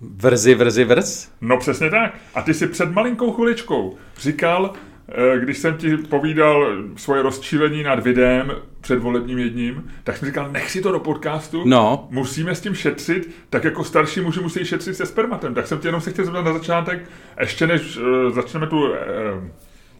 Vrzi, 0.00 0.54
vrzi, 0.54 0.84
vrz? 0.84 1.28
No 1.40 1.58
přesně 1.58 1.90
tak. 1.90 2.14
A 2.34 2.42
ty 2.42 2.54
si 2.54 2.66
před 2.66 2.92
malinkou 2.92 3.32
chviličkou 3.32 3.96
říkal, 4.20 4.72
eh, 5.08 5.38
když 5.38 5.58
jsem 5.58 5.76
ti 5.76 5.96
povídal 5.96 6.66
svoje 6.96 7.22
rozčílení 7.22 7.82
nad 7.82 7.98
videem 8.04 8.52
před 8.80 8.98
volebním 8.98 9.38
jedním, 9.38 9.86
tak 10.04 10.16
jsem 10.16 10.28
říkal, 10.28 10.48
nech 10.52 10.70
si 10.70 10.82
to 10.82 10.92
do 10.92 11.00
podcastu, 11.00 11.62
No. 11.66 12.08
musíme 12.10 12.54
s 12.54 12.60
tím 12.60 12.74
šetřit, 12.74 13.30
tak 13.50 13.64
jako 13.64 13.84
starší 13.84 14.20
muži 14.20 14.40
musí 14.40 14.64
šetřit 14.64 14.96
se 14.96 15.06
spermatem. 15.06 15.54
Tak 15.54 15.66
jsem 15.66 15.78
tě 15.78 15.88
jenom 15.88 16.00
se 16.00 16.10
chtěl 16.10 16.24
zeptat 16.24 16.42
na 16.44 16.52
začátek, 16.52 17.10
ještě 17.40 17.66
než 17.66 17.96
uh, 17.96 18.04
začneme 18.34 18.66
tu 18.66 18.80
uh, 18.82 18.94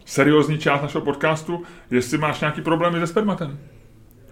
seriózní 0.05 0.57
část 0.57 0.81
našeho 0.81 1.01
podcastu, 1.05 1.63
jestli 1.91 2.17
máš 2.17 2.39
nějaký 2.39 2.61
problémy 2.61 2.99
se 2.99 3.07
spermatem. 3.07 3.59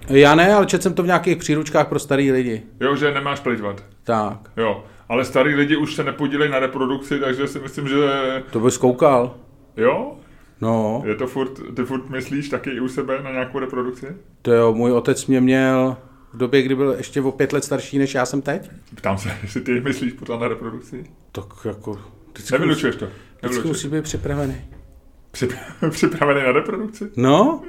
Já 0.09 0.35
ne, 0.35 0.53
ale 0.53 0.65
četl 0.65 0.83
jsem 0.83 0.93
to 0.93 1.03
v 1.03 1.07
nějakých 1.07 1.37
příručkách 1.37 1.87
pro 1.87 1.99
starý 1.99 2.31
lidi. 2.31 2.61
Jo, 2.79 2.95
že 2.95 3.13
nemáš 3.13 3.39
plitvat. 3.39 3.83
Tak, 4.03 4.37
Jo, 4.57 4.83
ale 5.09 5.25
starý 5.25 5.55
lidi 5.55 5.75
už 5.75 5.95
se 5.95 6.03
nepodílejí 6.03 6.51
na 6.51 6.59
reprodukci, 6.59 7.19
takže 7.19 7.47
si 7.47 7.59
myslím, 7.59 7.87
že 7.87 7.95
to 8.51 8.59
bys 8.59 8.77
koukal. 8.77 9.35
jo, 9.77 10.17
No, 10.61 11.03
je 11.05 11.15
to 11.15 11.27
furt, 11.27 11.75
ty 11.75 11.83
furt 11.83 12.09
myslíš 12.09 12.49
taky 12.49 12.69
i 12.69 12.79
u 12.79 12.87
sebe 12.87 13.21
na 13.23 13.31
nějakou 13.31 13.59
reprodukci? 13.59 14.07
to 14.41 14.51
jo, 14.53 14.73
můj 14.73 14.91
otec 14.91 15.25
mě 15.27 15.41
měl 15.41 15.97
v 16.33 16.37
době, 16.37 16.61
kdy 16.61 16.75
byl 16.75 16.93
ještě 16.97 17.21
o 17.21 17.31
pět 17.31 17.53
let 17.53 17.63
starší, 17.63 17.97
než 17.97 18.13
já 18.13 18.25
jsem 18.25 18.41
teď. 18.41 18.69
Ptám 18.95 19.17
se, 19.17 19.37
jestli 19.43 19.61
ty 19.61 19.81
myslíš 19.81 20.13
pořád 20.13 20.39
na 20.41 20.47
reprodukci? 20.47 21.03
Tak 21.31 21.45
jako... 21.65 21.99
Vždycky, 22.33 22.53
Nevylučuješ 22.53 22.95
to. 22.95 23.07
vždycky 23.43 23.67
musí 23.67 23.87
být 23.87 24.03
připravený. 24.03 24.55
Přip- 25.33 25.55
Připravený 25.89 26.41
na 26.45 26.51
reprodukci? 26.51 27.11
No, 27.17 27.61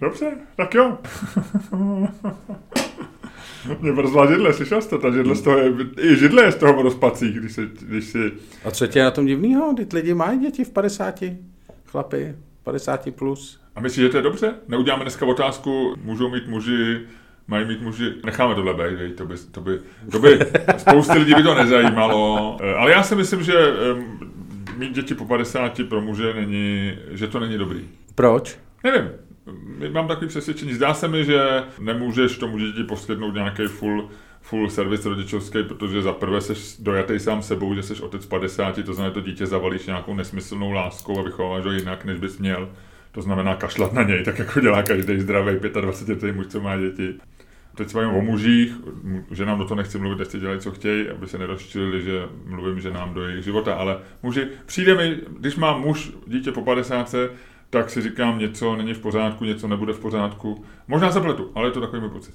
Dobře, 0.00 0.32
tak 0.56 0.74
jo. 0.74 0.98
Mě 3.80 3.92
brzla 3.92 4.30
židle, 4.30 4.52
slyšel 4.52 4.82
jste? 4.82 4.98
Ta 4.98 5.10
židle 5.10 5.34
z 5.34 5.42
toho 5.42 5.58
je, 5.58 5.72
i 6.00 6.16
židle 6.16 6.44
je 6.44 6.52
z 6.52 6.56
toho 6.56 6.82
rozpací, 6.82 7.32
když, 7.32 7.52
si, 7.52 7.68
když 7.80 8.04
si... 8.04 8.32
a 8.64 8.70
co 8.70 8.86
tě 8.86 8.98
je 8.98 9.04
na 9.04 9.10
tom 9.10 9.26
divnýho? 9.26 9.74
Teď 9.76 9.92
lidi 9.92 10.14
mají 10.14 10.38
děti 10.38 10.64
v 10.64 10.70
50, 10.70 11.24
chlapy, 11.86 12.34
50 12.62 13.14
plus. 13.14 13.60
A 13.76 13.80
myslíš, 13.80 14.02
že 14.02 14.08
to 14.08 14.16
je 14.16 14.22
dobře? 14.22 14.54
Neuděláme 14.68 15.04
dneska 15.04 15.26
otázku, 15.26 15.94
můžou 16.04 16.28
mít 16.30 16.48
muži, 16.48 17.00
mají 17.48 17.66
mít 17.66 17.82
muži, 17.82 18.12
necháme 18.24 18.54
tohle 18.54 18.74
být, 18.74 19.16
to 19.16 19.26
by, 19.26 19.34
to 19.50 19.60
by, 19.60 19.80
to 20.10 20.18
by, 20.18 20.38
spousty 20.76 21.18
lidí 21.18 21.34
by 21.34 21.42
to 21.42 21.54
nezajímalo, 21.54 22.56
Eh, 22.62 22.74
ale 22.74 22.90
já 22.90 23.02
si 23.02 23.14
myslím, 23.14 23.42
že 23.42 23.54
mít 24.76 24.94
děti 24.94 25.14
po 25.14 25.24
50 25.24 25.80
pro 25.88 26.00
muže 26.00 26.34
není, 26.34 26.92
že 27.10 27.26
to 27.26 27.40
není 27.40 27.58
dobrý. 27.58 27.88
Proč? 28.14 28.58
Nevím, 28.84 29.10
mám 29.92 30.08
takový 30.08 30.28
přesvědčení. 30.28 30.74
Zdá 30.74 30.94
se 30.94 31.08
mi, 31.08 31.24
že 31.24 31.62
nemůžeš 31.78 32.38
tomu 32.38 32.58
dítěti 32.58 32.84
poskytnout 32.84 33.34
nějaký 33.34 33.62
full, 33.66 34.10
full 34.40 34.70
servis 34.70 35.06
rodičovský, 35.06 35.62
protože 35.62 36.02
za 36.02 36.12
prvé 36.12 36.40
jsi 36.40 36.82
dojatý 36.82 37.18
sám 37.18 37.42
sebou, 37.42 37.74
že 37.74 37.82
jsi 37.82 38.02
otec 38.02 38.26
50, 38.26 38.84
to 38.84 38.94
znamená, 38.94 39.14
to 39.14 39.20
dítě 39.20 39.46
zavalíš 39.46 39.86
nějakou 39.86 40.14
nesmyslnou 40.14 40.72
láskou 40.72 41.18
a 41.18 41.22
vychováš 41.22 41.64
ho 41.64 41.72
jinak, 41.72 42.04
než 42.04 42.18
bys 42.18 42.38
měl. 42.38 42.70
To 43.12 43.22
znamená 43.22 43.54
kašlat 43.54 43.92
na 43.92 44.02
něj, 44.02 44.24
tak 44.24 44.38
jako 44.38 44.60
dělá 44.60 44.82
každý 44.82 45.20
zdravý 45.20 45.58
25 45.80 46.36
muž, 46.36 46.46
co 46.46 46.60
má 46.60 46.76
děti. 46.76 47.14
Teď 47.74 47.88
se 47.88 48.06
o 48.06 48.20
mužích, 48.20 48.72
že 49.30 49.46
nám 49.46 49.58
do 49.58 49.64
toho 49.64 49.76
nechci 49.76 49.98
mluvit, 49.98 50.18
jestli 50.18 50.40
dělají, 50.40 50.60
co 50.60 50.70
chtějí, 50.70 51.08
aby 51.08 51.26
se 51.26 51.38
nerozčilili, 51.38 52.02
že 52.02 52.22
mluvím, 52.46 52.80
že 52.80 52.90
nám 52.90 53.14
do 53.14 53.28
jejich 53.28 53.44
života, 53.44 53.74
ale 53.74 53.98
muži, 54.22 54.48
přijde 54.66 54.94
mi, 54.94 55.16
když 55.38 55.56
má 55.56 55.76
muž 55.76 56.12
dítě 56.26 56.52
po 56.52 56.62
50, 56.62 57.14
tak 57.72 57.90
si 57.90 58.02
říkám, 58.02 58.38
něco 58.38 58.76
není 58.76 58.94
v 58.94 58.98
pořádku, 58.98 59.44
něco 59.44 59.68
nebude 59.68 59.92
v 59.92 59.98
pořádku. 59.98 60.64
Možná 60.88 61.12
se 61.12 61.20
pletu, 61.20 61.50
ale 61.54 61.68
je 61.68 61.72
to 61.72 61.80
takový 61.80 62.00
můj 62.00 62.10
pocit. 62.10 62.34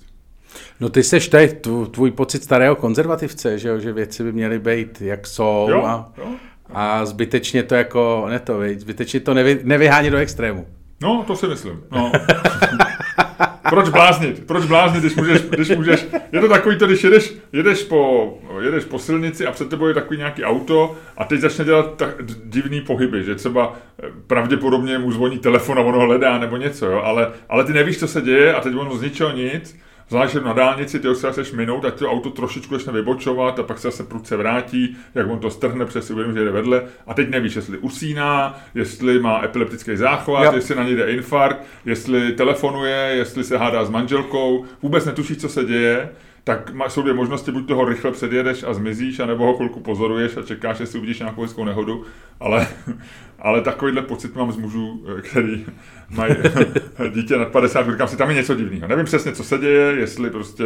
No 0.80 0.90
ty 0.90 1.04
seš 1.04 1.28
tady 1.28 1.48
tv- 1.48 1.86
tvůj 1.92 2.12
pocit 2.12 2.44
starého 2.44 2.76
konzervativce, 2.76 3.60
že, 3.60 3.70
jo? 3.70 3.80
že 3.80 3.94
věci 3.94 4.24
by 4.24 4.32
měly 4.32 4.60
být 4.60 5.02
jak 5.02 5.28
jsou 5.28 5.68
Jo, 5.70 5.84
a, 5.86 6.12
jo. 6.18 6.26
a 6.74 7.06
zbytečně 7.06 7.64
to 7.64 7.76
jako, 7.76 8.26
ne 8.30 8.40
to, 8.40 8.60
zbytečně 8.78 9.20
to 9.20 9.34
nevy, 9.34 9.60
nevyhání 9.64 10.10
do 10.10 10.18
extrému. 10.18 10.68
No, 11.02 11.24
to 11.28 11.36
si 11.36 11.48
myslím. 11.48 11.84
No. 11.92 12.12
Proč 13.70 13.90
bláznit? 13.90 14.48
Proč 14.48 14.66
bláznit, 14.66 15.00
když 15.00 15.16
můžeš, 15.16 15.42
když 15.42 15.70
můžeš, 15.70 16.06
je 16.32 16.42
to 16.42 16.50
takový 16.50 16.78
to, 16.78 16.88
když 16.88 17.04
jedeš, 17.04 17.34
jedeš, 17.54 17.84
po, 17.84 18.34
jedeš 18.62 18.86
po 18.86 19.00
silnici 19.00 19.48
a 19.48 19.52
před 19.52 19.70
tebou 19.70 19.88
je 19.88 19.94
takový 19.94 20.18
nějaký 20.18 20.44
auto 20.44 20.96
a 21.18 21.26
teď 21.26 21.40
začne 21.40 21.66
dělat 21.66 21.98
tak 21.98 22.10
divný 22.46 22.82
pohyby, 22.82 23.24
že 23.24 23.36
třeba 23.36 23.76
eh, 24.04 24.08
pravděpodobně 24.28 24.98
mu 24.98 25.12
zvoní 25.12 25.38
telefon 25.38 25.80
a 25.80 25.82
ono 25.82 26.00
hledá 26.00 26.40
nebo 26.40 26.58
něco, 26.58 26.86
jo? 26.86 27.02
Ale, 27.04 27.32
ale 27.50 27.64
ty 27.64 27.74
nevíš, 27.74 28.00
co 28.00 28.08
se 28.08 28.22
děje 28.22 28.54
a 28.54 28.62
teď 28.62 28.76
ono 28.76 28.98
z 28.98 29.02
ničeho 29.02 29.32
nic, 29.32 29.80
zvlášť 30.10 30.34
že 30.34 30.42
na 30.42 30.54
dálnici, 30.54 31.00
ty 31.00 31.16
se 31.16 31.32
chceš 31.32 31.52
minout, 31.52 31.86
ať 31.86 32.00
to 32.00 32.12
auto 32.12 32.30
trošičku 32.30 32.74
začne 32.76 32.94
vybočovat 32.94 33.60
a 33.60 33.64
pak 33.64 33.80
se 33.80 33.88
zase 33.88 34.04
prudce 34.04 34.38
vrátí, 34.38 34.98
jak 35.16 35.30
on 35.30 35.40
to 35.40 35.50
strhne, 35.50 35.86
přes 35.86 36.12
uvědomí, 36.12 36.38
že 36.38 36.44
jde 36.44 36.52
vedle. 36.52 36.84
A 37.08 37.14
teď 37.14 37.30
nevíš, 37.30 37.56
jestli 37.56 37.78
usíná, 37.78 38.60
jestli 38.76 39.20
má 39.20 39.44
epileptický 39.44 39.96
záchvat, 39.96 40.46
Jo. 40.46 40.52
jestli 40.56 40.76
na 40.76 40.84
něj 40.84 40.96
jde 40.96 41.12
infarkt, 41.12 41.64
jestli 41.86 42.32
telefonuje, 42.32 42.96
jestli 42.96 43.44
se 43.44 43.58
hádá 43.58 43.86
s 43.86 43.90
manželkou, 43.90 44.66
vůbec 44.82 45.06
netušíš, 45.06 45.38
co 45.38 45.50
se 45.50 45.66
děje, 45.66 46.10
tak 46.48 46.74
má- 46.74 46.90
jsou 46.90 47.02
dvě 47.02 47.14
možnosti, 47.14 47.52
buď 47.52 47.68
toho 47.68 47.86
rychle 47.86 48.12
předjedeš 48.12 48.64
a 48.64 48.74
zmizíš, 48.74 49.20
anebo 49.20 49.46
ho 49.46 49.56
chvilku 49.56 49.80
pozoruješ 49.80 50.38
a 50.38 50.42
čekáš, 50.42 50.80
jestli 50.80 51.00
uvidíš 51.00 51.20
nějakou 51.20 51.42
hezkou 51.42 51.64
nehodu, 51.66 52.04
ale, 52.40 52.68
ale 53.40 53.62
takovýhle 53.62 54.02
pocit 54.02 54.36
mám 54.36 54.52
z 54.52 54.58
mužů, 54.58 55.06
který 55.22 55.66
mají 56.10 56.36
dítě 57.14 57.38
nad 57.38 57.52
50, 57.52 57.92
říkám 57.92 58.08
si, 58.08 58.18
tam 58.18 58.30
je 58.30 58.36
něco 58.36 58.56
divného. 58.56 58.88
Nevím 58.88 59.06
přesně, 59.06 59.32
co 59.32 59.44
se 59.44 59.58
děje, 59.58 60.00
jestli 60.00 60.30
prostě 60.30 60.64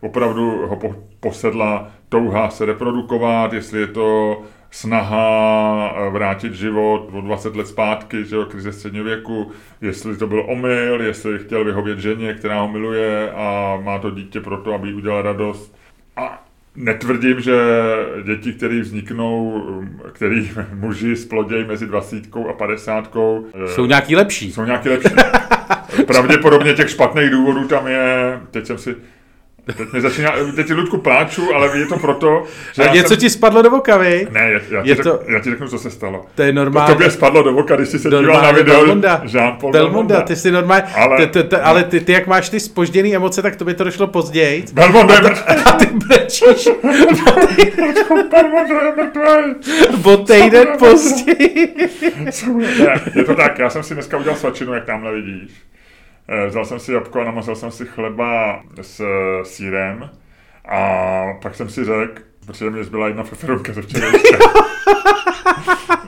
opravdu 0.00 0.66
ho 0.66 0.76
po, 0.76 0.94
posedla 1.20 1.90
touha 2.08 2.50
se 2.50 2.64
reprodukovat, 2.64 3.52
jestli 3.52 3.80
je 3.80 3.86
to 3.86 4.42
snaha 4.70 5.94
eh, 6.06 6.10
vrátit 6.10 6.54
život 6.54 7.08
o 7.12 7.20
20 7.20 7.56
let 7.56 7.68
zpátky, 7.68 8.24
že 8.24 8.36
jo, 8.36 8.44
krize 8.44 8.72
středního 8.72 9.04
věku, 9.04 9.50
jestli 9.80 10.16
to 10.16 10.26
byl 10.26 10.44
omyl, 10.48 11.02
jestli 11.02 11.38
chtěl 11.38 11.64
vyhovět 11.64 11.98
ženě, 11.98 12.34
která 12.34 12.60
ho 12.60 12.68
miluje 12.68 13.32
a 13.32 13.76
má 13.82 13.98
to 13.98 14.10
dítě 14.10 14.40
proto, 14.40 14.74
aby 14.74 14.88
jí 14.88 14.94
udělal 14.94 15.22
radost. 15.22 15.76
A 16.16 16.42
netvrdím, 16.76 17.40
že 17.40 17.54
děti, 18.24 18.52
které 18.52 18.80
vzniknou, 18.80 19.62
který 20.12 20.50
muži 20.74 21.16
splodějí 21.16 21.64
mezi 21.64 21.86
20 21.86 22.24
a 22.50 22.52
50, 22.52 23.16
Jsou 23.66 23.86
nějaký 23.86 24.16
lepší. 24.16 24.52
jsou 24.52 24.64
nějaký 24.64 24.88
lepší. 24.88 25.14
Pravděpodobně 26.06 26.74
těch 26.74 26.90
špatných 26.90 27.30
důvodů 27.30 27.68
tam 27.68 27.86
je, 27.86 28.40
teď 28.50 28.66
jsem 28.66 28.78
si, 28.78 28.96
teď 29.74 29.92
mi 29.92 30.00
začíná, 30.00 30.32
teď 30.56 30.70
Ludku 30.72 30.98
pláču, 30.98 31.54
ale 31.54 31.78
je 31.78 31.86
to 31.86 31.98
proto, 31.98 32.44
že 32.72 32.82
A 32.82 32.94
něco 32.94 33.08
jsem, 33.08 33.16
ti 33.16 33.30
spadlo 33.30 33.62
do 33.62 33.70
voka, 33.70 33.96
vy? 33.96 34.26
ne, 34.30 34.40
já, 34.52 34.60
já, 34.70 34.82
ti 34.82 34.88
je 34.88 34.94
řek, 34.94 35.04
to- 35.04 35.20
já 35.28 35.40
ti 35.40 35.50
řeknu, 35.50 35.68
co 35.68 35.78
se 35.78 35.90
stalo. 35.90 36.26
To 36.34 36.42
je 36.42 36.52
To 36.52 36.56
normálně. 36.56 36.94
tobě 36.94 37.10
spadlo 37.10 37.42
do 37.42 37.52
voka, 37.52 37.76
když 37.76 37.88
jsi 37.88 37.98
se 37.98 38.08
díval 38.08 38.42
na 38.42 38.50
video 38.52 38.76
Belmonda. 38.76 39.22
Jean-Paul 39.24 39.72
Belmonda, 39.72 40.20
ty 40.22 40.36
jsi 40.36 40.50
normálně, 40.50 40.82
Ale- 40.94 41.16
ale, 41.16 41.26
ty, 41.26 41.42
ty, 41.44 41.56
ale 41.56 41.84
ty, 41.84 42.00
ty, 42.00 42.12
jak 42.12 42.26
máš 42.26 42.48
ty 42.48 42.60
spožděný 42.60 43.16
emoce, 43.16 43.42
tak 43.42 43.56
to 43.56 43.64
by 43.64 43.74
to 43.74 43.84
došlo 43.84 44.06
později. 44.06 44.64
Belmondo 44.72 45.14
je 45.14 45.20
mrtvý. 45.20 45.42
A 45.64 45.72
ty 45.72 45.86
brečíš 45.86 46.68
Belmondo 48.30 48.74
je 48.74 48.92
mrtvý. 48.96 50.02
o 50.04 50.16
týden 50.16 50.66
později. 50.78 51.74
Je 53.14 53.24
to 53.24 53.34
tak, 53.34 53.58
já 53.58 53.70
jsem 53.70 53.82
si 53.82 53.94
dneska 53.94 54.16
udělal 54.16 54.38
svačinu, 54.38 54.74
jak 54.74 54.84
tamhle 54.84 55.12
vidíš. 55.14 55.50
Eh, 56.28 56.46
Vzal 56.46 56.64
jsem 56.64 56.78
si 56.78 56.92
jabko 56.92 57.20
a 57.20 57.24
namazal 57.24 57.54
jsem 57.56 57.70
si 57.70 57.86
chleba 57.86 58.62
s 58.80 59.00
eh, 59.00 59.44
sírem 59.44 60.10
a 60.68 60.80
pak 61.42 61.54
jsem 61.54 61.68
si 61.68 61.84
řekl, 61.84 62.22
protože 62.46 62.70
mě 62.70 62.84
zbyla 62.84 63.06
jedna 63.08 63.22
feferonka 63.22 63.72
ze 63.72 63.82
včerejška. 63.82 64.38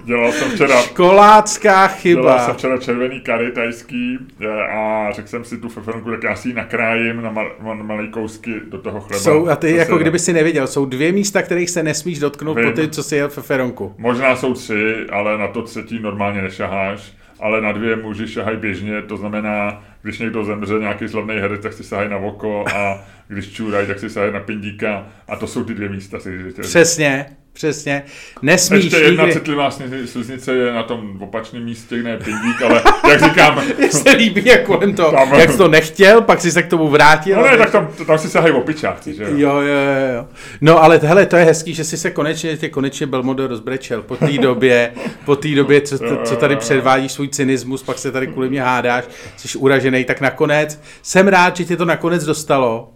Dělal 0.05 0.33
jsem 0.33 0.51
včera 0.51 0.75
Kolácká 0.95 1.71
Dělal 1.71 1.89
jsem 1.89 1.99
chyba. 1.99 2.53
včera 2.55 2.79
červený 2.79 3.21
kary 3.21 3.53
tajský 3.53 4.19
eh, 4.41 4.49
a 4.69 5.11
řekl 5.13 5.29
jsem 5.29 5.45
si 5.45 5.59
tu 5.59 5.69
feferonku, 5.69 6.11
tak 6.11 6.23
já 6.23 6.37
si 6.37 6.49
ji 6.49 6.55
nakrájím 6.55 7.23
na, 7.23 7.31
mal, 7.31 7.51
na 7.63 7.75
malý 7.75 8.09
kousky 8.09 8.55
do 8.69 8.79
toho 8.79 9.01
chleba. 9.01 9.23
Jsou, 9.23 9.49
a 9.49 9.57
ty 9.57 9.77
jako 9.77 9.99
kdyby 9.99 10.19
si 10.19 10.33
neviděl, 10.33 10.67
jsou 10.67 10.85
dvě 10.87 11.13
místa, 11.13 11.43
kterých 11.43 11.71
se 11.71 11.83
nesmíš 11.83 12.19
dotknout 12.19 12.57
Vím. 12.57 12.67
po 12.71 12.73
ty, 12.77 12.89
co 12.89 13.03
si 13.03 13.17
jel 13.17 13.29
feferonku. 13.29 13.95
Možná 13.99 14.37
jsou 14.37 14.55
tři, 14.55 15.07
ale 15.13 15.39
na 15.39 15.49
to 15.49 15.63
třetí 15.63 15.99
normálně 15.99 16.43
nešaháš. 16.43 17.13
Ale 17.41 17.61
na 17.61 17.73
dvě 17.73 17.97
muži 17.97 18.29
šahají 18.29 18.57
běžně, 18.57 19.03
to 19.03 19.17
znamená, 19.17 19.85
když 20.03 20.19
někdo 20.19 20.45
zemře, 20.45 20.75
nějaký 20.75 21.09
slavný 21.09 21.37
herec, 21.37 21.63
tak 21.63 21.73
si 21.73 21.85
sahají 21.85 22.09
na 22.09 22.17
oko 22.17 22.65
a 22.75 23.05
když 23.29 23.53
čůrají, 23.53 23.87
tak 23.87 23.99
si 23.99 24.11
sahají 24.11 24.33
na 24.33 24.41
pindíka 24.41 25.07
a 25.29 25.37
to 25.37 25.47
jsou 25.47 25.65
ty 25.65 25.75
dvě 25.75 25.89
místa. 25.89 26.21
Si. 26.21 26.55
Přesně, 26.61 27.27
přesně. 27.63 28.03
Nesmíš 28.43 28.85
Ještě 28.85 28.97
jedna 28.99 29.25
nikdy. 29.25 29.41
citlivá 29.41 29.71
sliznice 30.07 30.53
je 30.55 30.73
na 30.73 30.83
tom 30.83 31.23
opačném 31.23 31.65
místě, 31.65 31.97
ne 31.97 32.17
pindík, 32.17 32.63
ale 32.63 32.83
jak 33.09 33.23
říkám, 33.25 33.63
Mně 33.79 33.91
se 33.93 34.11
líbí, 34.11 34.43
jak 34.45 34.63
kolem 34.63 34.95
to, 34.95 35.11
Tam- 35.13 35.35
jak 35.35 35.51
jsi 35.51 35.59
to 35.59 35.69
nechtěl, 35.69 36.21
pak 36.21 36.41
si 36.41 36.53
se 36.53 36.63
k 36.63 36.67
tomu 36.67 36.89
vrátil. 36.89 37.37
no 37.37 37.43
ne, 37.43 37.57
tak 37.57 37.71
tam, 37.71 37.89
tam 38.07 38.19
si 38.19 38.29
sahají 38.31 38.53
opičáci, 38.55 39.15
že 39.15 39.23
jo? 39.23 39.29
Jo, 39.33 39.61
jo, 39.61 40.15
jo. 40.15 40.27
No 40.61 40.83
ale 40.83 41.01
hele, 41.03 41.27
to 41.27 41.37
je 41.37 41.45
hezký, 41.45 41.75
že 41.75 41.85
jsi 41.85 41.97
se 41.97 42.11
konečně, 42.11 42.57
tě 42.57 42.69
konečně 42.69 43.07
Belmondo 43.07 43.47
rozbrečel 43.47 44.03
po 44.03 44.17
té 44.17 44.33
době, 44.39 44.93
po 45.25 45.37
té 45.37 45.49
době, 45.49 45.81
co, 45.81 45.99
co 46.25 46.37
tady 46.37 46.57
předvádíš 46.57 47.13
svůj 47.13 47.29
cynismus, 47.29 47.83
pak 47.83 47.99
se 47.99 48.13
tady 48.13 48.27
kvůli 48.27 48.49
mě 48.49 48.63
hádáš, 48.63 49.05
jsi 49.37 49.59
uražený, 49.59 50.05
tak 50.05 50.21
nakonec 50.21 50.81
jsem 51.03 51.29
rád, 51.29 51.57
že 51.57 51.65
tě 51.65 51.77
to 51.77 51.85
nakonec 51.85 52.25
dostalo. 52.25 52.91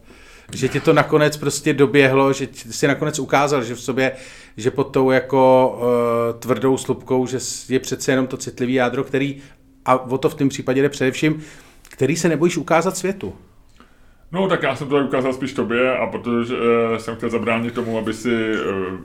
že 0.54 0.68
ti 0.68 0.80
to 0.80 0.92
nakonec 0.92 1.36
prostě 1.36 1.72
doběhlo, 1.72 2.32
že 2.32 2.48
si 2.70 2.86
nakonec 2.86 3.18
ukázal, 3.18 3.64
že 3.64 3.74
v 3.74 3.80
sobě, 3.80 4.12
že 4.56 4.70
pod 4.70 4.84
tou 4.84 5.10
jako 5.10 5.74
uh, 5.76 6.40
tvrdou 6.40 6.76
slupkou, 6.76 7.26
že 7.26 7.38
je 7.68 7.80
přece 7.80 8.12
jenom 8.12 8.26
to 8.26 8.36
citlivý 8.36 8.74
jádro, 8.74 9.04
který, 9.04 9.42
a 9.84 9.98
o 9.98 10.18
to 10.18 10.28
v 10.28 10.34
tom 10.34 10.48
případě 10.48 10.82
jde 10.82 10.88
především, 10.88 11.42
který 11.90 12.16
se 12.16 12.28
nebojíš 12.28 12.56
ukázat 12.56 12.96
světu. 12.96 13.34
No, 14.32 14.48
tak 14.48 14.62
já 14.62 14.76
jsem 14.76 14.88
to 14.88 15.04
ukázal 15.04 15.32
spíš 15.32 15.52
tobě 15.52 15.98
a 15.98 16.06
protože 16.06 16.54
uh, 16.54 16.96
jsem 16.96 17.16
chtěl 17.16 17.30
zabránit 17.30 17.74
tomu, 17.74 17.98
aby 17.98 18.14
si, 18.14 18.52
uh, 18.54 18.98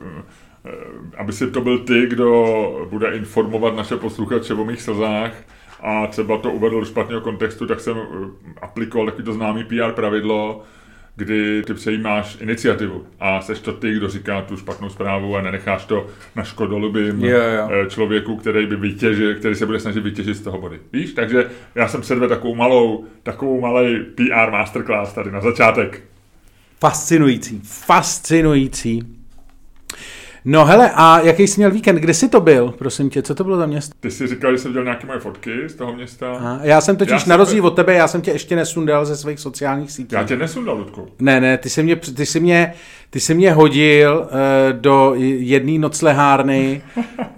aby 1.18 1.34
si 1.34 1.52
to 1.52 1.62
byl 1.62 1.80
ty, 1.80 2.08
kdo 2.08 2.88
bude 2.90 3.12
informovat 3.18 3.76
naše 3.76 3.96
posluchače 3.96 4.54
o 4.54 4.66
mých 4.66 4.82
slzách 4.82 5.34
a 5.80 6.08
třeba 6.08 6.38
to 6.38 6.52
uvedl 6.52 6.80
do 6.80 6.86
špatného 6.86 7.22
kontextu, 7.22 7.68
tak 7.68 7.80
jsem 7.80 7.98
aplikoval 8.62 9.06
takový 9.06 9.24
to 9.24 9.34
známý 9.34 9.64
PR 9.64 9.92
pravidlo, 9.92 10.64
kdy 11.18 11.64
ty 11.66 11.74
přejímáš 11.74 12.38
iniciativu 12.42 13.08
a 13.20 13.42
seš 13.42 13.60
to 13.60 13.74
ty, 13.74 13.94
kdo 13.94 14.10
říká 14.10 14.42
tu 14.42 14.58
špatnou 14.58 14.90
zprávu 14.90 15.36
a 15.36 15.42
nenecháš 15.42 15.86
to 15.86 16.08
na 16.36 16.44
škodolubým 16.44 17.26
yeah, 17.26 17.70
yeah. 17.70 17.90
člověku, 17.90 18.36
který 18.36 18.66
by 18.66 18.76
vytěžil, 18.76 19.36
který 19.36 19.56
se 19.56 19.66
bude 19.66 19.80
snažit 19.80 20.04
vytěžit 20.04 20.38
z 20.38 20.42
toho 20.42 20.62
body. 20.62 20.80
Víš, 20.94 21.14
takže 21.14 21.50
já 21.76 21.88
jsem 21.88 22.02
předvedl 22.02 22.36
takovou 22.36 22.56
malou, 22.56 23.06
takovou 23.24 23.62
malý 23.62 24.00
PR 24.00 24.52
masterclass 24.52 25.14
tady 25.14 25.32
na 25.32 25.42
začátek. 25.42 26.04
Fascinující, 26.80 27.62
fascinující. 27.64 29.17
No 30.46 30.66
hele, 30.66 30.92
a 30.96 31.20
jaký 31.20 31.48
jsi 31.48 31.60
měl 31.60 31.72
víkend? 31.72 31.96
Kde 31.96 32.14
jsi 32.14 32.30
to 32.30 32.42
byl, 32.42 32.74
prosím 32.78 33.10
tě? 33.10 33.22
Co 33.22 33.36
to 33.36 33.44
bylo 33.44 33.58
za 33.58 33.66
město? 33.66 33.94
Ty 34.00 34.12
jsi 34.12 34.28
říkal, 34.28 34.52
že 34.52 34.58
jsi 34.58 34.68
viděl 34.68 34.84
nějaké 34.84 35.08
moje 35.08 35.20
fotky 35.20 35.52
z 35.68 35.76
toho 35.76 35.94
města. 35.94 36.32
Aha, 36.32 36.60
já 36.64 36.82
jsem 36.82 36.96
totiž 36.96 37.26
já 37.26 37.30
na 37.30 37.38
rozdíl 37.38 37.66
od 37.66 37.76
tebe, 37.76 37.94
já 37.94 38.08
jsem 38.08 38.22
tě 38.22 38.32
ještě 38.32 38.56
nesundal 38.56 39.06
ze 39.06 39.18
svých 39.18 39.40
sociálních 39.40 39.92
sítí. 39.92 40.16
Já 40.16 40.24
tě 40.24 40.38
nesundal, 40.38 40.78
Ludku. 40.78 41.08
Ne, 41.20 41.42
ne, 41.42 41.58
ty 41.58 41.70
jsi 41.70 41.84
mě, 41.84 41.96
ty 41.96 42.26
jsi 42.26 42.40
mě, 42.40 42.74
ty 43.10 43.20
jsi 43.20 43.34
mě 43.34 43.54
hodil 43.54 44.20
uh, 44.20 44.28
do 44.72 45.14
jedné 45.18 45.80
noclehárny 45.80 46.82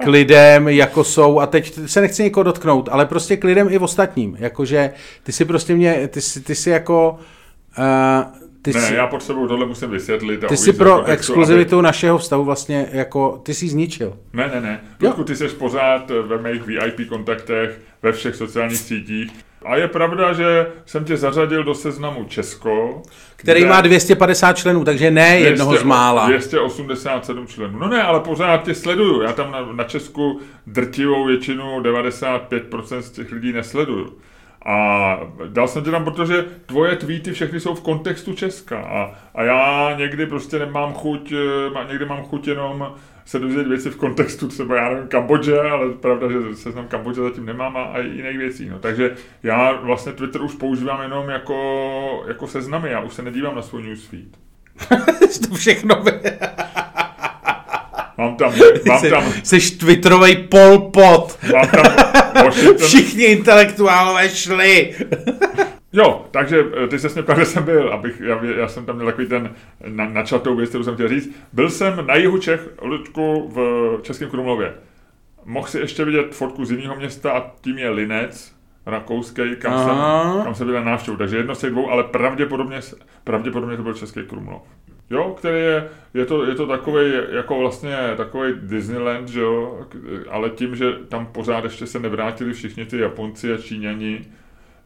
k 0.03 0.07
lidem, 0.07 0.67
jako 0.67 1.03
jsou, 1.03 1.39
a 1.39 1.45
teď 1.45 1.79
se 1.85 2.01
nechci 2.01 2.23
někoho 2.23 2.43
dotknout, 2.43 2.89
ale 2.91 3.05
prostě 3.05 3.37
k 3.37 3.43
lidem 3.43 3.67
i 3.71 3.79
ostatním. 3.79 4.35
Jakože 4.39 4.91
ty 5.23 5.31
si 5.31 5.45
prostě 5.45 5.75
mě, 5.75 6.07
ty 6.07 6.21
jsi, 6.21 6.41
ty 6.41 6.55
jsi 6.55 6.69
jako... 6.69 7.19
Uh, 7.77 8.48
ty 8.73 8.79
ne, 8.79 8.87
jsi, 8.87 8.95
já 8.95 9.07
potřebuju 9.07 9.47
tohle 9.47 9.65
musím 9.65 9.89
vysvětlit. 9.89 10.45
ty 10.47 10.57
jsi 10.57 10.73
pro 10.73 10.95
kontextu, 10.95 11.11
exkluzivitu 11.11 11.75
aby... 11.75 11.83
našeho 11.83 12.17
vztahu 12.17 12.43
vlastně 12.43 12.89
jako, 12.91 13.41
ty 13.43 13.53
jsi 13.53 13.67
zničil. 13.67 14.17
Ne, 14.33 14.51
ne, 14.53 14.61
ne. 14.61 14.81
Ludku, 15.01 15.23
ty 15.23 15.35
jsi 15.35 15.47
pořád 15.47 16.11
ve 16.27 16.37
mých 16.37 16.65
VIP 16.65 17.09
kontaktech, 17.09 17.79
ve 18.03 18.11
všech 18.11 18.35
sociálních 18.35 18.77
sítích. 18.77 19.31
A 19.65 19.75
je 19.75 19.87
pravda, 19.87 20.33
že 20.33 20.67
jsem 20.85 21.05
tě 21.05 21.17
zařadil 21.17 21.63
do 21.63 21.75
seznamu 21.75 22.25
Česko. 22.25 23.01
Který 23.35 23.65
má 23.65 23.81
250 23.81 24.53
členů, 24.57 24.85
takže 24.85 25.11
ne 25.11 25.29
200, 25.29 25.49
jednoho 25.49 25.77
z 25.77 25.83
mála. 25.83 26.27
287 26.27 27.47
členů. 27.47 27.79
No 27.79 27.87
ne, 27.87 28.03
ale 28.03 28.19
pořád 28.19 28.63
tě 28.63 28.75
sleduju. 28.75 29.21
Já 29.21 29.33
tam 29.33 29.51
na, 29.51 29.73
na 29.73 29.83
Česku 29.83 30.39
drtivou 30.67 31.25
většinu, 31.25 31.79
95% 31.79 32.99
z 32.99 33.11
těch 33.11 33.31
lidí 33.31 33.53
nesleduju. 33.53 34.17
A 34.65 35.19
dal 35.47 35.67
jsem 35.67 35.83
tě 35.83 35.91
tam, 35.91 36.03
protože 36.03 36.45
tvoje 36.65 36.95
tweety 36.95 37.31
všechny 37.31 37.59
jsou 37.59 37.75
v 37.75 37.81
kontextu 37.81 38.33
Česka 38.33 38.79
a, 38.79 39.11
a 39.35 39.43
já 39.43 39.95
někdy 39.97 40.25
prostě 40.25 40.59
nemám 40.59 40.93
chuť, 40.93 41.31
eh, 41.31 41.87
někdy 41.89 42.05
mám 42.05 42.23
chuť 42.23 42.47
jenom 42.47 42.95
se 43.29 43.39
dozvědět 43.39 43.69
věci 43.69 43.89
v 43.89 43.95
kontextu 43.95 44.47
třeba, 44.47 44.75
já 44.75 44.89
nevím, 44.89 45.07
Kambodže, 45.07 45.59
ale 45.59 45.89
pravda, 45.89 46.27
že 46.31 46.55
se 46.55 46.71
znám 46.71 46.87
Kambodže 46.87 47.21
zatím 47.21 47.45
nemám 47.45 47.77
a, 47.77 47.97
i 47.97 48.07
jiných 48.07 48.37
věcí. 48.37 48.69
No. 48.69 48.79
Takže 48.79 49.15
já 49.43 49.71
vlastně 49.71 50.11
Twitter 50.11 50.41
už 50.41 50.55
používám 50.55 51.01
jenom 51.01 51.29
jako, 51.29 52.23
jako 52.27 52.47
seznamy, 52.47 52.89
já 52.89 53.01
už 53.01 53.13
se 53.13 53.21
nedívám 53.21 53.55
na 53.55 53.61
svůj 53.61 53.83
newsfeed. 53.83 54.27
to 55.49 55.55
všechno 55.55 56.03
Mám 58.17 58.35
tam, 58.35 58.53
mám 58.87 59.01
tam... 59.09 59.23
Jsi 59.43 59.77
twitterovej 59.77 60.35
polpot. 60.35 61.37
Mám 61.53 61.67
tam 61.67 62.18
Washington. 62.43 62.87
Všichni 62.87 63.23
intelektuálové 63.23 64.29
šli. 64.29 64.95
Jo, 65.93 66.25
takže 66.31 66.63
eh, 66.83 66.87
ty 66.87 66.99
se 66.99 67.09
mě 67.09 67.33
kde 67.33 67.45
jsem 67.45 67.63
byl, 67.63 67.93
abych, 67.93 68.21
já, 68.25 68.45
já 68.45 68.67
jsem 68.67 68.85
tam 68.85 68.95
měl 68.95 69.05
takový 69.07 69.27
ten 69.27 69.55
na, 69.87 70.09
načatou 70.09 70.55
věc, 70.55 70.69
kterou 70.69 70.83
jsem 70.83 70.93
chtěl 70.93 71.09
říct. 71.09 71.29
Byl 71.53 71.69
jsem 71.69 72.07
na 72.07 72.15
jihu 72.15 72.37
Čech, 72.37 72.69
Ludku, 72.81 73.51
v 73.55 73.99
Českém 74.01 74.29
Krumlově. 74.29 74.73
Mohl 75.45 75.67
si 75.67 75.79
ještě 75.79 76.05
vidět 76.05 76.35
fotku 76.35 76.65
z 76.65 76.71
jiného 76.71 76.95
města 76.95 77.31
a 77.31 77.51
tím 77.61 77.77
je 77.77 77.89
Linec, 77.89 78.53
rakouský, 78.85 79.41
kam, 79.59 79.85
jsem, 79.85 79.97
kam 80.43 80.55
jsem 80.55 80.67
byl 80.67 80.75
na 80.75 80.91
návštěvu. 80.91 81.17
Takže 81.17 81.37
jedno 81.37 81.55
z 81.55 81.59
těch 81.59 81.71
dvou, 81.71 81.89
ale 81.89 82.03
pravděpodobně, 82.03 82.79
pravděpodobně 83.23 83.77
to 83.77 83.83
byl 83.83 83.93
Český 83.93 84.23
Krumlov. 84.23 84.61
Jo, 85.09 85.35
který 85.37 85.59
je, 85.59 85.89
je 86.13 86.25
to, 86.25 86.45
je 86.45 86.55
to 86.55 86.67
takový, 86.67 87.11
jako 87.31 87.59
vlastně 87.59 87.97
takový 88.17 88.53
Disneyland, 88.61 89.29
že 89.29 89.39
jo, 89.39 89.79
ale 90.29 90.49
tím, 90.49 90.75
že 90.75 90.91
tam 91.07 91.25
pořád 91.25 91.63
ještě 91.63 91.87
se 91.87 91.99
nevrátili 91.99 92.53
všichni 92.53 92.85
ty 92.85 92.99
Japonci 92.99 93.53
a 93.53 93.57
Číňani, 93.57 94.25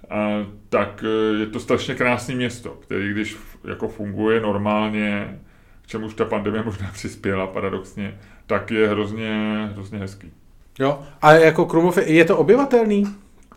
a, 0.10 0.46
tak 0.70 1.04
e, 1.04 1.40
je 1.40 1.46
to 1.46 1.60
strašně 1.60 1.96
krásné 1.96 2.36
město, 2.36 2.70
který 2.70 3.12
když 3.12 3.38
jako 3.64 3.88
funguje 3.88 4.42
normálně, 4.42 5.40
k 5.82 5.88
čemuž 5.88 6.14
ta 6.14 6.26
pandemie 6.26 6.64
možná 6.64 6.90
přispěla 6.94 7.48
paradoxně, 7.48 8.20
tak 8.48 8.72
je 8.72 8.88
hrozně, 8.88 9.70
hrozně 9.74 10.00
hezký. 10.00 10.32
Jo, 10.80 11.00
a 11.22 11.34
jako 11.34 11.66
Krumlov, 11.66 11.98
je 12.06 12.26
to 12.26 12.38
obyvatelný? 12.38 13.06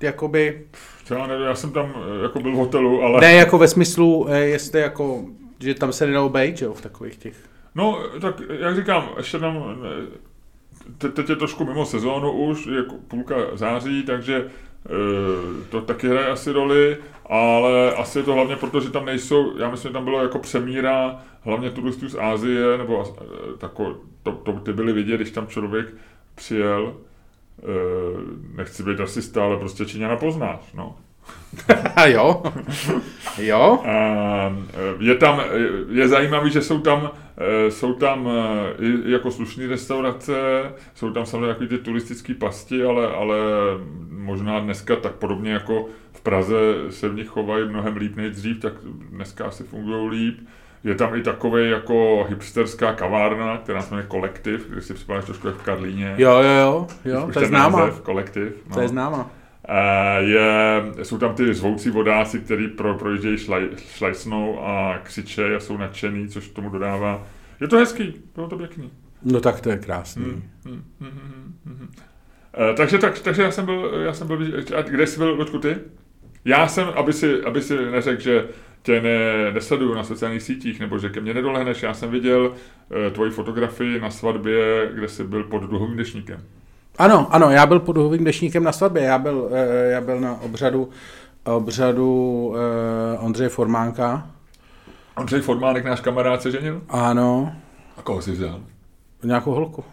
Jakoby... 0.01 0.67
Já, 1.11 1.27
nevím, 1.27 1.47
já 1.47 1.55
jsem 1.55 1.73
tam 1.73 1.95
e, 2.21 2.23
jako 2.23 2.41
byl 2.41 2.53
v 2.53 2.57
hotelu, 2.57 3.03
ale... 3.03 3.21
Ne, 3.21 3.33
jako 3.33 3.59
ve 3.59 3.69
smyslu, 3.69 4.27
e, 4.31 4.41
jestli 4.41 4.81
jako 4.81 5.25
že 5.61 5.75
tam 5.75 5.93
se 5.93 6.06
nedalo 6.06 6.29
být, 6.29 6.62
jo, 6.62 6.75
v 6.75 6.81
takových 6.81 7.17
těch... 7.17 7.37
No, 7.75 8.03
tak 8.20 8.43
jak 8.61 8.76
říkám, 8.76 9.08
ještě 9.17 9.38
tam, 9.38 9.76
te, 10.99 11.08
teď 11.08 11.31
je 11.31 11.37
trošku 11.37 11.64
mimo 11.64 11.87
sezónu 11.87 12.32
už, 12.32 12.67
jako 12.67 12.94
půlka 13.08 13.35
září, 13.53 14.03
takže 14.03 14.37
e, 14.37 14.49
to 15.70 15.81
taky 15.81 16.08
hraje 16.08 16.26
asi 16.26 16.53
roli, 16.53 16.97
ale 17.26 17.94
asi 17.94 18.19
je 18.19 18.23
to 18.23 18.35
hlavně 18.35 18.56
proto, 18.56 18.81
že 18.81 18.91
tam 18.91 19.05
nejsou, 19.05 19.58
já 19.58 19.70
myslím, 19.70 19.88
že 19.88 19.93
tam 19.93 20.05
bylo 20.05 20.23
jako 20.23 20.38
přemíra 20.38 21.23
hlavně 21.41 21.70
turistů 21.70 22.09
z 22.09 22.19
Ázie, 22.19 22.79
nebo 22.79 23.05
e, 23.05 23.59
tako, 23.59 23.97
to, 24.23 24.32
to 24.32 24.52
ty 24.52 24.73
byly 24.73 24.93
vidět, 24.93 25.17
když 25.17 25.31
tam 25.31 25.47
člověk 25.47 25.94
přijel, 26.35 26.94
e, 27.59 27.67
nechci 28.56 28.82
být 28.82 29.00
asi 29.00 29.23
stále 29.23 29.59
prostě 29.59 29.87
Číňana 29.87 30.17
poznáš, 30.17 30.73
no. 30.75 30.97
jo. 32.06 32.43
jo. 33.38 33.82
Je 34.99 35.14
tam, 35.14 35.40
je 35.88 36.08
zajímavý, 36.08 36.50
že 36.50 36.62
jsou 36.62 36.81
tam, 36.81 37.11
e, 37.38 37.70
jsou 37.70 37.94
tam 37.94 38.28
e, 38.28 39.11
jako 39.11 39.31
slušné 39.31 39.67
restaurace, 39.67 40.34
jsou 40.94 41.11
tam 41.11 41.26
samozřejmě 41.26 41.47
takový 41.47 41.68
ty 41.68 41.78
turistické 41.78 42.35
pasti, 42.35 42.85
ale, 42.85 43.09
ale 43.09 43.37
možná 44.11 44.61
dneska 44.61 44.97
tak 44.97 45.12
podobně 45.12 45.52
jako 45.52 45.87
v 46.12 46.21
Praze 46.21 46.75
se 46.90 47.09
v 47.09 47.14
nich 47.14 47.28
chovají 47.28 47.68
mnohem 47.68 47.97
líp 47.97 48.16
než 48.16 48.30
dřív, 48.30 48.61
tak 48.61 48.73
dneska 49.11 49.45
asi 49.45 49.64
fungují 49.64 50.09
líp. 50.11 50.38
Je 50.85 50.95
tam 50.95 51.14
i 51.14 51.23
takový 51.23 51.71
jako 51.71 52.26
hipsterská 52.28 52.92
kavárna, 52.92 53.59
která 53.59 53.83
se 53.83 53.90
jmenuje 53.90 54.09
Kolektiv, 54.09 54.68
když 54.68 54.85
si 54.85 54.95
připadáš 54.95 55.25
trošku 55.25 55.47
jak 55.47 55.56
v 55.56 55.62
Karlíně. 55.62 56.14
Jo, 56.18 56.30
jo, 56.30 56.50
jo, 56.61 56.87
jo 57.04 57.30
to 57.33 57.40
je 57.40 57.47
známa. 57.47 57.90
Kolektiv. 57.90 58.52
No. 58.68 58.75
To 58.75 58.80
je 58.80 58.88
známa 58.88 59.30
je, 60.18 60.82
jsou 61.02 61.18
tam 61.18 61.35
ty 61.35 61.54
zvoucí 61.54 61.90
vodáci, 61.90 62.40
který 62.40 62.68
pro, 62.68 62.94
projíždějí 62.94 63.38
šlaj, 63.38 63.68
šlajsnou 63.76 64.61
a 64.61 64.99
křičejí 65.02 65.54
a 65.54 65.61
jsou 65.61 65.76
nadšený, 65.76 66.28
což 66.28 66.49
tomu 66.49 66.70
dodává. 66.70 67.26
Je 67.61 67.68
to 67.68 67.76
hezký, 67.76 68.14
bylo 68.35 68.49
to 68.49 68.58
pěkný. 68.58 68.90
No 69.23 69.40
tak 69.40 69.61
to 69.61 69.70
je 69.70 69.76
krásný. 69.76 70.25
Hmm, 70.25 70.42
hmm, 70.64 70.85
hmm, 71.00 71.11
hmm, 71.11 71.54
hmm. 71.64 71.76
hmm. 71.76 71.88
E, 72.70 72.75
takže, 72.75 72.99
tak, 72.99 73.18
takže 73.18 73.42
já 73.42 73.50
jsem 73.50 73.64
byl, 73.64 73.92
já 74.04 74.12
jsem 74.12 74.26
byl, 74.26 74.38
a 74.76 74.82
kde 74.82 75.06
jsi 75.06 75.18
byl, 75.18 75.35
Ludku, 75.35 75.58
ty? 75.58 75.76
Já 76.44 76.68
jsem, 76.68 76.88
aby 76.88 77.12
si, 77.12 77.42
aby 77.42 77.62
si 77.62 77.76
neřekl, 77.90 78.23
že 78.23 78.49
tě 78.82 79.00
ne, 79.00 79.52
nesleduju 79.52 79.94
na 79.94 80.04
sociálních 80.04 80.42
sítích, 80.42 80.80
nebo 80.80 80.99
že 80.99 81.08
ke 81.08 81.20
mně 81.20 81.35
nedolehneš, 81.35 81.82
já 81.82 81.94
jsem 81.94 82.11
viděl 82.11 82.54
e, 83.06 83.11
tvoji 83.11 83.30
fotografii 83.30 84.00
na 84.00 84.11
svatbě, 84.11 84.90
kde 84.94 85.08
jsi 85.08 85.25
byl 85.25 85.44
pod 85.44 85.62
duhovým 85.62 85.96
dešníkem. 85.96 86.40
Ano, 86.99 87.26
ano, 87.31 87.50
já 87.50 87.67
byl 87.67 87.81
pod 87.81 87.93
duhovým 87.93 88.25
dešníkem 88.25 88.65
na 88.65 88.73
svatbě, 88.73 89.03
já 89.03 89.19
byl, 89.19 89.50
eh, 89.53 89.91
já 89.91 90.00
byl 90.00 90.21
na 90.21 90.41
obřadu, 90.41 90.88
obřadu 91.45 92.55
eh, 93.15 93.19
Ondřeje 93.19 93.49
Formánka. 93.49 94.26
Ondřej 95.17 95.41
Formánek, 95.41 95.85
náš 95.85 96.00
kamarád, 96.00 96.43
se 96.43 96.50
ženil? 96.50 96.83
Ano. 96.88 97.53
A 97.99 98.03
koho 98.03 98.23
jsi 98.23 98.33
vzal? 98.33 98.61
Nějakou 99.25 99.55
holku. 99.55 99.85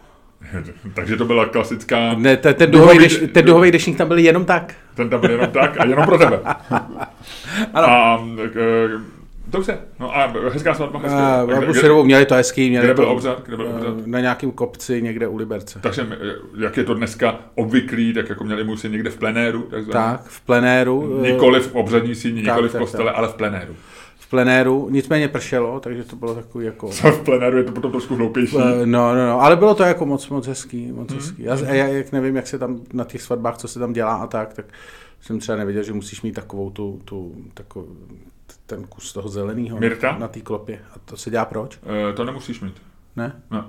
Takže 0.94 1.16
to 1.16 1.24
byla 1.24 1.46
klasická... 1.46 2.14
Ne, 2.14 2.36
ten, 2.36 2.54
ten, 2.54 2.70
duhový, 2.70 2.98
deš, 2.98 3.20
ten 3.32 3.44
duhový 3.44 3.70
dešník 3.70 3.98
tam 3.98 4.08
byl 4.08 4.18
jenom 4.18 4.44
tak. 4.44 4.74
Ten 4.94 5.10
tam 5.10 5.20
byl 5.20 5.30
jenom 5.30 5.50
tak 5.50 5.80
a 5.80 5.84
jenom 5.84 6.04
pro 6.04 6.18
tebe. 6.18 6.40
ano. 7.74 7.88
A 7.88 8.24
eh, 8.44 9.13
Dobře, 9.54 9.78
no 10.00 10.16
a 10.16 10.32
hezká 10.52 10.74
svatba. 10.74 10.98
Hezká. 10.98 11.44
Uh, 11.44 11.50
kde, 11.50 11.80
kde, 11.80 12.02
měli 12.02 12.26
to 12.26 12.34
hezký. 12.34 12.70
Měli 12.70 12.86
kde 12.86 12.94
byl 12.94 13.08
obřad? 13.08 13.42
Kde 13.46 13.56
byl 13.56 13.68
obřad? 13.68 14.06
Na 14.06 14.20
nějakém 14.20 14.50
kopci 14.50 15.02
někde 15.02 15.28
u 15.28 15.36
Liberce. 15.36 15.78
Takže 15.82 16.06
jak 16.58 16.76
je 16.76 16.84
to 16.84 16.94
dneska 16.94 17.38
obvyklý, 17.54 18.12
tak 18.14 18.28
jako 18.28 18.44
měli 18.44 18.64
musí 18.64 18.88
někde 18.88 19.10
v 19.10 19.16
plenéru. 19.16 19.62
Takzvaný. 19.62 19.92
Tak, 19.92 20.24
v 20.24 20.40
plenéru. 20.40 21.20
Nikoli 21.22 21.60
v 21.60 21.74
obřadní 21.74 22.14
síni, 22.14 22.42
nikoli 22.42 22.68
v 22.68 22.78
kostele, 22.78 23.04
tak. 23.04 23.18
ale 23.18 23.28
v 23.28 23.34
plenéru. 23.34 23.76
V 24.16 24.30
plenéru, 24.30 24.88
nicméně 24.90 25.28
pršelo, 25.28 25.80
takže 25.80 26.04
to 26.04 26.16
bylo 26.16 26.34
takový 26.34 26.66
jako... 26.66 26.88
Co 26.88 27.10
v 27.10 27.24
plenéru 27.24 27.56
je 27.56 27.64
to 27.64 27.72
potom 27.72 27.90
trošku 27.90 28.14
hloupější. 28.14 28.56
Eh, 28.58 28.86
No, 28.86 29.14
no, 29.14 29.26
no, 29.26 29.40
ale 29.40 29.56
bylo 29.56 29.74
to 29.74 29.82
jako 29.82 30.06
moc, 30.06 30.28
moc 30.28 30.46
hezký, 30.46 30.92
moc 30.92 31.12
hezký. 31.12 31.42
Já, 31.42 31.58
já, 31.58 31.86
jak 31.86 32.12
nevím, 32.12 32.36
jak 32.36 32.46
se 32.46 32.58
tam 32.58 32.80
na 32.92 33.04
těch 33.04 33.22
svatbách, 33.22 33.56
co 33.56 33.68
se 33.68 33.78
tam 33.78 33.92
dělá 33.92 34.14
a 34.14 34.26
tak, 34.26 34.54
tak 34.54 34.66
jsem 35.20 35.38
třeba 35.38 35.58
nevěděl, 35.58 35.82
že 35.82 35.92
musíš 35.92 36.22
mít 36.22 36.32
takovou 36.32 36.70
tu, 36.70 37.00
tu 37.04 37.34
takovou, 37.54 37.86
ten 38.66 38.84
kus 38.84 39.12
toho 39.12 39.28
zeleného 39.28 39.78
Mirta? 39.80 40.16
na 40.18 40.28
té 40.28 40.40
klopě. 40.40 40.80
A 40.94 40.98
to 41.04 41.16
se 41.16 41.30
dělá 41.30 41.44
proč? 41.44 41.78
Eh, 42.10 42.12
to 42.12 42.24
nemusíš 42.24 42.60
mít. 42.60 42.82
Ne? 43.16 43.32
Ne. 43.50 43.64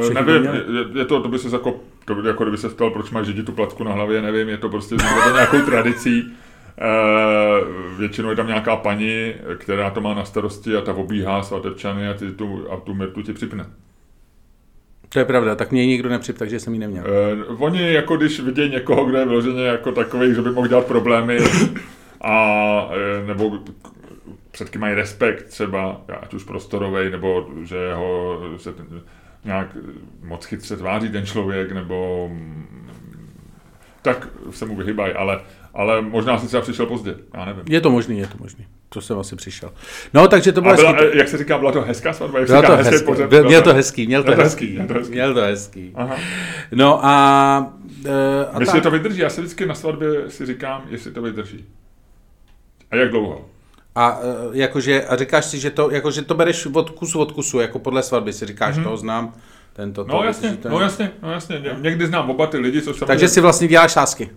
Všichni 0.00 0.26
nevím, 0.26 0.46
to 0.46 0.54
je, 0.54 0.98
je, 0.98 1.04
to, 1.04 1.22
to 1.22 1.28
by 1.28 1.38
se 1.38 1.56
jako, 1.56 1.80
to 2.04 2.14
by, 2.14 2.28
jako 2.28 2.44
kdyby 2.44 2.58
se 2.58 2.68
ptal, 2.68 2.90
proč 2.90 3.10
máš 3.10 3.26
židi 3.26 3.42
tu 3.42 3.52
placku 3.52 3.84
na 3.84 3.92
hlavě, 3.92 4.22
nevím, 4.22 4.48
je 4.48 4.58
to 4.58 4.68
prostě 4.68 4.96
s 4.98 5.32
nějakou 5.32 5.60
tradicí. 5.60 6.32
Eh, 6.78 7.64
většinou 7.98 8.30
je 8.30 8.36
tam 8.36 8.46
nějaká 8.46 8.76
paní, 8.76 9.34
která 9.58 9.90
to 9.90 10.00
má 10.00 10.14
na 10.14 10.24
starosti 10.24 10.76
a 10.76 10.80
ta 10.80 10.94
obíhá 10.94 11.42
svatebčany 11.42 12.08
a, 12.08 12.14
ty 12.14 12.32
tu, 12.32 12.66
a 12.72 12.76
tu 12.76 12.94
mirtu 12.94 13.22
ti 13.22 13.32
připne. 13.32 13.66
To 15.08 15.18
je 15.18 15.24
pravda, 15.24 15.54
tak 15.54 15.72
mě 15.72 15.82
ji 15.82 15.88
nikdo 15.88 16.08
nepřip, 16.08 16.38
takže 16.38 16.60
jsem 16.60 16.72
ji 16.72 16.78
neměl. 16.78 17.04
Eh, 17.06 17.44
oni 17.58 17.92
jako 17.92 18.16
když 18.16 18.40
vidějí 18.40 18.70
někoho, 18.70 19.04
kdo 19.04 19.18
je 19.18 19.24
vyloženě 19.24 19.62
jako 19.62 19.92
takový, 19.92 20.34
že 20.34 20.42
by 20.42 20.50
mohl 20.50 20.68
dělat 20.68 20.86
problémy 20.86 21.38
a 22.20 22.88
nebo 23.26 23.58
před 24.52 24.70
kým 24.70 24.80
mají 24.80 24.94
respekt 24.94 25.42
třeba, 25.44 26.00
ať 26.20 26.34
už 26.34 26.44
prostorový, 26.44 27.10
nebo 27.10 27.46
že 27.62 27.94
ho 27.94 28.38
se 28.56 28.72
ten, 28.72 28.86
nějak 29.44 29.76
moc 30.22 30.44
chytře 30.44 30.76
tváří 30.76 31.08
ten 31.08 31.26
člověk, 31.26 31.72
nebo 31.72 32.30
tak 34.02 34.28
se 34.50 34.66
mu 34.66 34.76
vyhybají, 34.76 35.12
ale, 35.14 35.40
ale 35.74 36.02
možná 36.02 36.38
jsem 36.38 36.48
třeba 36.48 36.60
přišel 36.62 36.86
pozdě, 36.86 37.14
já 37.34 37.44
nevím. 37.44 37.62
Je 37.68 37.80
to 37.80 37.90
možný, 37.90 38.18
je 38.18 38.26
to 38.26 38.36
možný. 38.40 38.66
To 38.88 39.00
jsem 39.00 39.18
asi 39.18 39.36
přišel. 39.36 39.72
No, 40.14 40.28
takže 40.28 40.52
to 40.52 40.60
bylo 40.60 40.72
A 40.72 40.76
byla, 40.76 40.92
hezký. 40.92 41.18
jak 41.18 41.28
se 41.28 41.38
říká, 41.38 41.58
byla 41.58 41.72
to 41.72 41.82
hezká 41.82 42.12
svatba? 42.12 42.38
Jak 42.38 42.48
se 42.48 42.62
to 42.62 42.76
hezký 42.76 42.92
hezký. 42.92 43.06
pohřeb? 43.06 43.30
Byl, 43.30 43.44
měl 43.44 43.62
to 43.62 43.74
hezký, 43.74 44.06
měl 44.06 44.22
to 44.22 44.26
Měl 44.26 44.36
to 44.36 44.42
hezký. 44.42 44.66
hezký, 44.66 44.74
měl 44.74 44.86
to 44.88 44.94
hezký. 44.94 45.12
Měl 45.14 45.34
to 45.34 45.40
hezký. 45.40 45.92
Aha. 45.94 46.16
No 46.72 47.04
a... 47.06 47.74
eh, 48.06 48.46
a 48.52 48.58
Myslím, 48.58 48.74
tak. 48.74 48.82
to 48.82 48.90
vydrží. 48.90 49.20
Já 49.20 49.30
si 49.30 49.40
vždycky 49.40 49.66
na 49.66 49.74
svatbě 49.74 50.30
si 50.30 50.46
říkám, 50.46 50.82
jestli 50.88 51.10
to 51.12 51.22
vydrží. 51.22 51.64
A 52.90 52.96
jak 52.96 53.10
dlouho? 53.10 53.48
A, 53.94 54.18
eh, 54.22 54.48
jakože, 54.52 55.04
a 55.04 55.16
říkáš 55.16 55.44
si, 55.44 55.58
že 55.58 55.70
to, 55.70 55.90
jakože 55.90 56.22
to 56.22 56.34
bereš 56.34 56.66
od 56.66 56.90
kusu 56.90 57.18
od 57.20 57.32
kusu, 57.32 57.60
jako 57.60 57.78
podle 57.78 58.02
svatby 58.02 58.32
si 58.32 58.46
říkáš, 58.46 58.74
Mhm. 58.74 58.84
toho 58.84 58.96
znám, 58.96 59.32
tento, 59.72 60.04
to, 60.04 60.12
No 60.12 60.24
jasně, 60.24 60.48
že 60.50 60.56
to 60.56 60.68
je- 60.68 60.72
no 60.74 60.80
jasně, 60.80 61.10
no 61.22 61.32
jasně. 61.32 61.58
Ně- 61.60 61.76
Někdy 61.80 62.06
znám 62.06 62.30
oba 62.30 62.46
ty 62.46 62.58
lidi, 62.58 62.82
což 62.82 63.02
Takže 63.06 63.28
si 63.28 63.40
vlastně 63.40 63.68
děláš 63.68 63.92
sázky, 63.92 64.30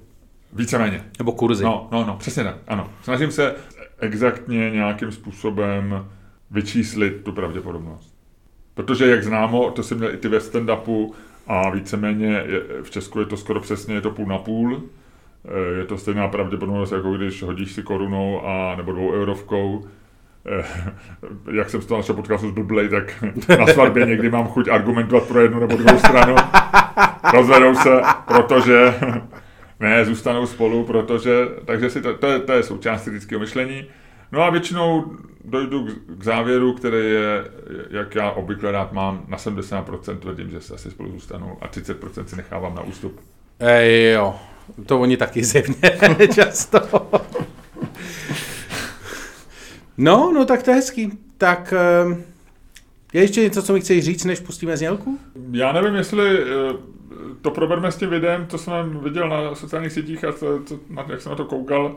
Víceméně. 0.53 1.03
nebo 1.19 1.31
kurzy. 1.31 1.63
No, 1.63 1.87
no, 1.91 2.05
no, 2.05 2.15
přesně 2.17 2.43
tak, 2.43 2.55
ano. 2.67 2.89
Snažím 3.03 3.31
se 3.31 3.55
exaktně 3.99 4.71
nějakým 4.71 5.11
způsobem 5.11 6.05
vyčíslit 6.51 7.21
tu 7.23 7.31
pravděpodobnost. 7.31 8.15
Protože 8.73 9.07
jak 9.09 9.23
známo, 9.23 9.71
to 9.71 9.83
si 9.83 9.95
měl 9.95 10.13
i 10.13 10.17
ty 10.17 10.27
ve 10.27 10.37
stand-upu 10.37 11.11
a 11.47 11.69
víceméně 11.69 12.27
je, 12.27 12.61
v 12.83 12.89
Česku 12.89 13.19
je 13.19 13.25
to 13.25 13.37
skoro 13.37 13.59
přesně, 13.61 13.95
je 13.95 14.01
to 14.01 14.11
půl 14.11 14.25
na 14.25 14.37
půl. 14.37 14.83
Eh, 15.47 15.77
Je 15.77 15.85
to 15.85 15.97
stejná 15.97 16.27
pravděpodobnost, 16.27 16.91
jako 16.91 17.13
když 17.13 17.43
hodíš 17.43 17.71
si 17.71 17.83
korunou 17.83 18.45
a 18.47 18.75
nebo 18.75 18.91
dvou 18.91 19.11
eurovkou. 19.13 19.87
Eh, 20.59 20.65
Jak 21.51 21.69
jsem 21.69 21.81
z 21.81 21.85
toho 21.85 21.97
našeho 21.97 22.15
podcastu 22.15 22.49
zblblej, 22.49 22.89
tak 22.89 23.23
na 23.59 23.67
svatbě 23.67 24.05
někdy 24.05 24.29
mám 24.29 24.47
chuť 24.47 24.67
argumentovat 24.67 25.27
pro 25.27 25.39
jednu 25.39 25.59
nebo 25.59 25.75
druhou 25.75 25.99
stranu. 25.99 26.35
Rozvedou 27.33 27.75
se, 27.75 28.01
protože 28.27 28.93
ne, 29.79 30.05
zůstanou 30.05 30.45
spolu, 30.45 30.83
protože, 30.83 31.47
takže 31.65 31.89
si 31.89 32.01
to, 32.01 32.17
to, 32.17 32.27
je, 32.27 32.39
to 32.39 32.53
je 32.53 32.63
součást 32.63 33.03
kritického 33.03 33.39
myšlení. 33.39 33.85
No 34.31 34.41
a 34.41 34.49
většinou 34.49 35.05
dojdu 35.45 35.85
k, 35.85 35.89
k 36.17 36.23
závěru, 36.23 36.73
který 36.73 36.97
je, 36.97 37.45
jak 37.89 38.15
já 38.15 38.31
obvykle 38.31 38.71
rád 38.71 38.93
mám, 38.93 39.25
na 39.27 39.37
70% 39.37 40.17
tvrdím, 40.17 40.49
že 40.49 40.61
se 40.61 40.73
asi 40.73 40.91
spolu 40.91 41.11
zůstanou 41.11 41.57
a 41.61 41.67
30% 41.67 42.23
si 42.23 42.35
nechávám 42.35 42.75
na 42.75 42.81
ústup. 42.81 43.19
Ej, 43.59 44.11
jo, 44.11 44.35
to 44.85 44.99
oni 44.99 45.17
taky 45.17 45.43
zjevně 45.43 45.91
často. 46.33 46.79
No, 49.97 50.31
no 50.33 50.45
tak 50.45 50.63
to 50.63 50.71
je 50.71 50.75
hezký. 50.75 51.11
Tak 51.37 51.73
ehm, 51.73 52.23
je 53.13 53.21
ještě 53.21 53.41
něco, 53.41 53.63
co 53.63 53.73
mi 53.73 53.81
chceš 53.81 54.05
říct, 54.05 54.25
než 54.25 54.39
pustíme 54.39 54.77
znělku? 54.77 55.19
Já 55.51 55.71
nevím, 55.71 55.95
jestli 55.95 56.39
eh, 56.39 56.45
to 57.41 57.51
proberme 57.51 57.91
s 57.91 57.97
tím 57.97 58.09
videem, 58.09 58.47
co 58.47 58.57
jsem 58.57 58.99
viděl 58.99 59.29
na 59.29 59.55
sociálních 59.55 59.91
sítích 59.91 60.23
a 60.23 60.31
to, 60.31 60.59
to, 60.59 60.79
na, 60.89 61.05
jak 61.09 61.21
jsem 61.21 61.29
na 61.29 61.35
to 61.35 61.45
koukal. 61.45 61.95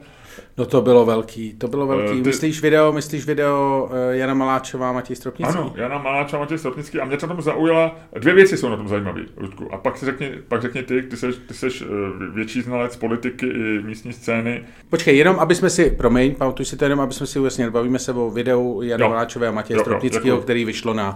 No 0.58 0.66
to 0.66 0.82
bylo 0.82 1.04
velký, 1.04 1.54
to 1.54 1.68
bylo 1.68 1.86
velký. 1.86 2.18
Eh, 2.18 2.22
ty- 2.22 2.28
Myslíš 2.28 2.62
video, 2.62 2.92
myslíš 2.92 3.26
video 3.26 3.88
uh, 3.90 3.96
Jana 4.10 4.34
Maláčová, 4.34 4.92
Matěj 4.92 5.16
Stropnický? 5.16 5.58
Ano, 5.58 5.72
Jana 5.76 5.98
Maláča 5.98 6.36
a 6.36 6.40
Matěj 6.40 6.58
Stropnický 6.58 7.00
a 7.00 7.04
mě 7.04 7.16
tom 7.16 7.42
zaujala, 7.42 7.96
dvě 8.18 8.34
věci 8.34 8.56
jsou 8.56 8.68
na 8.68 8.76
tom 8.76 8.88
zajímavé, 8.88 9.20
Ludku. 9.36 9.74
A 9.74 9.78
pak 9.78 9.96
si 9.98 10.06
řekni, 10.06 10.30
pak 10.48 10.62
řekni 10.62 10.82
ty, 10.82 11.02
ty 11.02 11.16
seš, 11.16 11.34
ty 11.48 11.54
seš 11.54 11.82
eh, 11.82 11.86
větší 12.34 12.62
znalec 12.62 12.96
politiky 12.96 13.46
i 13.46 13.82
místní 13.82 14.12
scény. 14.12 14.62
Počkej, 14.90 15.16
jenom 15.16 15.36
aby 15.38 15.54
jsme 15.54 15.70
si, 15.70 15.90
promiň, 15.90 16.34
pamatuj 16.34 16.66
si 16.66 16.76
to 16.76 16.84
jenom, 16.84 17.00
aby 17.00 17.12
jsme 17.14 17.26
si 17.26 17.38
ujasnili, 17.38 17.70
bavíme 17.70 17.98
se 17.98 18.12
o 18.12 18.30
videu 18.30 18.82
Jana 18.82 19.04
Jo. 19.04 19.10
Maláčové 19.10 19.48
a 19.48 19.50
Matěje 19.50 19.78
Stropnického, 19.80 20.38
který 20.38 20.64
vyšlo 20.64 20.94
na 20.94 21.10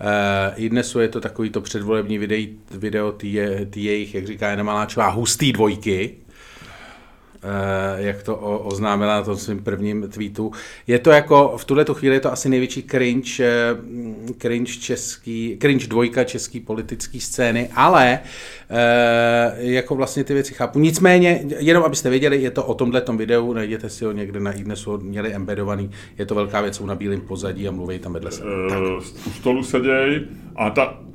uh, 0.00 0.64
i 0.64 0.68
dnesu 0.68 1.00
je 1.00 1.08
to 1.08 1.20
takový 1.20 1.50
to 1.50 1.60
předvolební 1.60 2.18
video, 2.18 2.46
video 2.70 3.12
tý 3.12 3.84
jejich, 3.84 4.14
jak 4.14 4.26
říká 4.26 4.48
Jana 4.48 4.62
Maláčová, 4.62 5.08
hustý 5.08 5.52
dvojky. 5.52 6.14
Uh, 7.44 8.04
jak 8.04 8.22
to 8.22 8.36
oznámila 8.64 9.16
na 9.16 9.22
tom 9.22 9.36
svým 9.36 9.62
prvním 9.62 10.08
tweetu. 10.08 10.52
Je 10.86 10.98
to 10.98 11.10
jako, 11.10 11.54
v 11.56 11.64
tuhle 11.64 11.84
chvíli 11.92 12.14
je 12.14 12.20
to 12.20 12.32
asi 12.32 12.48
největší 12.48 12.82
cringe, 12.82 13.44
eh, 13.44 13.76
cringe 14.38 14.72
český, 14.72 15.58
cringe 15.60 15.86
dvojka 15.86 16.24
český 16.24 16.60
politický 16.60 17.20
scény, 17.20 17.70
ale 17.74 18.20
uh, 18.70 18.76
jako 19.58 19.94
vlastně 19.94 20.24
ty 20.24 20.34
věci 20.34 20.54
chápu. 20.54 20.78
Nicméně, 20.78 21.44
jenom 21.58 21.84
abyste 21.84 22.10
věděli, 22.10 22.42
je 22.42 22.50
to 22.50 22.64
o 22.64 22.74
tomhle 22.74 23.02
videu, 23.16 23.52
najděte 23.52 23.90
si 23.90 24.04
ho 24.04 24.12
někde 24.12 24.40
na 24.40 24.52
iDnesu, 24.52 24.98
měli 24.98 25.34
embedovaný, 25.34 25.90
je 26.18 26.26
to 26.26 26.34
velká 26.34 26.60
věc, 26.60 26.76
jsou 26.76 26.86
na 26.86 26.94
bílém 26.94 27.20
pozadí 27.20 27.68
a 27.68 27.70
mluví 27.70 27.98
tam 27.98 28.12
vedle 28.12 28.30
sebe. 28.30 28.48
Uh, 28.50 29.02
u 29.26 29.30
stolu 29.30 29.62
seděj 29.62 30.26
a 30.56 30.70
ta... 30.70 31.09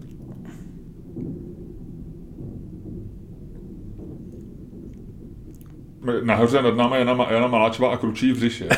Nahoře 6.24 6.62
nad 6.62 6.76
námi 6.76 6.98
Jana, 7.00 7.28
Jana 7.30 7.48
Maláčová 7.48 7.94
a 7.94 7.98
kručí 7.98 8.32
v 8.32 8.36
břiše. 8.36 8.68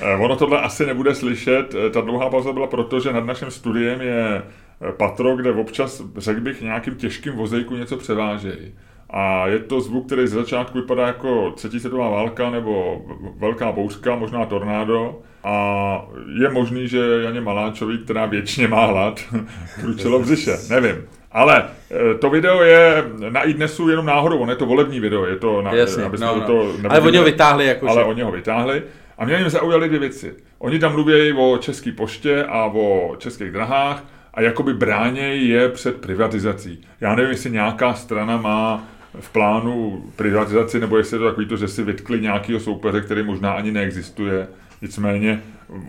Eh, 0.00 0.16
Ono 0.16 0.36
tohle 0.36 0.60
asi 0.60 0.86
nebude 0.86 1.14
slyšet. 1.14 1.74
Eh, 1.74 1.90
Ta 1.90 2.00
dlouhá 2.00 2.30
pauza 2.30 2.52
byla 2.52 2.66
proto, 2.66 3.00
že 3.00 3.12
nad 3.12 3.24
naším 3.24 3.50
studiem 3.50 4.00
je 4.00 4.42
eh, 4.88 4.92
patro, 4.92 5.36
kde 5.36 5.52
občas, 5.52 6.02
řekl 6.16 6.40
bych, 6.40 6.62
nějakým 6.62 6.94
těžkým 6.94 7.32
vozejku 7.32 7.76
něco 7.76 7.96
převážejí. 7.96 8.74
A 9.10 9.46
je 9.46 9.58
to 9.58 9.80
zvuk, 9.80 10.06
který 10.06 10.26
ze 10.26 10.36
začátku 10.36 10.78
vypadá 10.78 11.06
jako 11.06 11.50
třetí 11.50 11.80
světová 11.80 12.08
válka 12.08 12.50
nebo 12.50 13.02
velká 13.38 13.72
bouřka, 13.72 14.16
možná 14.16 14.46
tornádo. 14.46 15.20
A 15.44 16.06
je 16.40 16.50
možný, 16.50 16.88
že 16.88 16.98
Janě 17.24 17.40
Maláčový, 17.40 17.98
která 17.98 18.26
věčně 18.26 18.68
má 18.68 18.86
hlad, 18.86 19.20
kručilo 19.80 20.18
v 20.18 20.22
břiše. 20.22 20.56
Nevím. 20.70 20.96
Ale 21.34 21.64
eh, 21.90 22.18
to 22.18 22.30
video 22.30 22.62
je 22.62 23.04
na 23.30 23.42
iDnesu 23.42 23.88
jenom 23.88 24.06
náhodou, 24.06 24.38
on 24.38 24.50
je 24.50 24.56
to 24.56 24.66
volební 24.66 25.00
video, 25.00 25.24
je 25.24 25.36
to 25.36 25.62
na, 25.62 25.72
Jasně, 25.72 26.04
aby 26.04 26.18
no, 26.18 26.36
no. 26.36 26.46
toho 26.46 26.72
Ale 26.88 27.00
oni 27.00 27.18
ho 27.18 27.24
vytáhli 27.24 27.66
jako, 27.66 27.88
ale 27.88 28.00
že- 28.00 28.04
oni 28.04 28.22
ho 28.22 28.32
vytáhli. 28.32 28.82
A 29.18 29.24
mě 29.24 29.34
jim 29.34 29.48
zaujaly 29.48 29.88
dvě 29.88 30.00
věci. 30.00 30.34
Oni 30.58 30.78
tam 30.78 30.92
mluví 30.92 31.32
o 31.32 31.58
České 31.58 31.92
poště 31.92 32.44
a 32.44 32.64
o 32.64 33.14
českých 33.18 33.50
drahách 33.50 34.04
a 34.34 34.40
jakoby 34.40 34.74
bránějí 34.74 35.48
je 35.48 35.68
před 35.68 36.00
privatizací. 36.00 36.80
Já 37.00 37.14
nevím, 37.14 37.30
jestli 37.30 37.50
nějaká 37.50 37.94
strana 37.94 38.36
má 38.36 38.84
v 39.20 39.32
plánu 39.32 40.04
privatizaci, 40.16 40.80
nebo 40.80 40.96
jestli 40.98 41.14
je 41.14 41.18
to 41.18 41.24
takový 41.24 41.46
to, 41.46 41.56
že 41.56 41.68
si 41.68 41.82
vytkli 41.82 42.20
nějakého 42.20 42.60
soupeře, 42.60 43.00
který 43.00 43.22
možná 43.22 43.52
ani 43.52 43.72
neexistuje. 43.72 44.48
Nicméně 44.82 45.42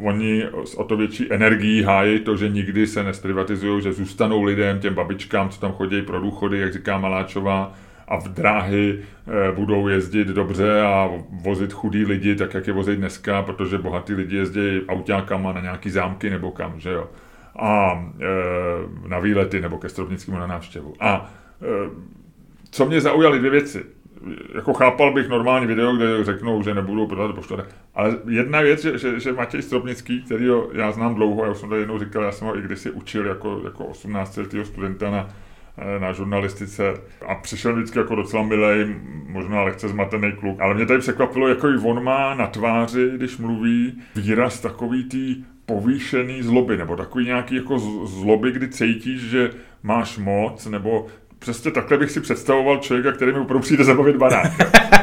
oni 0.04 0.44
s 0.64 0.76
o 0.76 0.84
to 0.84 0.98
větší 0.98 1.34
energií 1.34 1.84
hájí 1.84 2.20
to, 2.20 2.38
že 2.38 2.50
nikdy 2.50 2.88
se 2.88 3.04
nesprivatizují, 3.04 3.82
že 3.82 3.94
zůstanou 3.94 4.44
lidem, 4.44 4.80
těm 4.80 4.94
babičkám, 4.94 5.50
co 5.50 5.60
tam 5.60 5.72
chodí 5.72 6.02
pro 6.02 6.20
důchody, 6.20 6.60
jak 6.60 6.74
říká 6.74 6.98
Maláčová, 6.98 7.74
a 8.08 8.18
v 8.20 8.28
dráhy 8.28 9.00
eh, 9.00 9.52
budou 9.52 9.88
jezdit 9.88 10.28
dobře 10.28 10.82
a 10.82 11.10
vozit 11.42 11.74
chudí 11.74 12.06
lidi, 12.06 12.36
tak 12.36 12.54
jak 12.54 12.68
je 12.68 12.74
vozit 12.74 13.00
dneska, 13.00 13.42
protože 13.42 13.78
bohatí 13.78 14.14
lidi 14.14 14.36
jezdí 14.36 14.82
autákama 14.88 15.54
na 15.54 15.62
nějaký 15.62 15.90
zámky 15.90 16.30
nebo 16.30 16.52
kam, 16.52 16.80
že 16.80 16.92
jo. 16.92 17.10
A 17.60 18.04
e, 18.22 19.08
na 19.08 19.20
výlety 19.20 19.62
nebo 19.62 19.78
ke 19.78 19.90
Stropnickému 19.90 20.38
na 20.38 20.48
návštěvu. 20.48 20.94
A 21.00 21.32
e, 21.62 21.90
co 22.70 22.86
mě 22.86 23.02
zaujaly 23.02 23.40
dvě 23.40 23.52
věci. 23.52 23.84
Jako 24.56 24.74
chápal 24.74 25.14
bych 25.14 25.30
normální 25.30 25.68
video, 25.68 25.96
kde 25.96 26.24
řeknou, 26.24 26.64
že 26.64 26.74
nebudou 26.74 27.08
prodat 27.08 27.36
poštu. 27.36 27.58
Ale 27.96 28.18
jedna 28.30 28.62
věc, 28.62 28.82
že, 28.82 28.98
že, 28.98 29.20
že 29.20 29.34
Matěj 29.34 29.62
Stropnický, 29.62 30.22
který 30.22 30.46
já 30.74 30.92
znám 30.92 31.16
dlouho, 31.16 31.46
já 31.46 31.52
už 31.52 31.58
jsem 31.58 31.70
to 31.70 31.76
jednou 31.76 32.00
říkal, 32.00 32.24
já 32.24 32.32
jsem 32.32 32.48
ho 32.48 32.58
i 32.58 32.62
kdysi 32.62 32.92
učil 32.92 33.26
jako, 33.26 33.62
jako 33.64 33.86
18 33.86 34.38
letého 34.38 34.66
studenta 34.66 35.12
na, 35.12 35.30
eh, 35.78 36.00
na 36.00 36.14
žurnalistice 36.14 36.94
a 37.28 37.36
přišel 37.36 37.76
vždycky 37.76 38.00
jako 38.00 38.16
docela 38.16 38.44
milej, 38.44 38.96
možná 39.28 39.62
lehce 39.62 39.88
zmatený 39.88 40.32
kluk. 40.32 40.62
Ale 40.62 40.74
mě 40.74 40.86
tady 40.86 41.00
překvapilo, 41.00 41.48
jako 41.48 41.68
i 41.68 41.78
on 41.78 42.04
má 42.04 42.36
na 42.36 42.48
tváři, 42.48 43.12
když 43.16 43.38
mluví, 43.38 44.02
výraz 44.16 44.60
takový 44.60 45.04
tý 45.04 45.44
povýšený 45.66 46.44
zloby, 46.44 46.78
nebo 46.78 46.96
takový 46.96 47.26
nějaký 47.26 47.56
jako 47.56 47.80
zloby, 48.06 48.52
kdy 48.52 48.70
cítíš, 48.70 49.22
že 49.22 49.50
máš 49.84 50.18
moc, 50.18 50.66
nebo 50.66 51.08
přesně 51.46 51.72
takhle 51.72 51.98
bych 51.98 52.12
si 52.12 52.22
představoval 52.22 52.78
člověka, 52.78 53.12
který 53.12 53.32
mi 53.34 53.40
opravdu 53.40 53.62
přijde 53.62 53.84
zabavit 53.84 54.16
banán. 54.16 54.52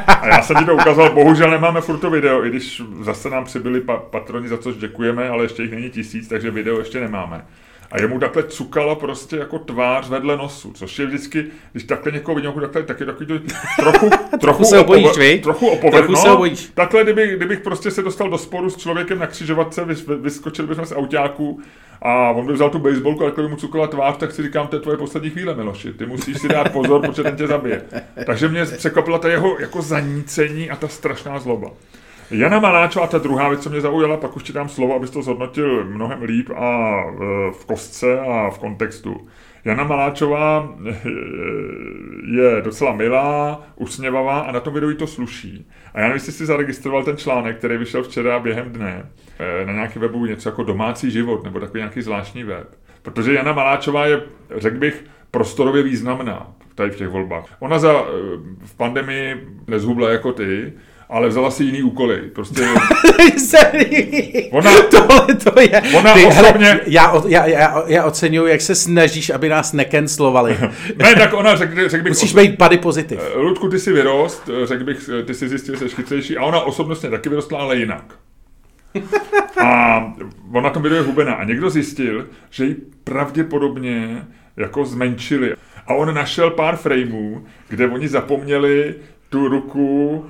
A 0.06 0.26
já 0.26 0.42
jsem 0.42 0.56
ti 0.56 0.64
to 0.64 0.74
ukázal, 0.74 1.14
bohužel 1.14 1.50
nemáme 1.50 1.80
furt 1.80 1.98
to 1.98 2.10
video, 2.10 2.44
i 2.44 2.48
když 2.48 2.82
zase 3.00 3.30
nám 3.30 3.44
přibyli 3.44 3.80
pa- 3.80 3.96
patroni, 3.96 4.48
za 4.48 4.58
což 4.58 4.76
děkujeme, 4.76 5.28
ale 5.28 5.44
ještě 5.44 5.62
jich 5.62 5.70
není 5.72 5.90
tisíc, 5.90 6.28
takže 6.28 6.50
video 6.50 6.78
ještě 6.78 7.00
nemáme. 7.00 7.44
A 7.92 8.00
jemu 8.00 8.18
takhle 8.18 8.42
cukala 8.42 8.94
prostě 8.94 9.36
jako 9.36 9.58
tvář 9.58 10.08
vedle 10.08 10.36
nosu, 10.36 10.72
což 10.72 10.98
je 10.98 11.06
vždycky, 11.06 11.46
když 11.72 11.84
takhle 11.84 12.12
někoho 12.12 12.34
vidím, 12.34 12.48
jako 12.48 12.60
takhle, 12.60 12.82
tak 12.82 13.00
je 13.00 13.06
takový 13.06 13.26
to 13.26 13.34
trochu, 13.80 14.10
trochu, 14.40 14.64
se 14.64 14.78
obojíš, 14.78 15.06
opover, 15.06 15.38
trochu 15.38 15.66
opover, 15.68 16.04
trochu 16.04 16.16
se 16.16 16.30
obojíš. 16.30 16.70
Takhle, 16.74 17.02
kdybych, 17.02 17.36
kdybych 17.36 17.60
prostě 17.60 17.90
se 17.90 18.02
dostal 18.02 18.30
do 18.30 18.38
sporu 18.38 18.70
s 18.70 18.76
člověkem 18.76 19.18
na 19.18 19.26
křižovatce, 19.26 19.84
vyskočili 20.20 20.68
bychom 20.68 20.86
z 20.86 20.92
autáku 20.92 21.60
a 22.02 22.30
on 22.30 22.46
by 22.46 22.52
vzal 22.52 22.70
tu 22.70 22.78
baseballku 22.78 23.22
a 23.22 23.26
takhle 23.26 23.48
mu 23.48 23.56
cukala 23.56 23.86
tvář, 23.86 24.16
tak 24.16 24.32
si 24.32 24.42
říkám, 24.42 24.66
to 24.66 24.76
je 24.76 24.80
tvoje 24.80 24.96
poslední 24.96 25.30
chvíle, 25.30 25.54
Miloši. 25.54 25.92
Ty 25.92 26.06
musíš 26.06 26.40
si 26.40 26.48
dát 26.48 26.72
pozor, 26.72 27.00
protože 27.00 27.22
ten 27.22 27.36
tě 27.36 27.46
zabije. 27.46 27.82
Takže 28.26 28.48
mě 28.48 28.64
překvapila 28.64 29.18
ta 29.18 29.28
jeho 29.28 29.56
jako 29.58 29.82
zanícení 29.82 30.70
a 30.70 30.76
ta 30.76 30.88
strašná 30.88 31.38
zloba. 31.38 31.70
Jana 32.32 32.60
Maláčová, 32.60 33.06
ta 33.06 33.18
druhá 33.18 33.48
věc, 33.48 33.62
co 33.62 33.70
mě 33.70 33.80
zaujala, 33.80 34.16
pak 34.16 34.36
už 34.36 34.42
ti 34.42 34.52
dám 34.52 34.68
slovo, 34.68 34.94
abys 34.94 35.10
to 35.10 35.22
zhodnotil 35.22 35.84
mnohem 35.84 36.22
líp 36.22 36.50
a 36.50 37.00
e, 37.00 37.14
v 37.52 37.64
kostce 37.66 38.20
a 38.20 38.50
v 38.50 38.58
kontextu. 38.58 39.28
Jana 39.64 39.84
Maláčová 39.84 40.74
e, 40.86 40.94
je 42.26 42.62
docela 42.62 42.92
milá, 42.92 43.62
usměvavá 43.76 44.40
a 44.40 44.52
na 44.52 44.60
tom 44.60 44.74
videu 44.74 44.94
to 44.94 45.06
sluší. 45.06 45.70
A 45.94 46.00
já 46.00 46.04
nevím, 46.04 46.16
jestli 46.16 46.32
jsi 46.32 46.46
zaregistroval 46.46 47.04
ten 47.04 47.16
článek, 47.16 47.58
který 47.58 47.76
vyšel 47.76 48.02
včera 48.02 48.38
během 48.38 48.72
dne 48.72 49.06
e, 49.38 49.66
na 49.66 49.72
nějaký 49.72 49.98
webu 49.98 50.26
něco 50.26 50.48
jako 50.48 50.62
domácí 50.62 51.10
život 51.10 51.44
nebo 51.44 51.60
takový 51.60 51.78
nějaký 51.78 52.02
zvláštní 52.02 52.44
web. 52.44 52.68
Protože 53.02 53.34
Jana 53.34 53.52
Maláčová 53.52 54.06
je, 54.06 54.22
řekl 54.56 54.78
bych, 54.78 55.04
prostorově 55.30 55.82
významná 55.82 56.46
tady 56.74 56.90
v 56.90 56.96
těch 56.96 57.08
volbách. 57.08 57.44
Ona 57.60 57.78
za, 57.78 57.92
v 58.64 58.76
pandemii 58.76 59.48
nezhubla 59.66 60.10
jako 60.10 60.32
ty, 60.32 60.72
ale 61.12 61.28
vzala 61.28 61.50
si 61.50 61.64
jiný 61.64 61.82
úkoly. 61.82 62.22
Prostě... 62.32 62.62
ona, 64.50 64.70
Tohle 64.82 65.34
to 65.34 65.60
je. 65.60 65.82
Ona 65.98 66.14
Ty, 66.14 66.26
osobně... 66.26 66.66
Hele, 66.66 66.80
já, 66.86 67.22
já, 67.26 67.46
já, 67.46 67.82
já 67.86 68.04
oceňuju, 68.04 68.46
jak 68.46 68.60
se 68.60 68.74
snažíš, 68.74 69.30
aby 69.30 69.48
nás 69.48 69.72
nekenslovali. 69.72 70.56
ne, 70.96 71.14
tak 71.14 71.34
ona 71.34 71.56
řekl, 71.56 71.88
řek 71.88 72.02
bych... 72.02 72.10
Musíš 72.10 72.34
být 72.34 72.58
body 72.58 72.78
pozitiv. 72.78 73.20
Eh, 73.34 73.38
Ludku, 73.38 73.68
ty 73.68 73.78
jsi 73.78 73.92
vyrost, 73.92 74.50
eh, 74.62 74.66
řekl 74.66 74.84
bych, 74.84 75.10
eh, 75.20 75.22
ty 75.22 75.34
jsi 75.34 75.48
zjistil, 75.48 75.76
že 75.76 75.88
jsi 75.88 75.94
chytřejší 75.96 76.36
a 76.36 76.44
ona 76.44 76.60
osobnostně 76.60 77.10
taky 77.10 77.28
vyrostla, 77.28 77.58
ale 77.58 77.76
jinak. 77.76 78.14
A 79.64 80.04
ona 80.52 80.70
tom 80.70 80.82
videu 80.82 80.96
je 80.96 81.02
hubená. 81.02 81.34
A 81.34 81.44
někdo 81.44 81.70
zjistil, 81.70 82.26
že 82.50 82.64
ji 82.64 82.76
pravděpodobně 83.04 84.26
jako 84.56 84.84
zmenšili. 84.84 85.54
A 85.86 85.94
on 85.94 86.14
našel 86.14 86.50
pár 86.50 86.76
frameů, 86.76 87.44
kde 87.68 87.88
oni 87.88 88.08
zapomněli 88.08 88.94
tu 89.28 89.48
ruku 89.48 90.24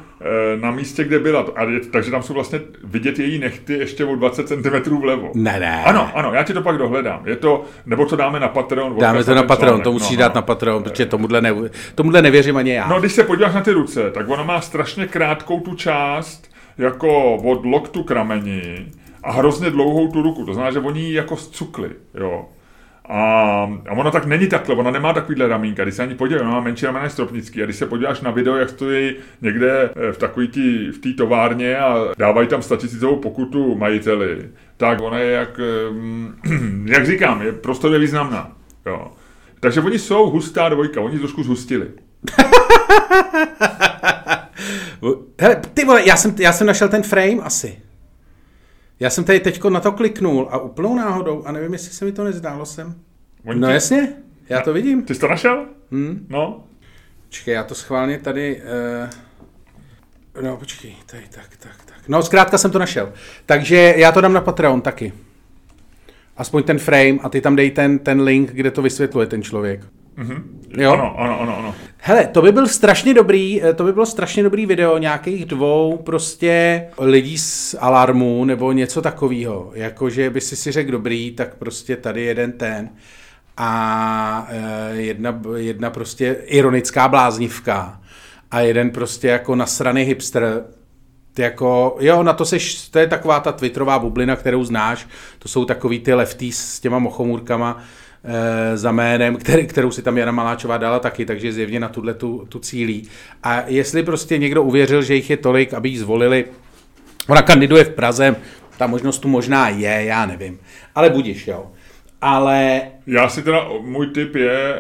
na 0.61 0.71
místě, 0.71 1.05
kde 1.05 1.19
byla. 1.19 1.47
A 1.57 1.65
je, 1.65 1.81
takže 1.81 2.11
tam 2.11 2.23
jsou 2.23 2.35
vlastně 2.35 2.61
vidět 2.85 3.19
její 3.19 3.39
nechty 3.39 3.73
ještě 3.73 4.05
o 4.05 4.17
20 4.17 4.49
cm 4.49 4.97
vlevo. 5.01 5.31
Ne, 5.35 5.61
ne. 5.61 5.85
Ano, 5.85 6.11
ano, 6.15 6.35
já 6.35 6.43
ti 6.43 6.53
to 6.53 6.63
pak 6.63 6.79
dohledám. 6.79 7.23
Je 7.27 7.37
to, 7.37 7.65
nebo 7.87 8.07
to 8.07 8.17
dáme 8.17 8.41
na 8.41 8.49
Patreon. 8.49 8.97
Dáme 8.99 9.25
to 9.25 9.35
na 9.35 9.43
Patreon, 9.43 9.69
článek. 9.69 9.85
to 9.85 9.93
musí 9.93 10.15
no, 10.15 10.21
dát 10.21 10.35
no. 10.35 10.39
na 10.39 10.43
Patreon, 10.43 10.83
protože 10.83 11.07
tomuhle, 11.07 11.41
ne, 11.41 11.55
tomuhle 11.95 12.23
nevěřím 12.23 12.57
ani 12.57 12.73
já. 12.73 12.89
No, 12.89 13.01
když 13.01 13.13
se 13.13 13.25
podíváš 13.25 13.55
na 13.55 13.61
ty 13.61 13.73
ruce, 13.73 14.11
tak 14.11 14.29
ona 14.29 14.43
má 14.43 14.61
strašně 14.61 15.07
krátkou 15.07 15.61
tu 15.61 15.75
část, 15.75 16.53
jako 16.79 17.37
od 17.37 17.65
loktu 17.65 18.03
k 18.03 18.11
rameni 18.11 18.87
a 19.23 19.33
hrozně 19.33 19.71
dlouhou 19.71 20.09
tu 20.09 20.23
ruku. 20.23 20.47
To 20.47 20.55
znamená, 20.55 20.73
že 20.73 20.79
oni 20.79 21.01
ji 21.01 21.15
jako 21.15 21.37
zcukli, 21.37 21.91
jo. 22.15 22.49
A, 23.15 23.23
a 23.89 23.93
ona 23.93 24.11
tak 24.11 24.27
není 24.27 24.47
takhle, 24.47 24.75
ona 24.75 24.91
nemá 24.91 25.13
takovýhle 25.13 25.49
ramínka, 25.49 25.83
když 25.83 25.95
se 25.95 26.03
ani 26.03 26.15
podívá, 26.15 26.41
ona 26.41 26.51
má 26.51 26.61
menší 26.61 26.87
ramena 26.87 27.09
stropnický 27.09 27.63
a 27.63 27.65
když 27.65 27.77
se 27.77 27.87
podíváš 27.87 28.21
na 28.21 28.31
video, 28.31 28.57
jak 28.57 28.69
stojí 28.69 29.15
někde 29.43 29.91
eh, 29.97 30.13
v 30.13 30.19
takový 30.19 30.49
tý, 30.49 30.89
v 30.89 30.99
té 30.99 31.13
továrně 31.13 31.79
a 31.79 32.15
dávají 32.19 32.49
tam 32.49 32.63
statisícovou 32.63 33.17
pokutu 33.17 33.75
majiteli, 33.75 34.49
tak 34.77 35.01
ona 35.01 35.19
je 35.19 35.31
jak, 35.31 35.61
eh, 35.61 35.65
jak 36.93 37.07
říkám, 37.07 37.43
je 37.43 37.53
prostorově 37.53 38.01
významná. 38.01 38.53
Jo. 38.87 39.13
Takže 39.61 39.81
oni 39.81 39.99
jsou 39.99 40.31
hustá 40.31 40.69
dvojka, 40.69 41.01
oni 41.01 41.19
trošku 41.19 41.43
zhustili. 41.43 41.89
Hele, 45.41 45.57
ty 45.75 45.85
vole, 45.85 46.09
já 46.09 46.17
jsem, 46.17 46.35
já 46.39 46.53
jsem 46.53 46.67
našel 46.67 46.89
ten 46.89 47.03
frame 47.03 47.43
asi. 47.43 47.79
Já 49.01 49.11
jsem 49.11 49.25
tady 49.25 49.41
teďko 49.41 49.71
na 49.71 49.81
to 49.81 49.93
kliknul 49.93 50.49
a 50.51 50.59
úplnou 50.59 50.97
náhodou, 50.97 51.43
a 51.47 51.53
nevím, 51.53 51.73
jestli 51.73 51.93
se 51.93 52.05
mi 52.05 52.13
to 52.13 52.25
nezdálo 52.25 52.67
sem. 52.67 52.95
Oni 53.45 53.61
no 53.61 53.69
tě... 53.69 53.75
jasně, 53.75 54.15
já 54.49 54.61
to 54.61 54.73
vidím. 54.73 55.03
Ty 55.03 55.15
jsi 55.15 55.21
to 55.21 55.29
našel? 55.29 55.67
Hmm. 55.91 56.27
No. 56.31 56.65
Počkej, 57.29 57.55
já 57.55 57.65
to 57.65 57.75
schválně 57.75 58.19
tady... 58.19 58.63
Uh... 60.35 60.43
No, 60.43 60.57
počkej, 60.57 60.95
tady, 61.07 61.23
tak, 61.31 61.57
tak, 61.59 61.77
tak. 61.85 62.09
No, 62.09 62.23
zkrátka 62.23 62.59
jsem 62.59 62.71
to 62.71 62.79
našel. 62.79 63.13
Takže 63.47 63.95
já 63.97 64.13
to 64.13 64.21
dám 64.21 64.33
na 64.33 64.41
Patreon 64.41 64.81
taky. 64.81 65.13
Aspoň 66.37 66.63
ten 66.63 66.79
frame 66.79 67.19
a 67.23 67.29
ty 67.29 67.41
tam 67.41 67.57
dej 67.57 67.71
ten, 67.71 67.99
ten 67.99 68.21
link, 68.21 68.51
kde 68.53 68.71
to 68.71 68.83
vysvětluje 68.83 69.27
ten 69.27 69.43
člověk. 69.43 69.81
Mm-hmm. 70.19 70.43
Jo? 70.79 70.93
Ano, 70.93 71.21
ano, 71.21 71.41
ano, 71.41 71.59
ano. 71.59 71.75
Hele, 71.99 72.27
to 72.27 72.43
by 72.43 72.53
byl 72.53 72.69
strašně 72.69 73.15
dobrý, 73.15 73.63
eh, 73.63 73.73
to 73.73 73.85
by 73.85 73.93
bylo 73.93 74.07
strašně 74.07 74.43
dobrý 74.43 74.67
video 74.67 74.99
nějakých 74.99 75.45
dvou 75.45 75.97
prostě 75.97 76.85
lidí 76.99 77.39
z 77.39 77.77
alarmu 77.81 78.45
nebo 78.45 78.73
něco 78.73 79.03
takového. 79.03 79.71
Jakože 79.75 80.31
by 80.31 80.41
si 80.41 80.57
si 80.57 80.73
řekl 80.73 80.91
dobrý, 80.91 81.31
tak 81.31 81.55
prostě 81.55 81.97
tady 81.97 82.23
jeden 82.23 82.53
ten 82.53 82.91
a 83.57 84.49
eh, 84.51 84.95
jedna, 84.95 85.41
jedna 85.57 85.91
prostě 85.91 86.37
ironická 86.45 87.09
bláznivka 87.09 88.01
a 88.51 88.61
jeden 88.61 88.91
prostě 88.91 89.29
jako 89.29 89.55
nasraný 89.55 90.03
hipster, 90.03 90.65
jako, 91.39 91.97
jo, 92.01 92.23
na 92.23 92.33
to 92.33 92.45
seš, 92.45 92.89
to 92.89 92.99
je 92.99 93.07
taková 93.07 93.41
ta 93.41 93.53
twitterová 93.53 93.99
bublina, 93.99 94.37
kterou 94.37 94.65
znáš, 94.65 95.09
to 95.39 95.49
jsou 95.49 95.65
takový 95.65 95.99
ty 95.99 96.15
lefty 96.15 96.53
s 96.53 96.81
těma 96.81 96.99
mochomůrkama, 96.99 97.83
e, 98.25 98.77
za 98.77 98.93
jménem, 98.93 99.37
který, 99.37 99.67
kterou 99.67 99.91
si 99.91 100.03
tam 100.03 100.19
Jana 100.19 100.33
Maláčová 100.33 100.77
dala 100.77 100.99
taky, 100.99 101.27
takže 101.27 101.53
zjevně 101.53 101.81
na 101.81 101.89
tuhle 101.89 102.15
tu, 102.15 102.47
tu 102.49 102.59
cílí. 102.59 103.09
A 103.43 103.63
jestli 103.67 104.03
prostě 104.03 104.39
někdo 104.39 104.63
uvěřil, 104.63 105.03
že 105.03 105.15
jich 105.15 105.31
je 105.31 105.37
tolik, 105.37 105.75
aby 105.75 105.89
ji 105.89 105.99
zvolili, 105.99 106.45
ona 107.29 107.43
kandiduje 107.43 107.85
v 107.85 107.91
Praze, 107.91 108.37
ta 108.79 108.87
možnost 108.87 109.19
tu 109.19 109.29
možná 109.29 109.69
je, 109.69 110.05
já 110.05 110.27
nevím. 110.27 110.59
Ale 110.95 111.11
budíš, 111.11 111.47
jo. 111.47 111.71
Ale... 112.23 112.83
Já 113.07 113.29
si 113.29 113.43
teda, 113.43 113.69
můj 113.81 114.07
tip 114.07 114.35
je, 114.35 114.75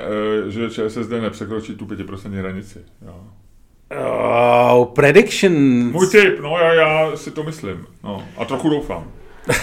eh, 0.46 0.50
že 0.50 0.70
ČSSD 0.70 1.10
nepřekročí 1.10 1.74
tu 1.74 1.86
5% 1.86 2.34
hranici. 2.34 2.78
Jo. 3.06 3.14
Oh, 4.00 4.86
prediction. 4.86 5.52
Můj 5.92 6.06
tip, 6.06 6.40
no 6.40 6.58
já, 6.58 6.72
já 6.74 7.16
si 7.16 7.30
to 7.30 7.42
myslím. 7.42 7.86
No, 8.04 8.24
a 8.36 8.44
trochu 8.44 8.68
doufám. 8.68 9.04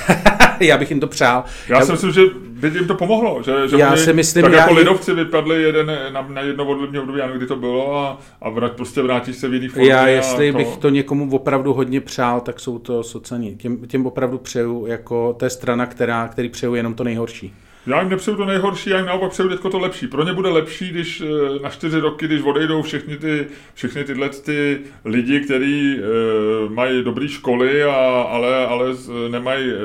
já 0.60 0.78
bych 0.78 0.90
jim 0.90 1.00
to 1.00 1.08
přál. 1.08 1.44
Já, 1.70 1.80
já 1.80 1.86
si 1.86 1.92
myslím, 1.92 2.12
že 2.12 2.22
by 2.50 2.68
jim 2.68 2.88
to 2.88 2.96
pomohlo, 2.96 3.44
že, 3.44 3.68
že 3.68 3.78
já 3.78 3.96
si 3.96 4.14
myslím, 4.14 4.44
tak 4.44 4.54
já 4.54 4.60
jako 4.60 4.74
lidovci 4.74 5.14
vypadli 5.14 5.64
jeden 5.64 5.92
na, 6.12 6.28
na 6.30 6.42
jedno 6.42 6.66
volební 6.66 7.00
období, 7.00 7.22
kdy 7.36 7.48
to 7.48 7.56
bylo 7.56 7.98
a, 7.98 8.20
a 8.42 8.50
vrát, 8.50 8.72
prostě 8.72 9.02
vrátíš 9.02 9.36
se 9.36 9.48
v 9.48 9.54
jiný 9.54 9.68
formě. 9.68 9.90
Já 9.90 10.08
jestli 10.08 10.52
to... 10.52 10.58
bych 10.58 10.78
to 10.78 10.90
někomu 10.90 11.36
opravdu 11.36 11.74
hodně 11.74 12.02
přál, 12.02 12.42
tak 12.42 12.60
jsou 12.60 12.80
to 12.80 13.04
socani. 13.04 13.56
Těm, 13.56 13.88
těm 13.88 14.06
opravdu 14.06 14.38
přeju, 14.38 14.86
jako 14.86 15.36
to 15.40 15.46
je 15.46 15.50
strana, 15.50 15.86
která, 15.86 16.28
který 16.28 16.50
přeju 16.50 16.76
jenom 16.76 16.94
to 16.94 17.04
nejhorší. 17.04 17.54
Já 17.90 18.02
jim 18.02 18.10
nepřeju 18.10 18.38
to 18.38 18.46
nejhorší, 18.46 18.90
já 18.90 18.98
jim 18.98 19.06
naopak 19.06 19.32
přeju 19.32 19.50
teďko 19.50 19.70
to 19.70 19.80
lepší. 19.80 20.08
Pro 20.08 20.24
ně 20.24 20.34
bude 20.34 20.50
lepší, 20.50 20.90
když 20.90 21.22
eh, 21.22 21.60
na 21.64 21.70
čtyři 21.70 22.00
roky, 22.00 22.26
když 22.26 22.42
odejdou 22.42 22.82
všechny, 22.82 23.18
ty, 23.18 23.48
všechny 23.74 24.04
tyhle 24.04 24.30
ty 24.30 24.80
lidi, 25.06 25.40
kteří 25.40 25.98
e, 25.98 26.70
mají 26.70 27.04
dobré 27.04 27.28
školy, 27.28 27.84
a, 27.84 27.96
ale, 28.22 28.68
ale 28.68 28.86
nemají 29.30 29.72
e, 29.72 29.76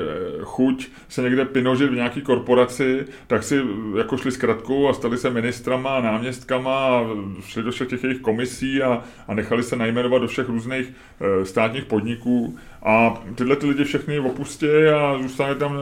chuť 0.42 0.88
se 1.08 1.22
někde 1.22 1.44
pinožit 1.44 1.90
v 1.90 1.94
nějaký 1.94 2.20
korporaci, 2.20 3.04
tak 3.26 3.42
si 3.42 3.62
jako 3.98 4.16
šli 4.16 4.32
s 4.32 4.36
kratkou 4.36 4.88
a 4.88 4.92
stali 4.92 5.18
se 5.18 5.30
ministrama 5.30 5.96
a 5.96 6.00
náměstkama 6.00 6.88
a 6.88 7.06
šli 7.40 7.62
do 7.62 7.70
všech 7.70 7.88
těch 7.88 8.04
jejich 8.04 8.20
komisí 8.20 8.82
a, 8.82 9.02
a 9.28 9.34
nechali 9.34 9.62
se 9.62 9.76
najmenovat 9.76 10.22
do 10.22 10.28
všech 10.28 10.48
různých 10.48 10.92
e, 11.20 11.44
státních 11.44 11.84
podniků. 11.84 12.58
A 12.84 13.22
tyhle 13.34 13.56
ty 13.56 13.66
lidi 13.66 13.84
všechny 13.84 14.18
opustí 14.18 14.66
a 14.94 15.18
zůstane 15.22 15.54
tam 15.54 15.76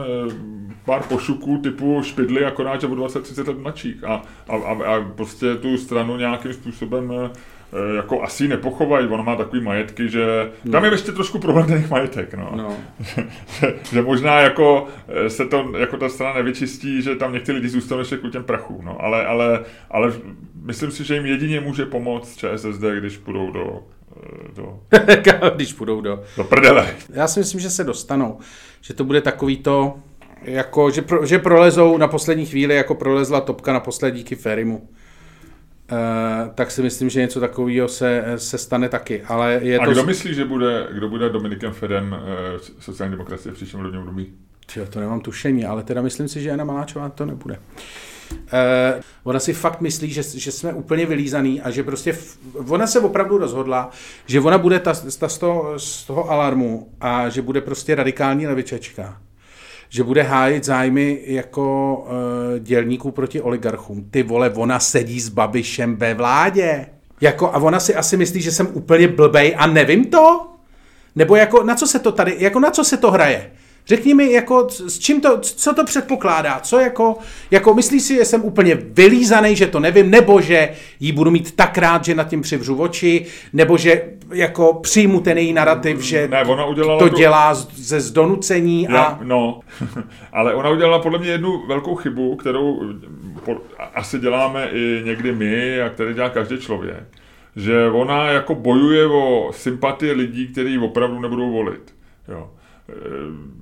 pár 0.85 1.03
pošuků 1.03 1.57
typu 1.57 2.01
špidly, 2.03 2.45
akorát, 2.45 2.81
že 2.81 2.87
o 2.87 2.95
20-30 2.95 3.47
let 3.47 3.57
mladších 3.57 4.03
a, 4.03 4.21
a, 4.49 4.55
a, 4.55 4.95
a 4.95 5.01
prostě 5.15 5.55
tu 5.55 5.77
stranu 5.77 6.17
nějakým 6.17 6.53
způsobem 6.53 7.13
eh, 7.13 7.95
jako 7.95 8.21
asi 8.21 8.47
nepochovají, 8.47 9.07
on 9.07 9.25
má 9.25 9.35
takový 9.35 9.61
majetky, 9.61 10.09
že 10.09 10.51
tam 10.71 10.85
je 10.85 10.91
ještě 10.91 11.11
trošku 11.11 11.39
problém 11.39 11.67
ten 11.67 11.85
majetek, 11.89 12.33
no. 12.33 12.51
no. 12.55 12.75
že, 13.59 13.73
že, 13.91 14.01
možná 14.01 14.39
jako 14.39 14.87
eh, 15.07 15.29
se 15.29 15.45
to, 15.45 15.73
jako 15.77 15.97
ta 15.97 16.09
strana 16.09 16.33
nevyčistí, 16.33 17.01
že 17.01 17.15
tam 17.15 17.33
někteří 17.33 17.55
lidi 17.55 17.69
zůstanou 17.69 17.99
ještě 17.99 18.17
k 18.17 18.31
těm 18.31 18.43
prachu, 18.43 18.81
no. 18.83 18.97
Ale, 19.01 19.25
ale, 19.25 19.63
ale 19.91 20.13
myslím 20.63 20.91
si, 20.91 21.03
že 21.03 21.15
jim 21.15 21.25
jedině 21.25 21.59
může 21.59 21.85
pomoct 21.85 22.37
ČSSD, 22.37 22.83
když 22.99 23.17
půjdou 23.17 23.51
do 23.51 23.83
do... 24.55 24.79
když 25.55 25.73
půjdou 25.73 26.01
do... 26.01 26.23
Do 26.37 26.43
prdele. 26.43 26.95
Já 27.09 27.27
si 27.27 27.39
myslím, 27.39 27.59
že 27.59 27.69
se 27.69 27.83
dostanou. 27.83 28.39
Že 28.81 28.93
to 28.93 29.03
bude 29.03 29.21
takový 29.21 29.57
to, 29.57 29.95
jako, 30.41 30.91
že, 30.91 31.01
pro, 31.01 31.25
že 31.25 31.39
prolezou 31.39 31.97
na 31.97 32.07
poslední 32.07 32.45
chvíli, 32.45 32.75
jako 32.75 32.95
prolezla 32.95 33.41
topka 33.41 33.73
na 33.73 33.79
poslední 33.79 34.19
díky 34.19 34.35
Ferimu. 34.35 34.77
Uh, 34.77 36.49
tak 36.55 36.71
si 36.71 36.81
myslím, 36.81 37.09
že 37.09 37.19
něco 37.19 37.39
takového 37.39 37.87
se, 37.87 38.23
se 38.35 38.57
stane 38.57 38.89
taky. 38.89 39.21
Ale 39.27 39.59
je 39.63 39.79
A 39.79 39.85
to... 39.85 39.91
kdo 39.91 40.03
myslí, 40.03 40.33
že 40.33 40.45
bude, 40.45 40.87
kdo 40.91 41.09
bude 41.09 41.29
Dominikem 41.29 41.73
Fedem 41.73 42.11
uh, 42.11 42.59
sociální 42.79 43.11
demokracie 43.11 43.51
v 43.51 43.55
příštím 43.55 43.79
volebním 43.79 44.01
období? 44.01 44.33
to 44.89 44.99
nemám 44.99 45.21
tušení, 45.21 45.65
ale 45.65 45.83
teda 45.83 46.01
myslím 46.01 46.27
si, 46.27 46.41
že 46.41 46.49
Jana 46.49 46.63
Maláčová 46.63 47.09
to 47.09 47.25
nebude. 47.25 47.53
Uh, 47.53 47.81
ona 49.23 49.39
si 49.39 49.53
fakt 49.53 49.81
myslí, 49.81 50.09
že, 50.09 50.23
že 50.23 50.51
jsme 50.51 50.73
úplně 50.73 51.05
vylízaný 51.05 51.61
a 51.61 51.71
že 51.71 51.83
prostě 51.83 52.13
v, 52.13 52.37
ona 52.67 52.87
se 52.87 52.99
opravdu 52.99 53.37
rozhodla, 53.37 53.89
že 54.25 54.39
ona 54.39 54.57
bude 54.57 54.79
ta, 54.79 54.93
ta 55.19 55.27
z, 55.29 55.37
toho, 55.37 55.79
z 55.79 56.03
toho 56.03 56.31
alarmu 56.31 56.87
a 57.01 57.29
že 57.29 57.41
bude 57.41 57.61
prostě 57.61 57.95
radikální 57.95 58.47
levičečka 58.47 59.17
že 59.89 60.03
bude 60.03 60.21
hájit 60.21 60.63
zájmy 60.63 61.21
jako 61.25 61.95
uh, 61.97 62.59
dělníků 62.59 63.11
proti 63.11 63.41
oligarchům. 63.41 64.07
Ty 64.11 64.23
vole, 64.23 64.49
ona 64.49 64.79
sedí 64.79 65.19
s 65.19 65.29
Babišem 65.29 65.95
ve 65.95 66.13
vládě. 66.13 66.85
Jako, 67.21 67.47
a 67.47 67.57
ona 67.57 67.79
si 67.79 67.95
asi 67.95 68.17
myslí, 68.17 68.41
že 68.41 68.51
jsem 68.51 68.67
úplně 68.73 69.07
blbej 69.07 69.55
a 69.57 69.67
nevím 69.67 70.05
to? 70.05 70.47
Nebo 71.15 71.35
jako, 71.35 71.63
na 71.63 71.75
co 71.75 71.87
se 71.87 71.99
to 71.99 72.11
tady, 72.11 72.35
jako 72.39 72.59
na 72.59 72.71
co 72.71 72.83
se 72.83 72.97
to 72.97 73.11
hraje? 73.11 73.51
Řekni 73.87 74.13
mi, 74.13 74.31
jako, 74.31 74.67
s 74.69 74.99
čím 74.99 75.21
to, 75.21 75.39
co 75.39 75.73
to 75.73 75.83
předpokládá, 75.83 76.59
co 76.59 76.79
jako, 76.79 77.17
jako 77.51 77.73
myslíš 77.73 78.03
si, 78.03 78.15
že 78.15 78.25
jsem 78.25 78.43
úplně 78.43 78.75
vylízaný, 78.75 79.55
že 79.55 79.67
to 79.67 79.79
nevím, 79.79 80.09
nebo 80.09 80.41
že 80.41 80.69
jí 80.99 81.11
budu 81.11 81.31
mít 81.31 81.55
tak 81.55 81.77
rád, 81.77 82.05
že 82.05 82.15
nad 82.15 82.23
tím 82.23 82.41
přivřu 82.41 82.75
oči, 82.75 83.25
nebo 83.53 83.77
že 83.77 84.03
jako 84.33 84.73
přijmu 84.73 85.21
ten 85.21 85.37
její 85.37 85.53
narrativ, 85.53 86.01
že 86.01 86.27
ne, 86.27 86.45
ona 86.45 86.65
udělala 86.65 86.99
to 86.99 87.09
tu... 87.09 87.15
dělá 87.15 87.53
ze 87.73 88.01
zdonucení 88.01 88.87
a... 88.87 88.93
Já, 88.93 89.19
no, 89.23 89.59
ale 90.33 90.55
ona 90.55 90.69
udělala 90.69 90.99
podle 90.99 91.19
mě 91.19 91.29
jednu 91.29 91.67
velkou 91.67 91.95
chybu, 91.95 92.35
kterou 92.35 92.81
asi 93.93 94.19
děláme 94.19 94.69
i 94.71 95.01
někdy 95.05 95.31
my 95.31 95.81
a 95.81 95.89
který 95.89 96.13
dělá 96.13 96.29
každý 96.29 96.57
člověk. 96.57 97.03
Že 97.55 97.89
ona 97.89 98.25
jako 98.25 98.55
bojuje 98.55 99.05
o 99.07 99.51
sympatie 99.53 100.13
lidí, 100.13 100.47
kteří 100.47 100.79
opravdu 100.79 101.19
nebudou 101.19 101.51
volit. 101.51 101.95
Jo. 102.27 102.49
Eh, 102.89 102.93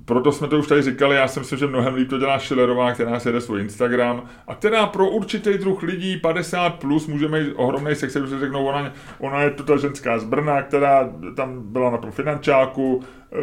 proto 0.04 0.32
jsme 0.32 0.48
to 0.48 0.58
už 0.58 0.66
tady 0.66 0.82
říkali, 0.82 1.16
já 1.16 1.28
si 1.28 1.40
myslím, 1.40 1.58
že 1.58 1.66
mnohem 1.66 1.94
líp 1.94 2.10
to 2.10 2.18
dělá 2.18 2.38
Schillerová, 2.38 2.92
která 2.92 3.20
si 3.20 3.28
jede 3.28 3.40
svůj 3.40 3.60
Instagram 3.60 4.22
a 4.46 4.54
která 4.54 4.86
pro 4.86 5.10
určitý 5.10 5.58
druh 5.58 5.82
lidí 5.82 6.16
50 6.16 6.70
plus 6.70 7.06
může 7.06 7.28
mít 7.28 7.52
ohromný 7.56 7.94
sex, 7.94 8.16
když 8.16 8.40
řeknou, 8.40 8.66
ona, 8.66 8.92
ona 9.18 9.42
je 9.42 9.50
to 9.50 9.62
ta 9.62 9.76
ženská 9.76 10.18
z 10.18 10.24
Brna, 10.24 10.62
která 10.62 11.10
tam 11.36 11.72
byla 11.72 11.90
na 11.90 12.10
finančáku, 12.10 13.02
eh, 13.32 13.36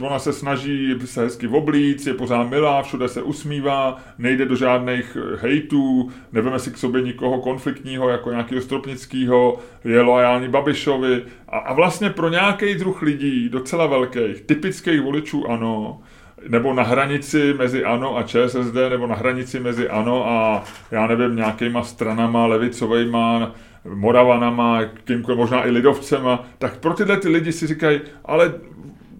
ona 0.00 0.18
se 0.18 0.32
snaží 0.32 0.94
se 1.04 1.22
hezky 1.22 1.48
oblíct, 1.48 2.06
je 2.06 2.14
pořád 2.14 2.50
milá, 2.50 2.82
všude 2.82 3.08
se 3.08 3.22
usmívá, 3.22 3.96
nejde 4.18 4.44
do 4.44 4.56
žádných 4.56 5.16
eh, 5.20 5.36
hejtů, 5.36 6.10
neveme 6.32 6.58
si 6.58 6.70
k 6.70 6.78
sobě 6.78 7.02
nikoho 7.02 7.40
konfliktního, 7.40 8.08
jako 8.08 8.30
nějakého 8.30 8.60
Stropnického, 8.60 9.58
je 9.84 10.00
loajální 10.00 10.48
Babišovi. 10.48 11.22
A, 11.48 11.58
a 11.58 11.72
vlastně 11.72 12.10
pro 12.10 12.28
nějaký 12.28 12.74
druh 12.74 13.02
lidí, 13.02 13.48
docela 13.48 13.86
velkých, 13.86 14.40
typických 14.40 15.00
voličů 15.00 15.50
ano, 15.50 16.00
nebo 16.48 16.74
na 16.74 16.82
hranici 16.82 17.54
mezi 17.58 17.84
ANO 17.84 18.16
a 18.16 18.22
ČSSD, 18.22 18.74
nebo 18.90 19.06
na 19.06 19.14
hranici 19.14 19.60
mezi 19.60 19.88
ANO 19.88 20.28
a 20.28 20.64
já 20.90 21.06
nevím, 21.06 21.36
nějakýma 21.36 21.82
stranama 21.82 22.46
levicovejma, 22.46 23.52
Moravanama, 23.94 24.84
kýmkoliv, 25.04 25.38
možná 25.38 25.66
i 25.66 25.70
lidovcema, 25.70 26.44
tak 26.58 26.78
pro 26.78 26.94
tyhle 26.94 27.16
ty 27.16 27.28
lidi 27.28 27.52
si 27.52 27.66
říkají, 27.66 28.00
ale 28.24 28.54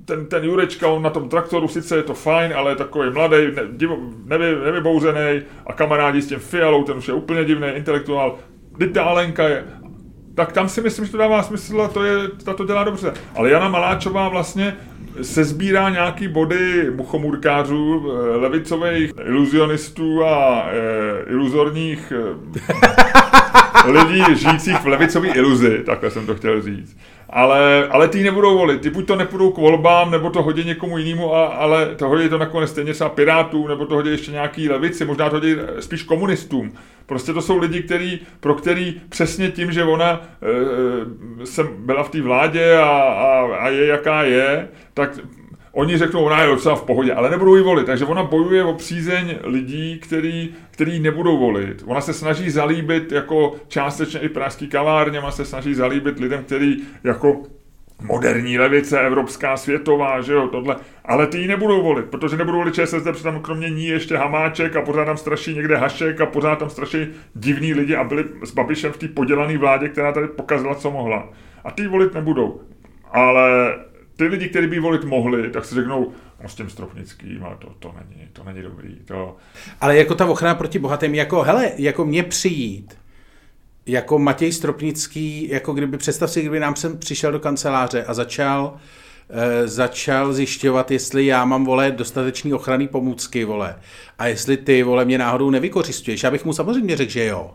ten, 0.09 0.27
ten 0.27 0.45
Jurečka, 0.45 0.89
on 0.89 1.03
na 1.03 1.11
tom 1.11 1.29
traktoru, 1.29 1.69
sice 1.69 1.97
je 1.97 2.03
to 2.03 2.15
fajn, 2.15 2.53
ale 2.57 2.71
je 2.71 2.77
takový 2.77 3.11
mladý, 3.11 3.37
ne, 3.37 3.63
divo, 3.73 3.97
nevy, 4.25 4.57
nevybouzený 4.65 5.43
a 5.67 5.73
kamarádi 5.73 6.23
s 6.23 6.27
tím 6.27 6.39
Fialou, 6.39 6.85
ten 6.85 6.97
už 6.97 7.09
je 7.09 7.15
úplně 7.15 7.45
divný, 7.45 7.69
intelektuál. 7.69 8.39
Teď 8.79 8.93
ta 8.93 9.03
Alenka 9.03 9.49
je, 9.49 9.65
tak 10.35 10.53
tam 10.53 10.69
si 10.69 10.81
myslím, 10.81 11.05
že 11.05 11.13
to 11.13 11.19
dává 11.19 11.43
smysl 11.43 11.81
a 11.83 11.89
to, 11.89 12.05
je, 12.05 12.29
ta 12.45 12.55
to 12.55 12.65
dělá 12.65 12.85
dobře. 12.85 13.13
Ale 13.35 13.51
Jana 13.51 13.69
Maláčová 13.69 14.29
vlastně 14.29 14.77
se 15.23 15.45
sbírá 15.45 15.91
nějaký 15.91 16.29
body 16.29 16.91
muchomurkářů, 16.91 18.13
eh, 18.13 18.37
levicových 18.37 19.13
iluzionistů 19.25 20.25
a 20.25 20.69
e, 20.71 21.31
iluzorních 21.31 22.13
e, 22.13 23.91
lidí 23.91 24.25
žijících 24.35 24.77
v 24.77 24.87
levicové 24.87 25.29
iluzi, 25.29 25.83
takhle 25.87 26.11
jsem 26.11 26.27
to 26.27 26.35
chtěl 26.35 26.63
říct 26.63 26.97
ale, 27.31 27.89
ale 27.89 28.09
ty 28.09 28.23
nebudou 28.23 28.59
volit. 28.59 28.81
Ty 28.81 28.91
buď 28.91 29.07
to 29.07 29.17
nepůjdou 29.17 29.51
k 29.51 29.59
volbám, 29.59 30.11
nebo 30.11 30.31
to 30.31 30.43
hodí 30.43 30.65
někomu 30.65 30.99
jinému, 30.99 31.35
ale 31.35 31.95
to 31.97 32.09
hodí 32.09 32.29
to 32.29 32.39
nakonec 32.39 32.71
stejně 32.71 32.95
třeba 32.95 33.11
Pirátům, 33.11 33.69
nebo 33.69 33.87
to 33.87 33.95
hodí 33.95 34.11
ještě 34.11 34.31
nějaký 34.31 34.69
levici, 34.69 35.05
možná 35.05 35.31
to 35.31 35.37
hodí 35.37 35.57
spíš 35.81 36.03
komunistům. 36.03 36.73
Prostě 37.07 37.33
to 37.33 37.43
jsou 37.43 37.59
lidi, 37.59 37.83
který, 37.83 38.21
pro 38.41 38.55
který 38.55 39.01
přesně 39.09 39.51
tím, 39.51 39.73
že 39.73 39.85
ona 39.85 40.11
e, 40.11 40.23
e 41.43 41.47
jsem 41.47 41.69
byla 41.79 42.03
v 42.03 42.11
té 42.11 42.23
vládě 42.23 42.77
a, 42.77 42.89
a, 42.89 43.57
a 43.57 43.69
je 43.69 43.87
jaká 43.87 44.23
je, 44.23 44.69
tak 44.95 45.19
oni 45.79 45.99
řeknou, 45.99 46.25
ona 46.25 46.43
je 46.43 46.49
docela 46.49 46.77
v 46.77 46.83
pohodě, 46.83 47.13
ale 47.13 47.31
nebudou 47.31 47.57
ji 47.57 47.63
volit. 47.63 47.87
Takže 47.87 48.05
ona 48.05 48.23
bojuje 48.23 48.65
o 48.65 48.75
přízeň 48.75 49.39
lidí, 49.43 49.99
který, 49.99 50.55
který 50.71 51.01
nebudou 51.01 51.39
volit. 51.39 51.83
Ona 51.87 52.01
se 52.01 52.13
snaží 52.13 52.51
zalíbit 52.51 53.13
jako 53.13 53.57
částečně 53.69 54.21
i 54.21 54.29
pražský 54.29 54.69
kavárně, 54.69 55.19
ona 55.19 55.31
se 55.31 55.45
snaží 55.45 55.75
zalíbit 55.75 56.19
lidem, 56.19 56.45
který 56.45 56.77
jako 57.05 57.43
moderní 58.03 58.59
levice, 58.59 59.01
evropská, 59.01 59.57
světová, 59.57 60.21
že 60.21 60.33
jo, 60.33 60.49
tohle. 60.49 60.77
Ale 61.05 61.27
ty 61.27 61.39
ji 61.39 61.49
nebudou 61.49 61.83
volit, 61.83 62.07
protože 62.07 62.37
nebudou 62.37 62.59
volit 62.59 62.75
ČSSD, 62.75 63.05
protože 63.05 63.23
tam 63.23 63.41
kromě 63.41 63.71
ní 63.71 63.87
ještě 63.87 64.17
Hamáček 64.17 64.77
a 64.77 64.83
pořád 64.83 65.05
tam 65.05 65.17
straší 65.17 65.55
někde 65.55 65.77
Hašek 65.77 66.21
a 66.21 66.27
pořád 66.27 66.59
tam 66.59 66.71
straší 66.71 67.07
divní 67.35 67.75
lidi 67.75 67.97
a 67.97 68.05
byli 68.05 68.25
s 68.45 68.51
Babišem 68.51 68.93
v 68.93 68.99
té 68.99 69.09
podělané 69.09 69.59
vládě, 69.59 69.89
která 69.89 70.13
tady 70.13 70.29
pokazila, 70.29 70.75
co 70.75 70.91
mohla. 70.91 71.29
A 71.65 71.71
ty 71.71 71.89
volit 71.89 72.15
nebudou. 72.15 72.61
Ale 73.13 73.75
ty 74.19 74.25
lidi, 74.25 74.49
kteří 74.49 74.67
by 74.67 74.81
volit 74.81 75.05
mohli, 75.05 75.51
tak 75.51 75.65
si 75.65 75.75
řeknou, 75.75 76.13
no 76.43 76.49
s 76.49 76.55
tím 76.55 76.71
Stropnickým, 76.71 77.45
ale 77.45 77.57
to, 77.59 77.75
to, 77.79 77.95
není, 77.99 78.29
to 78.33 78.45
není 78.45 78.63
dobrý. 78.63 78.97
To... 79.05 79.37
Ale 79.81 79.97
jako 79.97 80.15
ta 80.15 80.27
ochrana 80.27 80.55
proti 80.55 80.79
bohatým, 80.79 81.15
jako 81.15 81.43
hele, 81.43 81.73
jako 81.77 82.05
mě 82.05 82.23
přijít, 82.23 82.99
jako 83.87 84.19
Matěj 84.19 84.53
Stropnický, 84.53 85.49
jako 85.49 85.73
kdyby, 85.73 85.99
představ 85.99 86.31
si, 86.31 86.41
kdyby 86.41 86.61
nám 86.61 86.77
sem 86.77 86.99
přišel 86.99 87.33
do 87.33 87.41
kanceláře 87.41 88.05
a 88.05 88.15
začal 88.15 88.77
e, 89.31 89.69
začal 89.69 90.33
zjišťovat, 90.33 90.91
jestli 90.91 91.27
já 91.27 91.45
mám, 91.45 91.65
vole, 91.65 91.91
dostatečný 91.91 92.53
ochranný 92.53 92.89
pomůcky, 92.89 93.45
vole, 93.45 93.77
a 94.19 94.27
jestli 94.27 94.57
ty, 94.57 94.83
vole, 94.83 95.05
mě 95.05 95.19
náhodou 95.19 95.51
nevykořistuješ. 95.51 96.23
Já 96.23 96.31
bych 96.31 96.45
mu 96.45 96.53
samozřejmě 96.53 96.97
řekl, 96.97 97.13
že 97.13 97.25
jo. 97.25 97.55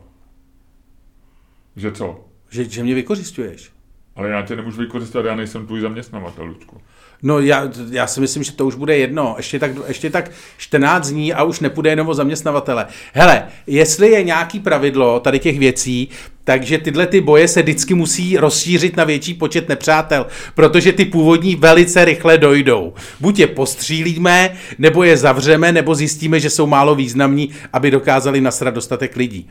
Že 1.76 1.92
co? 1.92 2.26
Že, 2.50 2.64
že 2.70 2.84
mě 2.84 2.96
vykořistuješ. 2.96 3.73
Ale 4.16 4.30
já 4.30 4.42
tě 4.42 4.56
nemůžu 4.56 4.82
vykořistovat, 4.82 5.26
já 5.26 5.36
nejsem 5.36 5.66
tvůj 5.66 5.82
zaměstnavatel, 5.82 6.46
Ludku. 6.46 6.82
No 7.24 7.40
já, 7.40 7.70
já 7.90 8.08
si 8.08 8.22
myslím, 8.22 8.44
že 8.44 8.52
to 8.52 8.66
už 8.66 8.76
bude 8.76 8.98
jedno. 8.98 9.34
Ještě 9.38 9.60
tak, 9.60 9.72
ještě 9.88 10.10
tak 10.10 10.32
14 10.58 11.10
dní 11.10 11.34
a 11.34 11.44
už 11.44 11.60
nepůjde 11.60 11.90
jenom 11.90 12.10
o 12.10 12.14
zaměstnavatele. 12.14 12.86
Hele, 13.14 13.48
jestli 13.68 14.10
je 14.10 14.24
nějaký 14.24 14.60
pravidlo 14.60 15.20
tady 15.20 15.40
těch 15.40 15.60
věcí, 15.60 16.10
takže 16.44 16.78
tyhle 16.78 17.08
ty 17.08 17.22
boje 17.22 17.48
se 17.48 17.62
vždycky 17.62 17.94
musí 17.94 18.38
rozšířit 18.38 18.98
na 18.98 19.04
větší 19.04 19.34
počet 19.34 19.70
nepřátel, 19.70 20.28
protože 20.56 20.94
ty 20.94 21.06
původní 21.06 21.56
velice 21.56 22.06
rychle 22.06 22.38
dojdou. 22.38 22.94
Buď 23.20 23.40
je 23.40 23.48
postřílíme, 23.48 24.56
nebo 24.78 25.04
je 25.04 25.18
zavřeme, 25.18 25.72
nebo 25.72 25.96
zjistíme, 25.96 26.40
že 26.40 26.50
jsou 26.50 26.68
málo 26.68 26.96
významní, 26.96 27.50
aby 27.74 27.92
dokázali 27.92 28.42
nasrat 28.42 28.74
dostatek 28.74 29.16
lidí. 29.16 29.50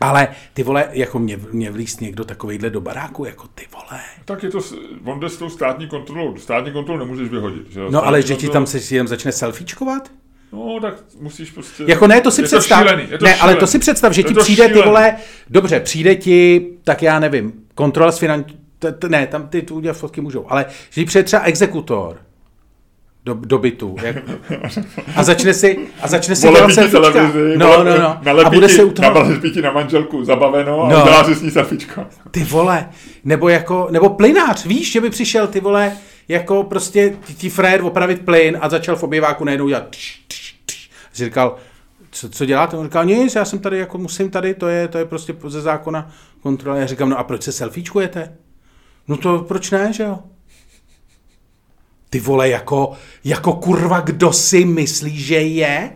Ale 0.00 0.28
ty 0.54 0.62
vole, 0.62 0.88
jako 0.92 1.18
mě, 1.18 1.38
mě 1.52 1.70
vlíst 1.70 2.00
někdo 2.00 2.24
takovejhle 2.24 2.70
do 2.70 2.80
baráku, 2.80 3.24
jako 3.24 3.48
ty 3.54 3.66
vole. 3.72 4.00
Tak 4.24 4.42
je 4.42 4.50
to, 4.50 4.60
on 5.04 5.20
jde 5.20 5.28
s 5.28 5.36
tou 5.36 5.50
státní 5.50 5.88
kontrolou. 5.88 6.36
Státní 6.36 6.72
kontrolu 6.72 6.98
nemůžeš 6.98 7.28
vyhodit. 7.28 7.70
Že? 7.70 7.80
No 7.90 8.06
ale 8.06 8.22
že 8.22 8.36
ti 8.36 8.48
tam 8.48 8.66
se 8.66 8.94
jen 8.94 9.08
začne 9.08 9.32
selfiečkovat? 9.32 10.10
No, 10.52 10.80
tak 10.80 10.94
musíš 11.20 11.50
prostě... 11.50 11.84
Jako 11.86 12.06
ne, 12.06 12.20
to 12.20 12.30
si 12.30 12.40
je 12.40 12.46
představ. 12.46 12.82
To 12.82 12.88
šílený, 12.88 13.02
je 13.10 13.18
to 13.18 13.24
ne, 13.24 13.30
šílený. 13.30 13.40
ale 13.40 13.56
to 13.56 13.66
si 13.66 13.78
představ, 13.78 14.12
že 14.12 14.20
je 14.20 14.24
ti 14.24 14.34
přijde 14.34 14.64
šílený. 14.64 14.82
ty 14.82 14.88
vole, 14.88 15.16
dobře, 15.50 15.80
přijde 15.80 16.16
ti, 16.16 16.66
tak 16.84 17.02
já 17.02 17.18
nevím, 17.18 17.52
kontrola 17.74 18.12
s 18.12 18.18
finanční, 18.18 18.58
ne, 19.08 19.26
tam 19.26 19.48
ty 19.48 19.62
tu 19.62 19.74
udělat 19.74 19.96
fotky 19.96 20.20
můžou, 20.20 20.46
ale 20.48 20.66
že 20.90 21.00
ti 21.00 21.04
přijde 21.04 21.22
třeba 21.22 21.42
exekutor, 21.42 22.20
do, 23.24 23.34
do 23.34 23.58
bytu. 23.58 23.96
Jak, 24.02 24.16
a 25.16 25.22
začne 25.22 25.54
si, 25.54 25.78
a 26.02 26.08
začne 26.08 26.36
si 26.36 26.48
dělat 26.48 26.72
selfiečka. 26.72 27.22
No, 27.56 27.66
vole, 27.66 27.84
no, 27.84 27.98
no. 28.02 28.16
nalepí 28.22 28.46
A 28.46 28.50
bude 28.50 28.66
ti- 28.66 28.72
se 28.72 28.84
u 28.84 28.90
toho... 28.90 29.14
nalepí 29.14 29.50
ti 29.50 29.62
na 29.62 29.72
manželku 29.72 30.24
zabaveno 30.24 30.82
a 30.82 30.88
No. 30.88 31.00
udělá 31.02 31.24
si 31.24 31.34
s 31.34 31.42
ní 31.42 31.50
selfiečko. 31.50 32.06
Ty 32.30 32.44
vole, 32.44 32.88
nebo 33.24 33.48
jako, 33.48 33.88
nebo 33.90 34.08
plynář, 34.08 34.64
víš, 34.66 34.92
že 34.92 35.00
by 35.00 35.10
přišel 35.10 35.46
ty 35.46 35.60
vole, 35.60 35.92
jako 36.28 36.62
prostě 36.64 37.16
ti, 37.36 37.50
frér 37.50 37.82
opravit 37.84 38.24
plyn 38.24 38.58
a 38.60 38.68
začal 38.68 38.96
v 38.96 39.02
obýváku 39.02 39.44
najednou 39.44 39.68
dělat 39.68 39.88
tš, 39.90 40.20
tš, 40.28 40.54
tš. 40.66 40.90
A 41.12 41.14
říkal, 41.14 41.56
co, 42.10 42.28
co 42.30 42.46
děláte? 42.46 42.76
On 42.76 42.84
říkal, 42.84 43.04
nic, 43.04 43.34
já 43.34 43.44
jsem 43.44 43.58
tady, 43.58 43.78
jako 43.78 43.98
musím 43.98 44.30
tady, 44.30 44.54
to 44.54 44.68
je, 44.68 44.88
to 44.88 44.98
je 44.98 45.04
prostě 45.04 45.34
ze 45.46 45.60
zákona 45.60 46.10
kontrola. 46.42 46.76
Já 46.78 46.86
říkám, 46.86 47.08
no 47.08 47.18
a 47.18 47.24
proč 47.24 47.42
se 47.42 47.52
selfiečkujete? 47.52 48.32
No 49.08 49.16
to 49.16 49.38
proč 49.38 49.70
ne, 49.70 49.92
že 49.92 50.02
jo? 50.02 50.18
Ty 52.14 52.20
vole, 52.20 52.48
jako, 52.48 52.92
jako 53.24 53.52
kurva, 53.52 54.00
kdo 54.00 54.32
si 54.32 54.64
myslí, 54.64 55.18
že 55.18 55.34
je? 55.34 55.90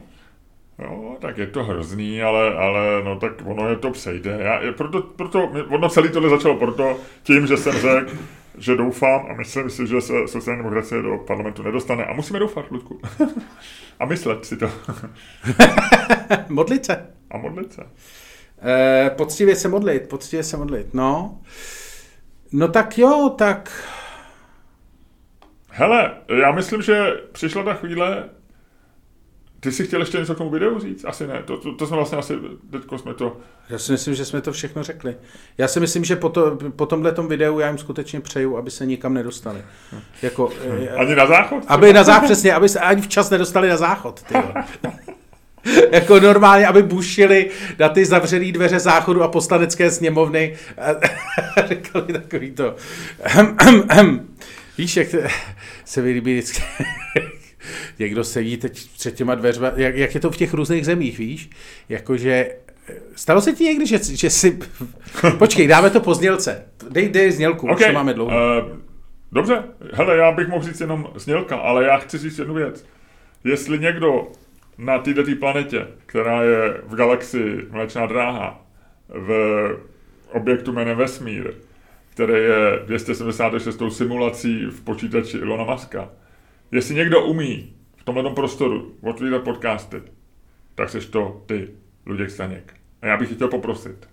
No, 0.78 1.16
tak 1.20 1.38
je 1.38 1.46
to 1.46 1.64
hrozný, 1.64 2.22
ale, 2.22 2.54
ale 2.54 3.04
no 3.04 3.18
tak 3.18 3.32
ono 3.44 3.68
je 3.68 3.76
to 3.76 3.90
přejde. 3.90 4.38
Já, 4.40 4.60
je 4.60 4.72
proto, 4.72 5.02
proto, 5.02 5.50
ono 5.68 5.88
celé 5.88 6.08
tohle 6.08 6.30
začalo 6.30 6.56
proto 6.56 6.96
tím, 7.22 7.46
že 7.46 7.56
jsem 7.56 7.72
řekl, 7.72 8.12
že 8.58 8.76
doufám 8.76 9.26
a 9.30 9.34
myslím 9.34 9.70
si, 9.70 9.86
že 9.86 10.00
se 10.00 10.12
sociální 10.26 10.62
demokracie 10.62 11.02
do 11.02 11.18
parlamentu 11.18 11.62
nedostane. 11.62 12.04
A 12.04 12.14
musíme 12.14 12.38
doufat, 12.38 12.70
Ludku. 12.70 13.00
a 13.98 14.06
myslet 14.06 14.44
si 14.44 14.56
to. 14.56 14.70
Modlit 16.48 16.84
se. 16.84 17.06
a 17.30 17.38
modlit 17.38 17.72
se. 17.72 17.82
Eh, 18.62 19.10
poctivě 19.16 19.56
se 19.56 19.68
modlit, 19.68 20.08
poctivě 20.08 20.42
se 20.42 20.56
modlit, 20.56 20.94
no. 20.94 21.38
No 22.52 22.68
tak 22.68 22.98
jo, 22.98 23.34
tak 23.38 23.84
Hele, 25.78 26.10
já 26.40 26.52
myslím, 26.52 26.82
že 26.82 27.20
přišla 27.32 27.62
ta 27.62 27.74
chvíle, 27.74 28.24
ty 29.60 29.72
si 29.72 29.86
chtěl 29.86 30.00
ještě 30.00 30.18
něco 30.18 30.34
k 30.34 30.38
tomu 30.38 30.50
videu 30.50 30.78
říct? 30.78 31.04
Asi 31.04 31.26
ne, 31.26 31.42
to, 31.44 31.56
to, 31.56 31.74
to 31.74 31.86
jsme 31.86 31.96
vlastně 31.96 32.18
asi, 32.18 32.34
teďko 32.70 32.98
jsme 32.98 33.14
to, 33.14 33.36
Já 33.70 33.78
si 33.78 33.92
myslím, 33.92 34.14
že 34.14 34.24
jsme 34.24 34.40
to 34.40 34.52
všechno 34.52 34.82
řekli. 34.82 35.16
Já 35.58 35.68
si 35.68 35.80
myslím, 35.80 36.04
že 36.04 36.16
po, 36.16 36.28
to, 36.28 36.58
po 36.76 36.86
tomhle 36.86 37.14
videu 37.28 37.58
já 37.58 37.68
jim 37.68 37.78
skutečně 37.78 38.20
přeju, 38.20 38.56
aby 38.56 38.70
se 38.70 38.86
nikam 38.86 39.14
nedostali. 39.14 39.62
Jako, 40.22 40.50
eh, 40.64 40.88
ani 40.88 41.14
na 41.14 41.26
záchod? 41.26 41.64
aby 41.68 41.92
na 41.92 42.04
záchod, 42.04 42.24
přesně, 42.24 42.54
aby 42.54 42.68
se 42.68 42.80
ani 42.80 43.02
včas 43.02 43.30
nedostali 43.30 43.68
na 43.68 43.76
záchod. 43.76 44.24
Jako 45.90 46.20
normálně, 46.20 46.66
aby 46.66 46.82
bušili 46.82 47.50
na 47.78 47.88
ty 47.88 48.04
zavřené 48.04 48.52
dveře 48.52 48.80
záchodu 48.80 49.22
a 49.22 49.28
poslanecké 49.28 49.90
sněmovny 49.90 50.56
a 50.78 51.66
říkali 51.66 52.12
takový 52.12 52.50
to. 52.50 52.76
Víš, 54.78 54.96
jak 54.96 55.08
se 55.84 56.02
mi 56.02 56.10
líbí 56.10 56.32
vždycky, 56.32 56.62
někdo 57.98 58.24
sedí 58.24 58.56
teď 58.56 58.90
před 58.90 59.14
těma 59.14 59.34
dveřma, 59.34 59.72
jak, 59.76 59.96
jak 59.96 60.14
je 60.14 60.20
to 60.20 60.30
v 60.30 60.36
těch 60.36 60.54
různých 60.54 60.86
zemích, 60.86 61.18
víš? 61.18 61.50
Jakože 61.88 62.50
Stalo 63.16 63.40
se 63.40 63.52
ti 63.52 63.64
někdy, 63.64 63.86
že, 63.86 63.98
že 63.98 64.30
si... 64.30 64.58
Počkej, 65.38 65.66
dáme 65.66 65.90
to 65.90 66.00
po 66.00 66.14
znělce. 66.14 66.64
Dej, 66.90 67.08
dej 67.08 67.32
znělku, 67.32 67.66
okay. 67.66 67.76
už 67.76 67.86
to 67.86 67.92
máme 67.92 68.14
dlouho. 68.14 68.30
Uh, 68.30 68.76
dobře, 69.32 69.64
hele, 69.92 70.16
já 70.16 70.32
bych 70.32 70.48
mohl 70.48 70.64
říct 70.64 70.80
jenom 70.80 71.10
znělka, 71.14 71.56
ale 71.56 71.84
já 71.84 71.96
chci 71.96 72.18
říct 72.18 72.38
jednu 72.38 72.54
věc. 72.54 72.86
Jestli 73.44 73.78
někdo 73.78 74.28
na 74.78 74.98
této 74.98 75.22
planetě, 75.38 75.86
která 76.06 76.42
je 76.42 76.80
v 76.86 76.94
galaxii 76.94 77.66
Mlečná 77.70 78.06
dráha, 78.06 78.66
v 79.08 79.30
objektu 80.32 80.72
jménem 80.72 80.96
Vesmír, 80.96 81.54
který 82.18 82.32
je 82.32 82.80
276. 82.86 83.82
simulací 83.88 84.64
v 84.64 84.80
počítači 84.80 85.38
Ilona 85.38 85.64
Maska, 85.64 86.10
jestli 86.72 86.94
někdo 86.94 87.24
umí 87.24 87.72
v 87.96 88.04
tomhle 88.04 88.30
prostoru 88.30 88.94
otvírat 89.00 89.42
podcasty, 89.42 90.02
tak 90.74 90.90
seš 90.90 91.06
to 91.06 91.42
ty, 91.46 91.68
Luděk 92.06 92.30
Staněk. 92.30 92.74
A 93.02 93.06
já 93.06 93.16
bych 93.16 93.28
tě 93.28 93.34
chtěl 93.34 93.48
poprosit, 93.48 94.08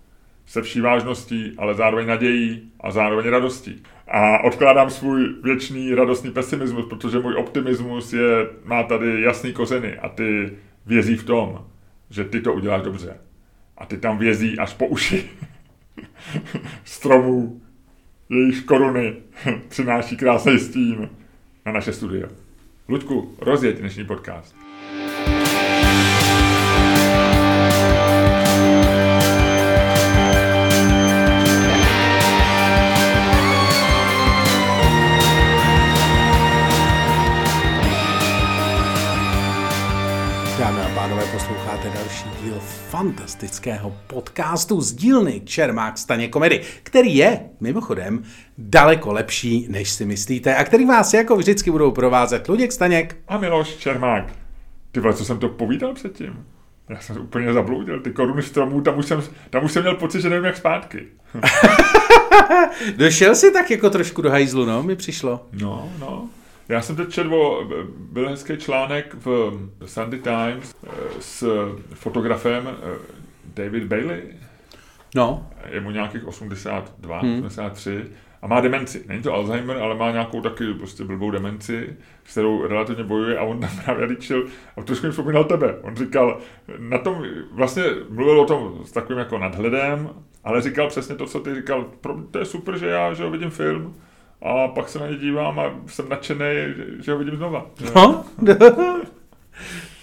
se 0.46 0.62
vší 0.62 0.80
vážností, 0.80 1.54
ale 1.58 1.74
zároveň 1.74 2.06
nadějí 2.06 2.72
a 2.80 2.90
zároveň 2.90 3.28
radostí. 3.28 3.82
A 4.08 4.44
odkládám 4.44 4.90
svůj 4.90 5.34
věčný 5.42 5.94
radostný 5.94 6.30
pesimismus, 6.30 6.86
protože 6.86 7.18
můj 7.18 7.34
optimismus 7.34 8.12
je, 8.12 8.46
má 8.64 8.82
tady 8.82 9.22
jasný 9.22 9.52
kořeny 9.52 9.98
a 9.98 10.08
ty 10.08 10.52
vězí 10.86 11.16
v 11.16 11.24
tom, 11.24 11.64
že 12.10 12.24
ty 12.24 12.40
to 12.40 12.52
uděláš 12.52 12.82
dobře. 12.82 13.16
A 13.78 13.86
ty 13.86 13.98
tam 13.98 14.18
vězí 14.18 14.58
až 14.58 14.74
po 14.74 14.86
uši 14.86 15.30
stromů, 16.84 17.60
jejich 18.30 18.64
koruny 18.64 19.16
přináší 19.68 20.16
krásný 20.16 20.58
stín 20.58 21.10
na 21.66 21.72
naše 21.72 21.92
studio. 21.92 22.28
Luďku, 22.88 23.34
rozjeď 23.40 23.78
dnešní 23.78 24.04
podcast. 24.04 24.65
Posloucháte 41.86 41.98
další 41.98 42.42
díl 42.44 42.60
fantastického 42.90 43.96
podcastu 44.06 44.80
z 44.80 44.92
dílny 44.92 45.40
Čermák 45.44 45.98
Staně 45.98 46.28
komedy, 46.28 46.60
který 46.82 47.16
je, 47.16 47.40
mimochodem, 47.60 48.22
daleko 48.58 49.12
lepší, 49.12 49.66
než 49.70 49.90
si 49.90 50.04
myslíte 50.04 50.56
a 50.56 50.64
který 50.64 50.84
vás 50.84 51.14
jako 51.14 51.36
vždycky 51.36 51.70
budou 51.70 51.90
provázet 51.90 52.48
Luděk 52.48 52.72
Staněk. 52.72 53.16
A 53.28 53.38
Miloš 53.38 53.76
Čermák. 53.76 54.32
Ty 54.92 55.00
vole, 55.00 55.14
co 55.14 55.24
jsem 55.24 55.38
to 55.38 55.48
povídal 55.48 55.94
předtím? 55.94 56.46
Já 56.88 57.00
jsem 57.00 57.16
úplně 57.20 57.52
zabloudil, 57.52 58.00
ty 58.00 58.10
koruny 58.10 58.42
stromů, 58.42 58.80
tam 58.80 58.98
už 58.98 59.06
jsem, 59.06 59.22
tam 59.50 59.64
už 59.64 59.72
jsem 59.72 59.82
měl 59.82 59.94
pocit, 59.94 60.20
že 60.20 60.30
nevím 60.30 60.44
jak 60.44 60.56
zpátky. 60.56 61.06
Došel 62.96 63.34
si 63.34 63.50
tak 63.52 63.70
jako 63.70 63.90
trošku 63.90 64.22
do 64.22 64.30
hajzlu, 64.30 64.64
no, 64.64 64.82
mi 64.82 64.96
přišlo. 64.96 65.46
No, 65.52 65.92
no. 65.98 66.28
Já 66.68 66.82
jsem 66.82 66.96
teď 66.96 67.08
četl, 67.10 67.34
o- 67.34 67.64
byl 67.98 68.28
hezký 68.28 68.56
článek 68.56 69.14
v 69.24 69.52
Sunday 69.84 70.20
Times 70.20 70.74
eh, 70.86 70.90
s 71.20 71.48
fotografem 71.94 72.68
eh, 72.68 72.98
David 73.54 73.84
Bailey, 73.84 74.22
No, 75.14 75.46
je 75.70 75.80
mu 75.80 75.90
nějakých 75.90 76.26
82, 76.26 77.18
hmm. 77.18 77.44
83 77.44 78.04
a 78.42 78.46
má 78.46 78.60
demenci. 78.60 79.04
Není 79.08 79.22
to 79.22 79.34
Alzheimer, 79.34 79.76
ale 79.76 79.94
má 79.94 80.10
nějakou 80.10 80.40
taky 80.40 80.74
prostě 80.74 81.04
blbou 81.04 81.30
demenci, 81.30 81.96
s 82.24 82.30
kterou 82.32 82.66
relativně 82.66 83.04
bojuje 83.04 83.38
a 83.38 83.42
on 83.42 83.60
tam 83.60 83.70
právě 83.84 84.04
líčil 84.06 84.46
a 84.76 84.82
trošku 84.82 85.06
mi 85.06 85.10
vzpomínal 85.10 85.44
tebe. 85.44 85.74
On 85.82 85.96
říkal, 85.96 86.38
na 86.78 86.98
tom 86.98 87.24
vlastně 87.52 87.82
mluvil 88.08 88.40
o 88.40 88.46
tom 88.46 88.78
s 88.84 88.92
takovým 88.92 89.18
jako 89.18 89.38
nadhledem, 89.38 90.10
ale 90.44 90.62
říkal 90.62 90.88
přesně 90.88 91.14
to, 91.14 91.26
co 91.26 91.40
ty 91.40 91.54
říkal. 91.54 91.86
To 92.30 92.38
je 92.38 92.44
super, 92.44 92.78
že 92.78 92.86
já 92.86 93.14
že 93.14 93.30
vidím 93.30 93.50
film 93.50 93.94
a 94.42 94.68
pak 94.68 94.88
se 94.88 94.98
na 94.98 95.06
ně 95.06 95.16
dívám 95.16 95.58
a 95.58 95.74
jsem 95.86 96.08
nadšený, 96.08 96.44
že, 97.00 97.12
ho 97.12 97.18
vidím 97.18 97.36
znova. 97.36 97.66
No. 97.94 98.24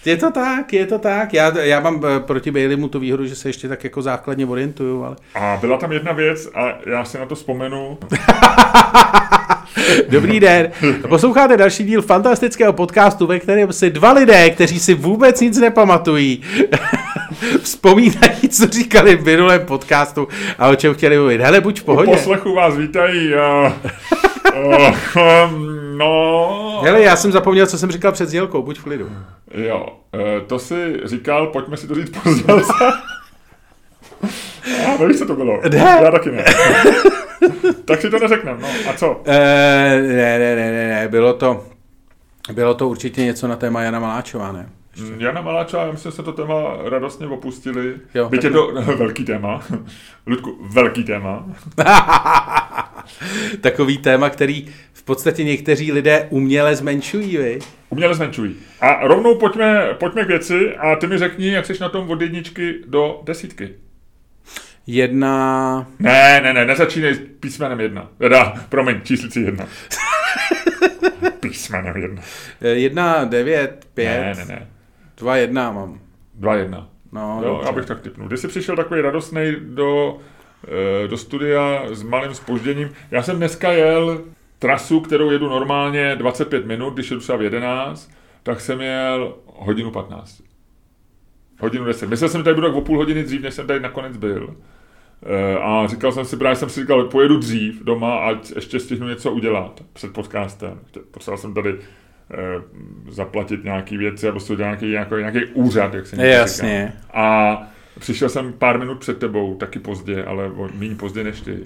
Je 0.06 0.17
to 0.17 0.32
tak, 0.32 0.74
je 0.74 0.86
to 0.86 1.00
tak. 1.00 1.34
Já, 1.34 1.60
já 1.60 1.80
mám 1.80 2.02
eh, 2.06 2.19
proti 2.19 2.52
Baileymu 2.52 2.88
tu 2.88 3.00
výhodu, 3.00 3.26
že 3.26 3.36
se 3.36 3.50
ještě 3.50 3.67
tak 3.67 3.84
jako 3.84 4.02
základně 4.02 4.46
orientuju, 4.46 5.04
ale... 5.04 5.15
A 5.36 5.58
byla 5.62 5.78
tam 5.78 5.91
jedna 5.91 6.12
věc 6.12 6.50
a 6.56 6.78
já 6.89 7.06
si 7.06 7.17
na 7.17 7.26
to 7.26 7.36
vzpomenu. 7.36 7.98
Dobrý 10.10 10.39
den. 10.39 10.72
Posloucháte 11.10 11.58
další 11.58 11.84
díl 11.84 12.02
fantastického 12.02 12.74
podcastu, 12.74 13.28
ve 13.28 13.39
kterém 13.39 13.74
si 13.74 13.89
dva 13.89 14.12
lidé, 14.12 14.50
kteří 14.50 14.80
si 14.80 14.93
vůbec 14.93 15.41
nic 15.41 15.58
nepamatují, 15.58 16.43
vzpomínají, 17.63 18.50
co 18.50 18.67
říkali 18.67 19.15
v 19.15 19.26
minulém 19.26 19.65
podcastu 19.65 20.28
a 20.60 20.67
o 20.69 20.76
čem 20.76 20.93
chtěli 20.93 21.17
mluvit. 21.17 21.41
Hele, 21.41 21.62
buď 21.62 21.80
v 21.80 21.84
Po 21.84 21.91
pohodě. 21.91 22.12
poslechu 22.12 22.56
vás 22.56 22.78
vítají. 22.78 23.34
Uh, 23.34 23.72
uh, 24.65 24.96
no, 25.98 26.82
Hele, 26.84 27.02
já 27.02 27.15
jsem 27.15 27.32
zapomněl, 27.32 27.67
co 27.67 27.78
jsem 27.78 27.91
říkal 27.91 28.12
před 28.12 28.30
znělkou, 28.30 28.62
buď 28.62 28.80
v 28.80 28.84
klidu. 28.84 29.10
Jo, 29.54 29.86
eh, 30.13 30.41
to 30.48 30.60
si 30.60 31.00
říkal, 31.04 31.48
pojďme 31.48 31.78
si 31.78 31.88
to 31.88 31.96
říct 31.96 32.10
později. 32.24 32.62
A 34.88 34.98
nevíš, 35.00 35.17
co 35.17 35.26
to 35.26 35.36
bylo? 35.36 35.60
Ne. 35.72 35.78
Já 36.04 36.12
taky 36.12 36.32
ne. 36.32 36.46
tak 37.86 38.02
si 38.02 38.10
to 38.10 38.19
neřekneme, 38.19 38.60
no. 38.62 38.67
A 38.89 38.93
co? 38.93 39.22
E, 39.26 40.02
ne, 40.02 40.39
ne, 40.39 40.56
ne, 40.56 40.72
ne, 40.72 40.88
ne, 40.88 41.08
bylo 41.08 41.34
to, 41.34 41.63
bylo 42.54 42.74
to 42.74 42.89
určitě 42.89 43.26
něco 43.26 43.48
na 43.48 43.56
téma 43.56 43.82
Jana 43.82 44.00
Maláčová, 44.00 44.52
ne? 44.52 44.69
Mm, 44.99 45.21
Jana 45.21 45.41
Maláčová, 45.41 45.86
já 45.86 45.91
myslím, 45.91 46.12
že 46.12 46.15
se 46.15 46.23
to 46.23 46.34
téma 46.34 46.77
radostně 46.89 47.27
opustili. 47.27 47.95
Jo, 48.13 48.29
Byť 48.29 48.43
je 48.43 48.49
to 48.49 48.67
velký 48.97 49.25
téma. 49.25 49.60
Ludku, 50.27 50.67
velký 50.71 51.03
téma. 51.03 51.45
Takový 53.62 53.97
téma, 53.97 54.29
který 54.29 54.67
v 54.93 55.03
podstatě 55.03 55.43
někteří 55.43 55.91
lidé 55.91 56.27
uměle 56.29 56.75
zmenšují, 56.75 57.38
vy? 57.38 57.60
Uměle 57.89 58.15
zmenšují. 58.15 58.56
A 58.82 59.08
rovnou 59.08 59.36
pojďme, 59.36 59.88
pojďme 59.99 60.23
k 60.25 60.27
věci 60.27 60.75
a 60.77 60.95
ty 60.95 61.08
mi 61.08 61.17
řekni, 61.17 61.47
jak 61.53 61.65
jsi 61.65 61.73
na 61.82 61.89
tom 61.89 62.10
od 62.10 62.21
jedničky 62.21 62.75
do 62.88 63.21
desítky. 63.23 63.69
Jedna... 64.88 65.88
Ne, 65.99 66.41
ne, 66.43 66.53
ne, 66.53 66.65
nezačínej 66.65 67.13
s 67.13 67.21
písmenem 67.39 67.79
jedna. 67.79 68.10
Teda, 68.17 68.53
promiň, 68.69 69.01
číslici 69.03 69.39
jedna. 69.39 69.67
písmenem 71.39 71.97
jedna. 71.97 72.21
Eh, 72.62 72.67
Jedna, 72.69 73.23
devět, 73.25 73.88
pět, 73.93 74.19
Ne, 74.21 74.34
ne, 74.38 74.45
ne. 74.45 74.67
Dva, 75.17 75.36
jedna 75.38 75.71
mám. 75.71 75.99
Dva 76.36 76.56
jedna. 76.56 76.89
No, 77.12 77.41
jo, 77.43 77.49
dobře. 77.54 77.65
já 77.67 77.71
bych 77.71 77.86
tak 77.86 78.02
typnul. 78.02 78.28
Když 78.28 78.39
jsi 78.39 78.47
přišel 78.47 78.76
takový 78.76 79.02
radostný 79.02 79.41
do, 79.60 80.17
eh, 81.04 81.08
do 81.08 81.17
studia 81.17 81.84
s 81.91 82.04
malým 82.04 82.34
spožděním, 82.34 82.89
já 83.12 83.23
jsem 83.23 83.38
dneska 83.38 83.71
jel 83.71 84.21
trasu, 84.60 84.99
kterou 84.99 85.32
jedu 85.32 85.49
normálně 85.49 86.15
25 86.15 86.65
minut, 86.65 86.93
když 86.93 87.10
jedu 87.12 87.21
třeba 87.21 87.38
v 87.38 87.41
11, 87.41 88.12
tak 88.43 88.62
jsem 88.62 88.82
jel 88.82 89.36
hodinu 89.45 89.91
15. 89.91 90.43
Hodinu 91.60 91.86
10. 91.86 92.10
Myslel 92.10 92.30
jsem, 92.30 92.39
že 92.39 92.43
tady 92.43 92.56
budu 92.56 92.67
tak 92.67 92.76
o 92.76 92.82
půl 92.82 92.97
hodiny 92.97 93.23
dřív, 93.23 93.41
než 93.41 93.54
jsem 93.54 93.67
tady 93.67 93.80
nakonec 93.80 94.17
byl. 94.17 94.56
Eh, 95.26 95.58
A 95.60 95.88
říkal 95.88 96.12
jsem 96.12 96.26
si, 96.26 96.38
právě 96.38 96.56
jsem 96.56 96.69
si 96.69 96.82
říkal, 96.82 97.04
pojedu 97.04 97.38
dřív 97.38 97.84
doma, 97.84 98.17
ať 98.17 98.52
ještě 98.56 98.80
stihnu 98.80 99.08
něco 99.08 99.32
udělat 99.32 99.82
před 99.93 100.13
podcastem. 100.13 100.80
Potřeboval 101.12 101.38
jsem 101.38 101.54
tady 101.54 101.80
zaplatit 103.09 103.63
nějaký 103.63 103.97
věci, 103.97 104.25
nebo 104.25 104.39
udělat 104.39 104.57
nějaký, 104.57 104.86
nějaký, 104.86 105.15
nějaký 105.15 105.45
úřad, 105.53 105.93
jak 105.93 106.07
se 106.07 106.15
někdy 106.15 106.31
Jasně. 106.31 106.93
říká. 106.95 107.19
A 107.19 107.57
přišel 107.99 108.29
jsem 108.29 108.53
pár 108.53 108.79
minut 108.79 108.99
před 108.99 109.17
tebou, 109.17 109.55
taky 109.55 109.79
pozdě, 109.79 110.23
ale 110.23 110.51
méně 110.73 110.95
pozdě 110.95 111.23
než 111.23 111.41
ty. 111.41 111.59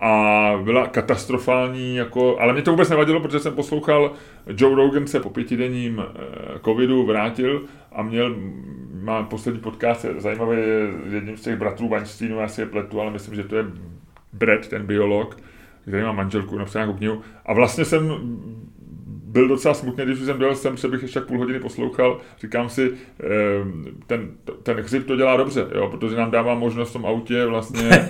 A 0.00 0.52
byla 0.64 0.86
katastrofální, 0.86 1.96
jako, 1.96 2.40
ale 2.40 2.52
mě 2.52 2.62
to 2.62 2.70
vůbec 2.70 2.88
nevadilo, 2.88 3.20
protože 3.20 3.38
jsem 3.38 3.54
poslouchal, 3.54 4.12
Joe 4.46 4.76
Rogan 4.76 5.06
se 5.06 5.20
po 5.20 5.30
pětidenním 5.30 6.02
eh, 6.02 6.58
covidu 6.64 7.06
vrátil 7.06 7.62
a 7.92 8.02
měl, 8.02 8.36
má 9.02 9.22
poslední 9.22 9.60
podcast, 9.60 10.04
je 10.04 10.20
zajímavý, 10.20 10.56
je 10.56 10.88
jedním 11.14 11.36
z 11.36 11.42
těch 11.42 11.56
bratrů 11.56 11.88
Weinsteinů, 11.88 12.38
já 12.38 12.48
si 12.48 12.60
je 12.60 12.66
pletu, 12.66 13.00
ale 13.00 13.10
myslím, 13.10 13.34
že 13.34 13.44
to 13.44 13.56
je 13.56 13.64
Brett, 14.32 14.68
ten 14.68 14.86
biolog, 14.86 15.36
který 15.82 16.02
má 16.02 16.12
manželku, 16.12 16.58
napsal 16.58 16.82
nějakou 16.82 16.98
knihu. 16.98 17.22
A 17.46 17.52
vlastně 17.52 17.84
jsem 17.84 18.12
byl 19.36 19.48
docela 19.48 19.74
smutný, 19.74 20.04
když 20.04 20.18
jsem 20.18 20.38
byl 20.38 20.54
sem, 20.54 20.76
že 20.76 20.88
bych 20.88 21.02
ještě 21.02 21.20
půl 21.20 21.38
hodiny 21.38 21.60
poslouchal. 21.60 22.20
Říkám 22.40 22.68
si, 22.68 22.92
ehm, 23.20 23.84
ten, 24.06 24.30
ten 24.62 24.76
hřib 24.76 25.06
to 25.06 25.16
dělá 25.16 25.36
dobře, 25.36 25.66
jo, 25.74 25.88
protože 25.88 26.16
nám 26.16 26.30
dává 26.30 26.54
možnost 26.54 26.90
v 26.90 26.92
tom 26.92 27.06
autě 27.06 27.46
vlastně... 27.46 27.88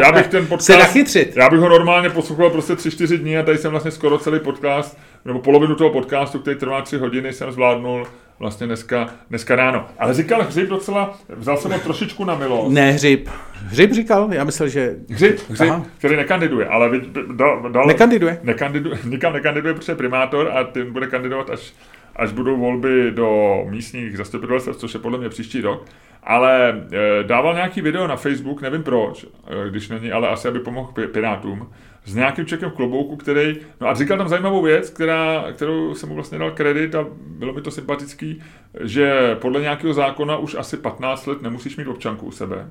já 0.00 0.12
bych 0.12 0.26
ten 0.26 0.42
Se 0.42 0.48
podcast... 0.48 0.80
nachytřit. 0.80 1.36
Já 1.36 1.50
bych 1.50 1.60
ho 1.60 1.68
normálně 1.68 2.10
poslouchal 2.10 2.50
prostě 2.50 2.74
3-4 2.74 3.18
dní 3.18 3.38
a 3.38 3.42
tady 3.42 3.58
jsem 3.58 3.70
vlastně 3.70 3.90
skoro 3.90 4.18
celý 4.18 4.40
podcast, 4.40 4.98
nebo 5.24 5.38
polovinu 5.38 5.74
toho 5.74 5.90
podcastu, 5.90 6.38
který 6.38 6.58
trvá 6.58 6.82
3 6.82 6.96
hodiny, 6.96 7.32
jsem 7.32 7.52
zvládnul 7.52 8.06
vlastně 8.38 8.66
dneska, 8.66 9.10
dneska 9.30 9.56
ráno. 9.56 9.86
Ale 9.98 10.14
říkal 10.14 10.42
hřib 10.42 10.68
docela, 10.68 11.18
vzal 11.28 11.56
jsem 11.56 11.72
ho 11.72 11.78
trošičku 11.78 12.24
na 12.24 12.34
milost. 12.34 12.72
Ne, 12.72 12.90
hřib. 12.92 13.28
Hřib 13.66 13.92
říkal? 13.92 14.28
Já 14.32 14.44
myslel, 14.44 14.68
že... 14.68 14.94
Hřib, 15.10 15.38
hřib 15.50 15.70
Aha. 15.70 15.84
který 15.98 16.16
nekandiduje, 16.16 16.66
ale 16.66 16.90
dal, 17.32 17.68
dal, 17.72 17.86
Nekandiduje. 17.86 18.40
nekandiduje, 18.42 18.98
nikam 19.04 19.32
nekandiduje, 19.32 19.74
protože 19.74 19.92
je 19.92 19.96
primátor 19.96 20.50
a 20.54 20.64
ten 20.64 20.92
bude 20.92 21.06
kandidovat 21.06 21.50
až, 21.50 21.72
až 22.16 22.32
budou 22.32 22.56
volby 22.56 23.10
do 23.10 23.56
místních 23.68 24.16
zastupitelstv, 24.16 24.76
což 24.76 24.94
je 24.94 25.00
podle 25.00 25.18
mě 25.18 25.28
příští 25.28 25.60
rok. 25.60 25.84
Ale 26.24 26.68
e, 26.92 27.22
dával 27.24 27.54
nějaký 27.54 27.80
video 27.80 28.06
na 28.06 28.16
Facebook, 28.16 28.62
nevím 28.62 28.82
proč, 28.82 29.24
e, 29.24 29.70
když 29.70 29.88
není, 29.88 30.12
ale 30.12 30.28
asi 30.28 30.48
aby 30.48 30.58
pomohl 30.60 30.92
pi- 30.92 31.06
Pirátům, 31.06 31.68
s 32.04 32.14
nějakým 32.14 32.46
člověkem 32.46 32.70
v 32.70 32.74
klobouku, 32.74 33.16
který, 33.16 33.56
no 33.80 33.88
a 33.88 33.94
říkal 33.94 34.18
tam 34.18 34.28
zajímavou 34.28 34.62
věc, 34.62 34.90
která, 34.90 35.44
kterou 35.52 35.94
jsem 35.94 36.08
mu 36.08 36.14
vlastně 36.14 36.38
dal 36.38 36.50
kredit 36.50 36.94
a 36.94 37.06
bylo 37.26 37.52
mi 37.52 37.60
to 37.60 37.70
sympatický, 37.70 38.42
že 38.80 39.36
podle 39.40 39.60
nějakého 39.60 39.94
zákona 39.94 40.36
už 40.36 40.54
asi 40.54 40.76
15 40.76 41.26
let 41.26 41.42
nemusíš 41.42 41.76
mít 41.76 41.86
občanku 41.86 42.26
u 42.26 42.30
sebe. 42.30 42.70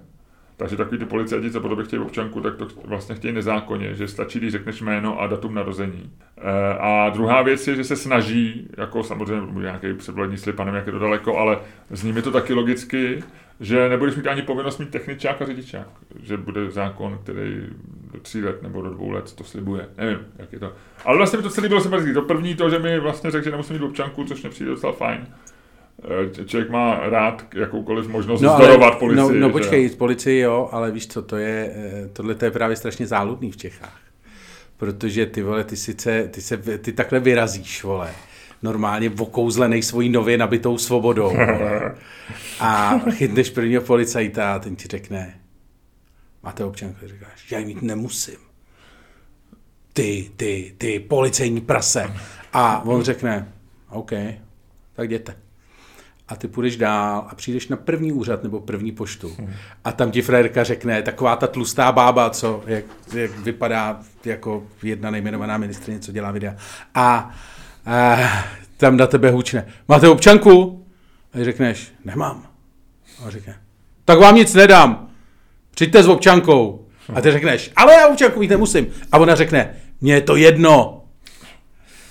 Takže 0.61 0.77
takový 0.77 0.97
ty 0.97 1.05
policajti, 1.05 1.51
co 1.51 1.61
po 1.61 1.75
chtějí 1.75 2.01
občanku, 2.01 2.41
tak 2.41 2.55
to 2.55 2.67
vlastně 2.85 3.15
chtějí 3.15 3.33
nezákonně, 3.33 3.95
že 3.95 4.07
stačí, 4.07 4.39
když 4.39 4.51
řekneš 4.51 4.81
jméno 4.81 5.19
a 5.19 5.27
datum 5.27 5.53
narození. 5.53 6.11
E, 6.37 6.77
a 6.77 7.09
druhá 7.09 7.41
věc 7.41 7.67
je, 7.67 7.75
že 7.75 7.83
se 7.83 7.95
snaží, 7.95 8.67
jako 8.77 9.03
samozřejmě 9.03 9.61
nějaký 9.61 9.93
předvolební 9.93 10.37
slib, 10.37 10.59
nevím, 10.59 10.75
jak 10.75 10.85
je 10.85 10.91
to 10.91 10.99
daleko, 10.99 11.37
ale 11.37 11.59
zní 11.89 12.13
mi 12.13 12.21
to 12.21 12.31
taky 12.31 12.53
logicky, 12.53 13.23
že 13.59 13.89
nebudeš 13.89 14.15
mít 14.15 14.27
ani 14.27 14.41
povinnost 14.41 14.77
mít 14.77 14.89
techničák 14.89 15.41
a 15.41 15.45
řidičák. 15.45 15.87
Že 16.23 16.37
bude 16.37 16.71
zákon, 16.71 17.19
který 17.23 17.61
do 18.13 18.19
tří 18.19 18.43
let 18.43 18.63
nebo 18.63 18.81
do 18.81 18.89
dvou 18.89 19.09
let 19.09 19.33
to 19.35 19.43
slibuje. 19.43 19.85
Nevím, 19.97 20.19
jak 20.37 20.53
je 20.53 20.59
to. 20.59 20.73
Ale 21.05 21.17
vlastně 21.17 21.37
mi 21.37 21.43
to 21.43 21.49
celý 21.49 21.67
bylo 21.67 21.81
sympatické. 21.81 22.13
To 22.13 22.21
první 22.21 22.55
to, 22.55 22.69
že 22.69 22.79
mi 22.79 22.99
vlastně 22.99 23.31
řekl, 23.31 23.43
že 23.45 23.51
nemusím 23.51 23.75
mít 23.75 23.81
občanku, 23.85 24.23
což 24.23 24.41
mě 24.41 24.49
přijde 24.49 24.71
docela 24.71 24.93
fajn. 24.93 25.27
E, 26.41 26.45
Člověk 26.45 26.69
má 26.69 26.99
rád 27.09 27.45
jakoukoliv 27.55 28.07
možnost 28.07 28.41
no, 28.41 28.55
zdorovat 28.55 28.99
policii. 28.99 29.17
no, 29.21 29.29
no 29.39 29.47
že- 29.47 29.51
počkej, 29.51 29.89
policii 29.89 30.39
jo, 30.39 30.69
ale 30.71 30.91
víš 30.91 31.07
co, 31.07 31.21
to 31.21 31.37
je, 31.37 31.71
eh, 31.75 32.09
tohle 32.13 32.35
to 32.35 32.45
je 32.45 32.51
právě 32.51 32.75
strašně 32.75 33.07
záludný 33.07 33.51
v 33.51 33.57
Čechách. 33.57 33.99
Protože 34.77 35.25
ty 35.25 35.41
vole, 35.41 35.63
ty 35.63 35.75
sice, 35.77 36.27
ty 36.31 36.41
se, 36.41 36.57
ty 36.57 36.91
takhle 36.91 37.19
vyrazíš, 37.19 37.83
vole, 37.83 38.09
normálně 38.63 39.11
okouzlenej 39.19 39.81
svojí 39.83 40.09
nově 40.09 40.37
nabitou 40.37 40.77
svobodou, 40.77 41.29
vole. 41.29 41.95
A 42.59 42.99
chytneš 43.11 43.49
prvního 43.49 43.81
policajta 43.81 44.53
a 44.55 44.59
ten 44.59 44.75
ti 44.75 44.87
řekne, 44.87 45.33
máte 46.43 46.65
občanku, 46.65 47.07
říkáš, 47.07 47.51
já 47.51 47.59
ji 47.59 47.65
mít 47.65 47.81
nemusím. 47.81 48.39
Ty, 49.93 50.31
ty, 50.35 50.75
ty, 50.77 50.99
policejní 50.99 51.61
prase. 51.61 52.13
A 52.53 52.81
on 52.85 53.03
řekne, 53.03 53.53
OK, 53.89 54.11
tak 54.93 55.05
jděte 55.05 55.35
a 56.31 56.35
ty 56.35 56.47
půjdeš 56.47 56.77
dál 56.77 57.25
a 57.29 57.35
přijdeš 57.35 57.67
na 57.67 57.77
první 57.77 58.11
úřad 58.11 58.43
nebo 58.43 58.59
první 58.59 58.91
poštu 58.91 59.35
a 59.83 59.91
tam 59.91 60.11
ti 60.11 60.21
frérka 60.21 60.63
řekne, 60.63 61.01
taková 61.01 61.35
ta 61.35 61.47
tlustá 61.47 61.91
bába, 61.91 62.29
co, 62.29 62.63
jak, 62.67 62.85
jak 63.15 63.37
vypadá 63.37 63.99
jako 64.25 64.67
jedna 64.83 65.11
nejmenovaná 65.11 65.57
ministrině, 65.57 65.99
co 65.99 66.11
dělá 66.11 66.31
videa. 66.31 66.55
A, 66.95 67.31
a 67.85 68.17
tam 68.77 68.97
na 68.97 69.07
tebe 69.07 69.31
hučne, 69.31 69.67
máte 69.87 70.09
občanku? 70.09 70.85
A 71.33 71.43
řekneš, 71.43 71.93
nemám. 72.05 72.47
A 73.25 73.29
řekne, 73.29 73.59
tak 74.05 74.19
vám 74.19 74.35
nic 74.35 74.53
nedám, 74.53 75.10
přijďte 75.75 76.03
s 76.03 76.07
občankou. 76.07 76.85
A 77.13 77.21
ty 77.21 77.31
řekneš, 77.31 77.71
ale 77.75 77.93
já 77.93 78.07
občanku 78.07 78.39
mít 78.39 78.49
nemusím. 78.49 78.87
A 79.11 79.17
ona 79.17 79.35
řekne, 79.35 79.75
mně 80.01 80.13
je 80.13 80.21
to 80.21 80.35
jedno, 80.35 81.01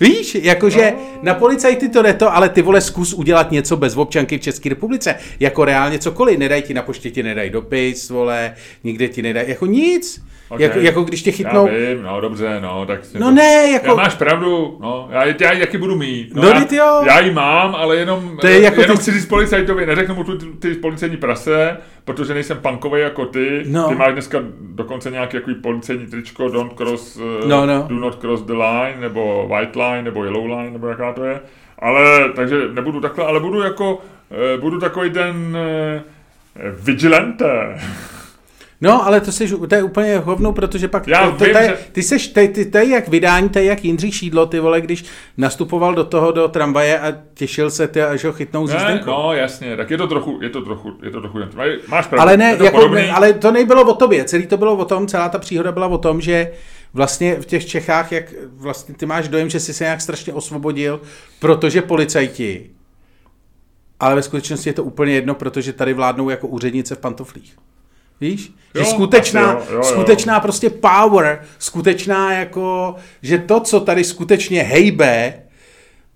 Víš, 0.01 0.35
jakože 0.35 0.93
na 1.23 1.35
policajty 1.35 1.89
to 1.89 2.03
jde 2.03 2.15
to, 2.15 2.35
ale 2.35 2.49
ty 2.49 2.63
vole 2.63 2.81
zkus 2.81 3.13
udělat 3.13 3.51
něco 3.51 3.77
bez 3.77 3.97
občanky 3.97 4.39
v 4.39 4.41
České 4.41 4.69
republice. 4.69 5.15
Jako 5.41 5.65
reálně 5.65 5.99
cokoliv. 5.99 6.39
Nedají 6.39 6.63
ti 6.63 6.75
na 6.75 6.83
poště, 6.83 7.11
ti 7.11 7.23
nedají 7.23 7.51
dopis, 7.51 8.11
vole, 8.11 8.55
nikde 8.85 9.09
ti 9.09 9.23
nedají, 9.23 9.49
jako 9.49 9.67
nic. 9.67 10.25
Okay. 10.51 10.67
Jako, 10.67 10.79
jako 10.79 11.03
když 11.03 11.23
tě 11.23 11.33
chytnou. 11.33 11.67
Já 11.67 11.73
vím, 11.95 12.03
no 12.03 12.21
dobře, 12.21 12.59
no, 12.61 12.87
tak... 12.87 13.01
No 13.19 13.27
to... 13.27 13.31
ne, 13.35 13.71
jako- 13.73 13.87
Já 13.87 13.95
máš 13.95 14.15
pravdu, 14.15 14.79
no, 14.81 15.09
já, 15.11 15.25
já 15.25 15.53
ji 15.53 15.61
taky 15.61 15.79
budu 15.79 15.97
mít. 15.97 16.35
No, 16.35 16.49
já, 16.49 16.55
vždyť 16.55 16.73
jo. 16.73 17.03
Já 17.07 17.21
ji 17.21 17.31
mám, 17.31 17.75
ale 17.75 17.97
jenom, 17.97 18.37
To 18.41 18.47
je 18.47 18.61
jako 18.61 18.81
jenom 18.81 18.97
ty- 18.97 19.03
chci 19.03 19.13
říct 19.13 19.27
policajtovi, 19.27 19.87
neřeknu 19.87 20.15
mu 20.15 20.25
tu, 20.25 20.39
ty, 20.39 20.47
ty 20.47 20.75
policejní 20.75 21.17
prase, 21.17 21.77
protože 22.05 22.35
nejsem 22.35 22.57
punkový 22.59 23.01
jako 23.01 23.27
ty. 23.27 23.63
No. 23.67 23.89
Ty 23.89 23.95
máš 23.95 24.13
dneska 24.13 24.39
dokonce 24.61 25.11
nějaký 25.11 25.37
jako 25.37 25.51
policejní 25.63 26.07
tričko, 26.07 26.49
don't 26.49 26.73
cross, 26.73 27.17
uh, 27.17 27.49
No, 27.49 27.67
no. 27.67 27.87
do 27.89 27.95
not 27.95 28.15
cross 28.15 28.43
the 28.43 28.53
line, 28.53 28.95
nebo 29.01 29.49
white 29.49 29.77
line, 29.77 30.03
nebo 30.03 30.25
yellow 30.25 30.47
line, 30.47 30.71
nebo 30.71 30.87
jaká 30.89 31.13
to 31.13 31.25
je. 31.25 31.41
Ale, 31.79 32.33
takže 32.37 32.57
nebudu 32.73 33.01
takhle, 33.01 33.25
ale 33.25 33.41
budu 33.41 33.61
jako, 33.63 33.99
eh, 34.55 34.59
budu 34.59 34.81
takový 34.81 35.11
ten 35.11 35.57
eh, 35.61 36.03
vigilante. 36.83 37.77
No, 38.83 39.07
ale 39.07 39.21
to, 39.21 39.33
jsi, 39.33 39.49
to 39.69 39.75
je 39.75 39.83
úplně 39.83 40.19
hovno, 40.19 40.53
protože 40.53 40.89
pak 40.89 41.07
Já 41.07 41.31
to, 41.31 41.37
to, 41.37 41.45
vím, 41.45 41.53
to, 41.53 41.59
je, 41.61 41.69
že- 41.69 41.79
ty 41.93 42.03
seš, 42.03 42.29
ty, 42.29 42.49
ty, 42.49 42.79
je 42.79 42.89
jak 42.89 43.09
vydání, 43.09 43.49
to 43.49 43.59
je 43.59 43.65
jak 43.65 43.85
Jindřich 43.85 44.15
Šídlo, 44.15 44.47
ty 44.47 44.61
vole, 44.61 44.81
když 44.81 45.05
nastupoval 45.37 45.95
do 45.95 46.05
toho 46.05 46.33
do 46.33 46.49
tramvaje 46.49 47.01
a 47.01 47.13
těšil 47.35 47.71
se, 47.71 47.89
ty, 47.89 48.03
až 48.03 48.25
ho 48.25 48.33
chytnou 48.33 48.63
jízdenkou. 48.63 49.11
no 49.11 49.33
jasně, 49.33 49.77
tak 49.77 49.91
je 49.91 49.99
to 49.99 50.07
trochu, 50.07 50.39
je 50.43 50.51
to 50.51 50.63
trochu, 50.63 50.93
je 51.03 51.11
to 51.11 51.21
trochu, 51.21 51.39
máš 51.89 52.07
pravdu. 52.07 52.21
Ale 52.23 52.37
ne, 52.37 52.57
to 52.57 52.65
jako, 52.65 52.77
podobný. 52.77 53.03
ne, 53.03 53.13
ale 53.13 53.33
to 53.33 53.51
nebylo 53.51 53.83
o 53.91 53.95
tobě, 53.95 54.25
celý 54.25 54.47
to 54.47 54.57
bylo 54.57 54.77
o 54.77 54.85
tom, 54.85 55.07
celá 55.07 55.29
ta 55.29 55.39
příhoda 55.39 55.73
byla 55.73 55.87
o 55.87 55.99
tom, 55.99 56.21
že 56.21 56.53
vlastně 56.95 57.35
v 57.41 57.47
těch 57.47 57.67
Čechách, 57.67 58.13
jak 58.13 58.25
vlastně 58.53 58.95
ty 58.95 59.07
máš 59.07 59.29
dojem, 59.29 59.51
že 59.51 59.61
jsi 59.61 59.75
se 59.75 59.85
nějak 59.85 60.01
strašně 60.01 60.33
osvobodil, 60.33 61.01
protože 61.41 61.83
policajti, 61.83 62.71
ale 64.01 64.15
ve 64.15 64.23
skutečnosti 64.23 64.69
je 64.71 64.75
to 64.75 64.85
úplně 64.85 65.13
jedno, 65.15 65.35
protože 65.35 65.73
tady 65.73 65.93
vládnou 65.93 66.31
jako 66.31 66.49
úřednice 66.49 66.95
v 66.95 66.99
pantoflích. 66.99 67.57
Víš? 68.21 68.53
Že 68.75 68.81
Jo, 68.81 68.85
skutečná, 68.85 69.53
jo, 69.53 69.63
jo, 69.71 69.77
jo. 69.77 69.83
skutečná 69.83 70.41
prostě 70.41 70.71
power, 70.71 71.43
skutečná 71.59 72.33
jako, 72.33 72.95
že 73.23 73.39
to, 73.39 73.61
co 73.61 73.81
tady 73.81 74.05
skutečně 74.05 74.63
hejbe, 74.63 75.35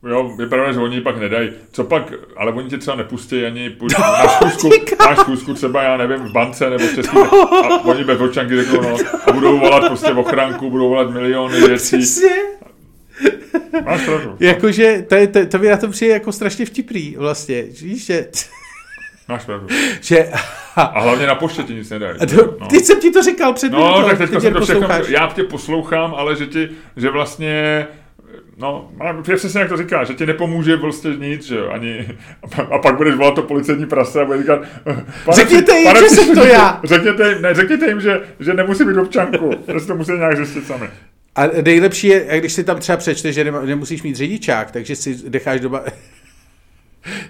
Jo, 0.09 0.37
vypadá, 0.39 0.73
že 0.73 0.81
oni 0.81 1.01
pak 1.01 1.19
nedají. 1.19 1.51
Co 1.73 1.85
pak, 1.85 2.13
ale 2.37 2.53
oni 2.53 2.69
tě 2.69 2.79
třeba 2.79 2.97
nepustí 2.97 3.45
ani 3.45 3.71
půjď 3.71 3.99
na 3.99 4.29
schůzku, 4.29 4.71
říkám. 4.71 5.09
máš 5.09 5.19
schůzku 5.19 5.55
třeba, 5.55 5.83
já 5.83 5.97
nevím, 5.97 6.19
v 6.19 6.33
bance 6.33 6.71
nebo 6.71 6.87
v 6.87 6.95
český, 6.95 7.17
a 7.65 7.85
oni 7.85 8.05
bez 8.05 8.21
očanky 8.21 8.57
řeknou, 8.57 8.83
no, 8.83 8.97
a 9.27 9.33
budou 9.33 9.59
volat 9.59 9.87
prostě 9.87 10.13
v 10.13 10.19
ochranku, 10.19 10.71
budou 10.71 10.89
volat 10.89 11.11
miliony 11.11 11.61
věcí. 11.61 11.99
přesně, 11.99 12.31
Máš 13.85 14.05
pravdu, 14.05 14.37
jakože 14.41 15.05
to, 15.09 15.15
je, 15.15 15.27
to, 15.27 15.47
to 15.47 15.59
mi 15.59 15.69
na 15.69 15.77
to 15.77 15.89
přijde 15.89 16.13
jako 16.13 16.33
strašně 16.33 16.67
vtipný 16.67 17.15
vlastně, 17.19 17.63
víš, 17.63 18.07
že, 18.07 18.29
máš 19.29 19.45
pravdu. 19.45 19.67
že 20.01 20.31
A 20.77 21.01
hlavně 21.01 21.27
na 21.27 21.35
poště 21.35 21.63
ti 21.63 21.75
nic 21.75 21.91
nedají. 21.91 22.19
No. 22.61 22.67
Teď 22.67 22.85
jsem 22.85 23.01
ti 23.01 23.11
to 23.11 23.23
říkal 23.23 23.53
před 23.53 23.73
No, 23.73 23.79
minutou, 23.79 24.09
tak 24.09 24.19
teďka 24.19 24.41
jsem 24.41 24.53
to 24.53 24.61
všechno, 24.61 24.89
já 25.09 25.33
tě 25.35 25.43
poslouchám, 25.45 26.15
ale 26.15 26.37
že 26.37 26.47
ti, 26.47 26.69
že 26.97 27.11
vlastně 27.11 27.87
No, 28.57 28.91
je 29.29 29.37
přesně 29.37 29.61
jak 29.61 29.69
to 29.69 29.77
říká, 29.77 30.05
že 30.05 30.15
ti 30.15 30.27
nepomůže 30.27 30.77
prostě 30.77 31.09
nic, 31.09 31.47
že 31.47 31.57
jo, 31.57 31.71
ani, 31.71 32.09
a 32.71 32.79
pak 32.79 32.97
budeš 32.97 33.15
volat 33.15 33.35
to 33.35 33.43
policejní 33.43 33.87
prase 33.87 34.21
a 34.21 34.25
bude 34.25 34.39
říkat, 34.39 34.61
řekněte 35.33 35.79
jim, 35.79 35.97
že 35.97 36.09
jsem 36.09 36.35
to 36.35 36.45
já. 36.45 36.81
Řekněte 36.85 37.29
jim, 37.29 37.43
ne, 37.43 37.55
řekněte 37.55 37.89
jim, 37.89 38.01
že, 38.01 38.21
že 38.41 38.55
nemusí 38.55 38.85
být 38.85 38.97
občanku, 38.97 39.51
že 39.81 39.87
to 39.87 39.95
musí 39.95 40.13
nějak 40.13 40.37
zjistit 40.37 40.67
sami. 40.67 40.89
A 41.37 41.47
nejlepší 41.63 42.07
je, 42.07 42.27
když 42.41 42.53
si 42.53 42.65
tam 42.65 42.79
třeba 42.79 42.97
přečteš, 42.97 43.35
že 43.35 43.45
nemusíš 43.45 44.03
mít 44.03 44.17
řidičák, 44.17 44.71
takže 44.71 44.97
si 44.97 45.17
necháš 45.29 45.61
doma... 45.61 45.81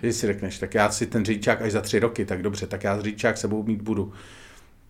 Když 0.00 0.16
si 0.16 0.26
řekneš, 0.26 0.58
tak 0.58 0.74
já 0.74 0.90
si 0.90 1.06
ten 1.06 1.24
řidičák 1.24 1.62
až 1.62 1.72
za 1.72 1.80
tři 1.80 1.98
roky, 1.98 2.24
tak 2.24 2.42
dobře, 2.42 2.66
tak 2.66 2.84
já 2.84 3.00
řidičák 3.00 3.38
sebou 3.38 3.62
mít 3.62 3.82
budu. 3.82 4.12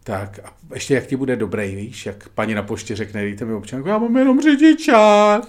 Tak 0.04 0.40
a 0.44 0.52
ještě 0.74 0.94
jak 0.94 1.06
ti 1.06 1.16
bude 1.16 1.36
dobrý, 1.36 1.74
víš, 1.74 2.06
jak 2.06 2.28
paní 2.28 2.54
na 2.54 2.62
poště 2.62 2.96
řekne, 2.96 3.22
dejte 3.22 3.44
mi 3.44 3.54
občanku, 3.54 3.88
já 3.88 3.98
mám 3.98 4.16
jenom 4.16 4.40
řidičák. 4.40 5.44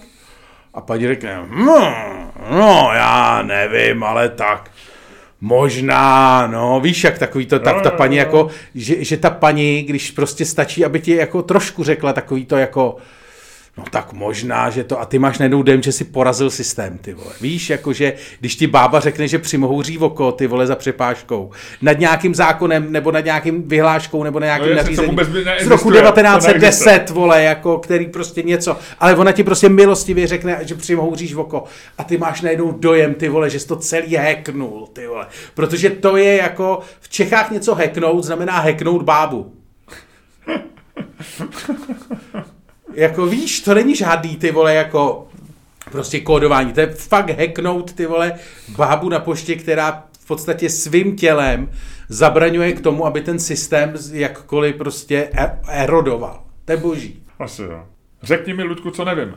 A 0.74 0.80
paní 0.80 1.06
řekne, 1.06 1.46
no, 1.50 1.94
no, 2.50 2.90
já 2.94 3.42
nevím, 3.42 4.02
ale 4.04 4.28
tak, 4.28 4.70
možná, 5.40 6.46
no, 6.46 6.80
víš, 6.80 7.04
jak 7.04 7.18
takový 7.18 7.46
to, 7.46 7.58
ta, 7.58 7.80
ta 7.80 7.90
paní 7.90 8.16
jako, 8.16 8.48
že, 8.74 9.04
že 9.04 9.16
ta 9.16 9.30
paní, 9.30 9.82
když 9.82 10.10
prostě 10.10 10.44
stačí, 10.44 10.84
aby 10.84 11.00
ti 11.00 11.16
jako 11.16 11.42
trošku 11.42 11.84
řekla 11.84 12.12
takový 12.12 12.46
to 12.46 12.56
jako, 12.56 12.96
No 13.78 13.84
tak 13.90 14.12
možná, 14.12 14.70
že 14.70 14.84
to, 14.84 15.00
a 15.00 15.04
ty 15.04 15.18
máš 15.18 15.38
najednou 15.38 15.62
dojem, 15.62 15.82
že 15.82 15.92
si 15.92 16.04
porazil 16.04 16.50
systém, 16.50 16.98
ty 16.98 17.14
vole. 17.14 17.34
Víš, 17.40 17.70
jakože, 17.70 18.12
když 18.40 18.56
ti 18.56 18.66
bába 18.66 19.00
řekne, 19.00 19.28
že 19.28 19.38
přimohouří 19.38 19.98
oko, 19.98 20.32
ty 20.32 20.46
vole, 20.46 20.66
za 20.66 20.76
přepážkou, 20.76 21.50
nad 21.82 21.98
nějakým 21.98 22.34
zákonem, 22.34 22.92
nebo 22.92 23.12
nad 23.12 23.20
nějakým 23.20 23.68
vyhláškou, 23.68 24.22
nebo 24.22 24.40
na 24.40 24.46
nějakým 24.46 24.70
no, 24.70 24.76
nařízením 24.76 25.18
z 25.60 25.66
roku 25.66 25.90
1910, 25.90 27.10
vole, 27.10 27.42
jako, 27.42 27.78
který 27.78 28.06
prostě 28.06 28.42
něco, 28.42 28.76
ale 29.00 29.16
ona 29.16 29.32
ti 29.32 29.44
prostě 29.44 29.68
milostivě 29.68 30.26
řekne, 30.26 30.58
že 30.60 30.74
přimhouříš 30.74 31.34
oko 31.34 31.64
a 31.98 32.04
ty 32.04 32.18
máš 32.18 32.40
najednou 32.40 32.72
dojem, 32.72 33.14
ty 33.14 33.28
vole, 33.28 33.50
že 33.50 33.60
jsi 33.60 33.66
to 33.66 33.76
celý 33.76 34.14
hacknul, 34.14 34.88
ty 34.92 35.06
vole. 35.06 35.26
Protože 35.54 35.90
to 35.90 36.16
je 36.16 36.36
jako, 36.36 36.80
v 37.00 37.08
Čechách 37.08 37.50
něco 37.50 37.74
hacknout 37.74 38.24
znamená 38.24 38.58
hacknout 38.58 39.02
bábu. 39.02 39.52
jako 42.94 43.26
víš, 43.26 43.60
to 43.60 43.74
není 43.74 43.96
žádný 43.96 44.36
ty 44.36 44.52
vole 44.52 44.74
jako 44.74 45.28
prostě 45.90 46.20
kódování, 46.20 46.72
to 46.72 46.80
je 46.80 46.86
fakt 46.86 47.30
hacknout 47.38 47.92
ty 47.92 48.06
vole 48.06 48.32
bábu 48.68 49.08
na 49.08 49.20
poště, 49.20 49.56
která 49.56 50.04
v 50.20 50.26
podstatě 50.26 50.70
svým 50.70 51.16
tělem 51.16 51.70
zabraňuje 52.08 52.72
k 52.72 52.80
tomu, 52.80 53.06
aby 53.06 53.20
ten 53.20 53.38
systém 53.38 53.94
jakkoliv 54.12 54.76
prostě 54.76 55.30
e- 55.32 55.58
erodoval. 55.68 56.44
To 56.64 56.72
je 56.72 56.78
boží. 56.78 57.22
Asi 57.38 57.62
jo. 57.62 57.86
Řekni 58.22 58.54
mi, 58.54 58.62
Ludku, 58.62 58.90
co 58.90 59.04
nevím. 59.04 59.34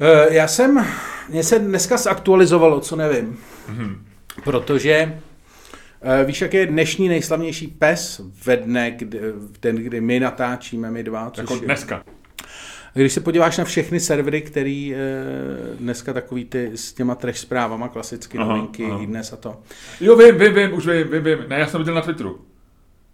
E, 0.00 0.34
já 0.34 0.48
jsem, 0.48 0.86
mě 1.28 1.44
se 1.44 1.58
dneska 1.58 1.96
zaktualizovalo, 1.96 2.80
co 2.80 2.96
nevím. 2.96 3.38
Mm-hmm. 3.70 3.96
Protože 4.44 5.18
víš, 6.24 6.40
jak 6.40 6.54
je 6.54 6.66
dnešní 6.66 7.08
nejslavnější 7.08 7.66
pes 7.66 8.20
ve 8.44 8.56
dne, 8.56 8.90
kdy, 8.90 9.18
v 9.18 9.60
den, 9.62 9.76
kdy 9.76 10.00
my 10.00 10.20
natáčíme, 10.20 10.90
my 10.90 11.02
dva? 11.02 11.30
Což 11.30 11.50
jako 11.50 11.64
dneska. 11.64 12.04
Když 12.94 13.12
se 13.12 13.20
podíváš 13.20 13.58
na 13.58 13.64
všechny 13.64 14.00
servery, 14.00 14.42
který 14.42 14.94
e, 14.94 14.98
dneska 15.76 16.12
takový 16.12 16.44
ty 16.44 16.70
s 16.74 16.92
těma 16.92 17.14
trash 17.14 17.38
zprávama, 17.38 17.88
klasicky 17.88 18.38
aha, 18.38 18.48
novinky, 18.48 18.84
aha. 18.84 19.02
i 19.02 19.06
dnes 19.06 19.32
a 19.32 19.36
to. 19.36 19.60
Jo, 20.00 20.16
vím, 20.16 20.38
vím, 20.38 20.54
vím, 20.54 20.74
už 20.74 20.86
vím, 20.86 21.08
vím, 21.08 21.24
vím. 21.24 21.38
Ne, 21.48 21.58
já 21.58 21.66
jsem 21.66 21.80
viděl 21.80 21.94
na 21.94 22.00
Twitteru. 22.00 22.40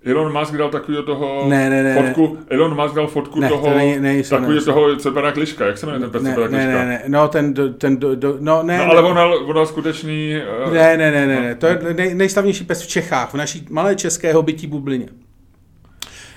Elon 0.04 0.38
Musk 0.38 0.56
dal 0.56 0.70
takového 0.70 1.02
toho 1.02 1.44
ne, 1.48 1.70
ne, 1.70 1.82
ne, 1.82 2.02
fotku, 2.02 2.34
ne. 2.34 2.56
Elon 2.56 2.82
Musk 2.82 2.94
dal 2.94 3.06
fotku 3.06 3.40
ne, 3.40 3.48
toho, 3.48 3.66
to 3.66 3.78
ne, 3.78 4.00
ne, 4.00 4.22
takového 4.22 4.64
toho 4.64 4.96
Cebera 4.96 5.32
Kliška, 5.32 5.66
jak 5.66 5.78
se 5.78 5.86
jmenuje 5.86 6.10
ten 6.10 6.22
ne, 6.22 6.30
Cebera 6.30 6.50
ne, 6.50 6.66
ne, 6.66 6.86
ne, 6.86 7.02
no 7.06 7.28
ten, 7.28 7.54
do, 7.54 7.68
ten, 7.68 7.96
do, 7.96 8.14
do, 8.14 8.36
no 8.40 8.62
ne. 8.62 8.78
No 8.78 8.84
ale 8.84 9.02
on 9.02 9.16
dal, 9.16 9.34
on 9.34 9.54
dal 9.54 9.66
skutečný... 9.66 10.34
Uh, 10.66 10.72
ne, 10.74 10.96
ne, 10.96 11.10
ne, 11.10 11.26
ne, 11.26 11.40
ne, 11.40 11.54
to 11.54 11.66
je 11.66 11.78
nej, 11.96 12.14
nejslavnější 12.14 12.64
pes 12.64 12.82
v 12.82 12.88
Čechách, 12.88 13.30
v 13.30 13.34
naší 13.34 13.66
malé 13.70 13.96
české 13.96 14.32
hobití 14.32 14.66
bublině. 14.66 15.08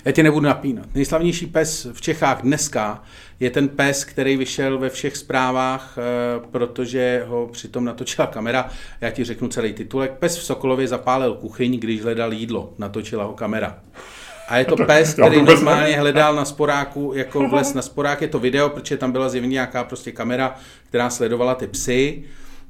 Já 0.06 0.12
tě 0.12 0.24
nebudu 0.24 0.46
napínat. 0.46 0.86
Nejslavnější 0.96 1.46
pes 1.46 1.88
v 1.94 2.02
Čechách 2.02 2.42
dneska 2.42 3.04
je 3.40 3.50
ten 3.50 3.70
pes, 3.70 4.04
který 4.04 4.38
vyšel 4.38 4.78
ve 4.78 4.90
všech 4.90 5.18
zprávách, 5.18 5.98
eh, 5.98 6.02
protože 6.52 7.24
ho 7.28 7.50
přitom 7.52 7.86
natočila 7.86 8.28
kamera. 8.28 8.70
Já 9.02 9.10
ti 9.10 9.24
řeknu 9.24 9.48
celý 9.48 9.74
titulek. 9.74 10.12
Pes 10.12 10.38
v 10.38 10.44
Sokolově 10.44 10.88
zapálil 10.88 11.34
kuchyň, 11.34 11.80
když 11.80 12.02
hledal 12.02 12.34
jídlo. 12.34 12.74
Natočila 12.78 13.24
ho 13.24 13.34
kamera. 13.34 13.80
A 14.48 14.58
je 14.58 14.66
to 14.66 14.76
pes, 14.86 15.14
který 15.14 15.42
normálně 15.42 16.00
hledal 16.00 16.36
na 16.36 16.46
sporáku, 16.46 17.12
jako 17.16 17.48
vles 17.50 17.74
na 17.74 17.82
sporák, 17.82 18.22
je 18.22 18.28
to 18.28 18.40
video, 18.40 18.70
protože 18.70 18.98
tam 18.98 19.12
byla 19.12 19.30
zjevně 19.30 19.50
nějaká 19.50 19.84
prostě 19.84 20.12
kamera, 20.12 20.56
která 20.90 21.10
sledovala 21.10 21.56
ty 21.56 21.68
psy. 21.68 22.24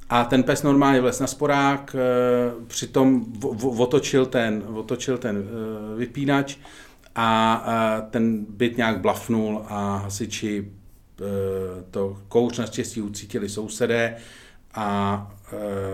A 0.09 0.23
ten 0.23 0.43
pes 0.43 0.63
normálně 0.63 1.01
vles 1.01 1.19
na 1.19 1.27
sporák, 1.27 1.95
eh, 1.95 2.51
přitom 2.67 3.25
otočil 3.77 4.25
ten, 4.25 4.63
otočil 4.75 5.17
ten 5.17 5.37
eh, 5.37 5.97
vypínač 5.97 6.57
a 7.15 8.07
ten 8.09 8.45
byt 8.49 8.77
nějak 8.77 8.99
blafnul 8.99 9.65
a 9.67 9.97
hasiči 9.97 10.67
e, 11.21 11.23
to 11.91 12.17
kouř 12.27 12.57
naštěstí 12.57 13.01
ucítili 13.01 13.49
sousedé 13.49 14.15
a, 14.73 15.31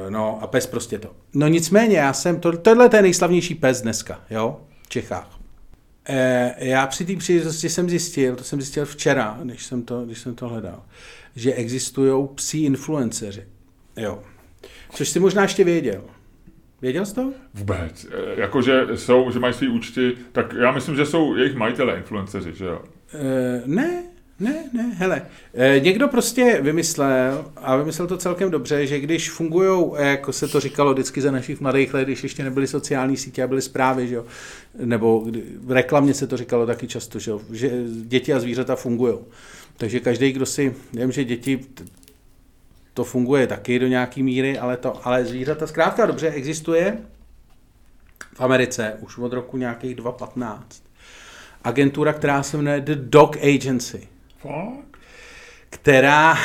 e, 0.08 0.12
no, 0.12 0.40
a 0.42 0.48
pes 0.48 0.68
prostě 0.68 1.00
to. 1.00 1.16
No 1.34 1.48
nicméně, 1.48 1.98
já 1.98 2.14
jsem, 2.14 2.40
to, 2.40 2.58
tohle 2.58 2.90
je 2.94 3.02
nejslavnější 3.02 3.56
pes 3.56 3.82
dneska, 3.82 4.22
jo, 4.30 4.62
v 4.84 4.90
Čechách. 4.90 5.40
E, 6.10 6.56
já 6.68 6.88
při 6.88 7.06
té 7.06 7.16
příležitosti 7.16 7.70
jsem 7.70 7.90
zjistil, 7.90 8.36
to 8.36 8.44
jsem 8.44 8.62
zjistil 8.62 8.86
včera, 8.86 9.40
když 9.44 9.66
jsem 9.66 9.84
to, 9.84 10.06
když 10.06 10.20
jsem 10.20 10.36
to 10.36 10.48
hledal, 10.50 10.84
že 11.36 11.54
existují 11.54 12.28
psí 12.36 12.64
influenceři, 12.64 13.44
jo. 13.98 14.24
Což 14.90 15.10
si 15.10 15.20
možná 15.20 15.42
ještě 15.42 15.64
věděl. 15.64 16.04
Věděl 16.82 17.06
jsi 17.06 17.16
to? 17.16 17.32
Vůbec. 17.54 18.08
E, 18.12 18.42
jakože 18.42 18.88
jsou, 18.96 19.32
že 19.32 19.40
mají 19.40 19.54
svý 19.54 19.68
účty, 19.68 20.18
tak 20.32 20.56
já 20.60 20.72
myslím, 20.72 20.96
že 20.96 21.06
jsou 21.06 21.36
jejich 21.36 21.56
majitelé 21.56 21.98
influenceři, 21.98 22.54
že 22.56 22.66
jo? 22.66 22.82
E, 23.14 23.62
ne, 23.66 24.04
ne, 24.40 24.64
ne, 24.74 24.84
hele. 24.84 25.22
E, 25.54 25.80
někdo 25.80 26.08
prostě 26.08 26.60
vymyslel, 26.62 27.52
a 27.56 27.76
vymyslel 27.76 28.08
to 28.08 28.18
celkem 28.18 28.52
dobře, 28.52 28.88
že 28.88 29.00
když 29.00 29.30
fungují, 29.30 29.92
jako 29.98 30.34
se 30.34 30.48
to 30.48 30.60
říkalo 30.60 30.94
vždycky 30.94 31.22
za 31.22 31.32
našich 31.32 31.62
mladých 31.62 31.94
let, 31.94 32.04
když 32.04 32.24
ještě 32.24 32.44
nebyly 32.44 32.68
sociální 32.68 33.18
sítě 33.18 33.44
a 33.44 33.48
byly 33.48 33.62
zprávy, 33.62 34.08
že 34.08 34.16
jo, 34.16 34.26
nebo 34.84 35.26
v 35.60 35.72
reklamě 35.72 36.14
se 36.14 36.28
to 36.28 36.38
říkalo 36.38 36.66
taky 36.66 36.88
často, 36.88 37.20
že, 37.20 37.32
jo, 37.32 37.42
že 37.52 37.72
děti 38.02 38.34
a 38.34 38.40
zvířata 38.40 38.76
fungují. 38.76 39.16
Takže 39.78 40.00
každý, 40.00 40.32
kdo 40.32 40.46
si, 40.46 40.74
vím, 40.94 41.12
že 41.12 41.24
děti 41.24 41.60
to 42.98 43.04
funguje 43.04 43.48
taky 43.48 43.80
do 43.80 43.88
nějaký 43.88 44.24
míry, 44.24 44.60
ale, 44.60 44.78
to, 44.78 45.08
ale 45.08 45.26
zvířata 45.26 45.68
zkrátka 45.68 46.06
dobře 46.06 46.30
existuje 46.30 46.98
v 48.34 48.42
Americe 48.42 48.98
už 49.00 49.18
od 49.18 49.34
roku 49.34 49.58
nějakých 49.58 49.96
2015. 49.96 50.84
Agentura, 51.64 52.14
která 52.14 52.44
se 52.44 52.58
jmenuje 52.58 52.82
The 52.82 52.96
Dog 52.96 53.38
Agency. 53.38 54.08
Fuck. 54.38 54.98
Která 55.70 56.38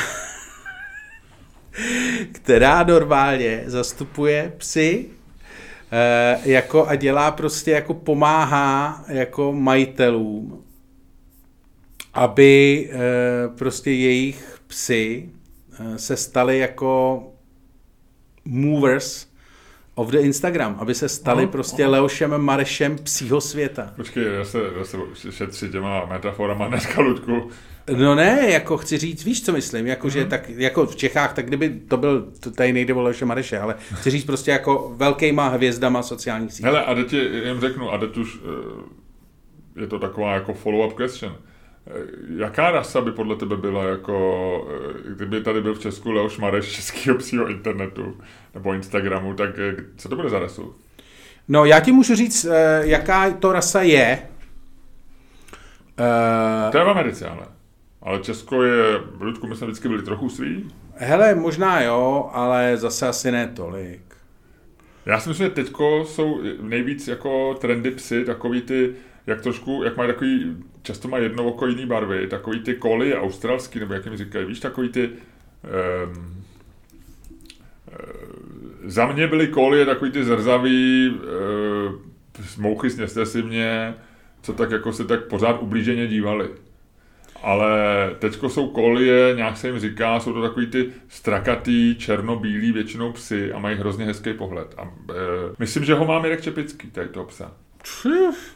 která 2.31 2.83
normálně 2.83 3.63
zastupuje 3.65 4.53
psy 4.57 5.05
e, 5.91 6.49
jako 6.49 6.87
a 6.87 6.95
dělá 6.95 7.31
prostě 7.31 7.71
jako 7.71 7.93
pomáhá 7.93 9.05
jako 9.07 9.53
majitelům, 9.53 10.63
aby 12.13 12.89
e, 12.91 12.97
prostě 13.57 13.91
jejich 13.91 14.59
psy 14.67 15.29
Eh, 15.33 15.42
se 15.95 16.17
stali 16.17 16.59
jako 16.59 17.23
movers 18.45 19.27
of 19.95 20.11
the 20.11 20.17
Instagram, 20.17 20.75
aby 20.79 20.95
se 20.95 21.09
stali 21.09 21.45
no, 21.45 21.51
prostě 21.51 21.85
no. 21.85 21.91
Leošem 21.91 22.37
Marešem 22.37 22.95
psího 22.95 23.41
světa. 23.41 23.93
Počkej, 23.95 24.23
já 24.23 24.45
se, 24.45 24.59
já 24.77 24.83
se 24.83 24.97
šetři 25.31 25.69
těma 25.69 26.05
metaforama 26.05 26.67
dneska, 26.67 27.01
Ludku. 27.01 27.49
No 27.97 28.15
ne, 28.15 28.39
jako 28.49 28.77
chci 28.77 28.97
říct, 28.97 29.25
víš, 29.25 29.45
co 29.45 29.51
myslím, 29.51 29.87
jako, 29.87 30.07
mm-hmm. 30.07 30.11
že 30.11 30.19
mhm. 30.19 30.29
tak, 30.29 30.49
jako 30.49 30.85
v 30.85 30.95
Čechách, 30.95 31.33
tak 31.33 31.45
kdyby 31.45 31.69
to 31.69 31.97
byl, 31.97 32.31
to 32.39 32.51
tady 32.51 32.73
nejde 32.73 32.93
o 32.93 33.01
Leoše 33.01 33.25
Mareše, 33.25 33.59
ale 33.59 33.75
chci 33.93 34.09
říct 34.09 34.25
prostě 34.25 34.51
jako 34.51 34.93
velkýma 34.95 35.47
hvězdama 35.47 36.03
sociálních 36.03 36.51
sítí. 36.53 36.63
Hele, 36.63 36.85
a 36.85 36.95
teď 36.95 37.13
jim 37.13 37.59
řeknu, 37.59 37.91
a 37.91 37.97
teď 37.97 38.17
už 38.17 38.39
eh, 39.77 39.81
je 39.81 39.87
to 39.87 39.99
taková 39.99 40.33
jako 40.33 40.53
follow-up 40.53 41.05
question. 41.05 41.35
Jaká 42.37 42.71
rasa 42.71 43.01
by 43.01 43.11
podle 43.11 43.35
tebe 43.35 43.57
byla 43.57 43.83
jako, 43.83 44.67
eh, 44.71 45.13
kdyby 45.15 45.41
tady 45.41 45.61
byl 45.61 45.75
v 45.75 45.79
Česku 45.79 46.11
Leoš 46.11 46.37
Mareš 46.37 46.71
českého 46.71 47.17
psího 47.17 47.47
internetu 47.47 48.17
nebo 48.53 48.73
Instagramu, 48.73 49.33
tak 49.33 49.49
eh, 49.59 49.75
co 49.97 50.09
to 50.09 50.15
bude 50.15 50.29
za 50.29 50.39
rasu? 50.39 50.75
No 51.47 51.65
já 51.65 51.79
ti 51.79 51.91
můžu 51.91 52.15
říct, 52.15 52.45
eh, 52.45 52.81
jaká 52.83 53.31
to 53.31 53.51
rasa 53.51 53.81
je. 53.81 54.19
To 56.71 56.77
je 56.77 56.83
v 56.83 56.89
Americe, 56.89 57.27
ale. 57.27 57.45
Ale 58.01 58.19
Česko 58.19 58.63
je, 58.63 58.97
v 58.97 59.21
Ludku 59.21 59.47
my 59.47 59.55
jsme 59.55 59.67
vždycky 59.67 59.87
byli 59.87 60.03
trochu 60.03 60.29
svý. 60.29 60.71
Hele, 60.95 61.35
možná 61.35 61.81
jo, 61.81 62.29
ale 62.33 62.77
zase 62.77 63.07
asi 63.07 63.31
ne 63.31 63.47
tolik. 63.47 64.01
Já 65.05 65.19
si 65.19 65.29
myslím, 65.29 65.47
že 65.47 65.53
teďko 65.53 66.05
jsou 66.05 66.41
nejvíc 66.61 67.07
jako 67.07 67.53
trendy 67.53 67.91
psy, 67.91 68.25
takový 68.25 68.61
ty 68.61 68.95
jak 69.27 69.41
trošku, 69.41 69.81
jak 69.83 69.97
mají 69.97 70.09
takový, 70.09 70.57
často 70.81 71.07
mají 71.07 71.23
jedno 71.23 71.45
oko 71.45 71.67
jiný 71.67 71.85
barvy, 71.85 72.27
takový 72.27 72.59
ty 72.59 72.73
koly 72.73 73.15
australský, 73.15 73.79
nebo 73.79 73.93
jak 73.93 74.05
jim 74.05 74.17
říkají, 74.17 74.45
víš, 74.45 74.59
takový 74.59 74.89
ty, 74.89 75.09
Um, 75.63 76.43
za 78.85 79.07
mě 79.07 79.27
byly 79.27 79.47
kolie 79.47 79.85
takový 79.85 80.11
ty 80.11 80.23
zrzavý, 80.23 81.07
e, 81.07 82.43
smouchy, 82.43 82.89
sněste 82.89 83.25
si 83.25 83.43
mě, 83.43 83.95
co 84.41 84.53
tak 84.53 84.71
jako 84.71 84.93
se 84.93 85.05
tak 85.05 85.23
pořád 85.23 85.61
ublíženě 85.61 86.07
dívali. 86.07 86.49
Ale 87.43 87.69
teďko 88.19 88.49
jsou 88.49 88.67
kolie, 88.67 89.35
nějak 89.35 89.57
se 89.57 89.67
jim 89.67 89.79
říká, 89.79 90.19
jsou 90.19 90.33
to 90.33 90.41
takový 90.41 90.67
ty 90.67 90.93
strakatý, 91.07 91.95
černobílý 91.95 92.71
většinou 92.71 93.11
psy 93.11 93.53
a 93.53 93.59
mají 93.59 93.77
hrozně 93.77 94.05
hezký 94.05 94.33
pohled. 94.33 94.75
A, 94.77 94.81
e, 94.83 94.85
myslím, 95.59 95.85
že 95.85 95.93
ho 95.93 96.05
má 96.05 96.19
Mirek 96.19 96.41
Čepický, 96.41 96.91
tady 96.91 97.07
toho 97.07 97.25
psa. 97.25 97.51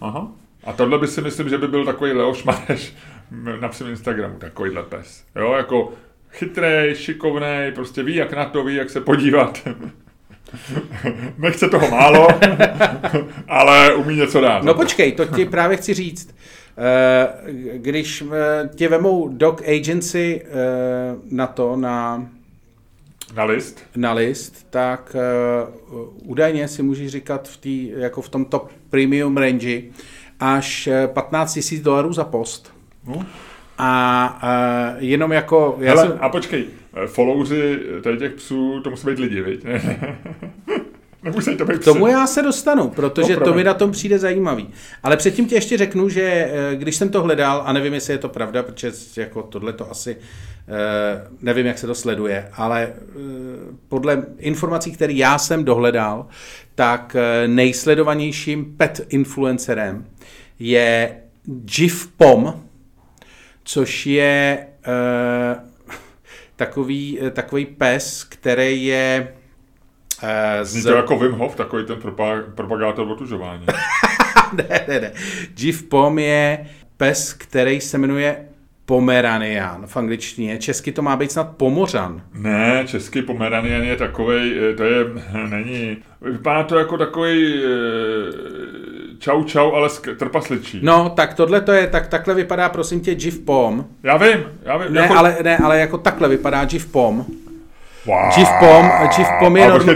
Aha. 0.02 0.32
A 0.68 0.74
tohle 0.74 1.00
by 1.00 1.08
si 1.08 1.22
myslím, 1.22 1.50
že 1.50 1.58
by 1.58 1.68
byl 1.68 1.86
takový 1.86 2.12
Leoš 2.12 2.44
Mareš 2.44 2.94
na 3.60 3.72
svém 3.72 3.90
Instagramu, 3.90 4.38
takovýhle 4.38 4.84
pes. 4.84 5.24
Jo, 5.36 5.54
jako 5.54 5.94
chytrej, 6.32 6.96
šikovnej, 6.96 7.72
prostě 7.72 8.04
ví, 8.04 8.16
jak 8.16 8.34
na 8.34 8.46
to, 8.46 8.64
ví, 8.64 8.76
jak 8.76 8.90
se 8.90 9.02
podívat. 9.02 9.68
Nechce 11.38 11.70
toho 11.70 11.92
málo, 11.92 12.28
ale 13.48 13.96
umí 13.96 14.16
něco 14.16 14.42
dát. 14.42 14.64
No 14.64 14.74
počkej, 14.74 15.12
to 15.12 15.26
ti 15.26 15.46
právě 15.46 15.78
chci 15.78 15.94
říct. 15.94 16.36
Eh, 16.78 17.78
když 17.78 18.24
eh, 18.32 18.70
tě 18.76 18.88
vemou 18.88 19.28
dog 19.28 19.62
agency 19.68 20.42
eh, 20.46 20.50
na 21.32 21.48
to, 21.48 21.76
na 21.76 22.28
na 23.36 23.44
list? 23.44 23.84
Na 23.96 24.14
list, 24.14 24.68
tak 24.70 25.16
údajně 26.24 26.68
si 26.68 26.84
můžeš 26.84 27.12
říkat 27.12 27.48
v, 27.48 27.58
tý, 27.58 27.92
jako 27.98 28.22
v 28.22 28.30
tom 28.30 28.46
top 28.46 28.72
premium 28.90 29.38
range 29.38 29.82
až 30.40 30.90
15 31.08 31.60
000 31.72 31.84
dolarů 31.84 32.14
za 32.14 32.24
post. 32.24 32.74
No. 33.08 33.26
A 33.78 34.40
uh, 34.44 35.04
jenom 35.04 35.32
jako... 35.32 35.78
Já 35.80 35.96
Hele, 35.96 36.08
jsem... 36.08 36.18
A 36.22 36.30
počkej, 36.30 36.66
followři 37.06 37.80
tady 38.04 38.18
těch 38.18 38.34
psů, 38.34 38.82
to 38.84 38.90
musí 38.90 39.08
být 39.08 39.20
lidi, 39.20 39.42
viď? 39.42 39.66
Nemusí 41.24 41.56
to 41.56 41.66
být 41.66 41.82
K 41.82 41.84
tomu 41.84 42.08
já 42.08 42.28
se 42.28 42.42
dostanu, 42.42 42.90
protože 42.90 43.36
no, 43.36 43.46
to 43.46 43.54
mi 43.54 43.64
na 43.64 43.74
tom 43.74 43.92
přijde 43.92 44.20
zajímavý. 44.20 44.70
Ale 45.04 45.18
předtím 45.18 45.46
ti 45.46 45.56
ještě 45.56 45.78
řeknu, 45.78 46.10
že 46.10 46.22
eh, 46.22 46.76
když 46.76 46.96
jsem 46.96 47.10
to 47.10 47.22
hledal, 47.22 47.64
a 47.66 47.74
nevím, 47.74 47.94
jestli 47.94 48.14
je 48.14 48.18
to 48.18 48.30
pravda, 48.30 48.64
protože 48.64 48.92
jako 49.18 49.44
tohle 49.44 49.74
to 49.74 49.92
asi 49.92 50.18
eh, 50.68 51.28
nevím, 51.42 51.66
jak 51.66 51.78
se 51.78 51.88
to 51.88 51.96
sleduje, 51.96 52.50
ale 52.54 52.84
eh, 52.84 52.94
podle 53.88 54.26
informací, 54.38 54.92
které 54.92 55.14
já 55.14 55.38
jsem 55.38 55.66
dohledal, 55.66 56.26
tak 56.76 57.16
nejsledovanějším 57.48 58.76
pet 58.78 59.06
influencerem 59.10 60.06
je 60.60 61.18
Jif 61.78 62.08
Pom, 62.08 62.62
což 63.64 64.06
je 64.06 64.68
takový, 66.56 67.20
takový 67.34 67.66
pes, 67.66 68.24
který 68.24 68.86
je 68.86 69.28
Uh, 70.24 70.30
Zní 70.64 70.84
to 70.84 70.96
jako 70.96 71.20
Wim 71.20 71.32
Hof, 71.32 71.56
takový 71.56 71.86
ten 71.86 71.98
propagátor 72.56 73.08
otužování. 73.08 73.66
ne, 74.54 74.86
ne, 74.88 75.00
ne. 75.00 75.12
Jiv 75.58 75.84
Pom 75.84 76.20
je 76.20 76.68
pes, 76.98 77.34
který 77.34 77.82
se 77.82 77.98
jmenuje 77.98 78.46
Pomeranian 78.86 79.88
v 79.88 79.98
angličtině. 79.98 80.58
Česky 80.58 80.92
to 80.92 81.02
má 81.02 81.16
být 81.16 81.32
snad 81.32 81.58
Pomořan. 81.58 82.22
Ne, 82.34 82.84
český 82.88 83.22
Pomeranian 83.22 83.84
je 83.84 83.96
takový, 83.96 84.54
eh, 84.60 84.74
to 84.74 84.84
je, 84.84 85.06
není, 85.50 85.98
vypadá 86.22 86.64
to 86.64 86.78
jako 86.78 86.98
takový 86.98 87.64
eh, 87.64 87.68
čau 89.20 89.44
čau, 89.44 89.72
ale 89.72 89.90
trpasličí. 90.20 90.80
No, 90.84 91.10
tak 91.10 91.34
tohle 91.34 91.62
to 91.62 91.72
je, 91.72 91.88
tak 91.88 92.08
takhle 92.08 92.34
vypadá 92.34 92.70
prosím 92.70 93.00
tě 93.00 93.12
Jiv 93.12 93.40
Pom. 93.40 93.86
Já 94.04 94.18
vím, 94.18 94.44
já 94.64 94.78
vím. 94.78 94.94
Ne, 94.94 95.02
jako... 95.02 95.14
ale, 95.14 95.38
ne, 95.44 95.58
ale 95.58 95.80
jako 95.80 95.98
takhle 95.98 96.30
vypadá 96.30 96.68
Jiv 96.72 96.86
Pom. 96.86 97.26
Wow. 98.08 98.38
Jiv 98.38 98.48
Pom, 99.40 99.58
je, 99.58 99.68
norm... 99.68 99.90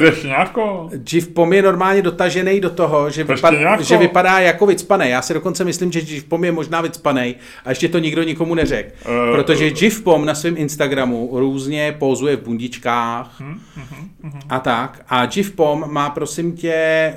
Pom 1.34 1.54
je 1.54 1.62
normálně 1.62 2.02
dotažený 2.02 2.60
do 2.60 2.70
toho, 2.70 3.10
že, 3.10 3.24
vypad... 3.24 3.54
že 3.80 3.98
vypadá 3.98 4.40
jako 4.40 4.66
vycpaný. 4.66 5.10
Já 5.10 5.22
si 5.22 5.34
dokonce 5.34 5.66
myslím, 5.66 5.92
že 5.92 6.00
Jiv 6.00 6.24
Pom 6.24 6.44
je 6.44 6.52
možná 6.52 6.82
vycpaný 6.82 7.36
a 7.66 7.70
ještě 7.70 7.90
to 7.90 8.00
nikdo 8.00 8.24
nikomu 8.24 8.56
neřekl. 8.56 8.92
Uh, 9.06 9.36
protože 9.36 9.72
Jiv 9.82 10.04
Pom 10.04 10.26
na 10.26 10.36
svém 10.36 10.58
Instagramu 10.58 11.30
různě 11.34 11.96
pozuje 12.00 12.36
v 12.36 12.42
bundičkách 12.42 13.42
uh, 13.42 13.48
uh, 13.48 14.34
uh, 14.34 14.40
a 14.50 14.60
tak. 14.60 15.06
A 15.10 15.28
Jiv 15.36 15.52
Pom 15.52 15.84
má 15.88 16.10
prosím 16.10 16.52
tě 16.52 17.14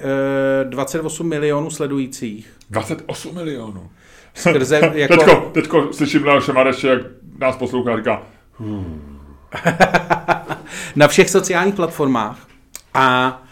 uh, 0.64 0.70
28 0.70 1.28
milionů 1.28 1.70
sledujících. 1.70 2.48
28 2.70 3.34
milionů? 3.34 3.90
Skrze 4.34 4.80
jako... 4.94 5.16
teďko, 5.16 5.50
teďko 5.52 5.92
slyším 5.92 6.26
Leoše 6.26 6.52
Mareše, 6.52 6.88
jak 6.88 7.00
nás 7.38 7.56
poslouchá 7.56 7.92
a 7.92 7.96
říká... 7.96 8.22
Hmm 8.58 9.10
na 10.96 11.08
všech 11.08 11.30
sociálních 11.30 11.74
platformách 11.74 12.48
a 12.94 13.42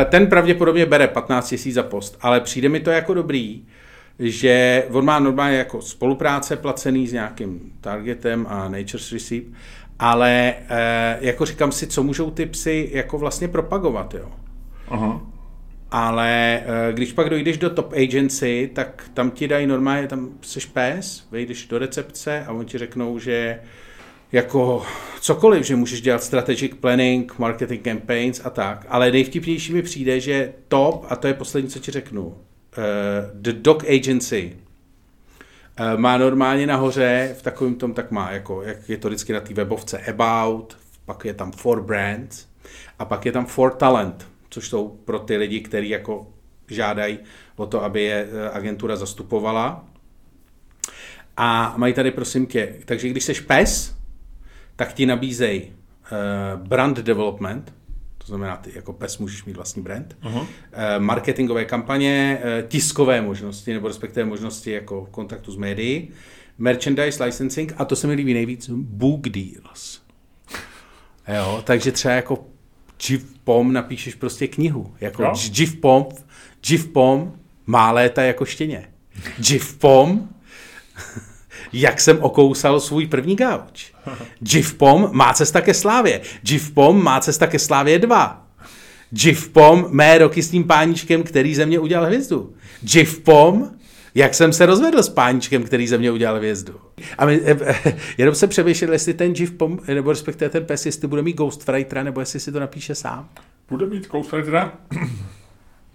e, 0.00 0.04
ten 0.04 0.26
pravděpodobně 0.26 0.86
bere 0.86 1.08
15 1.08 1.50
000 1.52 1.74
za 1.74 1.82
post, 1.82 2.18
ale 2.20 2.40
přijde 2.40 2.68
mi 2.68 2.80
to 2.80 2.90
jako 2.90 3.14
dobrý, 3.14 3.64
že 4.18 4.84
on 4.90 5.04
má 5.04 5.18
normálně 5.18 5.56
jako 5.56 5.82
spolupráce 5.82 6.56
placený 6.56 7.06
s 7.08 7.12
nějakým 7.12 7.72
targetem 7.80 8.46
a 8.48 8.68
Nature's 8.68 9.12
Receipt, 9.12 9.52
ale 9.98 10.54
e, 10.68 11.18
jako 11.20 11.44
říkám 11.44 11.72
si, 11.72 11.86
co 11.86 12.02
můžou 12.02 12.30
ty 12.30 12.46
psy 12.46 12.90
jako 12.92 13.18
vlastně 13.18 13.48
propagovat, 13.48 14.14
jo. 14.14 14.30
Aha. 14.88 15.20
Ale 15.90 16.62
e, 16.66 16.92
když 16.92 17.12
pak 17.12 17.30
dojdeš 17.30 17.58
do 17.58 17.70
top 17.70 17.92
agency, 17.92 18.70
tak 18.74 19.10
tam 19.14 19.30
ti 19.30 19.48
dají 19.48 19.66
normálně, 19.66 20.08
tam 20.08 20.28
jsi 20.42 20.60
pes, 20.72 21.26
vejdeš 21.30 21.66
do 21.66 21.78
recepce 21.78 22.44
a 22.46 22.52
oni 22.52 22.64
ti 22.64 22.78
řeknou, 22.78 23.18
že 23.18 23.60
jako 24.32 24.82
cokoliv, 25.20 25.66
že 25.66 25.76
můžeš 25.76 26.00
dělat 26.00 26.22
strategic 26.22 26.72
planning, 26.80 27.38
marketing 27.38 27.84
campaigns 27.84 28.40
a 28.44 28.50
tak, 28.50 28.86
ale 28.88 29.12
nejvtipnější 29.12 29.72
mi 29.72 29.82
přijde, 29.82 30.20
že 30.20 30.52
top, 30.68 31.06
a 31.08 31.16
to 31.16 31.26
je 31.26 31.34
poslední, 31.34 31.70
co 31.70 31.78
ti 31.78 31.90
řeknu, 31.90 32.26
uh, 32.26 32.34
The 33.34 33.52
Dog 33.52 33.84
Agency 33.84 34.56
uh, 35.80 36.00
má 36.00 36.18
normálně 36.18 36.66
nahoře, 36.66 37.36
v 37.38 37.42
takovém 37.42 37.74
tom 37.74 37.94
tak 37.94 38.10
má, 38.10 38.30
jako, 38.30 38.62
jak 38.62 38.88
je 38.88 38.96
to 38.96 39.08
vždycky 39.08 39.32
na 39.32 39.40
té 39.40 39.54
webovce 39.54 39.98
About, 39.98 40.76
pak 41.04 41.24
je 41.24 41.34
tam 41.34 41.52
For 41.52 41.82
Brands 41.82 42.46
a 42.98 43.04
pak 43.04 43.26
je 43.26 43.32
tam 43.32 43.46
For 43.46 43.70
Talent, 43.70 44.28
což 44.50 44.68
jsou 44.68 44.88
pro 45.04 45.18
ty 45.18 45.36
lidi, 45.36 45.60
kteří 45.60 45.88
jako 45.88 46.26
žádají 46.68 47.18
o 47.56 47.66
to, 47.66 47.84
aby 47.84 48.02
je 48.02 48.28
eh, 48.32 48.50
agentura 48.50 48.96
zastupovala. 48.96 49.84
A 51.36 51.74
mají 51.76 51.94
tady, 51.94 52.10
prosím 52.10 52.46
tě, 52.46 52.74
takže 52.84 53.08
když 53.08 53.24
jsi 53.24 53.34
pes, 53.34 53.93
tak 54.76 54.92
ti 54.92 55.06
nabízejí 55.06 55.62
uh, 55.62 56.66
brand 56.66 56.98
development, 56.98 57.74
to 58.18 58.26
znamená, 58.26 58.56
ty 58.56 58.72
jako 58.74 58.92
PES 58.92 59.18
můžeš 59.18 59.44
mít 59.44 59.56
vlastní 59.56 59.82
brand, 59.82 60.16
uh-huh. 60.22 60.40
uh, 60.40 60.46
marketingové 60.98 61.64
kampaně, 61.64 62.38
uh, 62.40 62.68
tiskové 62.68 63.20
možnosti, 63.20 63.72
nebo 63.72 63.88
respektive 63.88 64.26
možnosti 64.26 64.70
jako 64.70 65.08
kontaktu 65.10 65.52
s 65.52 65.56
médií, 65.56 66.08
merchandise 66.58 67.24
licensing 67.24 67.72
a 67.76 67.84
to 67.84 67.96
se 67.96 68.06
mi 68.06 68.14
líbí 68.14 68.34
nejvíc, 68.34 68.70
book 68.72 69.28
deals. 69.28 70.02
Jo, 71.28 71.62
takže 71.66 71.92
třeba 71.92 72.14
jako 72.14 72.46
Pom 73.44 73.72
napíšeš 73.72 74.14
prostě 74.14 74.48
knihu. 74.48 74.94
Jako 75.00 75.22
Pom, 75.80 76.04
Pom 76.92 77.32
má 77.66 77.92
léta 77.92 78.22
jako 78.22 78.44
štěně. 78.44 78.88
Pom 79.78 80.28
jak 81.74 82.00
jsem 82.00 82.18
okousal 82.20 82.80
svůj 82.80 83.06
první 83.06 83.36
gauč. 83.36 83.92
Pom 84.76 85.08
má 85.12 85.32
cesta 85.32 85.60
ke 85.60 85.74
slávě. 85.74 86.20
Pom 86.74 87.04
má 87.04 87.20
cesta 87.20 87.46
ke 87.46 87.58
slávě 87.58 87.98
2. 87.98 88.46
Pom 89.52 89.86
mé 89.90 90.18
roky 90.18 90.42
s 90.42 90.50
tím 90.50 90.64
páníčkem, 90.64 91.22
který 91.22 91.54
ze 91.54 91.66
mě 91.66 91.78
udělal 91.78 92.06
hvězdu. 92.06 92.54
Pom 93.24 93.70
jak 94.14 94.34
jsem 94.34 94.52
se 94.52 94.66
rozvedl 94.66 95.02
s 95.02 95.08
páníčkem, 95.08 95.62
který 95.62 95.86
ze 95.86 95.98
mě 95.98 96.10
udělal 96.10 96.36
hvězdu. 96.36 96.80
A 97.18 97.26
my, 97.26 97.40
eh, 97.44 97.56
eh, 97.64 97.96
jenom 98.18 98.34
se 98.34 98.46
přemýšlel, 98.46 98.92
jestli 98.92 99.14
ten 99.14 99.34
Pom, 99.56 99.78
nebo 99.94 100.10
respektive 100.10 100.50
ten 100.50 100.64
pes, 100.64 100.86
jestli 100.86 101.08
bude 101.08 101.22
mít 101.22 101.36
Ghostwritera, 101.36 102.02
nebo 102.02 102.20
jestli 102.20 102.40
si 102.40 102.52
to 102.52 102.60
napíše 102.60 102.94
sám. 102.94 103.28
Bude 103.68 103.86
mít 103.86 104.08
Ghostwritera, 104.08 104.72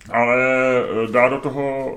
ale 0.10 0.38
dá 1.12 1.30
do 1.30 1.38
toho 1.38 1.96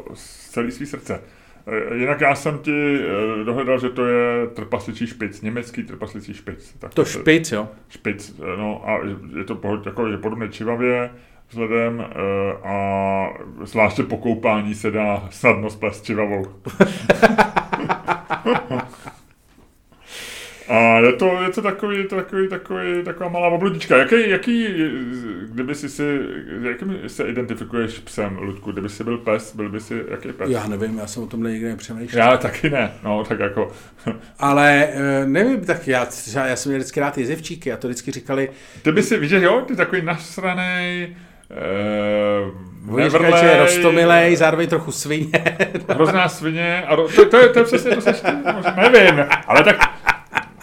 celý 0.51 0.71
svý 0.71 0.87
srdce. 0.87 1.21
Eh, 1.67 1.95
jinak 1.95 2.21
já 2.21 2.35
jsem 2.35 2.59
ti 2.59 2.99
eh, 3.01 3.45
dohledal, 3.45 3.79
že 3.79 3.91
to 3.91 4.07
je 4.07 4.47
trpasličí 4.47 5.07
špic, 5.07 5.43
německý 5.43 5.83
trpasličí 5.83 6.35
špic. 6.35 6.75
Tak 6.79 6.95
to, 6.95 7.03
to 7.03 7.11
špic, 7.11 7.53
jo? 7.53 7.69
Špic, 7.89 8.35
eh, 8.39 8.57
no 8.57 8.89
a 8.89 8.99
je 9.39 9.45
to 9.45 9.61
jako, 9.87 10.07
je 10.07 10.19
podobné 10.19 10.49
čivavě 10.49 11.11
vzhledem 11.51 12.07
a 12.65 13.27
zvláště 13.63 14.03
po 14.03 14.17
koupání 14.17 14.75
se 14.75 14.91
dá 14.91 15.29
snadno 15.31 15.71
splést 15.71 16.05
čivavou. 16.05 16.47
a 20.73 20.99
je, 20.99 21.13
to, 21.13 21.43
je 21.43 21.51
to 21.51 21.63
takový, 21.63 22.05
takový, 22.05 22.49
takový, 22.49 23.05
taková 23.05 23.29
malá 23.29 23.49
obludička. 23.49 23.97
Jaký, 23.97 24.31
jaký, 24.31 24.69
kdyby 25.49 25.75
si 25.75 25.89
si, 25.89 26.19
jakým 26.63 26.99
se 27.07 27.25
identifikuješ 27.25 27.99
psem, 27.99 28.39
Ludku? 28.39 28.73
Kdyby 28.73 28.89
jsi 28.89 29.05
byl 29.05 29.19
pes, 29.19 29.57
byl 29.57 29.69
by 29.69 29.81
si 29.81 30.05
jaký 30.11 30.33
pes? 30.33 30.51
Já 30.51 30.67
nevím, 30.67 30.99
já 30.99 31.07
jsem 31.07 31.23
o 31.23 31.27
tomhle 31.27 31.51
nikdy 31.51 31.69
nepřemýšlel. 31.69 32.25
Já 32.25 32.37
taky 32.37 32.71
ne, 32.71 32.93
no, 33.05 33.25
tak 33.25 33.39
jako. 33.39 33.73
Ale 34.39 34.89
eh, 34.93 35.27
nevím, 35.27 35.61
tak 35.65 35.89
já, 35.89 36.07
třeba 36.07 36.47
já 36.47 36.57
jsem 36.57 36.71
měl 36.71 36.79
vždycky 36.79 37.01
rád 37.01 37.19
jezevčíky 37.19 37.73
a 37.73 37.77
to 37.77 37.89
vždycky 37.89 38.11
říkali, 38.11 38.51
Ty 38.83 38.93
by 38.93 39.03
si, 39.03 39.19
víš, 39.19 39.31
že 39.31 39.43
jo, 39.43 39.65
ty 39.67 39.77
takový 39.77 40.03
nasranej, 40.03 41.17
uh, 42.89 42.95
oni 42.95 43.11
říkají, 43.11 43.35
že 43.41 43.47
je 43.47 43.59
rostomilej, 43.59 44.37
zároveň 44.37 44.69
trochu 44.69 44.93
svině. 44.93 45.45
hrozná 45.89 46.29
svině, 46.29 46.83
a 46.87 46.95
ro, 46.95 47.09
to, 47.09 47.29
to, 47.29 47.37
je, 47.37 47.49
to 47.49 47.59
je 47.59 47.65
přesně, 47.65 47.95
to 47.95 48.01
seš 48.01 48.23
nevím, 48.77 49.25
ale 49.47 49.65
tak, 49.65 49.77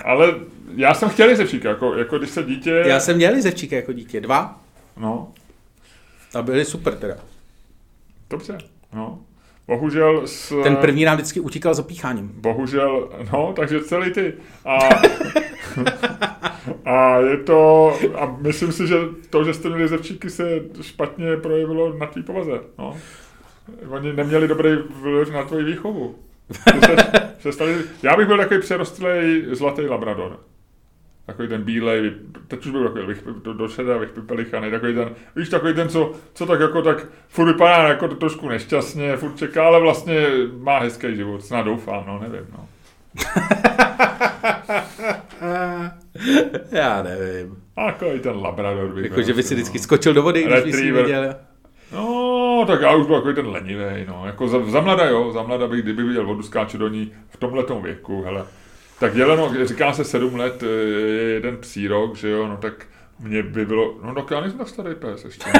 ale 0.09 0.35
já 0.75 0.93
jsem 0.93 1.09
chtěl 1.09 1.29
jezevčíka, 1.29 1.69
jako, 1.69 1.95
jako 1.95 2.17
když 2.17 2.29
se 2.29 2.43
dítě, 2.43 2.83
Já 2.87 2.99
jsem 2.99 3.15
měl 3.15 3.35
jezevčíky 3.35 3.75
jako 3.75 3.93
dítě, 3.93 4.21
dva, 4.21 4.61
no, 4.97 5.31
a 6.35 6.41
byli 6.41 6.65
super 6.65 6.95
teda. 6.95 7.15
dobře, 8.29 8.57
no, 8.93 9.19
bohužel 9.67 10.27
s, 10.27 10.63
Ten 10.63 10.75
první 10.75 11.05
nám 11.05 11.15
vždycky 11.17 11.39
utíkal 11.39 11.75
s 11.75 11.79
opícháním. 11.79 12.31
bohužel, 12.35 13.09
no, 13.33 13.53
takže 13.55 13.81
celý 13.81 14.11
ty, 14.13 14.33
a, 14.65 14.79
a 16.85 17.17
je 17.19 17.37
to, 17.37 17.93
a 18.15 18.37
myslím 18.41 18.71
si, 18.71 18.87
že 18.87 18.95
to, 19.29 19.43
že 19.43 19.53
jste 19.53 19.67
měli 19.67 19.81
jezevčíky, 19.83 20.29
se 20.29 20.43
špatně 20.81 21.37
projevilo 21.37 21.97
na 21.97 22.05
tvý 22.05 22.23
povaze, 22.23 22.51
no. 22.77 22.97
Oni 23.89 24.13
neměli 24.13 24.47
dobrý 24.47 24.69
vliv 25.01 25.31
na 25.31 25.43
tvoji 25.43 25.63
výchovu. 25.65 26.15
Ty 26.47 26.79
seš- 26.79 27.18
se 27.39 27.51
stali, 27.51 27.75
já 28.03 28.17
bych 28.17 28.27
byl 28.27 28.37
takový 28.37 28.59
přerostlej 28.59 29.45
zlatý 29.51 29.81
labrador. 29.81 30.39
Takový 31.25 31.47
ten 31.47 31.63
bílej, 31.63 32.11
teď 32.47 32.65
už 32.65 32.71
byl 32.71 32.83
takový 32.83 33.05
vych- 33.13 33.41
do, 33.43 33.53
do 33.53 33.67
šedé, 33.67 33.99
vypelichaný, 34.15 34.71
takový 34.71 34.95
ten, 34.95 35.09
víš, 35.35 35.49
takový 35.49 35.73
ten, 35.73 35.89
co, 35.89 36.11
co 36.33 36.45
tak 36.45 36.59
jako 36.59 36.81
tak 36.81 37.05
furt 37.27 37.47
vypadá 37.51 37.87
jako 37.87 38.07
trošku 38.07 38.49
nešťastně, 38.49 39.17
furt 39.17 39.37
čeká, 39.37 39.65
ale 39.65 39.79
vlastně 39.79 40.27
má 40.57 40.79
hezký 40.79 41.15
život, 41.15 41.43
snad 41.45 41.61
doufám, 41.61 42.03
no, 42.07 42.19
nevím, 42.19 42.47
no. 42.51 42.67
Já 46.71 47.03
nevím. 47.03 47.57
A 47.75 47.85
takový 47.91 48.19
ten 48.19 48.41
labrador 48.41 48.93
bych 48.95 49.03
Jako, 49.03 49.21
že 49.21 49.33
by 49.33 49.43
si 49.43 49.53
vždycky 49.55 49.77
no. 49.77 49.83
skočil 49.83 50.13
do 50.13 50.23
vody, 50.23 50.43
když 50.43 50.63
by 50.63 50.73
si 50.73 50.91
viděl. 50.91 51.35
No, 52.59 52.65
tak 52.65 52.81
já 52.81 52.95
už 52.95 53.07
byl 53.07 53.15
takový 53.15 53.35
ten 53.35 53.47
lenivý, 53.47 54.05
no. 54.07 54.23
Jako 54.25 54.47
za, 54.47 54.59
za 54.65 54.81
mlada, 54.81 55.05
jo, 55.05 55.31
za 55.31 55.43
mlada 55.43 55.67
bych, 55.67 55.81
kdyby 55.83 56.03
viděl 56.03 56.25
vodu 56.25 56.43
skáče 56.43 56.77
do 56.77 56.87
ní 56.87 57.11
v 57.29 57.37
tomhletom 57.37 57.83
věku, 57.83 58.21
hele. 58.23 58.45
Tak 58.99 59.15
jeleno, 59.15 59.65
říká 59.65 59.93
se 59.93 60.03
sedm 60.03 60.35
let, 60.35 60.63
eh, 60.63 60.65
je 60.65 61.29
jeden 61.33 61.57
psí 61.57 61.87
rok, 61.87 62.15
že 62.15 62.29
jo, 62.29 62.47
no 62.47 62.57
tak 62.57 62.73
mě 63.19 63.43
by 63.43 63.65
bylo, 63.65 63.93
no 64.03 64.15
tak 64.15 64.31
já 64.31 64.39
nejsem 64.41 64.59
tak 64.59 64.69
starý 64.69 64.95
pes 64.95 65.25
ještě. 65.25 65.51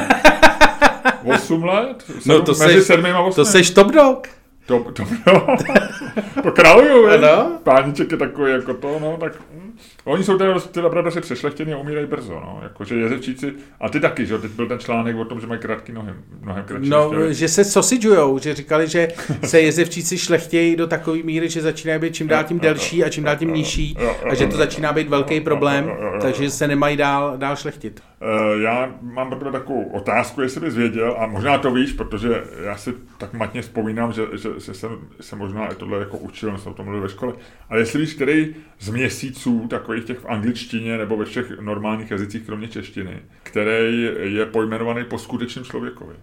Osm 1.24 1.64
let? 1.64 2.04
Sedm, 2.08 2.22
No 2.26 2.42
to 2.42 2.52
mezi 2.52 2.74
seš, 2.74 2.84
sedmým 2.84 3.16
a 3.16 3.20
osmým. 3.20 3.46
to 3.46 3.52
seš 3.52 3.70
top 3.72 3.88
dog. 3.92 4.28
To, 4.66 4.80
to, 4.94 5.04
no, 5.28 5.48
to 6.44 6.52
králujou, 6.52 7.08
viď? 7.10 7.24
Ano. 7.24 7.60
Páníček 7.64 8.12
je 8.12 8.18
takový 8.18 8.52
jako 8.52 8.74
to, 8.74 9.00
no, 9.00 9.18
tak 9.20 9.34
hm. 9.54 9.78
Oni 10.04 10.24
jsou 10.24 10.38
teda, 10.38 10.60
ty 10.60 10.80
labradoři 10.80 11.22
přešlechtěni 11.22 11.74
a 11.74 11.78
umírají 11.78 12.08
brzo, 12.08 12.34
no, 12.34 12.60
jakože 12.64 12.96
jezevčíci, 12.96 13.54
a 13.80 13.90
ty 13.90 14.00
taky, 14.00 14.26
že 14.26 14.38
teď 14.38 14.52
byl 14.52 14.68
ten 14.68 14.80
článek 14.80 15.16
o 15.16 15.26
tom, 15.26 15.42
že 15.42 15.48
mají 15.48 15.60
krátký 15.60 15.92
nohy, 15.92 16.14
mnohem 16.42 16.64
kratší. 16.64 16.90
No, 16.90 17.34
že 17.34 17.48
se 17.48 17.64
sosidžujou, 17.64 18.40
že 18.40 18.56
říkali, 18.56 18.88
že 18.88 19.08
se 19.46 19.62
jezevčíci 19.62 20.18
šlechtějí 20.18 20.76
do 20.76 20.88
takové 20.88 21.24
míry, 21.24 21.50
že 21.50 21.62
začínají 21.62 22.00
být 22.00 22.16
čím 22.16 22.28
dál 22.28 22.44
tím 22.44 22.60
delší 22.60 23.04
a 23.04 23.10
čím 23.10 23.24
dál 23.24 23.36
tím 23.36 23.54
nižší 23.54 23.98
a 24.30 24.36
že 24.36 24.48
to 24.48 24.58
začíná 24.58 24.94
být 24.94 25.10
velký 25.10 25.42
problém, 25.42 25.92
takže 26.22 26.50
se 26.50 26.68
nemají 26.68 26.98
dál, 26.98 27.38
dál 27.38 27.56
šlechtit. 27.56 28.02
Uh, 28.22 28.62
já 28.62 28.94
mám 29.02 29.30
pro 29.30 29.40
tebe 29.40 29.52
takovou 29.52 29.84
otázku, 29.84 30.42
jestli 30.42 30.62
bys 30.62 30.76
věděl, 30.76 31.16
a 31.20 31.28
možná 31.28 31.58
to 31.58 31.72
víš, 31.72 31.94
protože 31.94 32.44
já 32.64 32.78
si 32.78 32.94
tak 33.18 33.34
matně 33.34 33.62
vzpomínám, 33.62 34.14
že, 34.14 34.22
že, 34.34 34.50
že 34.58 34.74
jsem, 34.74 34.92
jsem 35.22 35.40
možná 35.40 35.68
i 35.68 35.76
tohle 35.76 36.00
jako 36.00 36.18
učil, 36.18 36.58
jsme 36.58 36.72
o 36.72 36.74
tom 36.74 36.86
mluvili 36.86 37.04
ve 37.04 37.10
škole, 37.10 37.34
ale 37.70 37.80
jestli 37.80 38.00
víš, 38.00 38.14
který 38.14 38.56
z 38.80 38.90
měsíců, 38.90 39.68
takových 39.90 40.06
těch 40.06 40.20
v 40.20 40.26
angličtině 40.26 40.98
nebo 40.98 41.18
ve 41.18 41.26
všech 41.26 41.60
normálních 41.60 42.12
jazycích, 42.12 42.46
kromě 42.46 42.68
češtiny, 42.68 43.22
který 43.44 44.02
je 44.24 44.46
pojmenovaný 44.46 45.06
po 45.06 45.18
skutečném 45.18 45.66
člověkovi. 45.66 46.16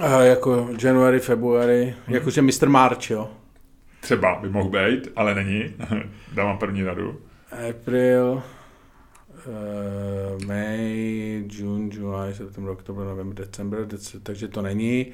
A 0.00 0.20
jako 0.22 0.68
January, 0.84 1.20
February, 1.20 1.94
jakože 2.08 2.42
Mr. 2.42 2.68
March, 2.68 3.10
jo. 3.10 3.30
Třeba 4.00 4.38
by 4.42 4.48
mohl 4.48 4.70
být, 4.70 5.08
ale 5.16 5.34
není. 5.34 5.74
Dávám 6.34 6.58
první 6.58 6.82
radu. 6.82 7.20
April, 7.70 8.42
uh, 9.46 10.46
May, 10.46 11.44
June, 11.50 11.90
July, 11.94 12.34
September, 12.34 12.72
October, 12.72 13.06
November, 13.06 13.46
December, 13.46 13.80
dec- 13.80 14.20
takže 14.22 14.48
to 14.48 14.62
není. 14.62 15.06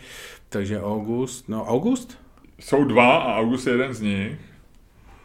Takže 0.49 0.81
August, 0.83 1.49
no 1.49 1.65
August? 1.65 2.19
Jsou 2.59 2.85
dva 2.85 3.17
a 3.17 3.37
August 3.37 3.67
je 3.67 3.73
jeden 3.73 3.95
z 3.95 4.01
nich. 4.01 4.39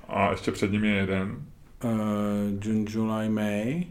A 0.08 0.32
ještě 0.32 0.52
před 0.52 0.72
ním 0.72 0.84
je 0.84 0.96
jeden. 0.96 1.36
Uh, 1.84 2.60
June, 2.62 2.86
July, 2.90 3.30
May, 3.30 3.88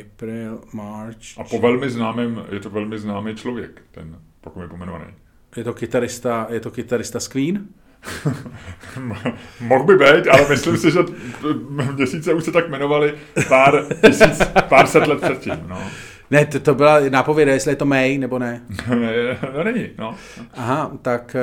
April, 0.00 0.60
March. 0.72 1.38
A 1.38 1.44
po 1.44 1.58
velmi 1.58 1.90
známém, 1.90 2.44
je 2.52 2.60
to 2.60 2.70
velmi 2.70 2.98
známý 2.98 3.34
člověk, 3.34 3.82
ten, 3.90 4.18
pokud 4.40 4.62
je 4.62 4.68
pomenovaný. 4.68 5.04
Je 5.56 5.64
to 5.64 5.74
kytarista, 5.74 6.46
je 6.50 6.60
to 6.60 6.70
kytarista 6.70 7.20
z 7.20 7.28
Queen? 7.28 7.66
Mohl 9.60 9.84
by 9.84 9.96
být, 9.96 10.28
ale 10.28 10.48
myslím 10.48 10.76
si, 10.76 10.90
že 10.90 10.98
měsíce 11.94 12.34
už 12.34 12.44
se 12.44 12.52
tak 12.52 12.68
jmenovali 12.68 13.14
pár 13.48 13.84
tisíc, 14.06 14.42
pár 14.68 14.86
set 14.86 15.06
let 15.06 15.20
předtím, 15.20 15.64
no. 15.66 15.82
Ne, 16.30 16.46
to, 16.46 16.60
to 16.60 16.74
byla 16.74 17.00
nápověda, 17.08 17.52
jestli 17.52 17.72
je 17.72 17.76
to 17.76 17.84
May 17.84 18.18
nebo 18.18 18.38
ne. 18.38 18.62
no 19.54 19.64
není, 19.64 19.88
no. 19.98 20.14
Aha, 20.54 20.92
tak 21.02 21.36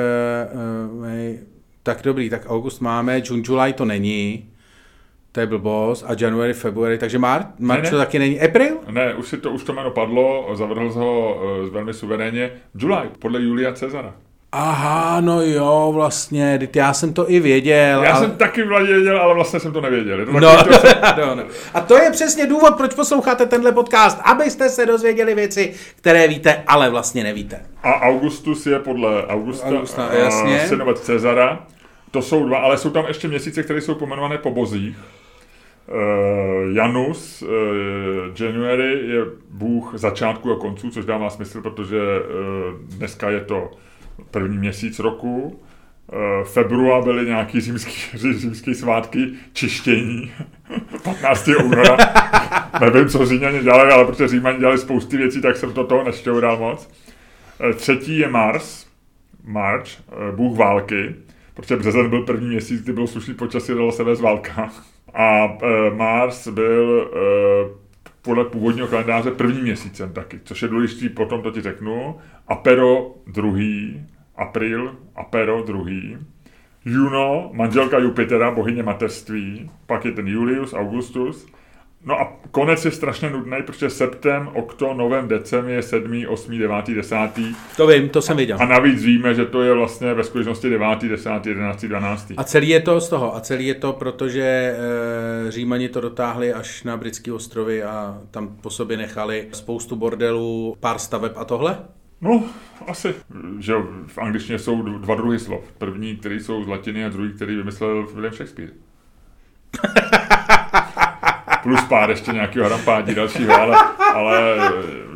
uh, 0.92 1.00
May, 1.00 1.38
tak 1.82 2.02
dobrý, 2.02 2.30
tak 2.30 2.50
August 2.50 2.80
máme, 2.80 3.22
June, 3.24 3.42
July 3.46 3.72
to 3.72 3.84
není, 3.84 4.50
to 5.38 5.42
je 5.42 5.46
blbost, 5.46 6.04
a 6.08 6.14
January, 6.20 6.54
February, 6.54 6.98
takže 6.98 7.18
Mar- 7.18 7.46
March 7.58 7.82
Ne, 7.82 7.84
ne. 7.84 7.90
to 7.90 7.98
taky 7.98 8.18
není. 8.18 8.40
April? 8.40 8.76
Ne, 8.90 9.14
už, 9.14 9.28
si 9.28 9.36
to, 9.36 9.50
už 9.50 9.64
to 9.64 9.72
jméno 9.72 9.90
padlo, 9.90 10.50
zavrhl 10.54 10.90
ho 10.92 11.40
eh, 11.66 11.70
velmi 11.70 11.94
suverénně. 11.94 12.50
July, 12.78 13.08
podle 13.18 13.42
Julia 13.42 13.72
Cezara. 13.72 14.14
Aha, 14.52 15.20
no 15.20 15.42
jo, 15.42 15.90
vlastně, 15.94 16.68
já 16.74 16.92
jsem 16.92 17.12
to 17.12 17.30
i 17.30 17.40
věděl. 17.40 18.02
Já 18.02 18.12
ale... 18.12 18.20
jsem 18.20 18.36
taky 18.36 18.62
věděl, 18.62 19.20
ale 19.20 19.34
vlastně 19.34 19.60
jsem 19.60 19.72
to 19.72 19.80
nevěděl. 19.80 20.26
To 20.26 20.32
No, 20.32 20.64
to, 20.64 20.70
no, 21.26 21.34
no. 21.34 21.42
A 21.74 21.80
to 21.80 21.96
je 21.96 22.10
přesně 22.10 22.46
důvod, 22.46 22.76
proč 22.76 22.94
posloucháte 22.94 23.46
tenhle 23.46 23.72
podcast, 23.72 24.18
abyste 24.24 24.68
se 24.68 24.86
dozvěděli 24.86 25.34
věci, 25.34 25.74
které 25.96 26.28
víte, 26.28 26.62
ale 26.66 26.90
vlastně 26.90 27.24
nevíte. 27.24 27.60
A 27.82 27.92
Augustus 28.00 28.66
je 28.66 28.78
podle 28.78 29.26
Augusta, 29.26 29.68
Augusta, 29.68 30.08
eh, 30.12 30.18
jasně. 30.18 30.60
synovec 30.68 31.00
Cezara. 31.00 31.66
To 32.10 32.22
jsou 32.22 32.46
dva, 32.46 32.58
ale 32.58 32.78
jsou 32.78 32.90
tam 32.90 33.04
ještě 33.08 33.28
měsíce, 33.28 33.62
které 33.62 33.80
jsou 33.80 33.94
pomenované 33.94 34.38
po 34.38 34.50
bozích. 34.50 34.96
Uh, 35.88 36.74
Janus, 36.74 37.42
uh, 37.42 37.48
January 38.40 39.08
je 39.08 39.24
bůh 39.50 39.92
začátku 39.94 40.52
a 40.52 40.58
konců, 40.58 40.90
což 40.90 41.04
dává 41.04 41.30
smysl, 41.30 41.62
protože 41.62 41.98
uh, 41.98 42.96
dneska 42.96 43.30
je 43.30 43.40
to 43.40 43.70
první 44.30 44.58
měsíc 44.58 44.98
roku. 44.98 45.60
Uh, 46.12 46.44
február 46.44 47.02
byly 47.04 47.26
nějaký 47.26 47.60
římský, 47.60 48.18
římský 48.38 48.74
svátky 48.74 49.32
čištění 49.52 50.32
15. 51.04 51.48
února. 51.64 51.96
Nevím, 52.80 53.08
co 53.08 53.26
Říňani 53.26 53.58
dělali, 53.60 53.92
ale 53.92 54.04
protože 54.04 54.28
Římani 54.28 54.58
dělali 54.58 54.78
spousty 54.78 55.16
věcí, 55.16 55.40
tak 55.40 55.56
jsem 55.56 55.72
to 55.72 55.84
toho 55.84 56.04
nešťoural 56.04 56.56
moc. 56.58 56.90
Eh, 57.60 57.74
Třetí 57.74 58.18
je 58.18 58.28
Mars, 58.28 58.86
March, 59.44 59.88
eh, 59.88 60.36
bůh 60.36 60.58
války, 60.58 61.14
protože 61.54 61.76
březen 61.76 62.10
byl 62.10 62.22
první 62.22 62.48
měsíc, 62.48 62.82
kdy 62.82 62.92
bylo 62.92 63.06
slušný 63.06 63.34
počasí, 63.34 63.74
dalo 63.74 63.92
se 63.92 64.04
vést 64.04 64.20
válka. 64.20 64.72
A 65.18 65.58
eh, 65.62 65.90
Mars 65.94 66.48
byl 66.48 67.10
eh, 67.12 67.68
podle 68.22 68.44
původního 68.44 68.86
kalendáře 68.86 69.30
prvním 69.30 69.62
měsícem 69.62 70.12
taky, 70.12 70.40
což 70.44 70.62
je 70.62 70.68
důležitý, 70.68 71.08
potom 71.08 71.42
to 71.42 71.50
ti 71.50 71.60
řeknu. 71.60 72.18
Apero 72.48 73.14
druhý, 73.26 74.06
April, 74.36 74.96
Apero 75.14 75.62
druhý. 75.62 76.18
Juno, 76.84 77.50
manželka 77.52 77.98
Jupitera, 77.98 78.50
bohyně 78.50 78.82
mateřství, 78.82 79.70
pak 79.86 80.04
je 80.04 80.12
ten 80.12 80.28
Julius, 80.28 80.74
Augustus. 80.74 81.46
No 82.04 82.20
a 82.20 82.32
konec 82.50 82.84
je 82.84 82.90
strašně 82.90 83.30
nudný, 83.30 83.56
protože 83.66 83.90
septem, 83.90 84.48
okto, 84.54 84.94
novem, 84.94 85.28
decem 85.28 85.68
je 85.68 85.82
7., 85.82 86.24
8., 86.28 86.58
9., 86.58 86.86
10. 86.86 87.16
To 87.76 87.86
vím, 87.86 88.08
to 88.08 88.22
jsem 88.22 88.36
viděl. 88.36 88.58
A 88.60 88.66
navíc 88.66 89.04
víme, 89.04 89.34
že 89.34 89.44
to 89.44 89.62
je 89.62 89.74
vlastně 89.74 90.14
ve 90.14 90.24
skutečnosti 90.24 90.70
9., 90.70 91.02
10., 91.02 91.46
11., 91.46 91.84
12. 91.84 92.32
A 92.36 92.44
celý 92.44 92.68
je 92.68 92.80
to 92.80 93.00
z 93.00 93.08
toho. 93.08 93.36
A 93.36 93.40
celý 93.40 93.66
je 93.66 93.74
to, 93.74 93.92
protože 93.92 94.76
e, 95.48 95.50
Římani 95.50 95.88
to 95.88 96.00
dotáhli 96.00 96.52
až 96.52 96.82
na 96.82 96.96
britské 96.96 97.32
ostrovy 97.32 97.82
a 97.82 98.18
tam 98.30 98.56
po 98.60 98.70
sobě 98.70 98.96
nechali 98.96 99.48
spoustu 99.52 99.96
bordelů, 99.96 100.76
pár 100.80 100.98
staveb 100.98 101.32
a 101.36 101.44
tohle? 101.44 101.78
No, 102.20 102.44
asi. 102.86 103.14
Že 103.58 103.74
v 104.06 104.18
angličtině 104.18 104.58
jsou 104.58 104.82
dva 104.82 105.14
druhy 105.14 105.38
slov. 105.38 105.72
První, 105.78 106.16
který 106.16 106.40
jsou 106.40 106.64
z 106.64 106.68
latiny 106.68 107.04
a 107.04 107.08
druhý, 107.08 107.32
který 107.32 107.56
vymyslel 107.56 108.06
William 108.14 108.34
Shakespeare. 108.34 108.70
plus 111.68 111.84
pár 111.84 112.10
ještě 112.10 112.32
nějakého 112.32 112.64
harampádí 112.64 113.14
dalšího, 113.14 113.54
ale, 113.54 113.76
ale 114.14 114.58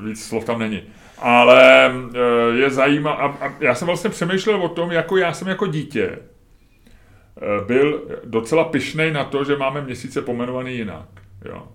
víc 0.05 0.25
slov 0.25 0.45
tam 0.45 0.59
není. 0.59 0.83
Ale 1.19 1.93
eh, 2.15 2.57
je 2.57 2.71
zajímavé, 2.71 3.23
a 3.23 3.55
já 3.61 3.75
jsem 3.75 3.87
vlastně 3.87 4.11
přemýšlel 4.11 4.63
o 4.63 4.69
tom, 4.69 4.93
jako 4.93 5.17
já 5.17 5.33
jsem 5.33 5.49
jako 5.49 5.67
dítě 5.67 6.19
eh, 6.19 7.65
byl 7.67 8.03
docela 8.25 8.65
pišnej 8.65 9.13
na 9.13 9.25
to, 9.25 9.45
že 9.45 9.57
máme 9.57 9.81
měsíce 9.81 10.23
pomenovaný 10.23 10.77
jinak. 10.77 11.09
Jo. 11.45 11.69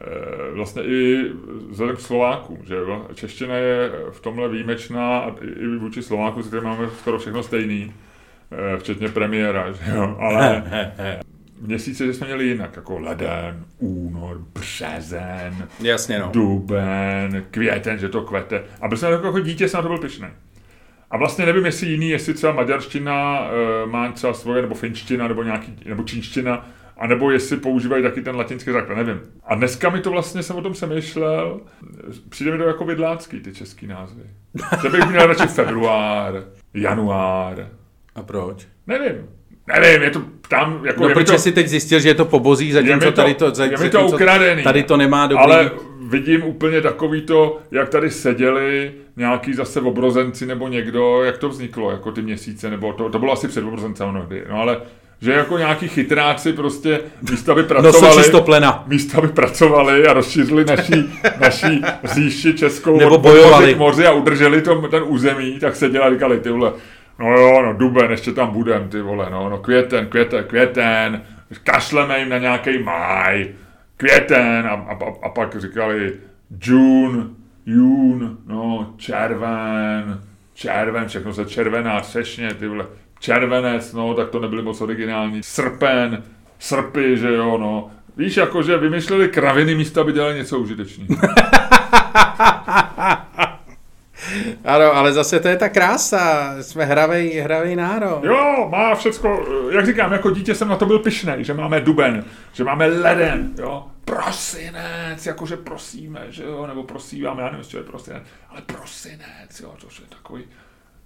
Eh, 0.00 0.54
vlastně 0.54 0.82
i 0.82 1.30
vzhledem 1.70 1.96
k 1.96 2.00
Slovákům, 2.00 2.58
že 2.64 2.76
čeština 3.14 3.56
je 3.56 3.90
v 4.10 4.20
tomhle 4.20 4.48
výjimečná 4.48 5.18
a 5.18 5.34
i 5.60 5.66
vůči 5.76 6.02
Slováku, 6.02 6.42
s 6.42 6.46
kterým 6.46 6.64
máme 6.64 6.90
skoro 6.90 7.18
všechno 7.18 7.42
stejný, 7.42 7.92
včetně 8.78 9.08
premiéra, 9.08 9.72
že 9.72 9.94
jo, 9.94 10.16
ale 10.20 10.64
měsíce, 11.66 12.06
že 12.06 12.14
jsme 12.14 12.26
měli 12.26 12.44
jinak, 12.46 12.76
jako 12.76 12.98
leden, 12.98 13.64
únor, 13.78 14.38
březen, 14.54 15.68
Jasně, 15.80 16.18
no. 16.18 16.30
duben, 16.32 17.44
květen, 17.50 17.98
že 17.98 18.08
to 18.08 18.22
kvete. 18.22 18.62
A 18.80 18.88
byl 18.88 18.98
jsem 18.98 19.12
jako, 19.12 19.26
jako 19.26 19.40
dítě, 19.40 19.68
jsem 19.68 19.78
na 19.78 19.82
to 19.82 19.88
byl 19.88 19.98
pišný. 19.98 20.26
A 21.10 21.16
vlastně 21.16 21.46
nevím, 21.46 21.64
jestli 21.64 21.86
jiný, 21.86 22.08
jestli 22.08 22.34
třeba 22.34 22.52
maďarština 22.52 23.40
uh, 23.40 23.90
má 23.90 24.12
třeba 24.12 24.34
svoje, 24.34 24.62
nebo 24.62 24.74
finština, 24.74 25.28
nebo 25.28 25.42
nějaký, 25.42 25.76
nebo 25.86 26.02
čínština, 26.02 26.68
a 26.96 27.06
nebo 27.06 27.30
jestli 27.30 27.56
používají 27.56 28.02
taky 28.02 28.22
ten 28.22 28.36
latinský 28.36 28.70
základ, 28.72 28.94
nevím. 28.94 29.20
A 29.44 29.54
dneska 29.54 29.90
mi 29.90 30.00
to 30.00 30.10
vlastně, 30.10 30.42
jsem 30.42 30.56
o 30.56 30.62
tom 30.62 30.72
přemýšlel, 30.72 31.60
přijde 32.28 32.50
mi 32.50 32.58
to 32.58 32.64
jako 32.64 32.84
vidlácký, 32.84 33.40
ty 33.40 33.54
český 33.54 33.86
názvy. 33.86 34.22
Že 34.82 34.88
bych 34.88 35.10
měl 35.10 35.26
radši 35.26 35.46
február, 35.46 36.44
január. 36.74 37.68
A 38.14 38.22
proč? 38.22 38.66
Nevím. 38.86 39.28
Nevím, 39.66 40.02
je 40.02 40.10
to 40.10 40.22
tam, 40.48 40.80
jako... 40.84 41.02
No, 41.02 41.08
je 41.08 41.14
protože 41.14 41.32
to, 41.32 41.38
si 41.38 41.52
teď 41.52 41.66
zjistil, 41.66 42.00
že 42.00 42.08
je 42.08 42.14
to 42.14 42.24
pobozí, 42.24 42.72
zatímco 42.72 43.04
to, 43.06 43.12
tady 43.12 43.34
to, 43.34 43.44
je 43.44 43.50
zatímco 43.54 43.84
mi 43.84 43.90
to 43.90 44.06
ukradený. 44.06 44.62
tady 44.62 44.82
to 44.82 44.96
nemá 44.96 45.26
dobrý... 45.26 45.44
Ale 45.44 45.70
vidím 46.08 46.44
úplně 46.44 46.80
takový 46.80 47.22
to, 47.22 47.58
jak 47.70 47.88
tady 47.88 48.10
seděli 48.10 48.92
nějaký 49.16 49.54
zase 49.54 49.80
obrozenci 49.80 50.46
nebo 50.46 50.68
někdo, 50.68 51.22
jak 51.24 51.38
to 51.38 51.48
vzniklo, 51.48 51.90
jako 51.90 52.12
ty 52.12 52.22
měsíce, 52.22 52.70
nebo 52.70 52.92
to, 52.92 53.08
to 53.08 53.18
bylo 53.18 53.32
asi 53.32 53.48
před 53.48 53.64
obrozencem 53.64 54.08
mnohdy, 54.08 54.44
no 54.50 54.60
ale 54.60 54.80
že 55.20 55.32
jako 55.32 55.58
nějaký 55.58 55.88
chytráci 55.88 56.52
prostě 56.52 57.00
místo 57.30 57.52
aby 57.52 57.62
pracovali, 57.62 58.30
plena. 58.44 58.84
místo 58.86 59.18
aby 59.18 59.28
pracovali 59.28 60.06
a 60.06 60.12
rozšířili 60.12 60.64
naší, 60.64 60.92
naší 61.40 61.82
říši 62.04 62.54
českou 62.54 62.98
nebo 62.98 63.14
od 63.14 63.20
bojovali. 63.20 63.74
k 63.74 63.78
moři 63.78 64.06
a 64.06 64.12
udrželi 64.12 64.62
to, 64.62 64.88
ten 64.88 65.02
území, 65.06 65.58
tak 65.58 65.76
seděli 65.76 66.04
a 66.04 66.10
říkali, 66.10 66.40
ty 66.40 66.50
vole, 66.50 66.72
no 67.22 67.38
jo, 67.38 67.62
no 67.62 67.72
duben, 67.72 68.10
ještě 68.10 68.32
tam 68.32 68.50
budem, 68.50 68.88
ty 68.88 69.00
vole, 69.00 69.28
no, 69.30 69.48
no 69.48 69.58
květen, 69.58 70.06
květen, 70.06 70.44
květen, 70.44 71.22
kašleme 71.64 72.18
jim 72.18 72.28
na 72.28 72.38
nějaký 72.38 72.78
máj, 72.78 73.48
květen 73.96 74.66
a, 74.66 74.72
a, 74.72 74.98
a 75.22 75.28
pak 75.28 75.60
říkali 75.60 76.12
June, 76.64 77.24
June, 77.66 78.30
no, 78.46 78.94
červen, 78.96 80.20
červen, 80.54 81.08
všechno 81.08 81.34
se 81.34 81.44
červená, 81.44 82.00
třešně, 82.00 82.54
ty 82.54 82.66
vole, 82.66 82.86
červenec, 83.18 83.92
no, 83.92 84.14
tak 84.14 84.30
to 84.30 84.40
nebyly 84.40 84.62
moc 84.62 84.80
originální, 84.80 85.42
srpen, 85.42 86.22
srpy, 86.58 87.16
že 87.16 87.34
jo, 87.34 87.58
no. 87.58 87.90
Víš, 88.16 88.36
jakože 88.36 88.76
vymýšleli 88.76 89.28
kraviny 89.28 89.74
místo, 89.74 90.00
aby 90.00 90.12
dělali 90.12 90.34
něco 90.34 90.58
užitečného. 90.58 91.16
Ano, 94.64 94.92
ale 94.94 95.12
zase 95.12 95.40
to 95.40 95.48
je 95.48 95.56
ta 95.56 95.68
krása. 95.68 96.54
Jsme 96.62 96.84
hravej, 96.84 97.40
hravej 97.40 97.76
národ. 97.76 98.24
Jo, 98.24 98.68
má 98.70 98.94
všecko, 98.94 99.46
jak 99.72 99.86
říkám, 99.86 100.12
jako 100.12 100.30
dítě 100.30 100.54
jsem 100.54 100.68
na 100.68 100.76
to 100.76 100.86
byl 100.86 100.98
pišnej, 100.98 101.44
že 101.44 101.54
máme 101.54 101.80
duben, 101.80 102.24
že 102.52 102.64
máme 102.64 102.86
leden, 102.86 103.52
jo, 103.58 103.86
prosinec, 104.04 105.26
jakože 105.26 105.56
prosíme, 105.56 106.26
že 106.28 106.44
jo, 106.44 106.66
nebo 106.66 106.82
prosíváme, 106.82 107.42
já 107.42 107.50
nevím, 107.50 107.64
co 107.66 107.76
je 107.76 107.82
prosinec, 107.82 108.22
ale 108.48 108.62
prosinec, 108.62 109.60
jo, 109.60 109.74
to 109.80 109.86
je 109.86 110.08
takový, 110.08 110.42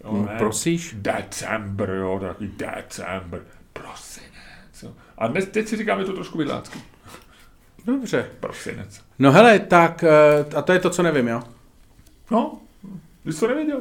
jo, 0.05 0.13
No, 0.13 0.27
ne, 0.27 0.35
prosíš? 0.39 0.95
decembr, 0.99 1.91
jo, 1.91 2.19
takový 2.23 2.51
decembr, 2.57 3.39
prosinec, 3.73 4.83
jo. 4.83 4.93
A 5.19 5.27
dnes, 5.27 5.47
teď 5.47 5.69
si 5.69 5.77
říkáme 5.77 6.05
to 6.05 6.13
trošku 6.13 6.39
vidlácky, 6.39 6.79
Dobře. 7.85 8.27
prosinec. 8.41 9.01
No 9.19 9.33
hele, 9.33 9.59
tak, 9.59 10.05
eh, 10.05 10.55
a 10.57 10.63
to 10.63 10.73
je 10.73 10.79
to, 10.79 10.91
co 10.91 11.03
nevím, 11.03 11.29
jo? 11.29 11.43
No, 12.31 12.59
jsi 13.33 13.41
to 13.41 13.49
nevěděl. 13.49 13.81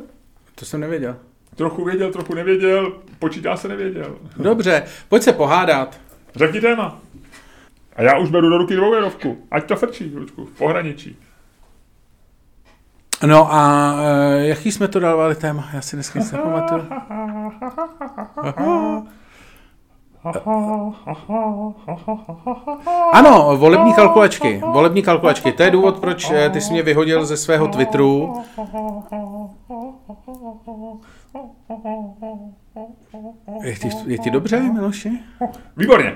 To 0.56 0.66
jsem 0.66 0.80
nevěděl. 0.82 1.16
Trochu 1.56 1.86
věděl, 1.86 2.12
trochu 2.12 2.34
nevěděl, 2.34 2.94
počítá 3.20 3.58
se 3.58 3.68
nevěděl. 3.68 4.18
Dobře, 4.38 4.84
pojď 5.10 5.24
se 5.24 5.34
pohádat. 5.34 6.00
Řekni 6.36 6.62
téma. 6.62 7.00
A 7.96 8.02
já 8.02 8.18
už 8.18 8.30
beru 8.30 8.50
do 8.50 8.58
ruky 8.58 8.76
dvoujerovku. 8.76 9.48
Ať 9.52 9.68
to 9.68 9.76
frčí, 9.76 10.16
Lučku, 10.16 10.46
v 10.46 10.58
pohraničí. 10.58 11.18
No 13.26 13.54
a 13.54 13.94
uh, 13.94 14.00
jaký 14.42 14.72
jsme 14.72 14.88
to 14.88 15.00
dávali 15.00 15.36
téma? 15.36 15.70
Já 15.74 15.82
si 15.82 15.96
dneska 15.96 16.20
nic 16.20 16.32
nepamatuju. 16.32 16.86
Ano, 23.14 23.58
volební 23.58 23.94
kalkulačky. 23.94 24.62
Volební 24.74 25.04
kalkulačky. 25.04 25.52
To 25.52 25.64
je 25.64 25.72
důvod, 25.72 26.00
proč 26.00 26.32
eh, 26.32 26.50
ty 26.50 26.62
jsi 26.62 26.74
mě 26.74 26.84
vyhodil 26.84 27.26
ze 27.26 27.38
svého 27.38 27.68
Twitteru. 27.68 28.34
Je 33.64 33.76
ti, 33.76 33.90
je 34.06 34.18
ti 34.18 34.32
dobře, 34.32 34.60
Miloši? 34.60 35.20
Výborně. 35.78 36.16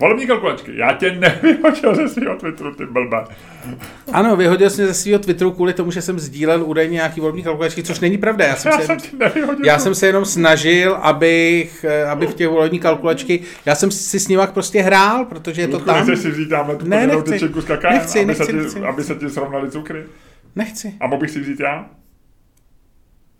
Volební 0.00 0.26
kalkulačky. 0.26 0.76
Já 0.76 0.92
tě 0.92 1.10
nevyhodil 1.12 1.94
ze 1.94 2.08
svého 2.08 2.36
Twitteru, 2.36 2.74
ty 2.74 2.86
blbe. 2.86 3.24
Ano, 4.12 4.36
vyhodil 4.36 4.70
jsi 4.70 4.80
mě 4.82 4.86
ze 4.88 4.94
svého 4.94 5.18
Twitteru 5.18 5.50
kvůli 5.52 5.72
tomu, 5.72 5.90
že 5.90 6.02
jsem 6.02 6.18
sdílel 6.18 6.64
údajně 6.64 6.92
nějaký 6.92 7.20
volební 7.20 7.42
kalkulačky, 7.42 7.82
což 7.82 8.00
není 8.00 8.18
pravda. 8.18 8.44
Já 8.46 8.56
jsem 8.56 8.72
Já 8.72 8.78
se 8.78 8.86
jsem 8.86 9.20
jenom, 9.36 9.56
já 9.64 9.78
jsem 9.78 9.94
se 9.94 10.06
jenom 10.06 10.24
snažil, 10.24 10.94
abych, 10.94 11.84
eh, 11.88 12.04
aby 12.04 12.26
v 12.26 12.34
těch 12.34 12.48
volební 12.48 12.78
kalkulačky, 12.78 13.40
já 13.66 13.74
jsem 13.74 13.90
si 13.90 14.20
s 14.20 14.28
nimi 14.28 14.42
prostě 14.54 14.82
hrál, 14.82 15.24
protože 15.24 15.60
je 15.62 15.68
to 15.68 15.78
tam. 15.78 15.96
nechceš 15.96 16.18
si 16.18 16.30
vzít 16.30 16.48
tamhle 16.48 16.76
tu 16.76 16.88
Ne, 16.88 17.06
nechci. 17.06 17.38
s 17.38 17.64
kakem, 17.64 17.92
Nechci, 17.92 18.18
aby, 18.18 18.26
nechci, 18.26 18.44
se 18.44 18.52
ti, 18.52 18.58
nechci. 18.58 18.80
aby 18.80 19.04
se 19.04 19.14
ti 19.14 19.30
srovnali 19.30 19.70
cukry? 19.70 20.04
Nechci. 20.56 20.94
A 21.00 21.06
mohl 21.06 21.20
bych 21.20 21.30
si 21.30 21.40
vzít 21.40 21.60
já? 21.60 21.90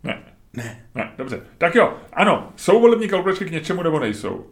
Ne. 0.03 0.17
Ne. 0.53 0.85
Ne, 0.95 1.11
dobře. 1.17 1.41
Tak 1.57 1.75
jo, 1.75 1.93
ano, 2.13 2.51
jsou 2.55 2.81
volební 2.81 3.07
kalkulačky 3.07 3.45
k 3.45 3.51
něčemu 3.51 3.83
nebo 3.83 3.99
nejsou? 3.99 4.45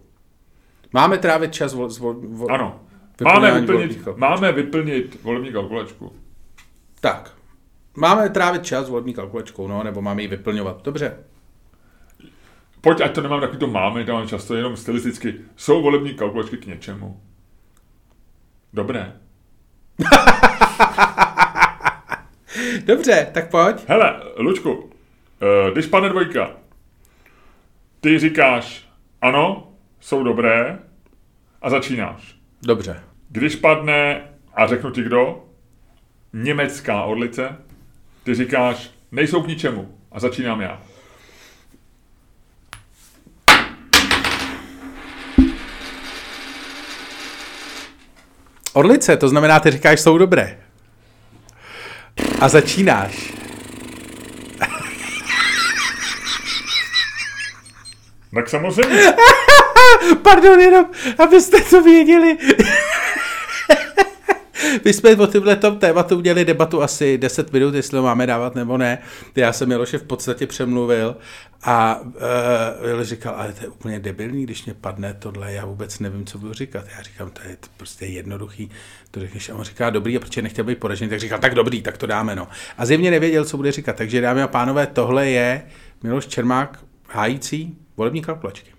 Máme 0.94 1.18
trávit 1.18 1.54
čas 1.54 1.74
vol, 1.74 1.90
vol, 2.00 2.14
vol, 2.14 2.52
Ano. 2.52 2.80
Máme 3.24 3.60
vyplnit, 3.60 4.08
máme 4.16 4.52
vyplnit 4.52 5.24
volební 5.24 5.52
kalkulačku. 5.52 6.14
Tak. 7.02 7.34
Máme 7.96 8.30
trávit 8.30 8.66
čas 8.66 8.90
volební 8.90 9.14
kalkulačkou, 9.14 9.68
no, 9.68 9.84
nebo 9.84 10.02
máme 10.02 10.22
ji 10.22 10.28
vyplňovat. 10.28 10.84
Dobře. 10.84 11.18
Pojď, 12.82 13.02
ať 13.02 13.16
to 13.16 13.22
nemám 13.22 13.42
takový 13.42 13.60
to 13.60 13.68
máme, 13.68 14.04
to 14.04 14.14
mám 14.14 14.28
často 14.28 14.56
jenom 14.56 14.78
stylisticky. 14.78 15.36
Jsou 15.56 15.82
volební 15.82 16.14
kalkulačky 16.14 16.58
k 16.58 16.66
něčemu? 16.66 17.22
Dobré. 18.74 19.14
Dobře, 22.86 23.30
tak 23.34 23.50
pojď. 23.50 23.84
Hele, 23.88 24.22
Lučku, 24.38 24.90
eh, 25.42 25.72
když 25.72 25.86
padne 25.86 26.10
dvojka, 26.10 26.52
ty 28.00 28.20
říkáš 28.20 28.90
ano, 29.22 29.74
jsou 30.00 30.24
dobré 30.24 30.80
a 31.62 31.70
začínáš. 31.70 32.36
Dobře. 32.62 33.04
Když 33.30 33.56
padne, 33.56 34.22
a 34.54 34.68
řeknu 34.68 34.91
ti 34.91 35.04
kdo, 35.04 35.45
německá 36.34 37.04
orlice, 37.04 37.58
ty 38.24 38.36
říkáš 38.36 38.91
nejsou 39.12 39.43
k 39.43 39.48
ničemu 39.48 39.98
a 40.12 40.20
začínám 40.20 40.62
já. 40.62 40.82
Orlice, 48.74 49.18
to 49.18 49.30
znamená, 49.30 49.60
ty 49.60 49.72
říkáš, 49.72 50.00
jsou 50.00 50.18
dobré. 50.18 50.60
A 52.39 52.50
začínáš. 52.50 53.34
Tak 58.34 58.50
samozřejmě. 58.50 59.14
Pardon, 60.22 60.60
jenom, 60.60 60.86
abyste 61.18 61.62
to 61.62 61.84
věděli. 61.84 62.38
My 64.86 64.93
jsme 64.93 65.16
o 65.16 65.28
tomhle 65.28 65.56
tom 65.56 65.80
tématu 65.80 66.20
měli 66.20 66.45
debatu 66.45 66.82
asi 66.82 67.18
10 67.18 67.54
minut, 67.54 67.76
jestli 67.76 67.98
ho 67.98 68.04
máme 68.04 68.28
dávat 68.28 68.56
nebo 68.56 68.78
ne. 68.78 68.98
Já 69.36 69.54
jsem 69.54 69.70
Miloše 69.70 69.98
v 69.98 70.04
podstatě 70.04 70.48
přemluvil 70.48 71.18
a 71.64 72.00
uh, 72.02 73.02
říkal, 73.02 73.36
ale 73.36 73.54
to 73.54 73.64
je 73.64 73.70
úplně 73.70 74.00
debilní, 74.00 74.43
když 74.43 74.66
mě 74.66 74.74
padne 74.74 75.14
tohle, 75.14 75.54
já 75.54 75.66
vůbec 75.66 76.00
nevím, 76.00 76.26
co 76.26 76.38
budu 76.38 76.54
říkat. 76.54 76.86
Já 76.98 77.04
říkám, 77.04 77.30
to 77.30 77.41
je 77.50 77.58
prostě 77.78 78.06
jednoduchý, 78.06 78.70
to 79.12 79.20
řekneš. 79.20 79.50
A 79.50 79.56
on 79.56 79.64
říká, 79.64 79.89
dobrý, 79.89 80.18
a 80.18 80.20
protože 80.20 80.41
nechtěl 80.41 80.66
být 80.66 80.80
poražený, 80.80 81.10
tak 81.10 81.20
říkal, 81.20 81.39
tak 81.39 81.56
dobrý, 81.56 81.82
tak 81.82 81.98
to 81.98 82.08
dáme, 82.08 82.36
no. 82.36 82.48
A 82.78 82.86
zjevně 82.86 83.12
nevěděl, 83.12 83.45
co 83.45 83.58
bude 83.58 83.72
říkat. 83.72 83.95
Takže 83.95 84.22
dámy 84.22 84.41
a 84.41 84.48
pánové, 84.48 84.88
tohle 84.88 85.30
je 85.30 85.62
Miloš 86.04 86.28
Čermák 86.28 86.80
hájící 87.10 87.78
volební 87.98 88.22
kalkulačky. 88.22 88.77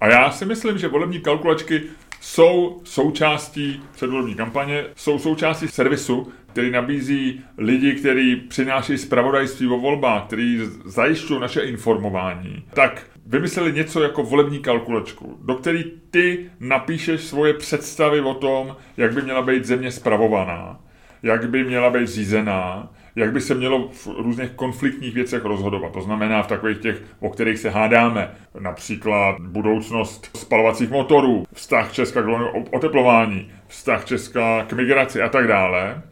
A 0.00 0.08
já 0.08 0.30
si 0.30 0.44
myslím, 0.44 0.78
že 0.78 0.88
volební 0.88 1.20
kalkulačky 1.20 1.82
jsou 2.20 2.80
součástí 2.84 3.82
předvolební 3.92 4.34
kampaně, 4.34 4.84
jsou 4.96 5.18
součástí 5.18 5.68
servisu, 5.68 6.32
který 6.52 6.70
nabízí 6.70 7.40
lidi, 7.58 7.94
kteří 7.94 8.36
přináší 8.36 8.98
zpravodajství 8.98 9.68
o 9.68 9.78
volbách, 9.78 10.26
který 10.26 10.60
zajišťují 10.84 11.40
naše 11.40 11.60
informování, 11.60 12.64
tak 12.74 13.06
vymysleli 13.26 13.72
něco 13.72 14.02
jako 14.02 14.22
volební 14.22 14.58
kalkulačku, 14.58 15.38
do 15.44 15.54
který 15.54 15.84
ty 16.10 16.50
napíšeš 16.60 17.20
svoje 17.20 17.54
představy 17.54 18.20
o 18.20 18.34
tom, 18.34 18.76
jak 18.96 19.14
by 19.14 19.22
měla 19.22 19.42
být 19.42 19.64
země 19.64 19.92
spravovaná, 19.92 20.80
jak 21.22 21.50
by 21.50 21.64
měla 21.64 21.90
být 21.90 22.08
řízená, 22.08 22.92
jak 23.16 23.32
by 23.32 23.40
se 23.40 23.54
mělo 23.54 23.88
v 23.88 24.06
různých 24.18 24.50
konfliktních 24.50 25.14
věcech 25.14 25.44
rozhodovat. 25.44 25.92
To 25.92 26.00
znamená 26.00 26.42
v 26.42 26.46
takových 26.46 26.78
těch, 26.78 27.02
o 27.20 27.30
kterých 27.30 27.58
se 27.58 27.70
hádáme, 27.70 28.30
například 28.60 29.40
budoucnost 29.40 30.30
spalovacích 30.36 30.90
motorů, 30.90 31.44
vztah 31.52 31.92
Česka 31.92 32.22
k 32.22 32.26
oteplování, 32.70 33.50
vztah 33.66 34.04
Česka 34.04 34.64
k 34.64 34.72
migraci 34.72 35.22
a 35.22 35.28
tak 35.28 35.48
dále. 35.48 36.02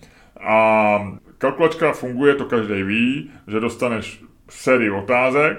A 0.40 0.98
kalkulačka 1.38 1.92
funguje, 1.92 2.34
to 2.34 2.44
každý 2.44 2.82
ví, 2.82 3.30
že 3.48 3.60
dostaneš 3.60 4.22
sérii 4.48 4.90
otázek 4.90 5.58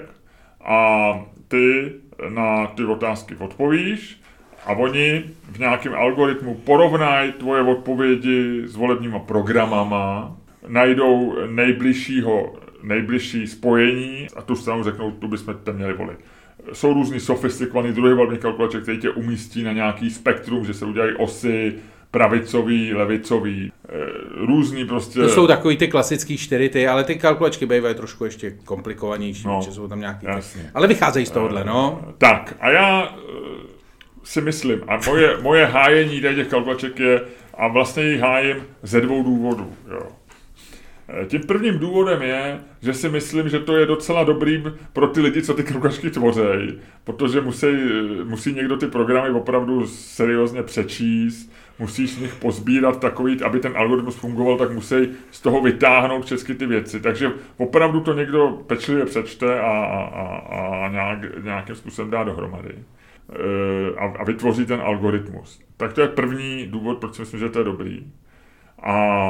a 0.64 1.10
ty 1.48 1.92
na 2.28 2.66
ty 2.66 2.84
otázky 2.84 3.36
odpovíš 3.36 4.20
a 4.66 4.72
oni 4.72 5.24
v 5.50 5.58
nějakém 5.58 5.94
algoritmu 5.94 6.54
porovnají 6.54 7.32
tvoje 7.32 7.62
odpovědi 7.62 8.62
s 8.66 8.76
volebníma 8.76 9.18
programama, 9.18 10.36
najdou 10.68 11.36
nejbližšího, 11.46 12.54
nejbližší 12.82 13.46
spojení 13.46 14.26
a 14.36 14.42
tu 14.42 14.56
stranu 14.56 14.84
řeknou, 14.84 15.10
tu 15.10 15.28
bychom 15.28 15.54
tam 15.54 15.74
měli 15.74 15.92
volit. 15.92 16.18
Jsou 16.72 16.94
různý 16.94 17.20
sofistikovaný 17.20 17.92
druhý 17.92 18.14
volební 18.14 18.38
kalkulaček, 18.38 18.82
který 18.82 18.98
tě 18.98 19.10
umístí 19.10 19.62
na 19.62 19.72
nějaký 19.72 20.10
spektrum, 20.10 20.64
že 20.64 20.74
se 20.74 20.84
udělají 20.84 21.14
osy, 21.16 21.74
pravicový, 22.10 22.94
levicový, 22.94 23.72
eh, 23.88 23.92
různý 24.46 24.86
prostě. 24.86 25.20
To 25.20 25.28
jsou 25.28 25.46
takový 25.46 25.76
ty 25.76 25.88
klasický 25.88 26.38
čtyři 26.38 26.68
ty, 26.68 26.88
ale 26.88 27.04
ty 27.04 27.14
kalkulačky 27.14 27.66
bývají 27.66 27.94
trošku 27.94 28.24
ještě 28.24 28.50
komplikovanější, 28.50 29.46
no, 29.46 29.60
že 29.64 29.72
jsou 29.72 29.88
tam 29.88 30.00
nějaký 30.00 30.26
ty. 30.26 30.60
Ale 30.74 30.86
vycházejí 30.86 31.26
z 31.26 31.30
tohohle, 31.30 31.64
no. 31.64 32.00
Eh, 32.08 32.12
tak 32.18 32.54
a 32.60 32.70
já 32.70 33.04
eh, 33.04 33.36
si 34.24 34.40
myslím, 34.40 34.80
a 34.88 35.00
moje, 35.06 35.36
moje 35.40 35.66
hájení 35.66 36.20
těch 36.20 36.48
kalkulaček 36.48 37.00
je, 37.00 37.20
a 37.54 37.68
vlastně 37.68 38.02
ji 38.02 38.18
hájím 38.18 38.56
ze 38.82 39.00
dvou 39.00 39.22
důvodů. 39.22 39.72
Jo. 39.90 40.06
Tím 41.26 41.40
prvním 41.40 41.78
důvodem 41.78 42.22
je, 42.22 42.60
že 42.82 42.94
si 42.94 43.08
myslím, 43.08 43.48
že 43.48 43.58
to 43.58 43.76
je 43.76 43.86
docela 43.86 44.24
dobrý 44.24 44.64
pro 44.92 45.06
ty 45.06 45.20
lidi, 45.20 45.42
co 45.42 45.54
ty 45.54 45.62
kalkulačky 45.62 46.10
tvořejí, 46.10 46.78
protože 47.04 47.40
musí, 47.40 47.66
musí 48.24 48.52
někdo 48.52 48.76
ty 48.76 48.86
programy 48.86 49.30
opravdu 49.30 49.86
seriózně 49.86 50.62
přečíst, 50.62 51.52
musíš 51.78 52.10
z 52.10 52.18
nich 52.18 52.34
pozbírat 52.34 53.00
takový, 53.00 53.42
aby 53.42 53.60
ten 53.60 53.76
algoritmus 53.76 54.16
fungoval, 54.16 54.58
tak 54.58 54.72
musí 54.72 54.96
z 55.30 55.40
toho 55.40 55.60
vytáhnout 55.60 56.24
všechny 56.24 56.54
ty 56.54 56.66
věci. 56.66 57.00
Takže 57.00 57.32
opravdu 57.56 58.00
to 58.00 58.12
někdo 58.12 58.62
pečlivě 58.66 59.04
přečte 59.04 59.60
a, 59.60 59.70
a, 59.70 60.36
a, 60.84 60.88
nějak, 60.88 61.44
nějakým 61.44 61.74
způsobem 61.74 62.10
dá 62.10 62.24
dohromady. 62.24 62.74
E, 62.74 63.94
a, 63.98 64.04
a 64.18 64.24
vytvoří 64.24 64.66
ten 64.66 64.80
algoritmus. 64.80 65.60
Tak 65.76 65.92
to 65.92 66.00
je 66.00 66.08
první 66.08 66.66
důvod, 66.66 66.98
proč 66.98 67.14
si 67.14 67.22
myslím, 67.22 67.40
že 67.40 67.48
to 67.48 67.58
je 67.58 67.64
dobrý. 67.64 68.12
A 68.82 69.28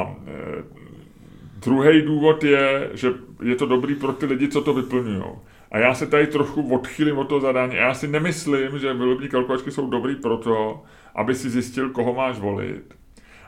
druhý 1.59 2.01
důvod 2.01 2.43
je, 2.43 2.89
že 2.93 3.13
je 3.43 3.55
to 3.55 3.65
dobrý 3.65 3.95
pro 3.95 4.13
ty 4.13 4.25
lidi, 4.25 4.47
co 4.47 4.61
to 4.61 4.73
vyplňují. 4.73 5.23
A 5.71 5.77
já 5.77 5.93
se 5.93 6.07
tady 6.07 6.27
trochu 6.27 6.73
odchýlím 6.73 7.17
od 7.17 7.29
toho 7.29 7.41
zadání. 7.41 7.77
A 7.77 7.81
já 7.81 7.93
si 7.93 8.07
nemyslím, 8.07 8.79
že 8.79 8.93
volební 8.93 9.29
kalkulačky 9.29 9.71
jsou 9.71 9.89
dobrý 9.89 10.15
proto, 10.15 10.83
aby 11.15 11.35
si 11.35 11.49
zjistil, 11.49 11.89
koho 11.89 12.13
máš 12.13 12.39
volit. 12.39 12.93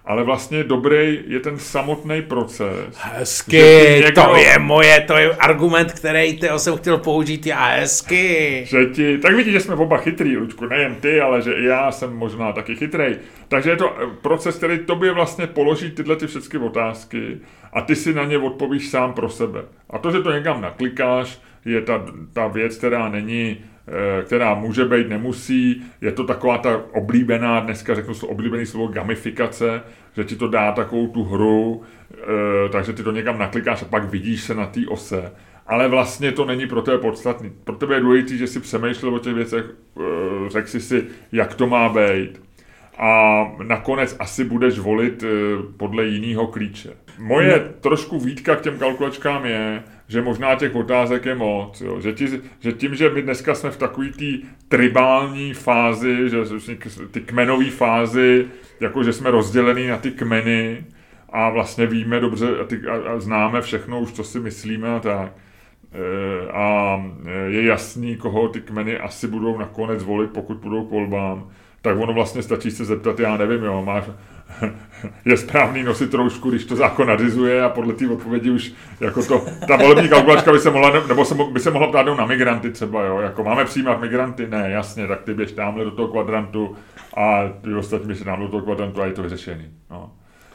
Ale 0.05 0.23
vlastně 0.23 0.63
dobrý 0.63 1.19
je 1.27 1.39
ten 1.39 1.59
samotný 1.59 2.21
proces. 2.21 2.97
Hezky, 2.97 3.61
někdo, 4.03 4.23
to 4.23 4.35
je 4.35 4.59
moje, 4.59 5.01
to 5.01 5.17
je 5.17 5.35
argument, 5.35 5.91
který 5.91 6.39
ty 6.39 6.49
jsem 6.57 6.77
chtěl 6.77 6.97
použít 6.97 7.45
já 7.45 7.65
hezky. 7.65 8.61
Že 8.65 8.85
ti, 8.85 9.17
tak 9.17 9.35
vidíš, 9.35 9.53
že 9.53 9.59
jsme 9.59 9.75
oba 9.75 9.97
chytrý, 9.97 10.37
Lučku, 10.37 10.65
nejen 10.65 10.95
ty, 10.95 11.21
ale 11.21 11.41
že 11.41 11.53
i 11.53 11.65
já 11.65 11.91
jsem 11.91 12.13
možná 12.13 12.51
taky 12.51 12.75
chytrý. 12.75 13.15
Takže 13.47 13.69
je 13.69 13.75
to 13.75 13.95
proces, 14.21 14.55
který 14.55 14.79
tobě 14.79 15.11
vlastně 15.11 15.47
položí 15.47 15.91
tyhle 15.91 16.15
ty 16.15 16.27
všechny 16.27 16.59
otázky 16.59 17.37
a 17.73 17.81
ty 17.81 17.95
si 17.95 18.13
na 18.13 18.25
ně 18.25 18.37
odpovíš 18.37 18.89
sám 18.89 19.13
pro 19.13 19.29
sebe. 19.29 19.63
A 19.89 19.97
to, 19.97 20.11
že 20.11 20.21
to 20.21 20.31
někam 20.31 20.61
naklikáš, 20.61 21.39
je 21.65 21.81
ta, 21.81 22.05
ta 22.33 22.47
věc, 22.47 22.77
která 22.77 23.09
není 23.09 23.57
Eh, 23.78 23.78
která 24.25 24.53
může 24.53 24.85
být, 24.85 25.09
nemusí. 25.09 25.83
Je 26.01 26.11
to 26.11 26.23
taková 26.23 26.57
ta 26.57 26.81
oblíbená, 26.93 27.59
dneska 27.59 27.95
řeknu 27.95 28.13
to 28.13 28.27
oblíbený 28.27 28.65
slovo 28.65 28.87
gamifikace, 28.87 29.81
že 30.15 30.23
ti 30.23 30.35
to 30.35 30.47
dá 30.47 30.71
takovou 30.71 31.07
tu 31.07 31.23
hru, 31.23 31.81
eh, 32.13 32.69
takže 32.71 32.93
ty 32.93 33.03
to 33.03 33.11
někam 33.11 33.39
naklikáš 33.39 33.81
a 33.81 33.85
pak 33.85 34.03
vidíš 34.03 34.43
se 34.43 34.55
na 34.55 34.65
té 34.65 34.79
ose. 34.87 35.31
Ale 35.67 35.87
vlastně 35.87 36.31
to 36.31 36.45
není 36.45 36.67
pro 36.67 36.81
tebe 36.81 36.97
podstatný. 36.97 37.51
Pro 37.63 37.75
tebe 37.75 37.95
je 37.95 38.01
důležité, 38.01 38.37
že 38.37 38.47
si 38.47 38.59
přemýšlel 38.59 39.15
o 39.15 39.19
těch 39.19 39.33
věcech, 39.33 39.65
eh, 39.97 40.49
řekl 40.49 40.67
si 40.67 40.81
si, 40.81 41.05
jak 41.31 41.55
to 41.55 41.67
má 41.67 41.89
být. 41.89 42.48
A 42.99 43.43
nakonec 43.63 44.15
asi 44.19 44.43
budeš 44.43 44.79
volit 44.79 45.23
podle 45.77 46.05
jiného 46.05 46.47
klíče. 46.47 46.89
Moje 47.19 47.59
trošku 47.81 48.19
výtka 48.19 48.55
k 48.55 48.61
těm 48.61 48.77
kalkulačkám 48.77 49.45
je, 49.45 49.83
že 50.07 50.21
možná 50.21 50.55
těch 50.55 50.75
otázek 50.75 51.25
je 51.25 51.35
moc. 51.35 51.81
Jo. 51.81 52.01
Že, 52.01 52.13
ti, 52.13 52.27
že 52.59 52.71
tím, 52.71 52.95
že 52.95 53.09
my 53.09 53.21
dneska 53.21 53.55
jsme 53.55 53.71
v 53.71 53.77
takové 53.77 54.07
té 54.07 54.25
tribální 54.67 55.53
fázi, 55.53 56.29
že 56.29 56.37
ty 57.11 57.21
kmenové 57.21 57.69
fázi, 57.69 58.47
jako 58.79 59.03
že 59.03 59.13
jsme 59.13 59.31
rozdělení 59.31 59.87
na 59.87 59.97
ty 59.97 60.11
kmeny 60.11 60.85
a 61.29 61.49
vlastně 61.49 61.85
víme 61.85 62.19
dobře 62.19 62.59
a, 62.59 62.63
ty, 62.63 62.81
a, 62.87 63.11
a 63.11 63.19
známe 63.19 63.61
všechno 63.61 63.99
už, 63.99 64.11
co 64.11 64.23
si 64.23 64.39
myslíme 64.39 64.95
a 64.95 64.99
tak. 64.99 65.31
E, 65.93 66.51
a 66.51 66.97
je 67.47 67.63
jasný, 67.63 68.15
koho 68.15 68.49
ty 68.49 68.61
kmeny 68.61 68.99
asi 68.99 69.27
budou 69.27 69.57
nakonec 69.57 70.03
volit, 70.03 70.31
pokud 70.31 70.57
budou 70.57 70.85
k 70.85 70.91
volbám, 70.91 71.49
tak 71.81 71.97
ono 71.97 72.13
vlastně 72.13 72.43
stačí 72.43 72.71
se 72.71 72.85
zeptat, 72.85 73.19
já 73.19 73.37
nevím, 73.37 73.63
jo, 73.63 73.81
máš, 73.85 74.03
je 75.25 75.37
správný 75.37 75.83
nosit 75.83 76.13
roušku, 76.13 76.49
když 76.49 76.65
to 76.65 76.75
zákon 76.75 77.07
nařizuje 77.07 77.63
a 77.63 77.69
podle 77.69 77.93
té 77.93 78.09
odpovědi 78.09 78.49
už 78.49 78.73
jako 78.99 79.25
to, 79.25 79.45
ta 79.67 79.75
volební 79.75 80.09
kalkulačka 80.09 80.51
by 80.51 80.59
se 80.59 80.69
mohla, 80.69 81.07
nebo 81.07 81.25
se, 81.25 81.35
by 81.51 81.59
se 81.59 81.71
mohla 81.71 81.87
ptát 81.87 82.05
na 82.17 82.25
migranty 82.25 82.71
třeba, 82.71 83.05
jo, 83.05 83.19
jako 83.19 83.43
máme 83.43 83.65
přijímat 83.65 84.01
migranty, 84.01 84.47
ne, 84.47 84.69
jasně, 84.71 85.07
tak 85.07 85.21
ty 85.21 85.33
běž 85.33 85.51
tamhle 85.51 85.83
do 85.83 85.91
toho 85.91 86.07
kvadrantu 86.07 86.75
a 87.17 87.49
ty 87.61 87.73
ostatní 87.75 88.07
běž 88.07 88.19
tamhle 88.19 88.45
do 88.45 88.51
toho 88.51 88.63
kvadrantu 88.63 89.01
a 89.01 89.05
je 89.05 89.13
to 89.13 89.23
vyřešený. 89.23 89.69
No. 89.89 90.11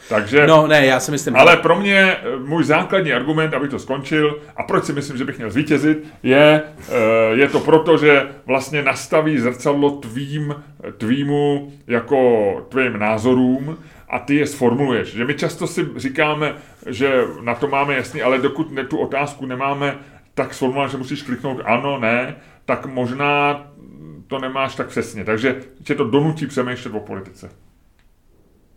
Takže, 0.08 0.46
no 0.46 0.66
ne, 0.66 0.86
já 0.86 1.00
si 1.00 1.10
myslím, 1.10 1.36
ale 1.36 1.56
pro 1.56 1.76
mě 1.78 1.96
eh, 1.96 2.36
můj 2.36 2.64
základní 2.64 3.12
argument, 3.12 3.54
abych 3.54 3.70
to 3.70 3.78
skončil, 3.78 4.40
a 4.56 4.62
proč 4.62 4.84
si 4.84 4.92
myslím, 4.92 5.16
že 5.16 5.24
bych 5.24 5.38
měl 5.38 5.50
zvítězit, 5.50 6.04
je, 6.22 6.62
eh, 6.88 6.94
je 7.32 7.48
to 7.48 7.60
proto, 7.60 7.98
že 7.98 8.28
vlastně 8.46 8.82
nastaví 8.82 9.38
zrcadlo 9.38 9.90
tvým, 9.90 10.54
tvýmu 10.98 11.72
jako 11.86 12.66
tvým 12.68 12.98
názorům 12.98 13.78
a 14.08 14.18
ty 14.18 14.34
je 14.34 14.46
sformuluješ. 14.46 15.08
Že 15.08 15.24
my 15.24 15.34
často 15.34 15.66
si 15.66 15.88
říkáme, 15.96 16.54
že 16.86 17.24
na 17.42 17.54
to 17.54 17.68
máme 17.68 17.94
jasný, 17.94 18.22
ale 18.22 18.38
dokud 18.38 18.72
ne, 18.72 18.84
tu 18.84 18.98
otázku 18.98 19.46
nemáme 19.46 19.98
tak 20.34 20.54
sformulovat, 20.54 20.90
že 20.90 20.96
musíš 20.96 21.22
kliknout 21.22 21.60
ano, 21.64 21.98
ne, 21.98 22.36
tak 22.64 22.86
možná 22.86 23.66
to 24.26 24.38
nemáš 24.38 24.74
tak 24.74 24.86
přesně. 24.86 25.24
Takže 25.24 25.56
tě 25.82 25.94
to 25.94 26.04
donutí 26.04 26.46
přemýšlet 26.46 26.94
o 26.94 27.00
politice. 27.00 27.50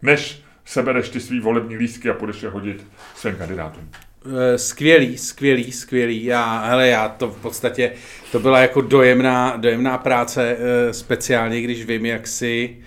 Než 0.02 0.44
sebereš 0.68 1.10
ty 1.10 1.20
svý 1.20 1.40
volební 1.40 1.78
lístky 1.78 2.10
a 2.10 2.14
půjdeš 2.14 2.44
je 2.44 2.50
hodit 2.50 2.86
svým 3.16 3.36
kandidátům. 3.36 3.90
Eh, 4.26 4.58
skvělý, 4.58 5.18
skvělý, 5.18 5.72
skvělý. 5.72 6.26
Já, 6.26 6.66
hele, 6.66 6.88
já 6.88 7.10
to 7.10 7.28
v 7.28 7.42
podstatě, 7.42 7.92
to 8.32 8.40
byla 8.40 8.60
jako 8.60 8.82
dojemná, 8.82 9.58
dojemná 9.58 9.98
práce, 9.98 10.58
eh, 10.60 10.94
speciálně 10.94 11.62
když 11.62 11.86
vím, 11.86 12.06
jak 12.06 12.28
si 12.28 12.78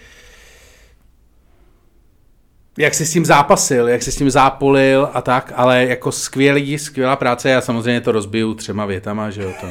jak 2.78 2.94
si 2.94 3.06
s 3.06 3.12
tím 3.12 3.24
zápasil, 3.24 3.88
jak 3.88 4.02
si 4.02 4.12
s 4.12 4.16
tím 4.16 4.30
zápolil 4.30 5.08
a 5.12 5.22
tak, 5.22 5.52
ale 5.56 5.86
jako 5.86 6.12
skvělý, 6.12 6.78
skvělá 6.78 7.16
práce, 7.16 7.50
já 7.50 7.60
samozřejmě 7.60 8.00
to 8.00 8.12
rozbiju 8.12 8.54
třema 8.54 8.86
větama, 8.86 9.30
že 9.30 9.42
jo, 9.42 9.52
to. 9.60 9.66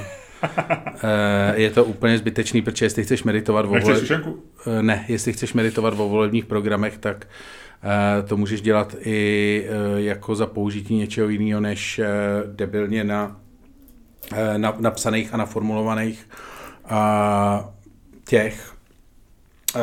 Eh, 1.03 1.53
je 1.55 1.69
to 1.69 1.83
úplně 1.83 2.17
zbytečný, 2.17 2.61
protože 2.61 2.85
jestli 2.85 3.03
chceš 3.03 3.23
meditovat 3.23 3.65
o 3.65 3.67
vole... 3.67 4.01
Ne, 4.81 5.05
jestli 5.07 5.33
chceš 5.33 5.53
meditovat 5.53 5.93
o 5.97 6.09
volebních 6.09 6.45
programech, 6.45 6.97
tak 6.97 7.27
to 8.27 8.37
můžeš 8.37 8.61
dělat 8.61 8.95
i 8.99 9.65
eh, 9.67 10.01
jako 10.01 10.35
za 10.35 10.45
použití 10.45 10.95
něčeho 10.95 11.29
jiného 11.29 11.61
než 11.61 11.99
eh, 11.99 12.07
debilně 12.45 13.03
na, 13.03 13.41
na, 14.57 14.75
napsaných 14.79 15.33
a 15.33 15.37
naformulovaných 15.37 16.29
těch 18.27 18.73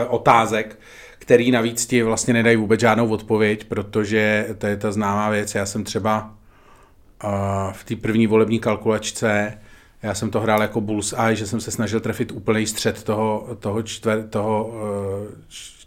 otázek, 0.09 0.79
který 1.19 1.51
navíc 1.51 1.87
ti 1.87 2.03
vlastně 2.03 2.35
nedají 2.35 2.57
vůbec 2.57 2.81
žádnou 2.81 3.09
odpověď, 3.09 3.65
protože 3.65 4.49
to 4.59 4.67
je 4.67 4.77
ta 4.77 4.93
známá 4.93 5.31
věc. 5.31 5.55
Já 5.55 5.67
jsem 5.67 5.85
třeba 5.85 6.35
v 7.73 7.85
té 7.85 7.97
první 7.97 8.27
volební 8.27 8.59
kalkulačce 8.59 9.59
já 10.03 10.15
jsem 10.15 10.31
to 10.31 10.41
hrál 10.41 10.63
jako 10.63 10.81
bullseye, 10.81 11.37
že 11.37 11.47
jsem 11.47 11.61
se 11.61 11.71
snažil 11.71 12.01
trefit 12.01 12.33
úplný 12.33 12.67
střed 12.67 13.03
toho, 13.03 13.57
toho, 13.61 13.83
čtver, 13.83 14.29
toho 14.29 14.73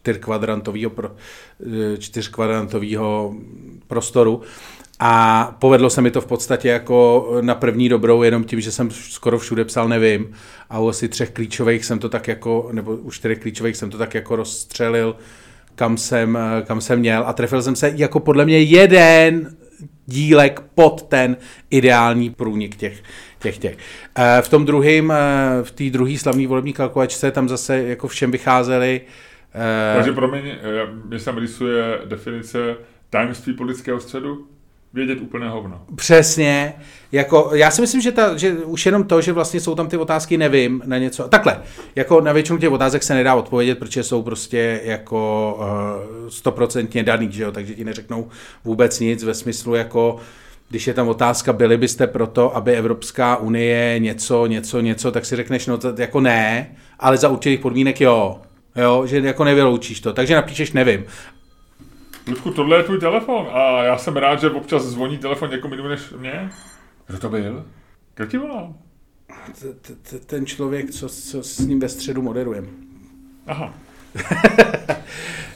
čtyřkvadrantového, 0.01 0.89
pro, 0.89 1.11
eh, 1.65 1.97
prostoru. 3.87 4.41
A 5.01 5.55
povedlo 5.59 5.89
se 5.89 6.01
mi 6.01 6.11
to 6.11 6.21
v 6.21 6.25
podstatě 6.25 6.69
jako 6.69 7.27
na 7.41 7.55
první 7.55 7.89
dobrou, 7.89 8.23
jenom 8.23 8.43
tím, 8.43 8.61
že 8.61 8.71
jsem 8.71 8.91
skoro 8.91 9.39
všude 9.39 9.65
psal 9.65 9.87
nevím. 9.87 10.31
A 10.69 10.79
u 10.79 10.87
asi 10.87 11.09
třech 11.09 11.31
klíčových 11.31 11.85
jsem 11.85 11.99
to 11.99 12.09
tak 12.09 12.27
jako, 12.27 12.69
nebo 12.71 12.95
u 12.95 13.11
čtyřech 13.11 13.39
klíčových 13.39 13.77
jsem 13.77 13.89
to 13.89 13.97
tak 13.97 14.13
jako 14.13 14.35
rozstřelil, 14.35 15.15
kam 15.75 15.97
jsem, 15.97 16.37
eh, 16.37 16.61
kam 16.61 16.81
jsem 16.81 16.99
měl. 16.99 17.23
A 17.27 17.33
trefil 17.33 17.61
jsem 17.61 17.75
se 17.75 17.93
jako 17.95 18.19
podle 18.19 18.45
mě 18.45 18.59
jeden 18.59 19.55
dílek 20.05 20.61
pod 20.75 21.01
ten 21.01 21.37
ideální 21.69 22.29
průnik 22.29 22.75
těch, 22.75 23.03
těch, 23.39 23.57
těch. 23.57 23.77
Eh, 24.15 24.41
v 24.41 24.49
tom 24.49 24.65
druhém, 24.65 25.13
v 25.63 25.71
té 25.71 25.89
druhé 25.89 26.17
slavné 26.17 26.47
volební 26.47 26.73
kalkulačce 26.73 27.31
tam 27.31 27.49
zase 27.49 27.83
jako 27.83 28.07
všem 28.07 28.31
vycházeli 28.31 29.01
takže 29.95 30.11
promiň, 30.11 30.43
mě 31.05 31.19
se 31.19 31.31
rysuje 31.31 31.99
definice 32.05 32.75
tajemství 33.09 33.53
politického 33.53 33.99
středu, 33.99 34.47
vědět 34.93 35.21
úplné 35.21 35.49
hovno. 35.49 35.81
Přesně. 35.95 36.73
Jako, 37.11 37.51
já 37.53 37.71
si 37.71 37.81
myslím, 37.81 38.01
že, 38.01 38.11
ta, 38.11 38.37
že 38.37 38.51
už 38.53 38.85
jenom 38.85 39.03
to, 39.03 39.21
že 39.21 39.31
vlastně 39.33 39.59
jsou 39.59 39.75
tam 39.75 39.87
ty 39.87 39.97
otázky, 39.97 40.37
nevím, 40.37 40.81
na 40.85 40.97
něco. 40.97 41.27
Takhle, 41.27 41.61
jako 41.95 42.21
na 42.21 42.31
většinu 42.31 42.57
těch 42.57 42.71
otázek 42.71 43.03
se 43.03 43.13
nedá 43.13 43.35
odpovědět, 43.35 43.79
protože 43.79 44.03
jsou 44.03 44.21
prostě 44.21 44.81
jako 44.83 45.59
stoprocentně 46.29 47.01
uh, 47.01 47.05
daný, 47.05 47.31
že 47.31 47.43
jo, 47.43 47.51
takže 47.51 47.75
ti 47.75 47.83
neřeknou 47.83 48.27
vůbec 48.63 48.99
nic 48.99 49.23
ve 49.23 49.33
smyslu 49.33 49.75
jako 49.75 50.19
když 50.69 50.87
je 50.87 50.93
tam 50.93 51.07
otázka, 51.07 51.53
byli 51.53 51.77
byste 51.77 52.07
proto, 52.07 52.55
aby 52.55 52.75
Evropská 52.75 53.35
unie 53.37 53.99
něco, 53.99 54.45
něco, 54.45 54.79
něco, 54.79 55.11
tak 55.11 55.25
si 55.25 55.35
řekneš, 55.35 55.67
no 55.67 55.77
to 55.77 55.93
jako 55.97 56.19
ne, 56.19 56.75
ale 56.99 57.17
za 57.17 57.29
určitých 57.29 57.59
podmínek 57.59 58.01
jo. 58.01 58.41
Jo, 58.75 59.05
že 59.05 59.19
jako 59.19 59.43
nevyloučíš 59.43 59.99
to, 59.99 60.13
takže 60.13 60.35
napíšeš 60.35 60.71
nevím. 60.71 61.05
Ludku, 62.27 62.51
tohle 62.51 62.77
je 62.77 62.83
tvůj 62.83 62.99
telefon 62.99 63.47
a 63.51 63.83
já 63.83 63.97
jsem 63.97 64.17
rád, 64.17 64.41
že 64.41 64.49
občas 64.49 64.83
zvoní 64.83 65.17
telefon 65.17 65.49
někomu 65.49 65.73
jinému 65.73 65.89
než 65.89 66.01
mě. 66.17 66.49
Kdo 67.07 67.19
to 67.19 67.29
byl? 67.29 67.65
Kdo 68.15 68.25
ti 68.25 68.37
volal? 68.37 68.73
Ten 70.25 70.45
člověk, 70.45 70.91
co, 70.91 71.09
co 71.09 71.43
s 71.43 71.59
ním 71.59 71.79
ve 71.79 71.89
středu 71.89 72.21
moderujem. 72.21 72.67
Aha. 73.47 73.73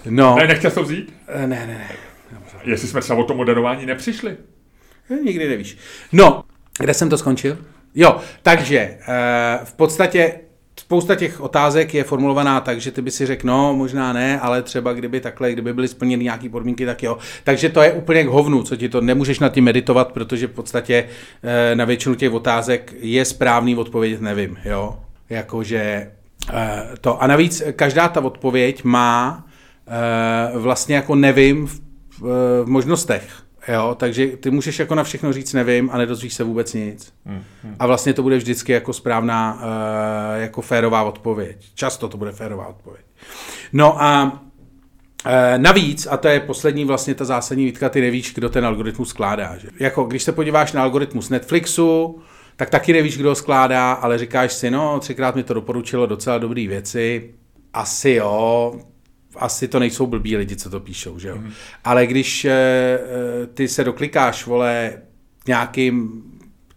no. 0.10 0.36
Ne, 0.36 0.48
nechtěl 0.48 0.72
jsi 0.72 0.76
to 0.76 0.84
vzít? 0.84 1.14
Ne, 1.36 1.48
ne, 1.48 1.68
ne. 1.68 1.92
Jestli 2.64 2.88
jsme 2.88 3.02
třeba 3.02 3.20
o 3.20 3.24
to 3.24 3.34
moderování 3.34 3.86
nepřišli. 3.86 4.38
Nikdy 5.24 5.50
nevíš. 5.50 5.78
No, 6.12 6.44
kde 6.80 6.94
jsem 6.94 7.10
to 7.10 7.18
skončil? 7.18 7.58
Jo, 7.96 8.20
takže 8.42 8.98
v 9.64 9.74
podstatě 9.74 10.40
spousta 10.80 11.16
těch 11.16 11.42
otázek 11.42 11.94
je 11.94 12.04
formulovaná 12.04 12.60
tak, 12.60 12.82
že 12.82 12.92
ty 12.92 13.02
by 13.02 13.12
si 13.12 13.26
řekl, 13.26 13.48
no, 13.48 13.74
možná 13.74 14.14
ne, 14.14 14.40
ale 14.40 14.62
třeba 14.62 14.94
kdyby 14.94 15.20
takhle, 15.20 15.52
kdyby 15.52 15.74
byly 15.74 15.88
splněny 15.88 16.24
nějaké 16.24 16.50
podmínky, 16.50 16.86
tak 16.86 17.04
jo. 17.04 17.18
Takže 17.44 17.70
to 17.70 17.82
je 17.82 17.92
úplně 17.92 18.24
k 18.24 18.28
hovnu, 18.28 18.64
co 18.64 18.76
ti 18.76 18.90
to 18.90 19.02
nemůžeš 19.02 19.40
na 19.40 19.50
tím 19.50 19.64
meditovat, 19.64 20.12
protože 20.12 20.48
v 20.48 20.52
podstatě 20.52 21.06
e, 21.44 21.76
na 21.76 21.86
většinu 21.86 22.16
těch 22.16 22.32
otázek 22.32 22.94
je 23.00 23.26
správný 23.26 23.76
odpověď, 23.76 24.20
nevím, 24.20 24.58
jo. 24.66 25.00
Jakože 25.30 25.78
e, 25.80 26.12
to. 27.02 27.24
A 27.24 27.28
navíc 27.28 27.64
každá 27.76 28.08
ta 28.08 28.22
odpověď 28.22 28.84
má 28.84 29.46
e, 29.88 30.58
vlastně 30.58 30.96
jako 30.96 31.16
nevím 31.16 31.68
v, 31.68 31.82
v 32.64 32.66
možnostech. 32.66 33.43
Jo, 33.68 33.96
takže 34.00 34.28
ty 34.28 34.52
můžeš 34.52 34.80
jako 34.80 34.96
na 34.96 35.04
všechno 35.04 35.34
říct 35.34 35.54
nevím 35.54 35.90
a 35.94 35.98
nedozvíš 35.98 36.34
se 36.34 36.44
vůbec 36.44 36.74
nic. 36.74 37.14
Hmm, 37.26 37.44
hmm. 37.64 37.76
A 37.80 37.88
vlastně 37.88 38.14
to 38.14 38.24
bude 38.24 38.38
vždycky 38.38 38.72
jako 38.72 38.94
správná, 38.94 39.54
uh, 39.56 40.42
jako 40.42 40.62
férová 40.62 41.04
odpověď. 41.04 41.70
Často 41.76 42.08
to 42.08 42.18
bude 42.18 42.32
férová 42.32 42.68
odpověď. 42.68 43.06
No 43.74 44.04
a 44.04 44.24
uh, 45.26 45.32
navíc, 45.58 46.08
a 46.12 46.18
to 46.18 46.28
je 46.28 46.40
poslední 46.40 46.86
vlastně 46.86 47.16
ta 47.16 47.26
zásadní 47.26 47.66
výtka, 47.66 47.90
ty 47.90 48.02
nevíš, 48.02 48.34
kdo 48.34 48.50
ten 48.50 48.66
algoritmus 48.66 49.10
skládá. 49.10 49.58
Že? 49.58 49.68
Jako 49.80 50.04
když 50.04 50.24
se 50.24 50.32
podíváš 50.32 50.72
na 50.72 50.82
algoritmus 50.82 51.30
Netflixu, 51.30 52.20
tak 52.56 52.70
taky 52.70 52.94
nevíš, 52.94 53.18
kdo 53.18 53.30
ho 53.30 53.36
skládá, 53.36 53.94
ale 53.94 54.18
říkáš 54.18 54.54
si, 54.54 54.72
no, 54.72 55.00
třikrát 55.00 55.36
mi 55.36 55.44
to 55.44 55.54
doporučilo 55.54 56.06
docela 56.06 56.38
dobré 56.38 56.68
věci, 56.68 57.34
asi 57.74 58.10
jo, 58.10 58.74
asi 59.36 59.68
to 59.68 59.80
nejsou 59.80 60.08
blbí 60.08 60.38
lidi, 60.38 60.56
co 60.56 60.70
to 60.70 60.80
píšou, 60.80 61.20
že 61.20 61.28
jo. 61.28 61.36
Mm. 61.36 61.52
Ale 61.84 62.08
když 62.08 62.46
e, 62.46 63.00
ty 63.54 63.68
se 63.68 63.84
doklikáš, 63.84 64.46
vole, 64.46 64.94
nějakým 65.48 66.24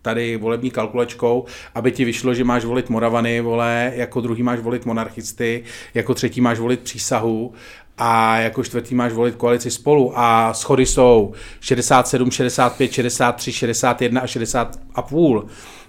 tady 0.02 0.36
volební 0.36 0.70
kalkulačkou, 0.70 1.44
aby 1.74 1.92
ti 1.92 2.04
vyšlo, 2.04 2.34
že 2.34 2.44
máš 2.44 2.64
volit 2.64 2.90
Moravany, 2.90 3.40
vole, 3.40 3.92
jako 3.94 4.20
druhý 4.20 4.42
máš 4.42 4.60
volit 4.60 4.86
monarchisty, 4.86 5.62
jako 5.94 6.14
třetí 6.14 6.40
máš 6.40 6.58
volit 6.58 6.80
přísahu 6.80 7.52
a 7.98 8.38
jako 8.38 8.64
čtvrtý 8.64 8.94
máš 8.94 9.12
volit 9.12 9.34
koalici 9.34 9.70
spolu 9.70 10.12
a 10.18 10.54
schody 10.54 10.86
jsou 10.86 11.32
67, 11.60 12.30
65, 12.30 12.92
63, 12.92 13.52
61 13.52 14.20
a 14.20 14.26
60 14.26 14.78
a 14.94 15.02
půl 15.02 15.46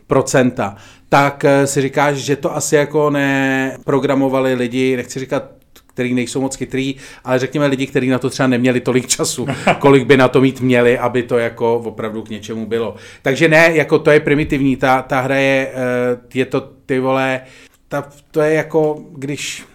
procenta, 0.08 0.76
tak 1.10 1.46
eh, 1.46 1.68
si 1.68 1.82
říkáš, 1.82 2.16
že 2.16 2.36
to 2.36 2.56
asi 2.56 2.76
jako 2.76 3.10
neprogramovali 3.10 4.54
lidi, 4.54 4.98
nechci 4.98 5.20
říkat 5.20 5.52
který 5.98 6.14
nejsou 6.14 6.42
moc 6.42 6.56
chytrý, 6.56 6.96
ale 7.24 7.40
řekněme 7.40 7.68
lidi, 7.68 7.88
kteří 7.88 8.10
na 8.10 8.20
to 8.20 8.30
třeba 8.30 8.48
neměli 8.48 8.80
tolik 8.82 9.08
času, 9.08 9.48
kolik 9.80 10.06
by 10.06 10.18
na 10.18 10.28
to 10.28 10.42
mít 10.42 10.62
měli, 10.62 10.98
aby 10.98 11.24
to 11.24 11.38
jako 11.38 11.78
opravdu 11.78 12.22
k 12.24 12.30
něčemu 12.30 12.66
bylo. 12.66 12.96
Takže 13.22 13.48
ne, 13.48 13.72
jako 13.74 14.00
to 14.00 14.12
je 14.12 14.20
primitivní, 14.20 14.76
ta, 14.76 15.02
ta 15.02 15.22
hra 15.22 15.36
je, 15.36 15.72
eh, 15.74 16.18
je 16.34 16.46
to 16.46 16.62
ty 16.62 17.00
vole, 17.00 17.42
ta, 17.88 18.10
to 18.32 18.42
je 18.42 18.54
jako, 18.54 19.06
když, 19.12 19.66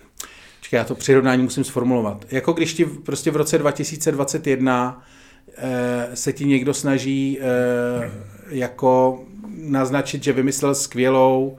čekaj, 0.60 0.78
já 0.78 0.84
to 0.84 0.94
přirovnání 0.94 1.42
musím 1.42 1.64
sformulovat, 1.64 2.24
jako 2.30 2.52
když 2.52 2.74
ti 2.74 2.84
prostě 2.84 3.30
v 3.30 3.36
roce 3.36 3.58
2021 3.58 5.02
eh, 5.56 6.10
se 6.14 6.32
ti 6.32 6.44
někdo 6.44 6.74
snaží 6.74 7.38
eh, 7.40 8.10
jako 8.50 9.24
naznačit, 9.56 10.22
že 10.22 10.32
vymyslel 10.32 10.74
skvělou 10.74 11.58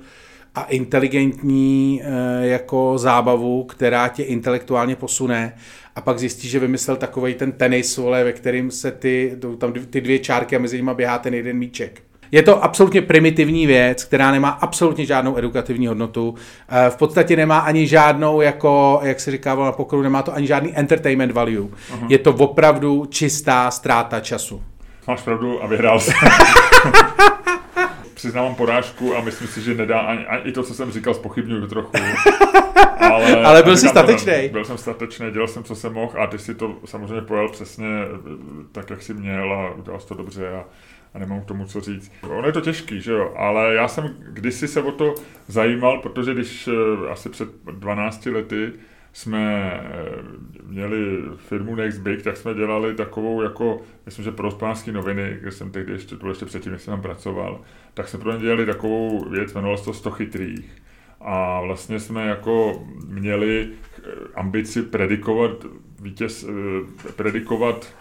a 0.55 0.63
inteligentní 0.63 2.01
eh, 2.03 2.47
jako 2.47 2.97
zábavu, 2.97 3.63
která 3.63 4.07
tě 4.07 4.23
intelektuálně 4.23 4.95
posune 4.95 5.55
a 5.95 6.01
pak 6.01 6.19
zjistíš, 6.19 6.51
že 6.51 6.59
vymyslel 6.59 6.97
takový 6.97 7.33
ten 7.33 7.51
tenis, 7.51 7.97
vole, 7.97 8.23
ve 8.23 8.33
kterým 8.33 8.71
se 8.71 8.91
ty, 8.91 9.37
tam 9.57 9.73
ty 9.73 10.01
dvě 10.01 10.19
čárky 10.19 10.55
a 10.55 10.59
mezi 10.59 10.77
nimi 10.77 10.91
běhá 10.93 11.17
ten 11.17 11.33
jeden 11.33 11.57
míček. 11.57 12.01
Je 12.31 12.43
to 12.43 12.63
absolutně 12.63 13.01
primitivní 13.01 13.67
věc, 13.67 14.03
která 14.03 14.31
nemá 14.31 14.49
absolutně 14.49 15.05
žádnou 15.05 15.37
edukativní 15.37 15.87
hodnotu. 15.87 16.35
Eh, 16.69 16.89
v 16.89 16.95
podstatě 16.95 17.35
nemá 17.35 17.59
ani 17.59 17.87
žádnou, 17.87 18.41
jako, 18.41 18.99
jak 19.03 19.19
se 19.19 19.31
říká 19.31 19.55
na 19.55 19.71
pokrodu, 19.71 20.03
nemá 20.03 20.21
to 20.21 20.35
ani 20.35 20.47
žádný 20.47 20.77
entertainment 20.77 21.31
value. 21.31 21.61
Uh-huh. 21.61 22.05
Je 22.09 22.17
to 22.17 22.33
opravdu 22.33 23.05
čistá 23.05 23.71
ztráta 23.71 24.19
času. 24.19 24.63
Máš 25.07 25.21
pravdu 25.21 25.63
a 25.63 25.67
vyhrál 25.67 25.99
jsem. 25.99 26.13
přiznávám 28.23 28.55
porážku 28.55 29.15
a 29.15 29.21
myslím 29.21 29.47
si, 29.47 29.61
že 29.61 29.73
nedá 29.73 29.99
ani, 29.99 30.25
ani 30.25 30.51
to, 30.51 30.63
co 30.63 30.73
jsem 30.73 30.91
říkal, 30.91 31.13
spochybnuju 31.13 31.67
trochu. 31.67 31.91
Ale, 32.99 33.43
Ale 33.43 33.63
byl 33.63 33.77
jsi 33.77 33.87
statečný. 33.87 34.49
Byl 34.51 34.65
jsem 34.65 34.77
statečný, 34.77 35.31
dělal 35.31 35.47
jsem, 35.47 35.63
co 35.63 35.75
jsem 35.75 35.93
mohl 35.93 36.21
a 36.21 36.27
ty 36.27 36.39
si 36.39 36.55
to 36.55 36.75
samozřejmě 36.85 37.21
pojel 37.21 37.49
přesně 37.49 37.87
tak, 38.71 38.89
jak 38.89 39.01
jsi 39.01 39.13
měl 39.13 39.53
a 39.53 39.73
udělal 39.73 39.99
jsi 39.99 40.07
to 40.07 40.15
dobře 40.15 40.49
a, 40.49 40.65
a 41.13 41.19
nemám 41.19 41.41
k 41.41 41.45
tomu 41.45 41.65
co 41.65 41.81
říct. 41.81 42.11
Ono 42.29 42.47
je 42.47 42.53
to 42.53 42.61
těžký, 42.61 43.01
že 43.01 43.11
jo, 43.11 43.33
ale 43.37 43.73
já 43.73 43.87
jsem 43.87 44.15
kdysi 44.19 44.67
se 44.67 44.81
o 44.81 44.91
to 44.91 45.15
zajímal, 45.47 45.99
protože 46.01 46.33
když 46.33 46.67
eh, 46.67 47.11
asi 47.11 47.29
před 47.29 47.49
12 47.71 48.25
lety 48.25 48.71
jsme 49.13 49.73
eh, 49.73 50.63
měli 50.63 51.21
firmu 51.35 51.75
Next 51.75 51.99
Big, 51.99 52.21
tak 52.21 52.37
jsme 52.37 52.53
dělali 52.53 52.95
takovou 52.95 53.41
jako, 53.41 53.81
myslím, 54.05 54.25
že 54.25 54.31
pro 54.31 54.47
hospodářské 54.47 54.91
noviny, 54.91 55.37
kde 55.41 55.51
jsem 55.51 55.71
tehdy 55.71 55.93
ještě, 55.93 56.15
to 56.15 56.29
ještě 56.29 56.45
předtím, 56.45 56.77
jsem 56.77 56.91
tam 56.91 57.01
pracoval, 57.01 57.61
tak 57.93 58.07
jsme 58.07 58.19
pro 58.19 58.31
ně 58.33 58.39
dělali 58.39 58.65
takovou 58.65 59.29
věc, 59.29 59.53
jmenovalo 59.53 59.77
se 59.77 59.85
to 59.85 59.93
100 59.93 60.11
chytrých. 60.11 60.83
A 61.21 61.61
vlastně 61.61 61.99
jsme 61.99 62.27
jako 62.27 62.85
měli 63.07 63.69
eh, 63.69 64.01
ambici 64.35 64.81
predikovat, 64.81 65.65
vítěz, 66.01 66.43
eh, 66.43 67.11
predikovat 67.15 67.93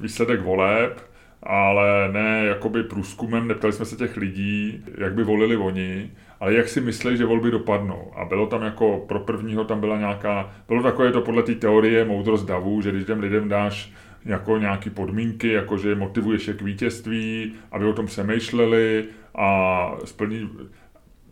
výsledek 0.00 0.40
voleb, 0.42 1.12
ale 1.42 2.12
ne 2.12 2.44
jakoby 2.46 2.82
průzkumem, 2.82 3.48
neptali 3.48 3.72
jsme 3.72 3.84
se 3.84 3.96
těch 3.96 4.16
lidí, 4.16 4.84
jak 4.98 5.14
by 5.14 5.24
volili 5.24 5.56
oni, 5.56 6.10
ale 6.42 6.54
jak 6.54 6.68
si 6.68 6.80
myslí, 6.80 7.16
že 7.16 7.24
volby 7.24 7.50
dopadnou. 7.50 8.12
A 8.16 8.24
bylo 8.24 8.46
tam 8.46 8.62
jako, 8.62 9.04
pro 9.08 9.20
prvního 9.20 9.64
tam 9.64 9.80
byla 9.80 9.98
nějaká, 9.98 10.50
bylo 10.68 10.82
takové 10.82 11.12
to 11.12 11.20
podle 11.20 11.42
té 11.42 11.54
teorie 11.54 12.04
moudrost 12.04 12.46
davů, 12.46 12.80
že 12.80 12.90
když 12.90 13.04
těm 13.04 13.20
lidem 13.20 13.48
dáš 13.48 13.92
jako 14.24 14.58
nějaký 14.58 14.90
podmínky, 14.90 15.48
jako 15.48 15.78
že 15.78 15.94
motivuješ 15.94 16.48
je 16.48 16.54
k 16.54 16.62
vítězství, 16.62 17.52
aby 17.72 17.84
o 17.84 17.92
tom 17.92 18.06
přemýšleli 18.06 19.04
a 19.34 19.90
splní, 20.04 20.50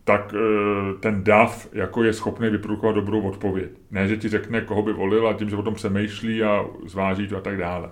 tak 0.03 0.33
e, 0.33 0.37
ten 0.99 1.23
DAF 1.23 1.69
jako 1.73 2.03
je 2.03 2.13
schopný 2.13 2.49
vyprodukovat 2.49 2.95
dobrou 2.95 3.21
odpověď. 3.21 3.71
Ne, 3.91 4.07
že 4.07 4.17
ti 4.17 4.29
řekne, 4.29 4.61
koho 4.61 4.81
by 4.81 4.93
volil 4.93 5.27
a 5.27 5.33
tím, 5.33 5.49
že 5.49 5.55
o 5.55 5.63
tom 5.63 5.73
přemýšlí 5.73 6.43
a 6.43 6.65
zváží 6.85 7.27
to 7.27 7.37
a 7.37 7.41
tak 7.41 7.57
dále. 7.57 7.89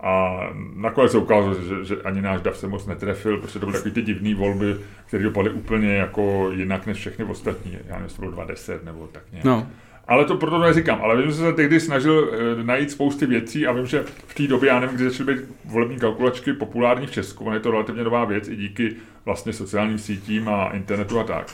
A 0.00 0.40
nakonec 0.76 1.12
se 1.12 1.18
ukázalo, 1.18 1.54
že, 1.54 1.84
že 1.84 1.96
ani 2.04 2.22
náš 2.22 2.40
DAF 2.40 2.56
se 2.56 2.68
moc 2.68 2.86
netrefil, 2.86 3.38
protože 3.38 3.58
to 3.58 3.66
byly 3.66 3.78
takové 3.78 3.94
ty 3.94 4.02
divné 4.02 4.34
volby, 4.34 4.76
které 5.06 5.22
dopadly 5.22 5.50
úplně 5.50 5.94
jako 5.94 6.50
jinak 6.52 6.86
než 6.86 6.98
všechny 6.98 7.24
ostatní. 7.24 7.78
Já 7.86 7.94
nevím, 7.94 8.16
to 8.16 8.22
bylo 8.22 8.32
20 8.32 8.84
nebo 8.84 9.08
tak 9.12 9.22
nějak. 9.32 9.44
No. 9.44 9.66
Ale 10.08 10.24
to 10.24 10.36
proto 10.36 10.58
neříkám. 10.58 11.00
Ale 11.02 11.16
vím, 11.16 11.26
že 11.26 11.34
jsem 11.34 11.46
se 11.46 11.52
tehdy 11.52 11.80
snažil 11.80 12.30
e, 12.60 12.64
najít 12.64 12.90
spousty 12.90 13.26
věcí 13.26 13.66
a 13.66 13.72
vím, 13.72 13.86
že 13.86 14.04
v 14.26 14.34
té 14.34 14.46
době, 14.46 14.68
já 14.68 14.80
nevím, 14.80 14.96
kdy 14.96 15.10
začaly 15.10 15.34
být 15.34 15.44
volební 15.64 15.98
kalkulačky 15.98 16.52
populární 16.52 17.06
v 17.06 17.10
Česku, 17.10 17.50
je 17.52 17.60
to 17.60 17.70
relativně 17.70 18.04
nová 18.04 18.24
věc 18.24 18.48
i 18.48 18.56
díky 18.56 18.96
vlastně 19.24 19.52
sociálním 19.52 19.98
sítím 19.98 20.48
a 20.48 20.68
internetu 20.68 21.20
a 21.20 21.24
tak. 21.24 21.46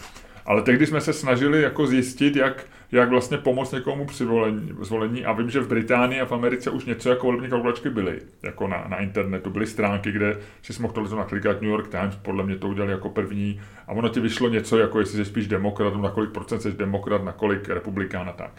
Ale 0.51 0.63
tehdy 0.63 0.87
jsme 0.87 1.01
se 1.01 1.13
snažili 1.13 1.63
jako 1.63 1.87
zjistit, 1.87 2.37
jak, 2.37 2.67
jak 2.93 3.09
vlastně 3.09 3.39
pomoct 3.39 3.73
někomu 3.73 4.07
při 4.07 4.25
volení, 4.25 4.73
zvolení 4.81 5.25
a 5.25 5.33
vím, 5.33 5.51
že 5.51 5.61
v 5.61 5.69
Británii 5.69 6.21
a 6.21 6.27
v 6.27 6.33
Americe 6.33 6.71
už 6.71 6.85
něco 6.85 7.11
jako 7.11 7.27
volební 7.27 7.49
kalkulačky 7.49 7.91
byly, 7.91 8.19
jako 8.43 8.69
na, 8.69 8.87
na 8.89 8.97
internetu, 8.97 9.51
byly 9.51 9.67
stránky, 9.67 10.13
kde 10.13 10.39
si 10.63 10.83
mohl 10.83 10.95
to 10.95 11.17
naklikat 11.17 11.63
New 11.63 11.71
York 11.71 11.89
Times, 11.89 12.17
podle 12.17 12.45
mě 12.45 12.57
to 12.57 12.69
udělali 12.69 12.93
jako 12.93 13.09
první 13.09 13.61
a 13.87 13.93
ono 13.93 14.09
ti 14.09 14.21
vyšlo 14.21 14.49
něco, 14.49 14.79
jako 14.79 15.01
jestli 15.01 15.17
jsi 15.17 15.25
spíš 15.25 15.47
demokrat, 15.47 15.97
na 15.97 16.11
kolik 16.11 16.31
procent 16.31 16.61
jsi 16.61 16.73
demokrat, 16.73 17.25
na 17.25 17.33
kolik 17.33 17.69
republikán 17.69 18.29
a 18.29 18.33
tak. 18.33 18.53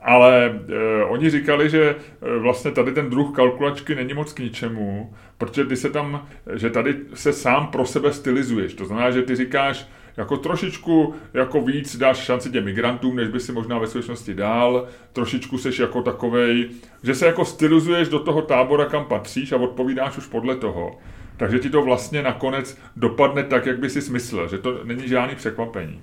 Ale 0.00 0.60
e, 1.00 1.04
oni 1.04 1.30
říkali, 1.30 1.70
že 1.70 1.82
e, 1.90 2.38
vlastně 2.38 2.70
tady 2.70 2.92
ten 2.92 3.10
druh 3.10 3.36
kalkulačky 3.36 3.94
není 3.94 4.14
moc 4.14 4.32
k 4.32 4.38
ničemu, 4.38 5.14
protože 5.38 5.64
ty 5.64 5.76
se 5.76 5.90
tam, 5.90 6.28
že 6.54 6.70
tady 6.70 6.96
se 7.14 7.32
sám 7.32 7.66
pro 7.66 7.86
sebe 7.86 8.12
stylizuješ. 8.12 8.74
To 8.74 8.84
znamená, 8.84 9.10
že 9.10 9.22
ty 9.22 9.36
říkáš, 9.36 9.88
jako 10.16 10.36
trošičku 10.36 11.14
jako 11.34 11.60
víc 11.60 11.96
dáš 11.96 12.16
šanci 12.16 12.50
těm 12.50 12.64
migrantům, 12.64 13.16
než 13.16 13.28
by 13.28 13.40
si 13.40 13.52
možná 13.52 13.78
ve 13.78 13.86
skutečnosti 13.86 14.34
dál, 14.34 14.86
trošičku 15.12 15.58
seš 15.58 15.78
jako 15.78 16.02
takovej, 16.02 16.68
že 17.02 17.14
se 17.14 17.26
jako 17.26 17.44
stylizuješ 17.44 18.08
do 18.08 18.18
toho 18.18 18.42
tábora, 18.42 18.84
kam 18.84 19.04
patříš 19.04 19.52
a 19.52 19.56
odpovídáš 19.56 20.18
už 20.18 20.26
podle 20.26 20.56
toho. 20.56 20.98
Takže 21.36 21.58
ti 21.58 21.70
to 21.70 21.82
vlastně 21.82 22.22
nakonec 22.22 22.78
dopadne 22.96 23.42
tak, 23.42 23.66
jak 23.66 23.78
by 23.78 23.90
si 23.90 24.02
smyslel, 24.02 24.48
že 24.48 24.58
to 24.58 24.84
není 24.84 25.08
žádný 25.08 25.36
překvapení. 25.36 26.00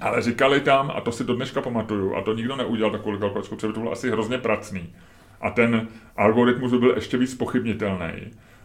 Ale 0.00 0.22
říkali 0.22 0.60
tam, 0.60 0.92
a 0.94 1.00
to 1.00 1.12
si 1.12 1.24
do 1.24 1.34
dneška 1.34 1.60
pamatuju, 1.60 2.14
a 2.14 2.22
to 2.22 2.34
nikdo 2.34 2.56
neudělal 2.56 2.92
takovou 2.92 3.18
kalkulačku, 3.18 3.56
protože 3.56 3.72
to 3.72 3.80
bylo 3.80 3.92
asi 3.92 4.10
hrozně 4.10 4.38
pracný. 4.38 4.94
A 5.40 5.50
ten 5.50 5.88
algoritmus 6.16 6.70
by 6.70 6.78
byl 6.78 6.92
ještě 6.94 7.16
víc 7.16 7.34
pochybnitelný. 7.34 8.12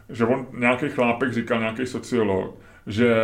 Že 0.09 0.25
on, 0.25 0.47
nějaký 0.57 0.89
chlápek 0.89 1.33
říkal, 1.33 1.59
nějaký 1.59 1.85
sociolog, 1.85 2.55
že 2.87 3.15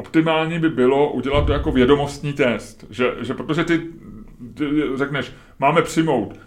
optimální 0.00 0.58
by 0.58 0.68
bylo 0.68 1.12
udělat 1.12 1.46
to 1.46 1.52
jako 1.52 1.72
vědomostní 1.72 2.32
test. 2.32 2.84
Že, 2.90 3.14
že 3.20 3.34
protože 3.34 3.64
ty, 3.64 3.78
ty 4.54 4.64
řekneš, 4.96 5.32
máme 5.58 5.82
přijmout 5.82 6.40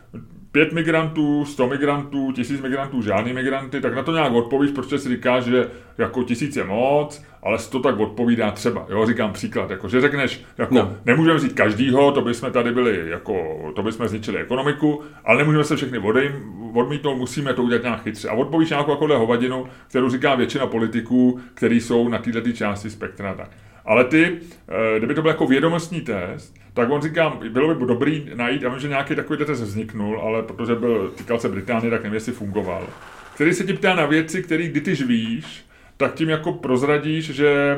pět 0.54 0.74
migrantů, 0.74 1.45
sto 1.45 1.68
migrantů, 1.68 2.32
tisíc 2.32 2.62
migrantů, 2.62 3.01
žádný 3.01 3.34
migranty, 3.34 3.82
tak 3.82 3.95
na 3.95 4.04
to 4.04 4.12
nějak 4.12 4.34
odpovíš, 4.34 4.72
protože 4.72 4.99
si 4.99 5.10
říkáš, 5.10 5.43
že 5.43 5.70
jako 5.97 6.24
tisíc 6.24 6.56
je 6.56 6.64
moc, 6.64 7.24
ale 7.43 7.60
sto 7.60 7.80
tak 7.80 7.99
odpovídá 7.99 8.51
třeba. 8.51 8.86
Jo, 8.89 9.06
říkám 9.06 9.34
příklad, 9.34 9.70
jako, 9.70 9.88
že 9.88 10.01
řekneš, 10.01 10.45
jako, 10.58 10.76
no. 10.76 10.97
nemůžeme 11.06 11.38
vzít 11.38 11.54
každýho, 11.54 12.12
to 12.12 12.22
bychom 12.22 12.51
tady 12.51 12.72
byli, 12.72 13.10
jako, 13.10 13.34
to 13.76 13.84
bychom 13.84 14.08
zničili 14.08 14.38
ekonomiku, 14.38 15.01
ale 15.26 15.38
nemůžeme 15.38 15.64
se 15.64 15.76
všechny 15.76 15.99
odejm, 15.99 16.34
odmítnout, 16.74 17.16
musíme 17.16 17.54
to 17.54 17.64
udělat 17.64 17.84
nějak 17.84 18.04
chytře. 18.04 18.30
A 18.30 18.34
odpovíš 18.34 18.70
nějakou 18.70 18.91
jako 18.91 19.08
hovadinu, 19.20 19.68
kterou 19.88 20.10
říká 20.10 20.36
většina 20.36 20.68
politiků, 20.68 21.39
kteří 21.54 21.82
jsou 21.82 22.10
na 22.10 22.18
této 22.18 22.51
části 22.51 22.89
spektra. 22.89 23.34
Tak. 23.34 23.49
Ale 23.86 24.04
ty, 24.04 24.39
eh, 24.70 24.97
kdyby 24.97 25.14
to 25.14 25.22
byl 25.22 25.32
jako 25.32 25.47
vědomostní 25.47 26.01
test, 26.01 26.62
tak 26.74 26.91
on 26.91 27.01
říká, 27.01 27.38
bylo 27.49 27.76
by 27.76 27.86
dobrý 27.86 28.32
najít, 28.36 28.61
já 28.61 28.69
vím, 28.69 28.80
že 28.80 28.88
nějaký 28.88 29.15
takový 29.15 29.45
test 29.45 29.61
vzniknul, 29.61 30.21
ale 30.21 30.43
protože 30.43 30.76
byl, 30.76 31.11
týkal 31.15 31.39
se 31.39 31.49
Británie, 31.49 31.91
tak 31.91 32.03
nevím, 32.03 32.13
jestli 32.13 32.32
fungoval. 32.32 32.88
Který 33.36 33.53
se 33.53 33.63
ti 33.63 33.74
ptá 33.74 33.95
na 33.95 34.05
věci, 34.05 34.43
které 34.43 34.63
kdy 34.63 34.82
ty 34.82 34.93
víš, 34.93 35.65
tak 35.97 36.13
tím 36.13 36.30
jako 36.30 36.53
prozradíš, 36.53 37.26
že 37.26 37.78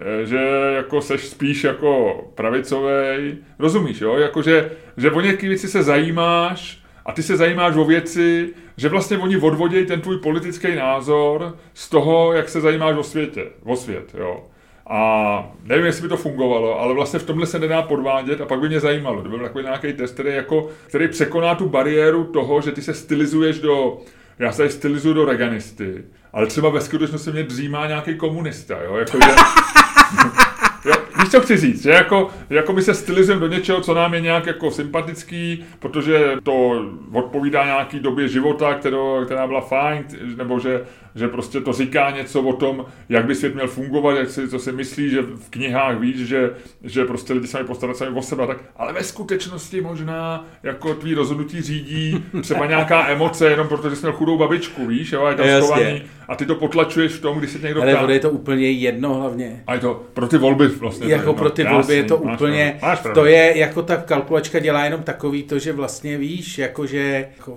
eh, 0.00 0.26
že 0.26 0.38
jako 0.76 1.00
seš 1.00 1.26
spíš 1.26 1.64
jako 1.64 2.14
pravicovej, 2.34 3.36
rozumíš, 3.58 4.00
jo? 4.00 4.16
Jako, 4.16 4.42
že, 4.42 4.70
že 4.96 5.10
o 5.10 5.20
nějaké 5.20 5.48
věci 5.48 5.68
se 5.68 5.82
zajímáš 5.82 6.82
a 7.06 7.12
ty 7.12 7.22
se 7.22 7.36
zajímáš 7.36 7.76
o 7.76 7.84
věci, 7.84 8.54
že 8.76 8.88
vlastně 8.88 9.18
oni 9.18 9.36
odvodějí 9.36 9.86
ten 9.86 10.00
tvůj 10.00 10.18
politický 10.18 10.74
názor 10.74 11.58
z 11.74 11.88
toho, 11.88 12.32
jak 12.32 12.48
se 12.48 12.60
zajímáš 12.60 12.96
o 12.96 13.02
světě, 13.02 13.46
o 13.64 13.76
svět, 13.76 14.14
jo? 14.18 14.46
A 14.86 15.52
nevím, 15.62 15.86
jestli 15.86 16.02
by 16.02 16.08
to 16.08 16.16
fungovalo, 16.16 16.80
ale 16.80 16.94
vlastně 16.94 17.18
v 17.18 17.26
tomhle 17.26 17.46
se 17.46 17.58
nedá 17.58 17.82
podvádět 17.82 18.40
a 18.40 18.46
pak 18.46 18.60
by 18.60 18.68
mě 18.68 18.80
zajímalo, 18.80 19.20
kdyby 19.20 19.36
byl 19.36 19.46
takový 19.46 19.64
nějaký 19.64 19.92
test, 19.92 20.14
který, 20.14 20.34
jako, 20.34 20.68
který 20.86 21.08
překoná 21.08 21.54
tu 21.54 21.68
bariéru 21.68 22.24
toho, 22.24 22.60
že 22.60 22.72
ty 22.72 22.82
se 22.82 22.94
stylizuješ 22.94 23.60
do, 23.60 23.98
já 24.38 24.52
se 24.52 24.70
stylizuju 24.70 25.14
do 25.14 25.24
reganisty, 25.24 26.04
ale 26.32 26.46
třeba 26.46 26.68
ve 26.68 26.80
skutečnosti 26.80 27.30
mě 27.30 27.42
dřímá 27.42 27.86
nějaký 27.86 28.14
komunista, 28.14 28.82
jo, 28.82 28.96
jako 28.96 29.18
že, 29.24 29.30
víš, 31.20 31.30
co 31.30 31.40
chci 31.40 31.56
říct, 31.56 31.82
že 31.82 31.90
jako, 31.90 32.30
jako 32.50 32.72
my 32.72 32.82
se 32.82 32.94
stylizujeme 32.94 33.40
do 33.40 33.54
něčeho, 33.54 33.80
co 33.80 33.94
nám 33.94 34.14
je 34.14 34.20
nějak 34.20 34.46
jako 34.46 34.70
sympatický, 34.70 35.64
protože 35.78 36.36
to 36.42 36.84
odpovídá 37.12 37.64
nějaký 37.64 38.00
době 38.00 38.28
života, 38.28 38.74
kterou, 38.74 39.24
která 39.24 39.46
byla 39.46 39.60
fajn, 39.60 40.04
nebo 40.36 40.60
že 40.60 40.84
že 41.14 41.28
prostě 41.28 41.60
to 41.60 41.72
říká 41.72 42.10
něco 42.10 42.42
o 42.42 42.52
tom, 42.52 42.86
jak 43.08 43.24
by 43.24 43.34
svět 43.34 43.54
měl 43.54 43.68
fungovat, 43.68 44.18
jak 44.18 44.30
si, 44.30 44.48
co 44.48 44.58
si 44.58 44.72
myslí, 44.72 45.10
že 45.10 45.22
v 45.22 45.50
knihách 45.50 45.98
víš, 45.98 46.16
že, 46.16 46.50
že 46.82 47.04
prostě 47.04 47.32
lidi 47.32 47.46
se 47.46 47.56
mají 47.56 47.66
postarat 47.66 47.96
sami 47.96 48.16
o 48.16 48.22
sebe, 48.22 48.46
tak, 48.46 48.58
ale 48.76 48.92
ve 48.92 49.02
skutečnosti 49.02 49.80
možná 49.80 50.46
jako 50.62 50.94
tvý 50.94 51.14
rozhodnutí 51.14 51.62
řídí 51.62 52.24
třeba 52.42 52.66
nějaká 52.66 53.08
emoce, 53.08 53.50
jenom 53.50 53.68
protože 53.68 53.96
jsi 53.96 54.02
měl 54.02 54.12
chudou 54.12 54.38
babičku, 54.38 54.86
víš, 54.86 55.12
jo, 55.12 55.24
a 55.24 55.30
je 55.30 55.36
tam 55.36 55.46
schovaný, 55.62 56.02
a 56.28 56.36
ty 56.36 56.46
to 56.46 56.54
potlačuješ 56.54 57.12
v 57.12 57.20
tom, 57.20 57.38
když 57.38 57.50
se 57.50 57.58
někdo 57.58 57.82
ptá. 57.82 57.98
Ale 57.98 58.12
je 58.12 58.20
to 58.20 58.30
úplně 58.30 58.70
jedno 58.70 59.14
hlavně. 59.14 59.62
A 59.66 59.74
je 59.74 59.80
to 59.80 60.04
pro 60.14 60.28
ty 60.28 60.38
volby 60.38 60.68
vlastně. 60.68 61.06
Jako 61.06 61.34
pro 61.34 61.50
ty 61.50 61.64
volby 61.64 61.76
Jasný, 61.76 61.94
je 61.94 62.04
to 62.04 62.16
úplně, 62.16 62.78
máš 62.82 62.98
to 63.14 63.24
je 63.24 63.58
jako 63.58 63.82
ta 63.82 63.96
kalkulačka 63.96 64.58
dělá 64.58 64.84
jenom 64.84 65.02
takový 65.02 65.42
to, 65.42 65.58
že 65.58 65.72
vlastně 65.72 66.18
víš, 66.18 66.58
jakože 66.58 67.28
jako 67.36 67.56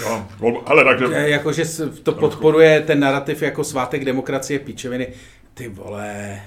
Jo, 0.00 0.26
ale 0.66 0.84
takže... 0.84 1.06
Jakože 1.14 1.62
to 2.02 2.12
podporuje 2.12 2.80
ten 2.80 3.00
narrativ 3.00 3.42
jako 3.42 3.64
svátek 3.64 4.04
demokracie 4.04 4.58
píčeviny. 4.58 5.08
Ty 5.54 5.68
vole... 5.68 6.40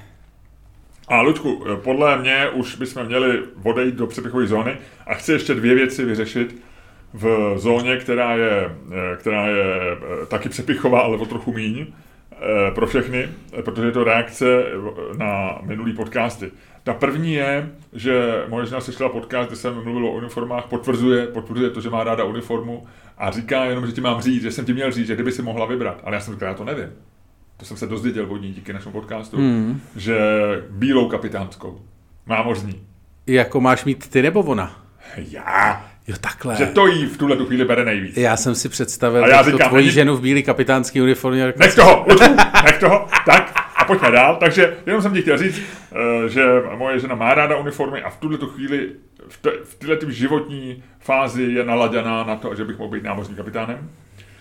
A 1.08 1.22
Ludku, 1.22 1.66
podle 1.84 2.20
mě 2.20 2.50
už 2.50 2.76
bychom 2.76 3.06
měli 3.06 3.40
odejít 3.64 3.96
do 3.96 4.08
přepichové 4.08 4.48
zóny 4.48 4.78
a 5.08 5.14
chci 5.14 5.32
ještě 5.32 5.54
dvě 5.54 5.76
věci 5.76 6.06
vyřešit 6.06 6.56
v 7.14 7.54
zóně, 7.58 7.98
která 7.98 8.36
je, 8.36 8.76
která 9.16 9.48
je 9.48 9.64
eh, 9.64 10.26
taky 10.26 10.50
přepichová, 10.50 11.02
ale 11.02 11.18
o 11.18 11.26
trochu 11.26 11.54
míň 11.54 11.88
eh, 12.32 12.72
pro 12.72 12.88
všechny, 12.88 13.30
protože 13.66 13.88
je 13.88 13.92
to 13.92 14.04
reakce 14.04 14.64
na 15.18 15.60
minulý 15.62 15.94
podcasty. 15.94 16.52
Ta 16.84 16.94
první 16.94 17.34
je, 17.34 17.70
že 17.94 18.44
moje 18.48 18.66
žena 18.66 18.82
slyšela 18.82 19.10
podcast, 19.10 19.50
kde 19.50 19.58
jsem 19.58 19.84
mluvil 19.84 20.06
o 20.06 20.12
uniformách, 20.12 20.66
potvrzuje, 20.66 21.28
potvrzuje 21.28 21.70
to, 21.70 21.82
že 21.82 21.90
má 21.90 22.04
ráda 22.04 22.24
uniformu 22.24 22.88
a 23.18 23.32
říká 23.32 23.66
jenom, 23.66 23.86
že 23.86 23.92
ti 23.92 24.02
mám 24.02 24.22
říct, 24.22 24.42
že 24.42 24.52
jsem 24.52 24.66
ti 24.66 24.74
měl 24.74 24.92
říct, 24.92 25.08
že 25.08 25.16
kdyby 25.16 25.32
si 25.32 25.42
mohla 25.42 25.66
vybrat. 25.66 26.02
Ale 26.04 26.16
já 26.16 26.22
jsem 26.22 26.34
říkal, 26.34 26.50
já 26.50 26.54
to 26.56 26.64
nevím. 26.64 26.90
To 27.58 27.66
jsem 27.66 27.78
se 27.78 27.88
dozvěděl 27.88 28.26
od 28.30 28.42
ní 28.42 28.54
díky 28.54 28.74
našemu 28.74 28.94
podcastu, 28.94 29.38
hmm. 29.38 29.82
že 29.96 30.18
bílou 30.70 31.10
kapitánskou, 31.10 31.82
námořní. 32.28 32.82
Jako 33.28 33.62
máš 33.62 33.86
mít 33.86 34.10
ty 34.10 34.22
nebo 34.22 34.40
ona? 34.40 34.84
Já. 35.18 35.86
Jo, 36.08 36.16
takhle. 36.22 36.56
Že 36.56 36.66
to 36.66 36.88
jí 36.88 37.06
v 37.06 37.18
tuhle 37.18 37.36
tu 37.36 37.46
chvíli 37.46 37.66
bere 37.66 37.86
nejvíc. 37.86 38.18
Já 38.18 38.38
jsem 38.38 38.56
si 38.56 38.70
představil 38.70 39.24
a 39.24 39.28
já 39.28 39.44
říkám, 39.44 39.68
tvoji 39.68 39.84
není... 39.84 39.94
ženu 39.94 40.16
v 40.16 40.22
bílé 40.22 40.42
kapitánské 40.42 41.02
uniformě. 41.02 41.54
Nech 41.58 41.76
toho, 41.76 42.06
nech 42.66 42.80
toho, 42.80 43.08
tak 43.26 43.69
pojďme 43.90 44.12
dál. 44.12 44.36
Takže 44.36 44.78
jenom 44.86 45.02
jsem 45.02 45.14
ti 45.14 45.22
chtěl 45.22 45.38
říct, 45.38 45.62
eh, 45.92 46.30
že 46.30 46.46
moje 46.76 47.00
žena 47.00 47.16
má 47.16 47.34
ráda 47.34 47.58
uniformy 47.58 48.02
a 48.02 48.10
v 48.10 48.18
tuhle 48.18 48.38
tu 48.38 48.48
chvíli 48.48 48.90
v, 49.28 49.42
te, 49.42 49.52
v 49.64 49.76
této 49.76 50.12
životní 50.12 50.84
fázi 51.00 51.44
je 51.44 51.64
naladěná 51.64 52.24
na 52.24 52.36
to, 52.36 52.56
že 52.56 52.66
bych 52.66 52.78
mohl 52.78 52.92
být 52.92 53.04
námořním 53.04 53.38
kapitánem. 53.38 53.90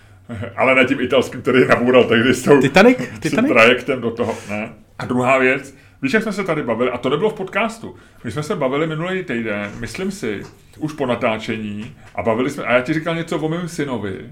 Ale 0.55 0.75
ne 0.75 0.85
tím 0.85 1.01
italským, 1.01 1.41
který 1.41 1.67
nabůral 1.67 2.03
tehdy 2.03 2.33
s, 2.33 2.43
tou, 2.43 2.61
Titanic? 2.61 2.97
s 3.23 3.29
tím 3.29 3.47
trajektem 3.47 4.01
do 4.01 4.11
toho. 4.11 4.35
Ne. 4.49 4.69
A 4.99 5.05
druhá 5.05 5.37
věc, 5.37 5.75
víš, 6.01 6.13
jak 6.13 6.23
jsme 6.23 6.33
se 6.33 6.43
tady 6.43 6.63
bavili, 6.63 6.91
a 6.91 6.97
to 6.97 7.09
nebylo 7.09 7.29
v 7.29 7.33
podcastu, 7.33 7.95
my 8.23 8.31
jsme 8.31 8.43
se 8.43 8.55
bavili 8.55 8.87
minulý 8.87 9.23
týden, 9.23 9.71
myslím 9.79 10.11
si, 10.11 10.43
už 10.77 10.93
po 10.93 11.05
natáčení, 11.05 11.95
a 12.15 12.23
bavili 12.23 12.49
jsme, 12.49 12.63
a 12.63 12.73
já 12.73 12.81
ti 12.81 12.93
říkal 12.93 13.15
něco 13.15 13.39
o 13.39 13.49
mém 13.49 13.67
synovi, 13.67 14.29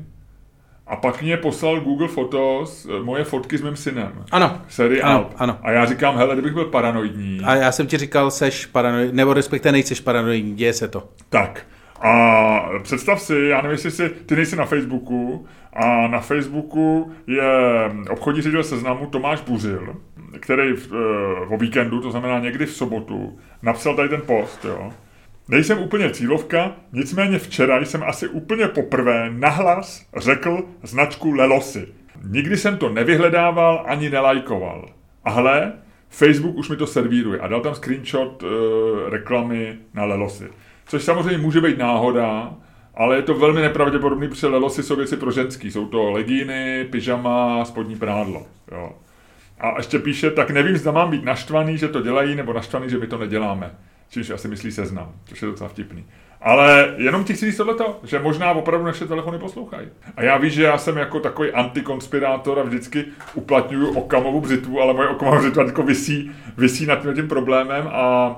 a 0.88 0.96
pak 0.96 1.22
mě 1.22 1.38
poslal 1.38 1.80
Google 1.80 2.08
Fotos 2.08 2.88
eh, 2.90 3.04
moje 3.04 3.24
fotky 3.24 3.58
s 3.58 3.62
mým 3.62 3.76
synem. 3.76 4.26
Ano. 4.32 4.62
Série 4.68 5.02
ano, 5.02 5.16
Alp. 5.16 5.34
ano. 5.38 5.58
A 5.64 5.72
já 5.72 5.86
říkám, 5.86 6.18
hele, 6.18 6.36
kdybych 6.36 6.54
byl 6.54 6.66
paranoidní. 6.66 7.42
A 7.44 7.56
já 7.56 7.72
jsem 7.72 7.88
ti 7.88 7.98
říkal, 7.98 8.32
seš 8.32 8.66
paranoidní, 8.66 9.18
nebo 9.18 9.34
respektive 9.34 9.72
nejseš 9.72 10.00
paranoidní, 10.00 10.56
děje 10.56 10.74
se 10.74 10.88
to. 10.88 11.04
Tak. 11.30 11.66
A 12.02 12.70
představ 12.84 13.22
si, 13.22 13.36
já 13.50 13.56
nevím, 13.58 13.72
jestli 13.72 13.92
si, 13.92 14.10
ty 14.10 14.36
nejsi 14.36 14.56
na 14.56 14.66
Facebooku, 14.66 15.48
a 15.74 16.08
na 16.08 16.20
Facebooku 16.20 17.12
je 17.28 17.44
obchodní 18.10 18.42
ředitel 18.42 18.64
seznamu 18.64 19.06
Tomáš 19.06 19.42
Buzil, 19.42 19.96
který 20.40 20.74
v, 20.74 20.88
v, 20.88 21.54
eh, 21.54 21.58
víkendu, 21.58 22.02
to 22.02 22.12
znamená 22.12 22.40
někdy 22.40 22.66
v 22.66 22.74
sobotu, 22.74 23.40
napsal 23.62 23.96
tady 23.96 24.10
ten 24.10 24.22
post, 24.22 24.66
jo. 24.66 24.94
Nejsem 25.50 25.80
úplně 25.80 26.10
cílovka, 26.10 26.72
nicméně 26.94 27.40
včera 27.40 27.80
jsem 27.80 28.04
asi 28.04 28.28
úplně 28.28 28.68
poprvé 28.68 29.30
nahlas 29.30 30.06
řekl 30.18 30.64
značku 30.84 31.32
Lelosy. 31.32 31.88
Nikdy 32.24 32.58
jsem 32.58 32.78
to 32.78 32.90
nevyhledával 32.90 33.84
ani 33.88 34.10
nelajkoval. 34.10 34.90
A 35.24 35.30
hle, 35.30 35.74
Facebook 36.10 36.56
už 36.56 36.70
mi 36.70 36.76
to 36.76 36.88
servíruje 36.88 37.40
a 37.40 37.48
dal 37.48 37.62
tam 37.62 37.76
screenshot 37.76 38.44
uh, 38.44 38.50
reklamy 39.10 39.78
na 39.94 40.06
Lelosy. 40.06 40.48
což 40.88 41.04
samozřejmě 41.04 41.38
může 41.38 41.62
být 41.62 41.78
náhoda, 41.78 42.54
ale 42.96 43.16
je 43.16 43.22
to 43.22 43.34
velmi 43.34 43.62
nepravděpodobný, 43.62 44.28
protože 44.28 44.48
Lelosy 44.48 44.84
jsou 44.84 44.96
věci 44.96 45.18
pro 45.18 45.32
ženský. 45.32 45.72
Jsou 45.72 45.86
to 45.88 46.12
legíny, 46.12 46.88
pyžama, 46.92 47.66
spodní 47.66 47.96
prádlo. 47.96 48.46
Jo. 48.72 48.92
A 49.60 49.78
ještě 49.78 50.00
píše, 50.00 50.32
tak 50.32 50.50
nevím, 50.52 50.78
zda 50.78 50.92
mám 50.92 51.12
být 51.12 51.24
naštvaný, 51.24 51.78
že 51.78 51.88
to 51.88 52.02
dělají, 52.02 52.36
nebo 52.36 52.54
naštvaný, 52.54 52.90
že 52.90 52.98
my 52.98 53.08
to 53.08 53.18
neděláme. 53.18 53.72
Čímž 54.10 54.30
asi 54.30 54.48
myslí 54.48 54.72
seznam, 54.72 55.12
což 55.26 55.42
je 55.42 55.48
docela 55.48 55.70
vtipný. 55.70 56.06
Ale 56.42 56.94
jenom 56.98 57.24
ti 57.24 57.34
chci 57.34 57.46
říct 57.46 57.58
tohleto, 57.58 58.00
že 58.04 58.20
možná 58.20 58.52
opravdu 58.52 58.86
naše 58.86 59.06
telefony 59.06 59.40
poslouchají. 59.40 59.88
A 60.16 60.24
já 60.24 60.38
víš, 60.38 60.54
že 60.54 60.64
já 60.64 60.78
jsem 60.78 60.98
jako 60.98 61.20
takový 61.20 61.52
antikonspirátor 61.52 62.60
a 62.60 62.64
vždycky 62.64 63.06
uplatňuju 63.34 63.98
okamovou 63.98 64.42
břitvu, 64.42 64.82
ale 64.82 64.94
moje 64.94 65.10
okamová 65.10 65.40
břitva 65.40 65.64
jako 65.64 65.84
visí, 65.84 66.32
visí 66.58 66.86
nad 66.86 67.02
tím, 67.02 67.14
tím 67.14 67.28
problémem 67.28 67.90
a 67.92 68.36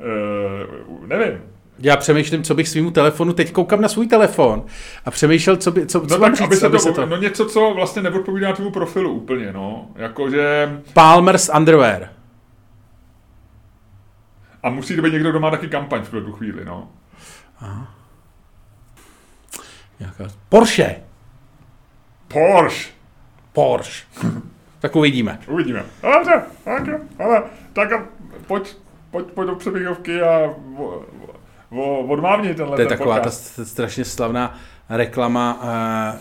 e, 0.00 1.06
nevím, 1.06 1.40
já 1.78 1.96
přemýšlím, 1.96 2.42
co 2.42 2.54
bych 2.54 2.68
svýmu 2.68 2.90
telefonu, 2.90 3.32
teď 3.32 3.52
koukám 3.52 3.80
na 3.80 3.88
svůj 3.88 4.06
telefon 4.06 4.64
a 5.04 5.10
přemýšlel, 5.10 5.56
co, 5.56 5.70
by, 5.70 5.86
co, 5.86 6.00
no 6.00 6.06
co 6.06 6.18
tak, 6.18 6.34
říct, 6.34 6.40
aby 6.40 6.56
se, 6.56 6.66
aby 6.66 6.76
to, 6.76 6.82
se 6.82 6.92
to... 6.92 7.06
No 7.06 7.16
něco, 7.16 7.46
co 7.46 7.72
vlastně 7.74 8.02
neodpovídá 8.02 8.52
tvému 8.52 8.70
profilu 8.70 9.12
úplně, 9.12 9.52
no. 9.52 9.86
Jakože... 9.96 10.72
Palmer's 10.92 11.50
Underwear. 11.56 12.08
A 14.62 14.70
musí 14.70 14.96
to 14.96 15.02
být 15.02 15.12
někdo, 15.12 15.30
kdo 15.30 15.40
má 15.40 15.50
taky 15.50 15.68
kampaň 15.68 16.02
v 16.02 16.10
tu 16.10 16.32
chvíli, 16.32 16.64
no. 16.64 16.88
Aha. 17.60 17.94
Nějaká... 20.00 20.24
Porsche. 20.48 21.02
Porsche. 22.28 22.92
Porsche. 23.52 24.06
tak 24.80 24.96
uvidíme. 24.96 25.38
Uvidíme. 25.46 25.84
Dobře, 26.02 26.42
tak 26.64 26.86
jo, 26.86 26.98
ale 27.18 27.42
tak 27.72 27.92
a 27.92 28.06
pojď, 28.46 28.76
pojď, 29.10 29.26
pojď 29.26 29.48
do 29.48 29.54
přeběhovky 29.54 30.22
a 30.22 30.38
o, 30.78 31.04
o, 31.70 31.98
odmávni 31.98 32.54
tenhle 32.54 32.76
To 32.76 32.82
je 32.82 32.88
ten 32.88 32.98
taková 32.98 33.14
ta 33.14 33.20
podcast. 33.20 33.58
st- 33.58 33.64
strašně 33.64 34.04
slavná 34.04 34.58
reklama, 34.88 35.58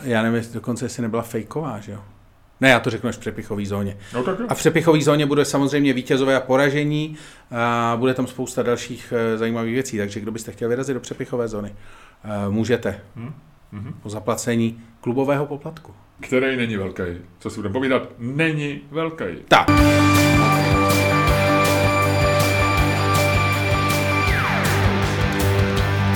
uh, 0.02 0.08
já 0.10 0.22
nevím, 0.22 0.54
dokonce 0.54 0.86
jestli 0.86 1.02
nebyla 1.02 1.22
fejková, 1.22 1.80
že 1.80 1.92
jo? 1.92 2.04
Ne, 2.62 2.70
já 2.70 2.80
to 2.80 2.90
řeknu 2.90 3.10
až 3.10 3.16
v 3.16 3.20
přepichové 3.20 3.66
zóně. 3.66 3.98
No 4.14 4.24
tak. 4.24 4.36
A 4.50 4.54
v 4.54 4.58
přepichové 4.58 5.02
zóně 5.02 5.26
bude 5.26 5.46
samozřejmě 5.46 5.94
vítězové 5.94 6.36
a 6.36 6.40
poražení 6.40 7.18
a 7.52 7.96
bude 8.00 8.14
tam 8.14 8.28
spousta 8.28 8.64
dalších 8.64 9.14
uh, 9.34 9.40
zajímavých 9.40 9.74
věcí, 9.74 9.98
takže 9.98 10.20
kdo 10.20 10.32
byste 10.32 10.52
chtěl 10.52 10.70
vyrazit 10.70 10.94
do 10.94 11.00
přepichové 11.00 11.48
zóny, 11.48 11.76
uh, 12.48 12.54
můžete 12.54 13.00
Hm? 13.16 13.34
Mhm. 13.72 13.94
po 14.04 14.10
zaplacení 14.10 14.82
klubového 15.02 15.46
poplatku. 15.46 15.94
Který 16.20 16.58
není 16.58 16.78
velký. 16.78 17.04
Co 17.40 17.50
si 17.50 17.56
budeme 17.56 17.74
povídat, 17.74 18.10
není 18.20 18.82
velký. 18.92 19.24
Tak. 19.48 19.68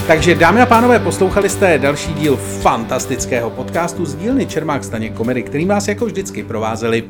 Takže 0.07 0.35
dámy 0.35 0.61
a 0.61 0.65
pánové, 0.65 0.99
poslouchali 0.99 1.49
jste 1.49 1.77
další 1.77 2.13
díl 2.13 2.37
fantastického 2.37 3.49
podcastu 3.49 4.05
z 4.05 4.15
dílny 4.15 4.45
Čermák 4.45 4.83
Staněk 4.83 5.13
Komedy, 5.13 5.43
který 5.43 5.65
vás 5.65 5.87
jako 5.87 6.05
vždycky 6.05 6.43
provázeli 6.43 7.03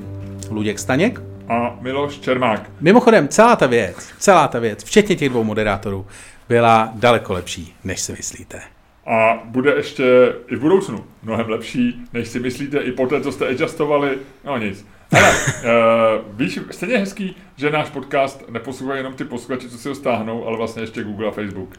Luděk 0.51 0.79
Staněk. 0.79 1.21
A 1.49 1.77
Miloš 1.81 2.19
Čermák. 2.19 2.69
Mimochodem, 2.81 3.27
celá 3.27 3.55
ta 3.55 3.67
věc, 3.67 4.09
celá 4.19 4.47
ta 4.47 4.59
věc, 4.59 4.83
včetně 4.83 5.15
těch 5.15 5.29
dvou 5.29 5.43
moderátorů, 5.43 6.07
byla 6.49 6.91
daleko 6.93 7.33
lepší, 7.33 7.75
než 7.83 7.99
si 7.99 8.11
myslíte. 8.11 8.61
A 9.07 9.39
bude 9.45 9.73
ještě 9.75 10.33
i 10.47 10.55
v 10.55 10.59
budoucnu 10.59 11.05
mnohem 11.23 11.49
lepší, 11.49 12.03
než 12.13 12.27
si 12.27 12.39
myslíte 12.39 12.77
i 12.77 12.91
po 12.91 13.07
té, 13.07 13.21
co 13.21 13.31
jste 13.31 13.47
adjustovali. 13.47 14.17
No 14.45 14.57
nic. 14.57 14.85
Ale 15.15 15.31
uh, 15.31 16.37
víš, 16.37 16.59
stejně 16.71 16.97
hezký, 16.97 17.35
že 17.55 17.71
náš 17.71 17.89
podcast 17.89 18.49
neposlouchají 18.49 18.99
jenom 18.99 19.13
ty 19.13 19.23
posluchači, 19.23 19.69
co 19.69 19.77
si 19.77 19.89
ho 19.89 19.95
stáhnou, 19.95 20.47
ale 20.47 20.57
vlastně 20.57 20.83
ještě 20.83 21.03
Google 21.03 21.27
a 21.27 21.31
Facebook. 21.31 21.75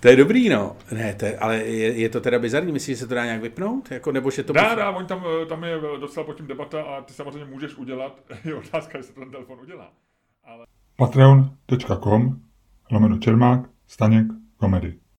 To 0.00 0.08
je 0.08 0.16
dobrý, 0.16 0.48
no. 0.48 0.76
Ne, 0.92 1.14
to 1.14 1.24
je, 1.24 1.38
ale 1.38 1.56
je, 1.56 1.98
je, 2.00 2.08
to 2.08 2.20
teda 2.20 2.38
bizarní, 2.38 2.72
myslíš, 2.72 2.98
že 2.98 3.02
se 3.02 3.08
to 3.08 3.14
dá 3.14 3.24
nějak 3.24 3.42
vypnout? 3.42 3.90
Jako, 3.90 4.12
nebo 4.12 4.30
že 4.30 4.42
to... 4.42 4.52
Dá, 4.52 4.74
dá, 4.74 4.90
oni 4.90 5.06
tam, 5.06 5.24
eh, 5.42 5.46
tam 5.46 5.64
je 5.64 5.78
docela 6.00 6.26
pod 6.26 6.36
tím 6.36 6.46
debata 6.46 6.82
a 6.82 7.02
ty 7.02 7.12
samozřejmě 7.12 7.44
můžeš 7.44 7.74
udělat. 7.74 8.20
Je 8.44 8.54
otázka, 8.54 8.98
jestli 8.98 9.14
to 9.14 9.20
ten 9.20 9.30
telefon 9.30 9.60
udělá. 9.60 9.92
Patreon.com 10.96 12.40
lomeno 12.90 13.18
Čermák, 13.18 13.60
Staněk, 13.86 14.26
komedy. 14.56 15.00